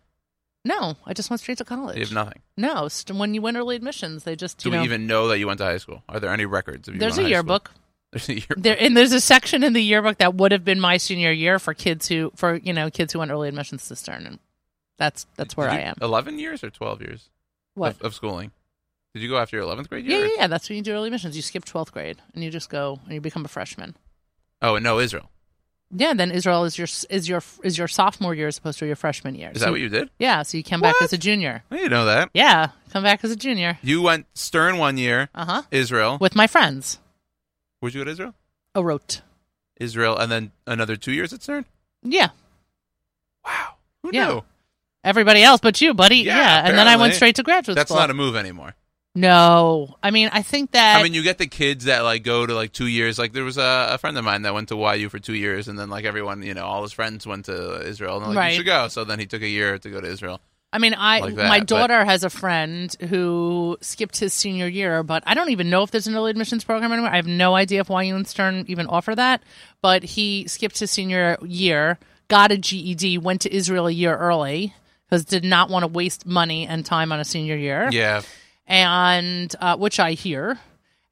no, 0.65 0.95
I 1.05 1.13
just 1.13 1.29
went 1.29 1.39
straight 1.39 1.59
to 1.59 1.65
college. 1.65 1.95
You 1.97 2.03
have 2.03 2.11
nothing. 2.13 2.41
No, 2.57 2.87
st- 2.87 3.17
when 3.17 3.33
you 3.33 3.41
win 3.41 3.55
early 3.57 3.75
admissions, 3.75 4.23
they 4.23 4.35
just 4.35 4.57
Do 4.57 4.69
you 4.69 4.71
we 4.71 4.77
know. 4.79 4.83
even 4.83 5.07
know 5.07 5.27
that 5.29 5.37
you 5.39 5.47
went 5.47 5.59
to 5.59 5.65
high 5.65 5.77
school? 5.77 6.03
Are 6.09 6.19
there 6.19 6.31
any 6.31 6.45
records 6.45 6.87
of 6.87 6.95
you 6.95 6.99
there's 6.99 7.15
going 7.17 7.27
a 7.27 7.29
to 7.29 7.35
high 7.35 7.39
school? 7.41 7.49
yearbook. 7.51 7.71
There's 8.11 8.29
a 8.29 8.33
yearbook. 8.35 8.57
There 8.63 8.77
and 8.79 8.95
there's 8.95 9.11
a 9.11 9.19
section 9.19 9.63
in 9.63 9.73
the 9.73 9.81
yearbook 9.83 10.19
that 10.19 10.33
would 10.35 10.53
have 10.53 10.63
been 10.63 10.79
my 10.79 10.95
senior 10.95 11.29
year 11.31 11.59
for 11.59 11.73
kids 11.73 12.07
who 12.07 12.31
for 12.37 12.55
you 12.55 12.71
know 12.71 12.89
kids 12.89 13.11
who 13.11 13.19
went 13.19 13.31
early 13.31 13.49
admissions 13.49 13.85
to 13.89 13.97
Stern, 13.97 14.25
and 14.25 14.39
that's 14.97 15.25
that's 15.35 15.57
where 15.57 15.69
Did 15.69 15.75
I 15.75 15.79
you- 15.81 15.85
am. 15.87 15.95
Eleven 16.01 16.39
years 16.39 16.63
or 16.63 16.69
twelve 16.69 17.01
years? 17.01 17.29
What? 17.75 17.95
of, 17.97 18.01
of 18.01 18.15
schooling? 18.15 18.51
Did 19.13 19.23
you 19.23 19.29
go 19.29 19.37
after 19.37 19.55
your 19.55 19.63
eleventh 19.63 19.89
grade 19.89 20.05
Yeah, 20.05 20.17
year? 20.17 20.25
yeah, 20.25 20.31
yeah. 20.35 20.41
yeah. 20.41 20.47
That's 20.47 20.69
when 20.69 20.77
you 20.77 20.83
do 20.83 20.93
early 20.93 21.07
admissions. 21.07 21.35
You 21.35 21.41
skip 21.41 21.65
twelfth 21.65 21.91
grade 21.91 22.17
and 22.33 22.43
you 22.43 22.49
just 22.51 22.69
go 22.69 22.99
and 23.05 23.13
you 23.13 23.21
become 23.21 23.45
a 23.45 23.47
freshman. 23.47 23.95
Oh, 24.61 24.75
and 24.75 24.83
no, 24.83 24.99
Israel. 24.99 25.29
Yeah, 25.89 26.13
then 26.13 26.31
Israel 26.31 26.65
is 26.65 26.77
your 26.77 26.87
is 27.09 27.29
your 27.29 27.41
is 27.63 27.77
your 27.77 27.87
sophomore 27.87 28.35
year 28.35 28.47
as 28.47 28.57
opposed 28.57 28.77
to 28.79 28.85
your 28.85 28.95
freshman 28.97 29.35
year. 29.35 29.51
Is 29.53 29.59
So 29.61 29.65
that 29.65 29.71
what 29.71 29.79
you 29.79 29.87
did? 29.89 30.09
Yeah, 30.19 30.43
so 30.43 30.57
you 30.57 30.63
come 30.63 30.81
back 30.81 30.95
as 31.01 31.13
a 31.13 31.17
junior. 31.17 31.63
I 31.71 31.77
didn't 31.77 31.91
know 31.91 32.05
that. 32.05 32.29
Yeah, 32.33 32.71
come 32.91 33.03
back 33.03 33.23
as 33.23 33.31
a 33.31 33.35
junior 33.37 33.79
You 33.81 34.01
went 34.01 34.25
Stern 34.33 34.77
one 34.77 34.97
year. 34.97 35.29
Uh 35.33 35.45
huh. 35.45 35.61
Israel. 35.71 36.17
with 36.19 36.35
my 36.35 36.45
friends. 36.45 36.99
Where'd 37.79 37.93
you 37.93 38.01
go 38.01 38.05
to 38.05 38.11
Israel? 38.11 38.33
A 38.75 38.83
rote. 38.83 39.21
Israel, 39.79 40.17
and 40.17 40.31
then 40.31 40.51
another 40.65 40.95
two 40.97 41.13
years 41.13 41.31
at 41.31 41.41
Stern. 41.43 41.65
Yeah, 42.03 42.29
Wow. 43.45 43.75
Who 44.03 44.09
Yeah. 44.13 44.27
knew? 44.27 44.43
everybody 45.03 45.41
else 45.41 45.61
but 45.61 45.79
you, 45.79 45.93
buddy. 45.93 46.17
Yeah, 46.17 46.65
and 46.67 46.77
then 46.77 46.87
I 46.87 46.97
went 46.97 47.13
straight 47.13 47.35
to 47.37 47.43
graduate 47.43 47.75
That's 47.77 47.89
school. 47.89 47.97
That's 47.97 48.07
not 48.07 48.11
a 48.11 48.13
move 48.13 48.35
anymore. 48.35 48.75
No, 49.21 49.95
I 50.03 50.11
mean 50.11 50.29
I 50.31 50.41
think 50.41 50.71
that 50.71 50.99
I 50.99 51.03
mean, 51.03 51.13
you 51.13 51.23
get 51.23 51.37
the 51.37 51.47
kids 51.47 51.85
that 51.85 52.01
like 52.01 52.23
go 52.23 52.45
to 52.45 52.53
like 52.53 52.71
two 52.71 52.87
years. 52.87 53.17
Like 53.17 53.33
there 53.33 53.43
was 53.43 53.57
a, 53.57 53.87
a 53.91 53.97
friend 53.97 54.17
of 54.17 54.23
mine 54.23 54.43
that 54.43 54.53
went 54.53 54.69
to 54.69 54.75
YU 54.77 55.09
for 55.09 55.19
two 55.19 55.33
years, 55.35 55.67
and 55.67 55.77
then 55.77 55.89
like 55.89 56.05
everyone, 56.05 56.43
you 56.43 56.53
know, 56.53 56.65
all 56.65 56.83
his 56.83 56.91
friends 56.93 57.25
went 57.25 57.45
to 57.45 57.81
Israel, 57.87 58.17
and 58.17 58.27
like, 58.27 58.37
Right. 58.37 58.49
you 58.51 58.57
should 58.57 58.65
go. 58.65 58.87
So 58.89 59.03
then 59.03 59.19
he 59.19 59.25
took 59.25 59.41
a 59.41 59.47
year 59.47 59.77
to 59.79 59.89
go 59.89 59.99
to 60.01 60.07
Israel. 60.07 60.39
I 60.71 60.79
mean, 60.79 60.93
I 60.97 61.19
like 61.21 61.35
that, 61.35 61.47
my 61.49 61.59
but- 61.59 61.67
daughter 61.67 62.03
has 62.05 62.23
a 62.23 62.29
friend 62.29 62.93
who 63.09 63.77
skipped 63.81 64.17
his 64.17 64.33
senior 64.33 64.67
year, 64.67 65.01
but 65.01 65.23
I 65.25 65.33
don't 65.33 65.49
even 65.49 65.69
know 65.69 65.81
if 65.83 65.91
there's 65.91 66.07
an 66.07 66.15
early 66.15 66.29
admissions 66.31 66.63
program 66.65 66.91
anymore. 66.91 67.09
I 67.09 67.15
have 67.15 67.25
no 67.25 67.55
idea 67.55 67.81
if 67.81 67.89
YU 67.89 68.15
and 68.15 68.27
Stern 68.27 68.65
even 68.67 68.85
offer 68.85 69.15
that. 69.15 69.41
But 69.81 70.03
he 70.03 70.45
skipped 70.47 70.77
his 70.79 70.91
senior 70.91 71.37
year, 71.41 71.97
got 72.27 72.51
a 72.51 72.57
GED, 72.57 73.17
went 73.19 73.41
to 73.41 73.53
Israel 73.55 73.87
a 73.87 73.91
year 73.91 74.15
early 74.17 74.73
because 75.09 75.23
did 75.23 75.45
not 75.45 75.69
want 75.69 75.83
to 75.83 75.87
waste 75.87 76.25
money 76.25 76.67
and 76.67 76.85
time 76.85 77.13
on 77.13 77.19
a 77.21 77.25
senior 77.25 77.55
year. 77.55 77.87
Yeah, 77.91 78.21
and 78.67 79.53
uh, 79.59 79.77
which 79.77 79.99
I 79.99 80.11
hear. 80.13 80.59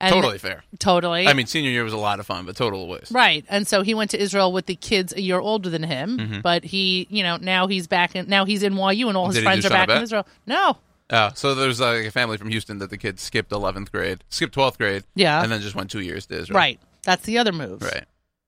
And 0.02 0.12
totally 0.14 0.38
fair. 0.38 0.64
Totally. 0.78 1.26
I 1.26 1.32
mean, 1.34 1.48
senior 1.48 1.70
year 1.72 1.84
was 1.86 1.94
a 1.94 1.98
lot 1.98 2.20
of 2.20 2.26
fun, 2.26 2.46
but 2.46 2.58
total 2.58 2.86
waste. 2.88 3.12
Right. 3.12 3.46
And 3.50 3.66
so 3.66 3.82
he 3.82 3.94
went 3.94 4.12
to 4.12 4.22
Israel 4.22 4.52
with 4.52 4.66
the 4.66 4.76
kids 4.76 5.14
a 5.14 5.22
year 5.22 5.40
older 5.40 5.70
than 5.70 5.84
him, 5.84 6.18
Mhm. 6.20 6.42
but 6.42 6.66
he, 6.66 7.08
you 7.10 7.24
know, 7.24 7.38
now 7.38 7.68
he's 7.68 7.88
back 7.88 8.14
in 8.14 8.28
now 8.28 8.44
he's 8.44 8.62
in 8.62 8.74
YU 8.78 9.08
and 9.08 9.16
all 9.18 9.28
his 9.28 9.36
Did 9.36 9.44
friends 9.46 9.66
are 9.66 9.70
back 9.70 9.90
in 9.90 10.04
Israel. 10.04 10.28
No. 10.46 10.78
Oh, 11.12 11.30
so 11.36 11.56
there's 11.56 11.80
like 11.80 12.06
a 12.06 12.12
family 12.12 12.36
from 12.38 12.50
Houston 12.50 12.80
that 12.80 12.90
the 12.90 12.98
kids 12.98 13.22
skipped 13.22 13.52
11th 13.52 13.92
grade, 13.92 14.24
skipped 14.30 14.54
12th 14.56 14.78
grade, 14.78 15.04
Yeah. 15.16 15.42
and 15.42 15.52
then 15.52 15.62
just 15.62 15.76
went 15.76 15.90
two 15.90 16.02
years 16.02 16.26
to 16.26 16.40
Israel. 16.42 16.58
Right. 16.58 16.80
That's 17.04 17.24
the 17.24 17.38
other 17.38 17.52
move. 17.54 17.82
Right. 17.82 18.04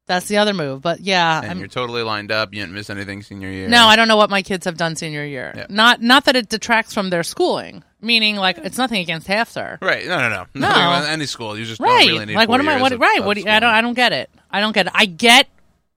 That's 0.07 0.27
the 0.27 0.37
other 0.37 0.53
move. 0.53 0.81
But 0.81 1.01
yeah, 1.01 1.41
And 1.41 1.51
I'm, 1.51 1.59
you're 1.59 1.67
totally 1.67 2.01
lined 2.01 2.31
up. 2.31 2.53
You 2.53 2.61
didn't 2.61 2.73
miss 2.73 2.89
anything 2.89 3.21
senior 3.23 3.49
year. 3.51 3.67
no, 3.67 3.87
I 3.87 3.95
don't 3.97 4.07
know 4.07 4.15
what 4.17 4.29
my 4.29 4.41
kids 4.41 4.63
have 4.65 4.77
done 4.77 4.95
senior 4.95 5.25
year. 5.25 5.53
Yeah. 5.55 5.65
Not 5.69 6.01
not 6.01 6.25
that 6.25 6.35
it 6.37 6.47
detracts 6.49 6.93
from 6.93 7.09
their 7.09 7.23
schooling. 7.23 7.83
Meaning 7.99 8.35
like 8.37 8.57
it's 8.59 8.77
nothing 8.77 9.01
against 9.01 9.27
HAFTR. 9.27 9.81
Right. 9.81 10.05
No, 10.07 10.17
no, 10.17 10.29
no. 10.29 10.45
No. 10.53 10.69
Nothing 10.69 11.09
any 11.11 11.25
school. 11.25 11.57
You 11.57 11.65
just 11.65 11.81
Right. 11.81 12.05
don't 12.05 12.13
really 12.13 12.25
need 12.27 12.35
like 12.35 12.47
what 12.47 12.59
am 12.59 12.69
I 12.69 12.79
what 12.81 12.91
of- 12.93 12.99
right, 13.01 13.19
of 13.19 13.25
what 13.25 13.33
do 13.35 13.41
you, 13.41 13.49
I 13.49 13.59
don't 13.59 13.73
I 13.73 13.81
don't 13.81 13.95
get 13.95 14.13
it. 14.13 14.29
I 14.49 14.59
don't 14.61 14.71
get 14.73 14.87
it. 14.87 14.93
I 14.95 15.05
get 15.07 15.47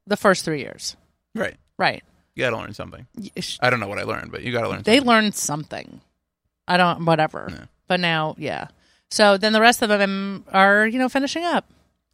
the 0.07 0.16
first 0.16 0.45
3 0.45 0.59
years. 0.61 0.97
Right. 1.35 1.57
Right. 1.78 2.03
You 2.35 2.43
got 2.45 2.51
to 2.51 2.57
learn 2.57 2.74
something. 2.74 3.07
I 3.61 3.70
don't 3.70 3.81
know 3.81 3.87
what 3.89 3.99
I 3.99 4.03
learned, 4.05 4.32
but 4.32 4.43
you 4.43 4.51
got 4.51 4.62
to 4.62 4.69
learn 4.70 4.82
They 4.82 4.99
learned 5.01 5.35
something. 5.37 6.01
I 6.66 6.77
don't 6.78 7.05
whatever. 7.05 7.69
But 7.87 8.01
now, 8.01 8.35
yeah. 8.39 8.69
So 9.11 9.37
then 9.37 9.53
the 9.53 9.61
rest 9.61 9.82
of 9.82 9.89
them 9.89 10.45
are, 10.53 10.87
you 10.87 10.99
know, 10.99 11.09
finishing 11.09 11.45
up. 11.45 11.66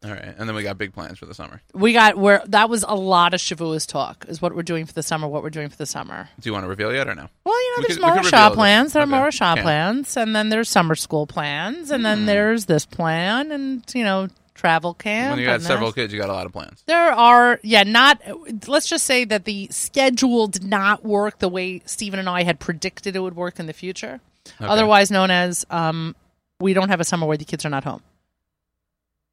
All 0.07 0.13
right. 0.13 0.35
And 0.39 0.49
then 0.49 0.55
we 0.55 0.63
got 0.63 0.79
big 0.79 0.93
plans 0.95 1.19
for 1.19 1.27
the 1.27 1.35
summer. 1.35 1.61
We 1.75 1.93
got 1.93 2.17
where 2.17 2.43
that 2.47 2.71
was 2.71 2.85
a 2.87 2.95
lot 2.95 3.35
of 3.35 3.41
Shavuos 3.41 3.87
talk 3.87 4.25
is 4.29 4.41
what 4.41 4.55
we're 4.55 4.63
doing 4.63 4.87
for 4.87 4.93
the 4.93 5.03
summer, 5.03 5.27
what 5.27 5.43
we're 5.43 5.51
doing 5.51 5.69
for 5.69 5.77
the 5.77 5.87
summer. 5.87 6.29
Do 6.41 6.49
you 6.49 6.53
want 6.53 6.65
to 6.65 6.69
reveal 6.69 6.93
yet 6.95 7.09
or 7.09 7.15
no? 7.15 7.29
Well, 7.45 7.61
you 7.61 7.71
know, 7.71 7.75
We 7.79 7.83
there's 7.89 7.97
could- 7.99 8.05
we 8.05 8.11
more 8.13 8.23
could 8.23 8.31
shop 8.31 8.51
reveal 8.51 8.53
it. 8.53 8.57
plans. 8.57 8.93
There 8.93 9.03
are 9.03 9.07
Okay. 9.07 9.19
more 9.19 9.31
shop 9.33 9.57
Can't. 9.57 9.65
plans, 9.65 10.17
and 10.17 10.37
then 10.37 10.49
there's 10.51 10.69
summer 10.69 10.95
school 10.95 11.27
plans, 11.27 11.91
and 11.91 12.05
then 12.05 12.27
there's 12.27 12.67
this 12.67 12.87
plan, 12.87 13.51
and 13.53 13.83
you 13.95 14.05
know, 14.05 14.29
travel 14.55 14.95
camp. 14.95 15.33
when 15.33 15.39
you 15.41 15.47
got 15.47 15.57
and 15.57 15.63
several 15.65 15.89
this. 15.89 15.97
kids, 15.97 16.13
you 16.13 16.19
got 16.21 16.31
a 16.31 16.33
lot 16.33 16.47
of 16.47 16.53
plans. 16.53 16.83
There 16.87 17.13
are, 17.13 17.59
yeah, 17.63 17.83
not. 17.83 18.21
Let's 18.67 18.89
just 18.89 19.05
say 19.05 19.25
that 19.27 19.45
the 19.45 19.69
schedule 19.71 20.47
did 20.47 20.65
not 20.65 21.05
work 21.05 21.41
the 21.41 21.49
way 21.49 21.83
Stephen 21.85 22.19
and 22.21 22.29
I 22.29 22.43
had 22.45 22.59
predicted 22.61 23.17
it 23.17 23.21
would 23.21 23.37
work 23.37 23.59
in 23.59 23.67
the 23.67 23.73
future. 23.75 24.21
Otherwise 24.61 25.11
known 25.11 25.31
as, 25.31 25.67
um, 25.71 26.15
we 26.61 26.73
don't 26.73 26.89
have 26.89 27.01
a 27.01 27.05
summer 27.05 27.27
where 27.27 27.37
the 27.37 27.45
kids 27.45 27.67
are 27.67 27.71
not 27.71 27.85
home. 27.85 28.01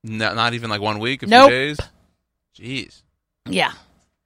No, 0.03 0.33
not 0.33 0.53
even 0.53 0.69
like 0.69 0.81
one 0.81 0.99
week, 0.99 1.23
a 1.23 1.27
Nope. 1.27 1.49
few 1.49 1.57
days. 1.57 1.77
Jeez. 2.57 3.01
Yeah. 3.47 3.71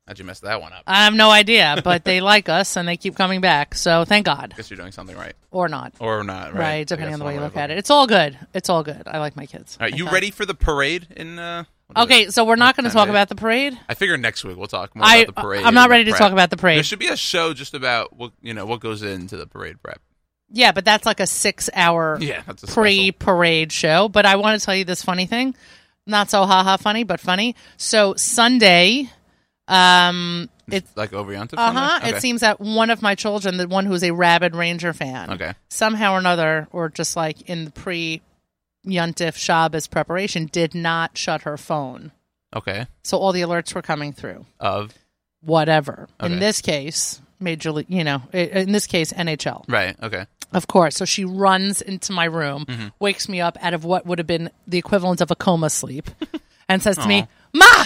How'd 0.07 0.19
you 0.19 0.25
mess 0.25 0.39
that 0.39 0.61
one 0.61 0.71
up? 0.71 0.83
I 0.87 1.03
have 1.03 1.13
no 1.13 1.29
idea, 1.31 1.81
but 1.83 2.05
they 2.05 2.21
like 2.33 2.47
us 2.49 2.77
and 2.77 2.87
they 2.87 2.95
keep 2.97 3.15
coming 3.15 3.41
back. 3.41 3.75
So 3.75 4.05
thank 4.05 4.25
God, 4.25 4.53
guess 4.55 4.69
you're 4.69 4.77
doing 4.77 4.93
something 4.93 5.17
right. 5.17 5.33
or 5.51 5.67
not. 5.67 5.93
Or 5.99 6.23
not, 6.23 6.53
right? 6.53 6.59
Right, 6.59 6.87
depending 6.87 7.13
on 7.13 7.19
the 7.19 7.25
way 7.25 7.33
you 7.35 7.41
look 7.41 7.57
at 7.57 7.71
it. 7.71 7.77
It's 7.77 7.89
all 7.89 8.07
good. 8.07 8.37
It's 8.53 8.69
all 8.69 8.83
good. 8.83 9.03
I 9.05 9.19
like 9.19 9.35
my 9.35 9.45
kids. 9.45 9.77
All 9.79 9.85
right, 9.85 9.95
you 9.95 10.09
ready 10.09 10.31
for 10.31 10.45
the 10.45 10.55
parade 10.55 11.07
in 11.15 11.37
uh 11.39 11.65
Okay, 11.95 12.23
it? 12.23 12.33
so 12.33 12.43
we're 12.43 12.57
not 12.57 12.75
going 12.75 12.83
to 12.85 12.89
talk 12.93 13.07
about 13.07 13.29
the 13.29 13.35
parade. 13.35 13.77
I 13.87 13.93
figure 13.93 14.17
next 14.17 14.43
week 14.43 14.57
we'll 14.57 14.67
talk 14.67 14.93
more 14.93 15.05
I- 15.05 15.17
about 15.19 15.35
the 15.35 15.41
parade. 15.41 15.63
I'm 15.63 15.73
not 15.73 15.89
ready 15.89 16.03
to 16.05 16.11
prep. 16.11 16.19
talk 16.19 16.31
about 16.33 16.49
the 16.49 16.57
parade. 16.57 16.75
There 16.77 16.83
should 16.83 16.99
be 16.99 17.07
a 17.07 17.15
show 17.15 17.53
just 17.53 17.73
about 17.73 18.13
what 18.15 18.31
you 18.41 18.53
know 18.53 18.65
what 18.65 18.79
goes 18.81 19.03
into 19.03 19.37
the 19.37 19.47
parade 19.47 19.81
prep. 19.81 20.01
Yeah, 20.49 20.71
but 20.71 20.85
that's 20.85 21.05
like 21.05 21.19
a 21.19 21.27
six-hour 21.27 22.19
Yeah, 22.21 22.41
pre-parade 22.67 23.71
show. 23.71 24.07
But 24.09 24.25
I 24.25 24.35
want 24.37 24.59
to 24.59 24.65
tell 24.65 24.75
you 24.75 24.85
this 24.85 25.03
funny 25.03 25.25
thing, 25.25 25.55
not 26.05 26.29
so 26.29 26.45
haha 26.45 26.77
funny, 26.77 27.03
but 27.03 27.19
funny. 27.19 27.55
So 27.75 28.13
Sunday, 28.15 29.09
um, 29.67 30.49
it's 30.69 30.89
Like 30.95 31.13
over 31.13 31.31
Yontif 31.33 31.55
uh 31.57 31.71
huh. 31.71 31.99
Sunday? 31.99 32.17
It 32.17 32.21
seems 32.21 32.41
that 32.41 32.59
one 32.59 32.89
of 32.89 33.01
my 33.01 33.15
children, 33.15 33.57
the 33.57 33.67
one 33.67 33.85
who's 33.85 34.03
a 34.03 34.11
rabid 34.11 34.55
Ranger 34.55 34.93
fan, 34.93 35.31
Okay. 35.31 35.53
somehow 35.69 36.13
or 36.13 36.19
another, 36.19 36.67
or 36.71 36.89
just 36.89 37.15
like 37.15 37.41
in 37.49 37.65
the 37.65 37.71
pre 37.71 38.21
Yuntif 38.85 39.35
Shabbos 39.35 39.87
preparation, 39.87 40.45
did 40.45 40.73
not 40.73 41.17
shut 41.17 41.41
her 41.41 41.57
phone. 41.57 42.11
Okay. 42.55 42.87
So 43.03 43.17
all 43.17 43.33
the 43.33 43.41
alerts 43.41 43.75
were 43.75 43.81
coming 43.81 44.13
through. 44.13 44.45
Of 44.59 44.93
Whatever. 45.41 46.07
In 46.21 46.39
this 46.39 46.61
case, 46.61 47.21
Major 47.39 47.71
League, 47.71 47.85
you 47.89 48.03
know, 48.03 48.23
in 48.33 48.71
this 48.71 48.87
case, 48.87 49.13
NHL. 49.13 49.65
right. 49.67 49.95
Okay. 50.01 50.25
Of 50.53 50.67
course. 50.67 50.95
So 50.95 51.05
she 51.05 51.25
runs 51.25 51.81
into 51.81 52.11
my 52.13 52.25
room, 52.25 52.65
Mhm. 52.65 52.91
wakes 52.99 53.27
me 53.27 53.41
up 53.41 53.57
out 53.61 53.73
of 53.73 53.83
what 53.83 54.05
would 54.05 54.17
have 54.17 54.27
been 54.27 54.49
the 54.65 54.77
equivalent 54.77 55.19
of 55.21 55.29
a 55.31 55.35
coma 55.35 55.69
sleep, 55.69 56.09
and 56.69 56.81
says 56.81 56.95
to 56.97 57.01
Aw. 57.03 57.07
me, 57.07 57.27
Ma, 57.53 57.85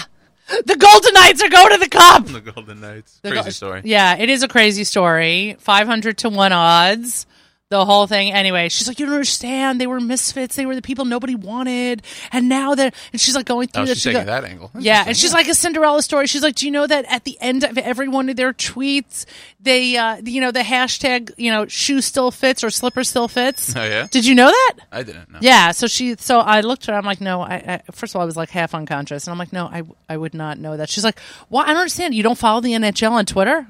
the 0.66 0.76
Golden 0.76 1.12
Knights 1.14 1.42
are 1.42 1.48
going 1.48 1.70
to 1.72 1.78
the 1.78 1.88
Cup. 1.88 2.26
The 2.26 2.40
Golden 2.40 2.80
Knights. 2.80 3.18
The 3.22 3.30
Crazy 3.30 3.44
Go- 3.44 3.50
story. 3.50 3.82
Yeah, 3.84 4.16
it 4.16 4.28
is 4.30 4.42
a 4.42 4.48
crazy 4.48 4.84
story. 4.84 5.56
500 5.58 6.18
to 6.18 6.28
1 6.28 6.52
odds. 6.52 7.26
The 7.72 7.84
whole 7.86 8.06
thing. 8.06 8.30
Anyway, 8.32 8.68
she's 8.68 8.86
like, 8.86 9.00
you 9.00 9.06
don't 9.06 9.14
understand. 9.14 9.80
They 9.80 9.86
were 9.86 9.98
misfits. 9.98 10.56
They 10.56 10.66
were 10.66 10.74
the 10.74 10.82
people 10.82 11.06
nobody 11.06 11.34
wanted, 11.34 12.02
and 12.30 12.48
now 12.48 12.74
they're. 12.74 12.92
And 13.12 13.20
she's 13.20 13.34
like 13.34 13.46
going 13.46 13.68
through 13.68 13.84
Oh, 13.84 13.86
this. 13.86 13.94
she's 13.98 14.02
She 14.02 14.08
taking 14.10 14.26
go- 14.26 14.32
that 14.32 14.44
angle. 14.44 14.70
Yeah, 14.78 15.04
and 15.06 15.16
she's 15.16 15.32
like 15.32 15.48
a 15.48 15.54
Cinderella 15.54 16.02
story. 16.02 16.26
She's 16.26 16.42
like, 16.42 16.54
do 16.54 16.66
you 16.66 16.70
know 16.72 16.86
that 16.86 17.06
at 17.08 17.24
the 17.24 17.38
end 17.40 17.64
of 17.64 17.78
every 17.78 18.08
one 18.08 18.28
of 18.28 18.36
their 18.36 18.52
tweets, 18.52 19.24
they, 19.60 19.96
uh, 19.96 20.16
you 20.24 20.40
know, 20.40 20.50
the 20.50 20.60
hashtag, 20.60 21.30
you 21.38 21.50
know, 21.50 21.66
shoe 21.66 22.00
still 22.02 22.30
fits 22.30 22.62
or 22.62 22.68
slipper 22.70 23.04
still 23.04 23.28
fits. 23.28 23.74
Oh 23.74 23.82
yeah. 23.82 24.06
Did 24.10 24.26
you 24.26 24.34
know 24.34 24.48
that? 24.48 24.74
I 24.92 25.02
didn't 25.02 25.30
know. 25.30 25.38
Yeah, 25.40 25.70
so 25.72 25.86
she, 25.86 26.16
so 26.18 26.40
I 26.40 26.60
looked 26.60 26.82
at 26.88 26.92
her. 26.92 26.98
I'm 26.98 27.04
like, 27.06 27.20
no. 27.20 27.40
I, 27.40 27.54
I 27.86 27.92
first 27.92 28.12
of 28.12 28.16
all, 28.16 28.22
I 28.22 28.26
was 28.26 28.36
like 28.36 28.50
half 28.50 28.74
unconscious, 28.74 29.26
and 29.26 29.32
I'm 29.32 29.38
like, 29.38 29.52
no, 29.52 29.64
I, 29.66 29.82
I 30.08 30.16
would 30.16 30.34
not 30.34 30.58
know 30.58 30.76
that. 30.76 30.90
She's 30.90 31.04
like, 31.04 31.18
well, 31.48 31.62
I 31.62 31.68
don't 31.68 31.78
understand. 31.78 32.14
You 32.14 32.22
don't 32.22 32.38
follow 32.38 32.60
the 32.60 32.72
NHL 32.72 33.12
on 33.12 33.24
Twitter? 33.24 33.66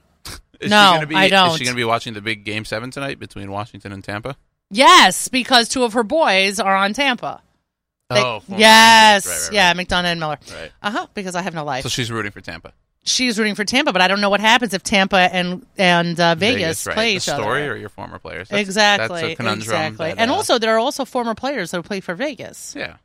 Is 0.62 0.70
no, 0.70 0.92
she 0.92 0.94
gonna 0.94 1.06
be, 1.06 1.16
I 1.16 1.28
don't. 1.28 1.50
Is 1.50 1.58
she 1.58 1.64
going 1.64 1.74
to 1.74 1.80
be 1.80 1.84
watching 1.84 2.14
the 2.14 2.20
big 2.20 2.44
game 2.44 2.64
seven 2.64 2.90
tonight 2.90 3.18
between 3.18 3.50
Washington 3.50 3.92
and 3.92 4.02
Tampa? 4.02 4.36
Yes, 4.70 5.28
because 5.28 5.68
two 5.68 5.84
of 5.84 5.92
her 5.92 6.02
boys 6.02 6.58
are 6.58 6.74
on 6.74 6.92
Tampa. 6.94 7.42
They- 8.10 8.20
oh, 8.20 8.42
yes, 8.48 9.26
Rangers. 9.26 9.42
Right, 9.42 9.44
right, 9.44 9.52
yeah, 9.54 9.74
McDonagh 9.74 10.12
and 10.12 10.20
Miller. 10.20 10.38
Right. 10.52 10.72
Uh 10.82 10.90
huh. 10.90 11.06
Because 11.14 11.34
I 11.34 11.42
have 11.42 11.54
no 11.54 11.64
life. 11.64 11.82
So 11.82 11.88
she's 11.88 12.10
rooting 12.10 12.32
for 12.32 12.40
Tampa. 12.40 12.72
She's 13.04 13.38
rooting 13.38 13.56
for 13.56 13.64
Tampa, 13.64 13.92
but 13.92 14.00
I 14.00 14.06
don't 14.06 14.20
know 14.20 14.30
what 14.30 14.40
happens 14.40 14.74
if 14.74 14.82
Tampa 14.82 15.16
and 15.16 15.66
and 15.76 16.18
uh, 16.20 16.36
Vegas, 16.36 16.86
right. 16.86 16.94
play 16.94 17.10
the 17.10 17.16
each 17.16 17.22
story 17.22 17.62
other. 17.62 17.72
or 17.72 17.76
your 17.76 17.88
former 17.88 18.18
players. 18.18 18.48
That's, 18.48 18.60
exactly. 18.60 19.20
That's 19.20 19.32
a 19.32 19.36
conundrum. 19.36 19.60
exactly. 19.62 20.08
that, 20.10 20.18
and 20.18 20.30
uh, 20.30 20.34
also, 20.34 20.58
there 20.58 20.74
are 20.74 20.78
also 20.78 21.04
former 21.04 21.34
players 21.34 21.72
that 21.72 21.82
play 21.82 22.00
for 22.00 22.14
Vegas. 22.14 22.74
Yeah. 22.76 22.96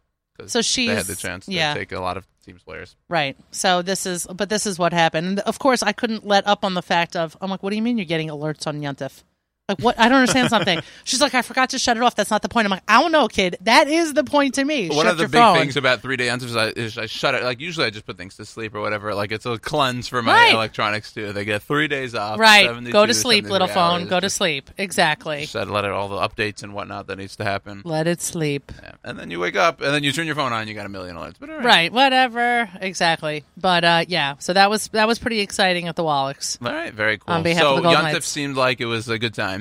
So 0.45 0.61
she 0.61 0.87
had 0.87 1.05
the 1.05 1.15
chance 1.15 1.45
to 1.47 1.51
yeah. 1.51 1.73
take 1.73 1.91
a 1.91 1.99
lot 1.99 2.17
of 2.17 2.27
players. 2.55 2.95
Right. 3.09 3.37
So 3.51 3.81
this 3.81 4.05
is, 4.05 4.27
but 4.27 4.49
this 4.49 4.65
is 4.65 4.79
what 4.79 4.93
happened. 4.93 5.27
And 5.27 5.39
of 5.41 5.59
course, 5.59 5.83
I 5.83 5.91
couldn't 5.91 6.25
let 6.25 6.47
up 6.47 6.63
on 6.63 6.73
the 6.73 6.81
fact 6.81 7.15
of, 7.15 7.37
I'm 7.41 7.49
like, 7.49 7.63
what 7.63 7.69
do 7.71 7.75
you 7.75 7.81
mean 7.81 7.97
you're 7.97 8.05
getting 8.05 8.29
alerts 8.29 8.67
on 8.67 8.81
Yuntif? 8.81 9.23
Like, 9.69 9.79
what? 9.81 9.99
I 9.99 10.07
don't 10.07 10.19
understand 10.19 10.49
something. 10.49 10.79
She's 11.03 11.19
like, 11.19 11.33
I 11.33 11.41
forgot 11.41 11.71
to 11.71 11.79
shut 11.79 11.97
it 11.97 12.03
off. 12.03 12.15
That's 12.15 12.31
not 12.31 12.41
the 12.41 12.47
point. 12.47 12.63
I'm 12.65 12.71
like, 12.71 12.83
I 12.87 13.01
don't 13.01 13.11
know, 13.11 13.27
kid. 13.27 13.57
That 13.61 13.89
is 13.89 14.13
the 14.13 14.23
point 14.23 14.53
to 14.55 14.63
me. 14.63 14.87
One 14.87 14.99
Shut 15.05 15.07
of 15.07 15.17
the 15.17 15.25
big 15.25 15.33
phone. 15.41 15.57
things 15.57 15.75
about 15.75 16.01
three 16.01 16.15
day 16.15 16.29
answers 16.29 16.51
is 16.51 16.55
I, 16.55 16.67
is 16.69 16.97
I 16.97 17.05
shut 17.05 17.35
it. 17.35 17.43
Like 17.43 17.59
usually 17.59 17.85
I 17.85 17.89
just 17.89 18.05
put 18.05 18.15
things 18.15 18.37
to 18.37 18.45
sleep 18.45 18.73
or 18.75 18.79
whatever. 18.79 19.13
Like 19.13 19.33
it's 19.33 19.45
a 19.45 19.57
cleanse 19.57 20.07
for 20.07 20.21
my 20.21 20.31
Right. 20.33 20.53
electronics 20.53 21.11
too. 21.11 21.33
They 21.33 21.43
get 21.43 21.63
three 21.63 21.89
days 21.89 22.15
off. 22.15 22.39
Right. 22.39 22.67
Go 22.91 23.05
to 23.05 23.13
sleep, 23.13 23.43
73 23.43 23.51
little 23.51 23.67
phone. 23.67 24.01
hours. 24.03 24.09
Go 24.09 24.19
to 24.21 24.29
sleep. 24.29 24.69
Exactly. 24.77 25.45
Just 25.47 25.69
let 25.69 25.83
it 25.83 25.91
all 25.91 26.07
the 26.07 26.15
updates 26.15 26.63
and 26.63 26.73
whatnot 26.73 27.07
that 27.07 27.17
needs 27.17 27.35
to 27.35 27.43
happen. 27.43 27.81
Let 27.83 28.07
it 28.07 28.21
sleep. 28.21 28.71
Yeah. 28.81 28.91
And 29.03 29.19
then 29.19 29.31
you 29.31 29.41
wake 29.41 29.57
up 29.57 29.81
and 29.81 29.93
then 29.93 30.01
you 30.03 30.13
turn 30.13 30.27
your 30.27 30.35
phone 30.35 30.53
on. 30.53 30.69
You 30.69 30.75
got 30.75 30.85
a 30.85 30.89
million 30.89 31.17
alerts. 31.17 31.35
But 31.41 31.49
all 31.49 31.57
right. 31.57 31.65
Right. 31.65 31.91
Whatever. 31.93 32.69
Exactly. 32.79 33.43
But 33.57 33.83
uh, 33.83 34.05
yeah. 34.07 34.35
So 34.39 34.53
that 34.53 34.69
was 34.69 34.87
that 34.89 35.07
was 35.09 35.19
pretty 35.19 35.41
exciting 35.41 35.89
at 35.89 35.97
the 35.97 36.05
Wallachs. 36.05 36.57
All 36.65 36.71
right, 36.71 36.93
very 36.93 37.17
cool. 37.17 37.33
On 37.33 37.43
behalf 37.43 37.63
so 37.63 37.71
of 37.75 37.83
the 37.83 37.89
Golden 37.89 38.05
Yontif 38.05 38.23
seemed 38.23 38.55
like 38.55 38.79
it 38.79 38.85
was 38.85 39.09
a 39.09 39.19
good 39.19 39.33
time, 39.33 39.56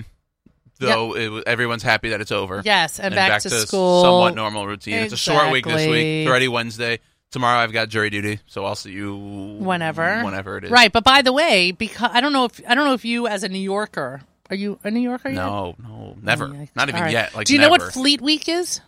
though 0.78 1.16
it 1.16 1.28
was, 1.28 1.44
everyone's 1.46 1.82
happy 1.82 2.10
that 2.10 2.20
it's 2.20 2.32
over. 2.32 2.62
Yes, 2.64 2.98
and 2.98 3.14
back 3.14 3.42
to 3.42 3.50
school. 3.50 4.02
somewhat 4.02 4.34
normal 4.34 4.66
routine. 4.66 4.94
It's 4.94 5.12
a 5.12 5.16
short 5.16 5.50
week 5.50 5.66
this 5.66 5.86
week. 5.86 6.26
Already 6.28 6.48
Wednesday. 6.48 7.00
Tomorrow 7.32 7.58
I've 7.58 7.72
got 7.72 7.88
jury 7.88 8.08
duty, 8.08 8.38
so 8.46 8.64
I'll 8.64 8.76
see 8.76 8.92
you 8.92 9.16
Whenever. 9.16 10.22
whenever 10.22 10.58
it 10.58 10.64
is. 10.64 10.70
Right. 10.70 10.92
But 10.92 11.04
by 11.04 11.22
the 11.22 11.32
way, 11.32 11.72
because 11.72 12.10
I 12.12 12.20
don't 12.20 12.32
know 12.32 12.44
if 12.44 12.60
I 12.66 12.74
don't 12.74 12.84
know 12.86 12.94
if 12.94 13.04
you 13.04 13.26
as 13.26 13.42
a 13.42 13.48
New 13.48 13.58
Yorker 13.58 14.22
are 14.50 14.56
you 14.56 14.78
a 14.84 14.90
New 14.90 15.00
Yorker? 15.00 15.28
yet? 15.30 15.36
No, 15.36 15.74
no, 15.82 16.16
never. 16.22 16.48
yikes. 16.48 16.70
Not 16.76 16.88
even 16.88 17.00
right. 17.02 17.12
yet. 17.12 17.34
Like 17.34 17.46
Do 17.46 17.54
you 17.54 17.60
know 17.60 17.70
what 17.70 17.82
Fleet 17.82 18.20
Week 18.20 18.48
is? 18.48 18.80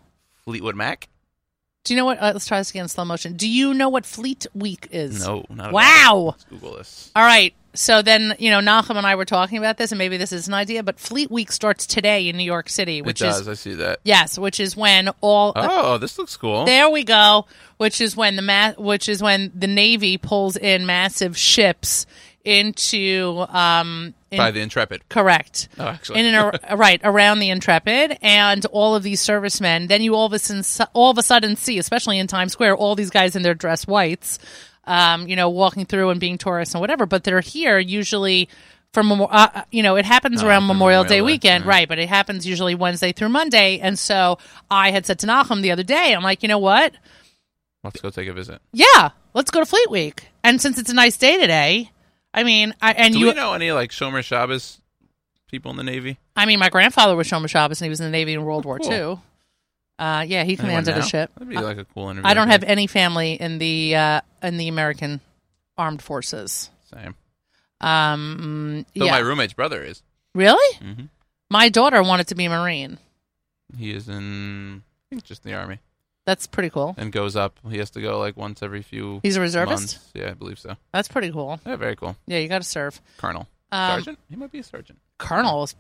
Fleetwood 0.45 0.77
Mac? 0.77 1.09
Do 1.85 1.95
you 1.95 1.99
know 1.99 2.05
what? 2.05 2.19
Uh, 2.19 2.31
let's 2.33 2.47
try 2.47 2.59
this 2.59 2.71
again 2.71 2.85
in 2.85 2.89
slow 2.89 3.05
motion. 3.05 3.35
Do 3.35 3.49
you 3.49 3.75
know 3.75 3.89
what 3.89 4.05
Fleet 4.07 4.47
Week 4.55 4.89
is? 4.91 5.27
No, 5.27 5.45
not 5.49 5.69
at 5.69 5.73
Wow. 5.73 6.37
Google 6.51 6.77
this. 6.77 7.11
All 7.17 7.25
right. 7.25 7.55
So 7.81 8.03
then, 8.03 8.35
you 8.41 8.51
know, 8.51 8.59
Nachum 8.59 8.97
and 8.97 9.07
I 9.07 9.15
were 9.15 9.25
talking 9.25 9.57
about 9.57 9.77
this, 9.77 9.93
and 9.93 9.99
maybe 10.01 10.17
this 10.17 10.33
is 10.33 10.49
an 10.49 10.55
idea, 10.55 10.83
but 10.83 10.99
Fleet 10.99 11.31
Week 11.31 11.53
starts 11.53 11.87
today 11.87 12.29
in 12.29 12.37
New 12.37 12.43
York 12.43 12.69
City, 12.69 13.03
which 13.03 13.23
it 13.23 13.27
does. 13.27 13.43
is 13.43 13.49
I 13.49 13.55
see 13.55 13.75
that. 13.75 14.01
yes, 14.03 14.37
which 14.37 14.59
is 14.59 14.77
when 14.77 15.11
all 15.21 15.53
Oh, 15.55 15.97
this 15.97 16.19
looks 16.19 16.37
cool. 16.37 16.65
There 16.65 16.91
we 16.91 17.05
go. 17.05 17.47
Which 17.77 18.01
is 18.01 18.17
when 18.17 18.35
the 18.35 18.43
ma- 18.43 18.73
which 18.79 19.09
is 19.09 19.23
when 19.23 19.53
the 19.55 19.69
Navy 19.69 20.19
pulls 20.19 20.57
in 20.57 20.87
massive 20.87 21.39
ships 21.39 22.05
into 22.45 23.47
um 23.51 24.13
in- 24.33 24.39
By 24.39 24.51
the 24.51 24.61
Intrepid. 24.61 25.09
correct 25.09 25.69
Oh, 25.79 25.85
actually. 25.87 26.19
in 26.21 26.27
and 26.27 26.37
ar- 26.37 26.61
right 26.77 27.01
around 27.05 27.39
the 27.39 27.51
Intrepid 27.51 28.19
and 28.23 28.67
all 28.67 28.97
of 28.97 29.03
these 29.05 29.21
servicemen. 29.21 29.87
Then 29.87 30.03
you 30.03 30.15
all 30.17 30.27
of 30.27 30.33
a 30.33 30.39
sudden 30.41 30.65
all 30.95 31.11
of 31.13 31.19
a 31.19 31.23
sudden 31.23 31.55
see, 31.55 31.79
especially 31.79 32.19
in 32.19 32.27
Times 32.27 32.53
Square, 32.53 32.77
all 32.77 32.97
these 32.97 33.11
guys 33.11 33.37
in 33.37 33.43
their 33.43 33.55
dress 33.55 33.87
whites, 33.87 34.39
um, 34.89 35.29
you 35.29 35.37
know, 35.37 35.49
walking 35.51 35.85
through 35.87 36.11
and 36.11 36.19
being 36.19 36.39
tourists 36.39 36.75
and 36.75 36.81
whatever. 36.81 37.07
But 37.07 37.25
they're 37.25 37.41
here 37.41 37.79
usually. 37.79 38.49
For 38.95 39.03
Memo- 39.03 39.27
uh, 39.27 39.65
you 39.71 39.83
know, 39.83 39.97
it 39.97 40.07
happens 40.07 40.43
Oh, 40.43 40.47
around 40.49 40.63
Memorial 40.67 41.03
Memorial 41.03 41.05
Day 41.05 41.21
weekend, 41.21 41.65
yeah. 41.65 41.71
right? 41.71 41.87
But 41.87 41.99
it 41.99 42.09
happens 42.09 42.47
usually 42.47 42.75
Wednesday 42.75 43.13
through 43.13 43.29
Monday, 43.29 43.79
and 43.81 43.99
so 43.99 44.39
I 44.71 44.93
had 44.93 45.05
said 45.05 45.19
to 45.19 45.27
Nachum 45.27 45.61
the 45.61 45.73
other 45.73 45.83
day, 45.83 46.15
I'm 46.15 46.23
like, 46.23 46.43
you 46.43 46.49
know 46.49 46.59
what? 46.59 46.95
Let's 47.85 48.01
go 48.01 48.09
take 48.09 48.29
a 48.29 48.33
visit. 48.33 48.63
Yeah, 48.73 49.11
let's 49.35 49.51
go 49.51 49.61
to 49.61 49.67
Fleet 49.67 49.91
Week. 49.91 50.29
And 50.43 50.59
since 50.61 50.79
it's 50.79 50.89
a 50.89 50.95
nice 50.95 51.19
day 51.19 51.39
today, 51.39 51.91
I 52.33 52.45
mean, 52.45 52.75
I, 52.81 52.93
and 52.95 53.13
Do 53.13 53.21
you, 53.21 53.35
know 53.35 53.53
any 53.53 53.73
like 53.73 53.91
Shomer 53.91 54.25
Shabbos 54.25 54.81
people 55.51 55.71
in 55.71 55.77
the 55.77 55.85
Navy? 55.85 56.19
I 56.35 56.47
mean, 56.47 56.59
my 56.59 56.71
grandfather 56.71 57.15
was 57.15 57.29
Shomer 57.29 57.49
Shabbos, 57.51 57.83
and 57.83 57.87
he 57.87 57.91
was 57.91 58.01
in 58.01 58.07
the 58.07 58.11
Navy 58.11 58.33
in 58.33 58.43
World 58.43 58.65
War 58.65 58.79
Cool. 58.79 58.91
II. 58.93 59.19
Uh, 59.99 60.25
yeah, 60.27 60.45
he 60.45 60.53
Anyone 60.53 60.57
commanded 60.85 60.97
a 60.99 61.03
ship. 61.03 61.31
That'd 61.35 61.49
be 61.49 61.57
like 61.59 61.79
a 61.79 61.85
cool 61.85 62.09
interview. 62.11 62.29
I 62.29 62.35
don't 62.35 62.49
have 62.49 62.63
any 62.63 62.87
family 62.87 63.33
in 63.35 63.59
the 63.59 63.97
uh, 63.97 64.21
in 64.43 64.57
the 64.57 64.69
American 64.69 65.21
armed 65.77 66.03
forces. 66.03 66.71
Same. 66.93 67.15
Um, 67.81 68.85
Though 68.95 69.05
yeah, 69.07 69.13
my 69.13 69.19
roommate's 69.19 69.53
brother 69.53 69.83
is. 69.83 70.03
really. 70.35 70.77
hmm 70.79 71.05
My 71.51 71.69
daughter 71.69 72.03
wanted 72.03 72.29
to 72.29 72.35
be 72.35 72.45
a 72.47 72.51
Marine. 72.51 72.99
He 73.77 73.93
is 73.93 74.09
in, 74.09 74.83
I 74.83 75.05
think, 75.11 75.25
just 75.25 75.45
in 75.45 75.51
the 75.53 75.57
army, 75.59 75.79
That's 76.25 76.47
pretty 76.47 76.71
cool. 76.71 76.95
and 76.97 77.13
goes 77.13 77.37
up. 77.37 77.59
He 77.71 77.79
has 77.79 77.91
to 77.91 78.01
go 78.01 78.19
like 78.19 78.37
once 78.37 78.63
every 78.63 78.83
few. 78.83 79.21
He's 79.23 79.37
a 79.37 79.41
reservist? 79.41 79.95
months. 79.97 80.11
Yeah, 80.15 80.31
I 80.31 80.35
believe 80.35 80.59
so. 80.59 80.77
That's 80.93 81.09
pretty 81.09 81.31
cool. 81.31 81.61
Yeah, 81.67 81.77
very 81.77 81.95
cool. 81.97 82.17
Yeah, 82.27 82.39
you 82.39 82.49
got 82.49 82.63
to 82.63 82.69
serve. 82.69 83.01
Colonel, 83.19 83.47
Um, 83.71 83.91
sergeant. 83.99 84.19
He 84.31 84.37
might 84.37 84.51
be 84.51 84.61
a 84.61 84.63
sergeant. 84.65 84.99
Colonel 85.19 85.65
is, 85.65 85.75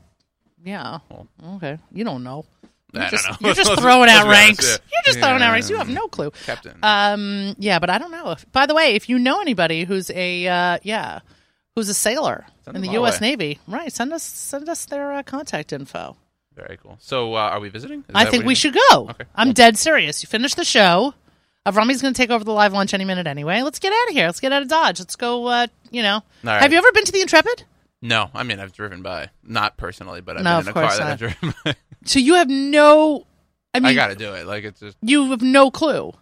yeah. 0.65 0.99
Well. 1.09 1.27
Okay, 1.57 1.79
you 1.93 2.05
don't 2.05 2.23
know. 2.25 2.45
You're 2.93 3.03
I 3.03 3.11
don't 3.11 3.11
just, 3.11 3.29
know. 3.29 3.37
You're 3.47 3.55
just 3.55 3.73
throwing 3.81 4.09
out 4.09 4.29
ranks. 4.29 4.65
yeah. 4.65 4.77
You're 4.93 5.03
just 5.05 5.19
throwing 5.19 5.43
out 5.43 5.53
ranks. 5.53 5.69
You 5.69 5.77
have 5.77 5.89
no 5.89 6.09
clue. 6.09 6.31
Captain. 6.47 6.79
Um, 6.83 7.55
yeah, 7.59 7.79
but 7.79 7.91
I 7.91 7.99
don't 7.99 8.11
know. 8.11 8.31
If, 8.31 8.51
by 8.53 8.67
the 8.67 8.75
way, 8.75 8.95
if 8.95 9.09
you 9.09 9.19
know 9.19 9.41
anybody 9.41 9.85
who's 9.85 10.11
a 10.11 10.47
uh, 10.47 10.79
yeah, 10.83 11.21
who's 11.75 11.89
a 11.89 11.95
sailor 11.95 12.47
Send 12.65 12.77
in 12.77 12.83
the 12.83 12.93
U.S. 12.93 13.21
way. 13.21 13.29
Navy, 13.31 13.59
right? 13.69 13.93
Send 13.93 14.13
us 14.13 14.23
send 14.23 14.69
us 14.69 14.87
their 14.87 15.13
uh, 15.13 15.23
contact 15.23 15.73
info. 15.73 16.17
Very 16.55 16.77
cool. 16.83 16.97
So, 17.01 17.35
uh, 17.35 17.39
are 17.39 17.61
we 17.61 17.69
visiting? 17.69 18.01
Is 18.01 18.15
I 18.15 18.25
think 18.25 18.45
we 18.45 18.57
should 18.57 18.75
go. 18.91 19.09
Okay. 19.11 19.25
I'm 19.35 19.53
dead 19.53 19.79
serious. 19.79 20.23
You 20.23 20.27
finish 20.27 20.55
the 20.55 20.65
show. 20.65 21.15
Avrami's 21.65 22.03
going 22.03 22.15
to 22.15 22.19
take 22.19 22.31
over 22.31 22.43
the 22.43 22.53
live 22.53 22.73
lunch 22.73 22.95
any 22.95 23.05
minute 23.05 23.27
anyway. 23.27 23.63
Let's 23.63 23.79
get 23.79 23.93
out 23.93 24.09
of 24.09 24.15
here. 24.15 24.27
Let's 24.27 24.41
get 24.41 24.53
out 24.53 24.63
of 24.63 24.69
Dodge. 24.69 24.99
Let's 24.99 25.17
go. 25.17 25.47
Uh, 25.47 25.67
you 25.91 26.03
know, 26.03 26.23
right. 26.43 26.61
have 26.61 26.73
you 26.73 26.79
ever 26.79 26.91
been 26.93 27.05
to 27.05 27.13
the 27.13 27.21
Intrepid? 27.21 27.65
No, 28.01 28.31
I 28.35 28.43
mean 28.45 28.61
I've 28.61 28.73
driven 28.73 29.03
by, 29.03 29.31
not 29.43 29.77
personally, 29.77 30.21
but 30.21 30.37
I've 30.37 30.45
No, 30.45 30.51
been 30.51 30.59
of 30.61 30.67
in 30.67 30.71
a 30.71 30.73
car 30.75 30.83
course 30.85 30.99
that. 30.99 31.07
I've 31.13 31.19
driven 31.19 31.55
by. 31.65 31.75
So 32.05 32.19
you 32.21 32.35
have 32.35 32.49
no. 32.49 33.27
I 33.75 33.81
mean, 33.81 33.87
I 33.91 33.95
got 33.95 34.09
to 34.09 34.15
do 34.15 34.33
it. 34.35 34.47
Like 34.47 34.65
it's 34.65 34.81
just 34.81 34.97
you 35.03 35.31
have 35.31 35.43
no 35.43 35.71
clue. 35.71 36.13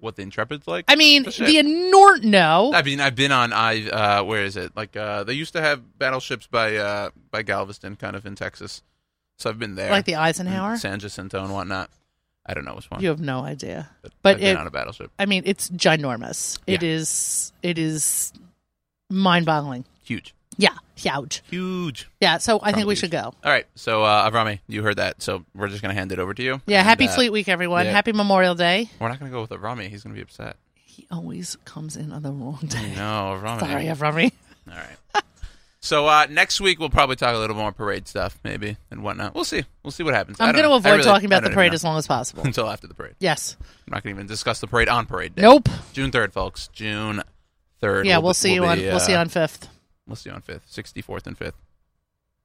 what 0.00 0.16
the 0.16 0.22
Intrepid's 0.22 0.66
like. 0.66 0.84
I 0.88 0.96
mean, 0.96 1.22
The 1.24 1.62
Nort 1.90 2.24
no. 2.24 2.72
I 2.74 2.82
mean, 2.82 2.98
I've 3.00 3.14
been 3.14 3.30
on 3.32 3.52
I. 3.52 3.88
Uh, 3.88 4.24
where 4.24 4.42
is 4.44 4.56
it? 4.56 4.74
Like 4.76 4.96
uh, 4.96 5.22
they 5.24 5.34
used 5.34 5.52
to 5.52 5.60
have 5.60 5.98
battleships 5.98 6.46
by 6.46 6.76
uh, 6.76 7.10
by 7.30 7.42
Galveston, 7.42 7.96
kind 7.96 8.16
of 8.16 8.24
in 8.26 8.34
Texas. 8.34 8.82
So 9.38 9.50
I've 9.50 9.58
been 9.58 9.74
there, 9.74 9.90
Like 9.90 10.04
the 10.06 10.16
Eisenhower? 10.16 10.76
San 10.76 10.98
Jacinto, 10.98 11.42
and 11.44 11.52
whatnot. 11.52 11.90
I 12.46 12.54
don't 12.54 12.64
know 12.64 12.74
which 12.74 12.90
one. 12.90 13.00
You 13.02 13.08
have 13.10 13.20
no 13.20 13.44
idea. 13.44 13.88
but 14.22 14.34
I've 14.36 14.38
been 14.40 14.56
it- 14.56 14.56
on 14.56 14.66
a 14.66 14.70
battleship. 14.70 15.10
I 15.18 15.26
mean, 15.26 15.42
it's 15.46 15.68
ginormous. 15.70 16.58
It 16.66 16.82
is. 16.82 17.52
It 17.62 17.78
is 17.78 18.32
mind-boggling. 19.10 19.84
Huge, 20.04 20.34
Yeah, 20.58 20.74
huge. 20.96 21.42
huge. 21.50 22.08
Yeah, 22.20 22.38
so 22.38 22.60
I 22.62 22.72
think 22.72 22.86
we 22.86 22.92
huge. 22.92 23.00
should 23.00 23.10
go. 23.10 23.20
All 23.44 23.50
right, 23.50 23.66
so 23.74 24.02
uh, 24.04 24.30
Avrami, 24.30 24.60
you 24.68 24.82
heard 24.82 24.96
that. 24.96 25.22
So 25.22 25.44
we're 25.54 25.68
just 25.68 25.82
gonna 25.82 25.94
hand 25.94 26.12
it 26.12 26.18
over 26.18 26.34
to 26.34 26.42
you. 26.42 26.60
Yeah, 26.66 26.78
And, 26.80 26.88
happy 26.88 27.08
uh, 27.08 27.12
Fleet 27.14 27.30
Week, 27.30 27.48
everyone. 27.48 27.86
yeah. 27.86 27.92
Happy 27.92 28.12
Memorial 28.12 28.54
Day. 28.54 28.90
We're 29.00 29.08
not 29.08 29.18
gonna 29.18 29.30
go 29.30 29.40
with 29.40 29.50
Avrami. 29.50 29.88
He's 29.88 30.02
gonna 30.02 30.14
be 30.14 30.20
upset. 30.22 30.56
He 30.84 31.06
always 31.10 31.56
comes 31.64 31.96
in 31.96 32.12
on 32.12 32.22
the 32.22 32.30
wrong 32.32 32.58
day. 32.66 32.92
No, 32.94 33.38
Avrami. 33.40 33.60
Sorry, 33.60 33.84
Avrami. 33.86 34.32
All 34.70 34.76
right. 34.76 35.24
So 35.84 36.06
uh, 36.06 36.26
next 36.30 36.60
week 36.60 36.78
we'll 36.78 36.90
probably 36.90 37.16
talk 37.16 37.34
a 37.34 37.38
little 37.38 37.56
more 37.56 37.72
parade 37.72 38.06
stuff, 38.06 38.38
maybe 38.44 38.76
and 38.92 39.02
whatnot. 39.02 39.34
We'll 39.34 39.42
see. 39.42 39.64
We'll 39.82 39.90
see 39.90 40.04
what 40.04 40.14
happens. 40.14 40.36
I'm 40.38 40.52
going 40.52 40.62
to 40.64 40.70
avoid 40.72 40.90
really- 40.92 41.02
talking 41.02 41.26
about 41.26 41.42
the 41.42 41.50
parade 41.50 41.74
as 41.74 41.82
long 41.82 41.98
as 41.98 42.06
possible. 42.06 42.42
until 42.46 42.70
after 42.70 42.86
the 42.86 42.94
parade. 42.94 43.16
Yes. 43.18 43.56
I'm 43.60 43.94
not 43.94 44.04
going 44.04 44.14
to 44.14 44.20
even 44.20 44.28
discuss 44.28 44.60
the 44.60 44.68
parade 44.68 44.88
on 44.88 45.06
parade 45.06 45.34
day. 45.34 45.42
Nope. 45.42 45.68
June 45.92 46.12
third, 46.12 46.32
folks. 46.32 46.68
June 46.68 47.22
third. 47.80 48.06
Yeah, 48.06 48.18
we'll 48.18 48.30
be- 48.30 48.34
see 48.34 48.60
will 48.60 48.66
you 48.66 48.70
on 48.70 48.78
be, 48.78 48.84
we'll 48.86 49.00
see 49.00 49.10
you 49.10 49.18
uh, 49.18 49.22
on 49.22 49.28
fifth. 49.28 49.68
We'll 50.06 50.16
see 50.16 50.30
on 50.30 50.40
fifth, 50.42 50.64
sixty 50.68 51.00
fourth, 51.02 51.26
and 51.26 51.36
fifth. 51.38 51.54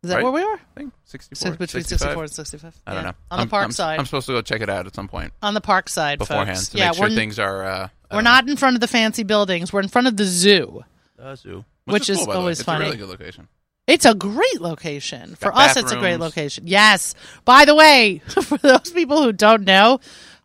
Is 0.04 0.10
that 0.12 0.18
right? 0.18 0.24
where 0.24 0.32
we 0.32 0.42
are? 0.44 0.54
I 0.56 0.80
think 0.80 0.94
sixty 1.06 1.36
So 1.36 1.48
four. 1.48 1.56
between 1.58 1.84
64 1.84 2.24
and 2.24 2.32
65. 2.32 2.76
I 2.86 2.94
don't 2.94 3.04
Yeah. 3.04 3.10
know. 3.10 3.16
On 3.32 3.38
the 3.38 3.42
I'm- 3.42 3.50
park 3.50 3.66
I'm, 3.66 3.72
side. 3.72 4.00
I'm 4.00 4.06
supposed 4.06 4.28
to 4.28 4.34
go 4.34 4.42
check 4.44 4.62
it 4.62 4.70
out 4.70 4.86
at 4.86 4.94
some 4.94 5.08
point 5.08 5.34
On 5.42 5.54
the 5.56 5.62
park 5.62 5.90
side, 5.90 6.20
beforehand 6.20 6.58
folks. 6.58 6.70
to 6.70 6.78
yeah, 6.78 6.90
make 6.90 6.96
sure 6.98 7.10
we're, 7.10 7.16
things 7.16 7.40
are. 7.40 7.64
Uh, 7.66 7.88
we're 8.12 8.22
don't 8.22 8.46
know. 8.46 8.52
in 8.52 8.58
front 8.58 8.76
of 8.76 8.82
the 8.82 8.88
fancy 8.88 9.24
buildings. 9.24 9.74
We're 9.74 9.82
in 9.82 9.88
front 9.88 10.08
of 10.08 10.16
the 10.16 10.26
zoo. 10.26 10.84
The 11.18 11.36
zoo, 11.36 11.66
Which 11.86 12.08
cool, 12.08 12.14
is 12.14 12.20
by 12.20 12.24
the 12.26 12.30
way. 12.30 12.36
always 12.38 12.60
it's. 12.60 12.68
A 12.70 12.78
really 12.80 12.98
good 12.98 13.10
location. 13.10 13.48
It's 13.88 14.06
a 14.06 14.14
great 14.14 14.62
location. 14.62 15.36
For 15.36 15.50
Got 15.52 15.72
us, 15.72 15.78
it's 15.78 15.92
a 15.92 15.98
great 15.98 16.18
location. 16.20 16.68
Yes. 16.68 17.16
By 17.44 17.66
the 17.66 17.74
way, 17.74 18.20
for 18.28 18.58
those 18.60 18.92
people 18.92 19.24
who 19.24 19.32
don't 19.34 19.64
know, 19.64 20.00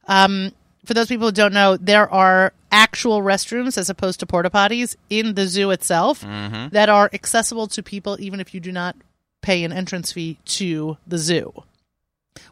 um, 0.09 0.53
for 0.85 0.95
those 0.95 1.09
people 1.09 1.29
who 1.29 1.33
don't 1.33 1.53
know, 1.53 1.77
there 1.77 2.09
are 2.13 2.53
actual 2.71 3.21
restrooms 3.21 3.77
as 3.79 3.89
opposed 3.91 4.21
to 4.21 4.27
porta 4.27 4.51
potties 4.51 4.97
in 5.11 5.35
the 5.35 5.47
zoo 5.47 5.71
itself 5.71 6.23
Mhm. 6.23 6.71
that 6.73 6.89
are 6.89 7.11
accessible 7.13 7.67
to 7.69 7.83
people 7.83 8.17
even 8.21 8.41
if 8.41 8.55
you 8.55 8.61
do 8.61 8.73
not 8.73 8.97
pay 9.43 9.63
an 9.65 9.73
entrance 9.73 10.13
fee 10.13 10.39
to 10.47 10.97
the 11.07 11.19
zoo. 11.19 11.53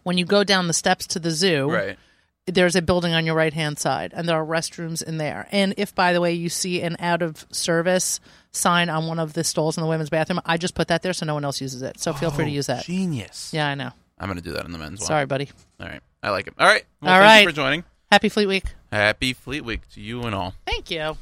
When 0.02 0.19
you 0.19 0.24
go 0.24 0.44
down 0.44 0.66
the 0.66 0.73
steps 0.74 1.07
to 1.09 1.19
the 1.19 1.31
zoo, 1.31 1.70
Right. 1.70 1.98
there's 2.47 2.77
a 2.77 2.82
building 2.82 3.15
on 3.15 3.24
your 3.24 3.35
right 3.35 3.52
hand 3.55 3.78
side 3.78 4.12
and 4.15 4.28
there 4.28 4.36
are 4.36 4.44
restrooms 4.44 5.02
in 5.02 5.19
there 5.19 5.47
and 5.52 5.73
if 5.77 5.94
by 5.94 6.12
the 6.12 6.20
way 6.20 6.32
you 6.32 6.48
see 6.48 6.82
an 6.82 6.97
out 6.98 7.23
of 7.23 7.47
service 7.52 8.19
sign 8.51 8.89
on 8.90 9.07
one 9.07 9.20
of 9.20 9.35
the 9.35 9.44
stalls 9.44 9.77
in 9.77 9.82
the 9.82 9.89
women's 9.89 10.11
bathroom 10.11 10.40
i 10.44 10.57
just 10.57 10.74
put 10.74 10.89
that 10.89 11.02
there 11.02 11.12
so 11.12 11.24
no 11.24 11.35
one 11.35 11.44
else 11.44 11.61
uses 11.61 11.81
it 11.82 12.01
so 12.01 12.12
feel 12.12 12.31
free 12.32 12.47
to 12.47 12.51
Oh, 12.51 12.55
use 12.55 12.66
that 12.66 12.85
Genius. 12.85 13.51
yeah 13.52 13.69
i 13.69 13.74
know 13.77 13.90
I'm 14.19 14.27
going 14.27 14.36
to 14.39 14.43
do 14.43 14.52
that 14.55 14.65
in 14.65 14.73
the 14.73 14.78
men's 14.78 14.98
one. 15.01 15.07
sorry 15.07 15.27
buddy 15.27 15.48
All 15.78 15.86
right. 15.86 16.01
I 16.24 16.31
like 16.31 16.48
it. 16.48 16.55
All 16.59 16.66
right. 16.66 16.85
Well, 17.01 17.12
all 17.15 17.20
thank 17.20 17.27
right 17.28 17.40
you 17.43 17.48
for 17.48 17.55
joining. 17.55 17.85
Happy 18.11 18.28
fleet 18.28 18.47
week 18.47 18.65
Happy 18.91 19.32
Fleet 19.32 19.65
Week 19.65 19.89
to 19.95 20.01
you 20.01 20.23
and 20.23 20.35
all. 20.35 20.55
thank 20.66 20.91
you 20.91 21.01
All 21.01 21.16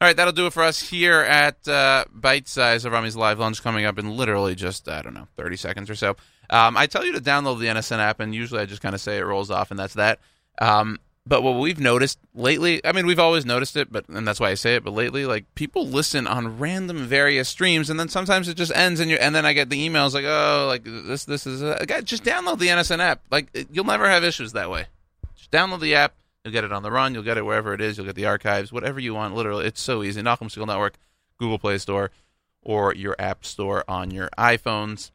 right, 0.00 0.14
that'll 0.14 0.32
do 0.34 0.46
it 0.46 0.52
for 0.52 0.62
us 0.62 0.78
here 0.90 1.20
at 1.20 1.66
uh, 1.66 2.04
Bite 2.12 2.46
Size 2.48 2.84
Avrami's 2.84 3.16
Live 3.16 3.38
Lunch 3.38 3.62
coming 3.62 3.86
up 3.86 3.98
in 3.98 4.16
literally 4.16 4.54
just, 4.54 4.88
I 4.88 5.00
don't 5.02 5.14
know, 5.14 5.26
30 5.36 5.56
seconds 5.56 5.90
or 5.90 5.94
so. 5.94 6.16
Um, 6.50 6.76
I 6.76 6.86
tell 6.86 7.04
you 7.04 7.12
to 7.14 7.20
download 7.20 7.58
the 7.60 7.66
NSN 7.66 7.98
app, 7.98 8.20
and 8.20 8.34
usually 8.34 8.60
I 8.60 8.66
just 8.66 8.82
kind 8.82 8.94
of 8.94 9.00
say 9.00 9.16
it 9.18 9.22
rolls 9.24 9.50
off, 9.50 9.70
and 9.70 9.78
that's 9.80 9.94
that. 9.94 10.18
Um, 10.60 10.98
but 11.26 11.42
what 11.42 11.58
we've 11.58 11.80
noticed 11.80 12.18
lately, 12.34 12.84
I 12.84 12.92
mean, 12.92 13.06
we've 13.06 13.18
always 13.18 13.44
noticed 13.44 13.76
it, 13.76 13.90
but 13.92 14.06
and 14.08 14.26
that's 14.28 14.38
why 14.40 14.50
I 14.50 14.54
say 14.54 14.76
it. 14.76 14.84
But 14.84 14.92
lately, 14.92 15.26
like 15.26 15.44
people 15.54 15.86
listen 15.86 16.26
on 16.26 16.58
random 16.58 17.06
various 17.06 17.48
streams, 17.48 17.90
and 17.90 17.98
then 18.00 18.08
sometimes 18.08 18.48
it 18.48 18.54
just 18.56 18.72
ends, 18.74 19.00
and 19.00 19.10
you 19.10 19.16
and 19.16 19.34
then 19.34 19.44
I 19.44 19.52
get 19.52 19.68
the 19.68 19.88
emails 19.88 20.14
like, 20.14 20.24
oh, 20.26 20.66
like 20.68 20.84
this, 20.84 21.24
this 21.26 21.46
is, 21.46 21.62
uh, 21.62 21.84
guy, 21.86 22.00
just 22.02 22.22
download 22.24 22.58
the 22.60 22.68
NSN 22.68 23.00
app. 23.00 23.20
Like 23.30 23.48
it- 23.52 23.68
you'll 23.72 23.84
never 23.84 24.08
have 24.08 24.24
issues 24.24 24.52
that 24.52 24.70
way. 24.70 24.86
Just 25.38 25.50
download 25.50 25.80
the 25.80 25.94
app. 25.94 26.14
You'll 26.44 26.52
get 26.52 26.64
it 26.64 26.72
on 26.72 26.82
the 26.82 26.90
run. 26.90 27.14
You'll 27.14 27.22
get 27.22 27.38
it 27.38 27.44
wherever 27.44 27.72
it 27.72 27.80
is. 27.80 27.96
You'll 27.96 28.06
get 28.06 28.16
the 28.16 28.26
archives, 28.26 28.72
whatever 28.72 29.00
you 29.00 29.14
want. 29.14 29.34
Literally, 29.34 29.66
it's 29.66 29.80
so 29.80 30.02
easy. 30.02 30.20
Nachum 30.20 30.48
Segal 30.48 30.66
Network, 30.66 30.98
Google 31.38 31.58
Play 31.58 31.78
Store, 31.78 32.10
or 32.62 32.94
your 32.94 33.16
App 33.18 33.44
Store 33.44 33.84
on 33.88 34.10
your 34.10 34.28
iPhones. 34.36 35.10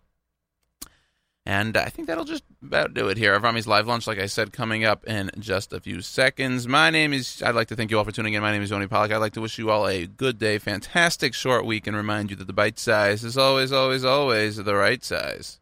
And 1.46 1.76
I 1.76 1.90
think 1.90 2.08
that'll 2.08 2.24
just 2.24 2.44
about 2.62 2.94
do 2.94 3.10
it 3.10 3.18
here. 3.18 3.38
Avrami's 3.38 3.68
Live 3.68 3.86
Lunch, 3.86 4.08
like 4.08 4.20
I 4.20 4.28
said, 4.28 4.54
coming 4.54 4.86
up 4.86 5.06
in 5.06 5.30
just 5.40 5.74
a 5.74 5.82
few 5.82 6.02
seconds. 6.02 6.70
My 6.70 6.90
name 6.90 7.12
is, 7.12 7.44
I'd 7.44 7.56
like 7.56 7.68
to 7.68 7.76
thank 7.76 7.92
you 7.92 7.98
all 7.98 8.06
for 8.06 8.14
tuning 8.14 8.34
in. 8.34 8.42
My 8.42 8.52
name 8.52 8.62
is 8.62 8.70
Yoni 8.70 8.88
Pollak. 8.88 9.12
I'd 9.12 9.18
like 9.18 9.34
to 9.34 9.42
wish 9.42 9.58
you 9.58 9.70
all 9.70 9.86
a 9.86 10.08
good 10.08 10.40
day, 10.40 10.58
fantastic 10.58 11.34
short 11.34 11.66
week, 11.66 11.86
and 11.86 11.98
remind 11.98 12.30
you 12.30 12.38
that 12.38 12.48
the 12.48 12.54
bite 12.54 12.80
size 12.80 13.26
is 13.26 13.38
always, 13.38 13.74
always, 13.74 14.06
always 14.06 14.56
the 14.56 14.76
right 14.76 15.04
size. 15.04 15.60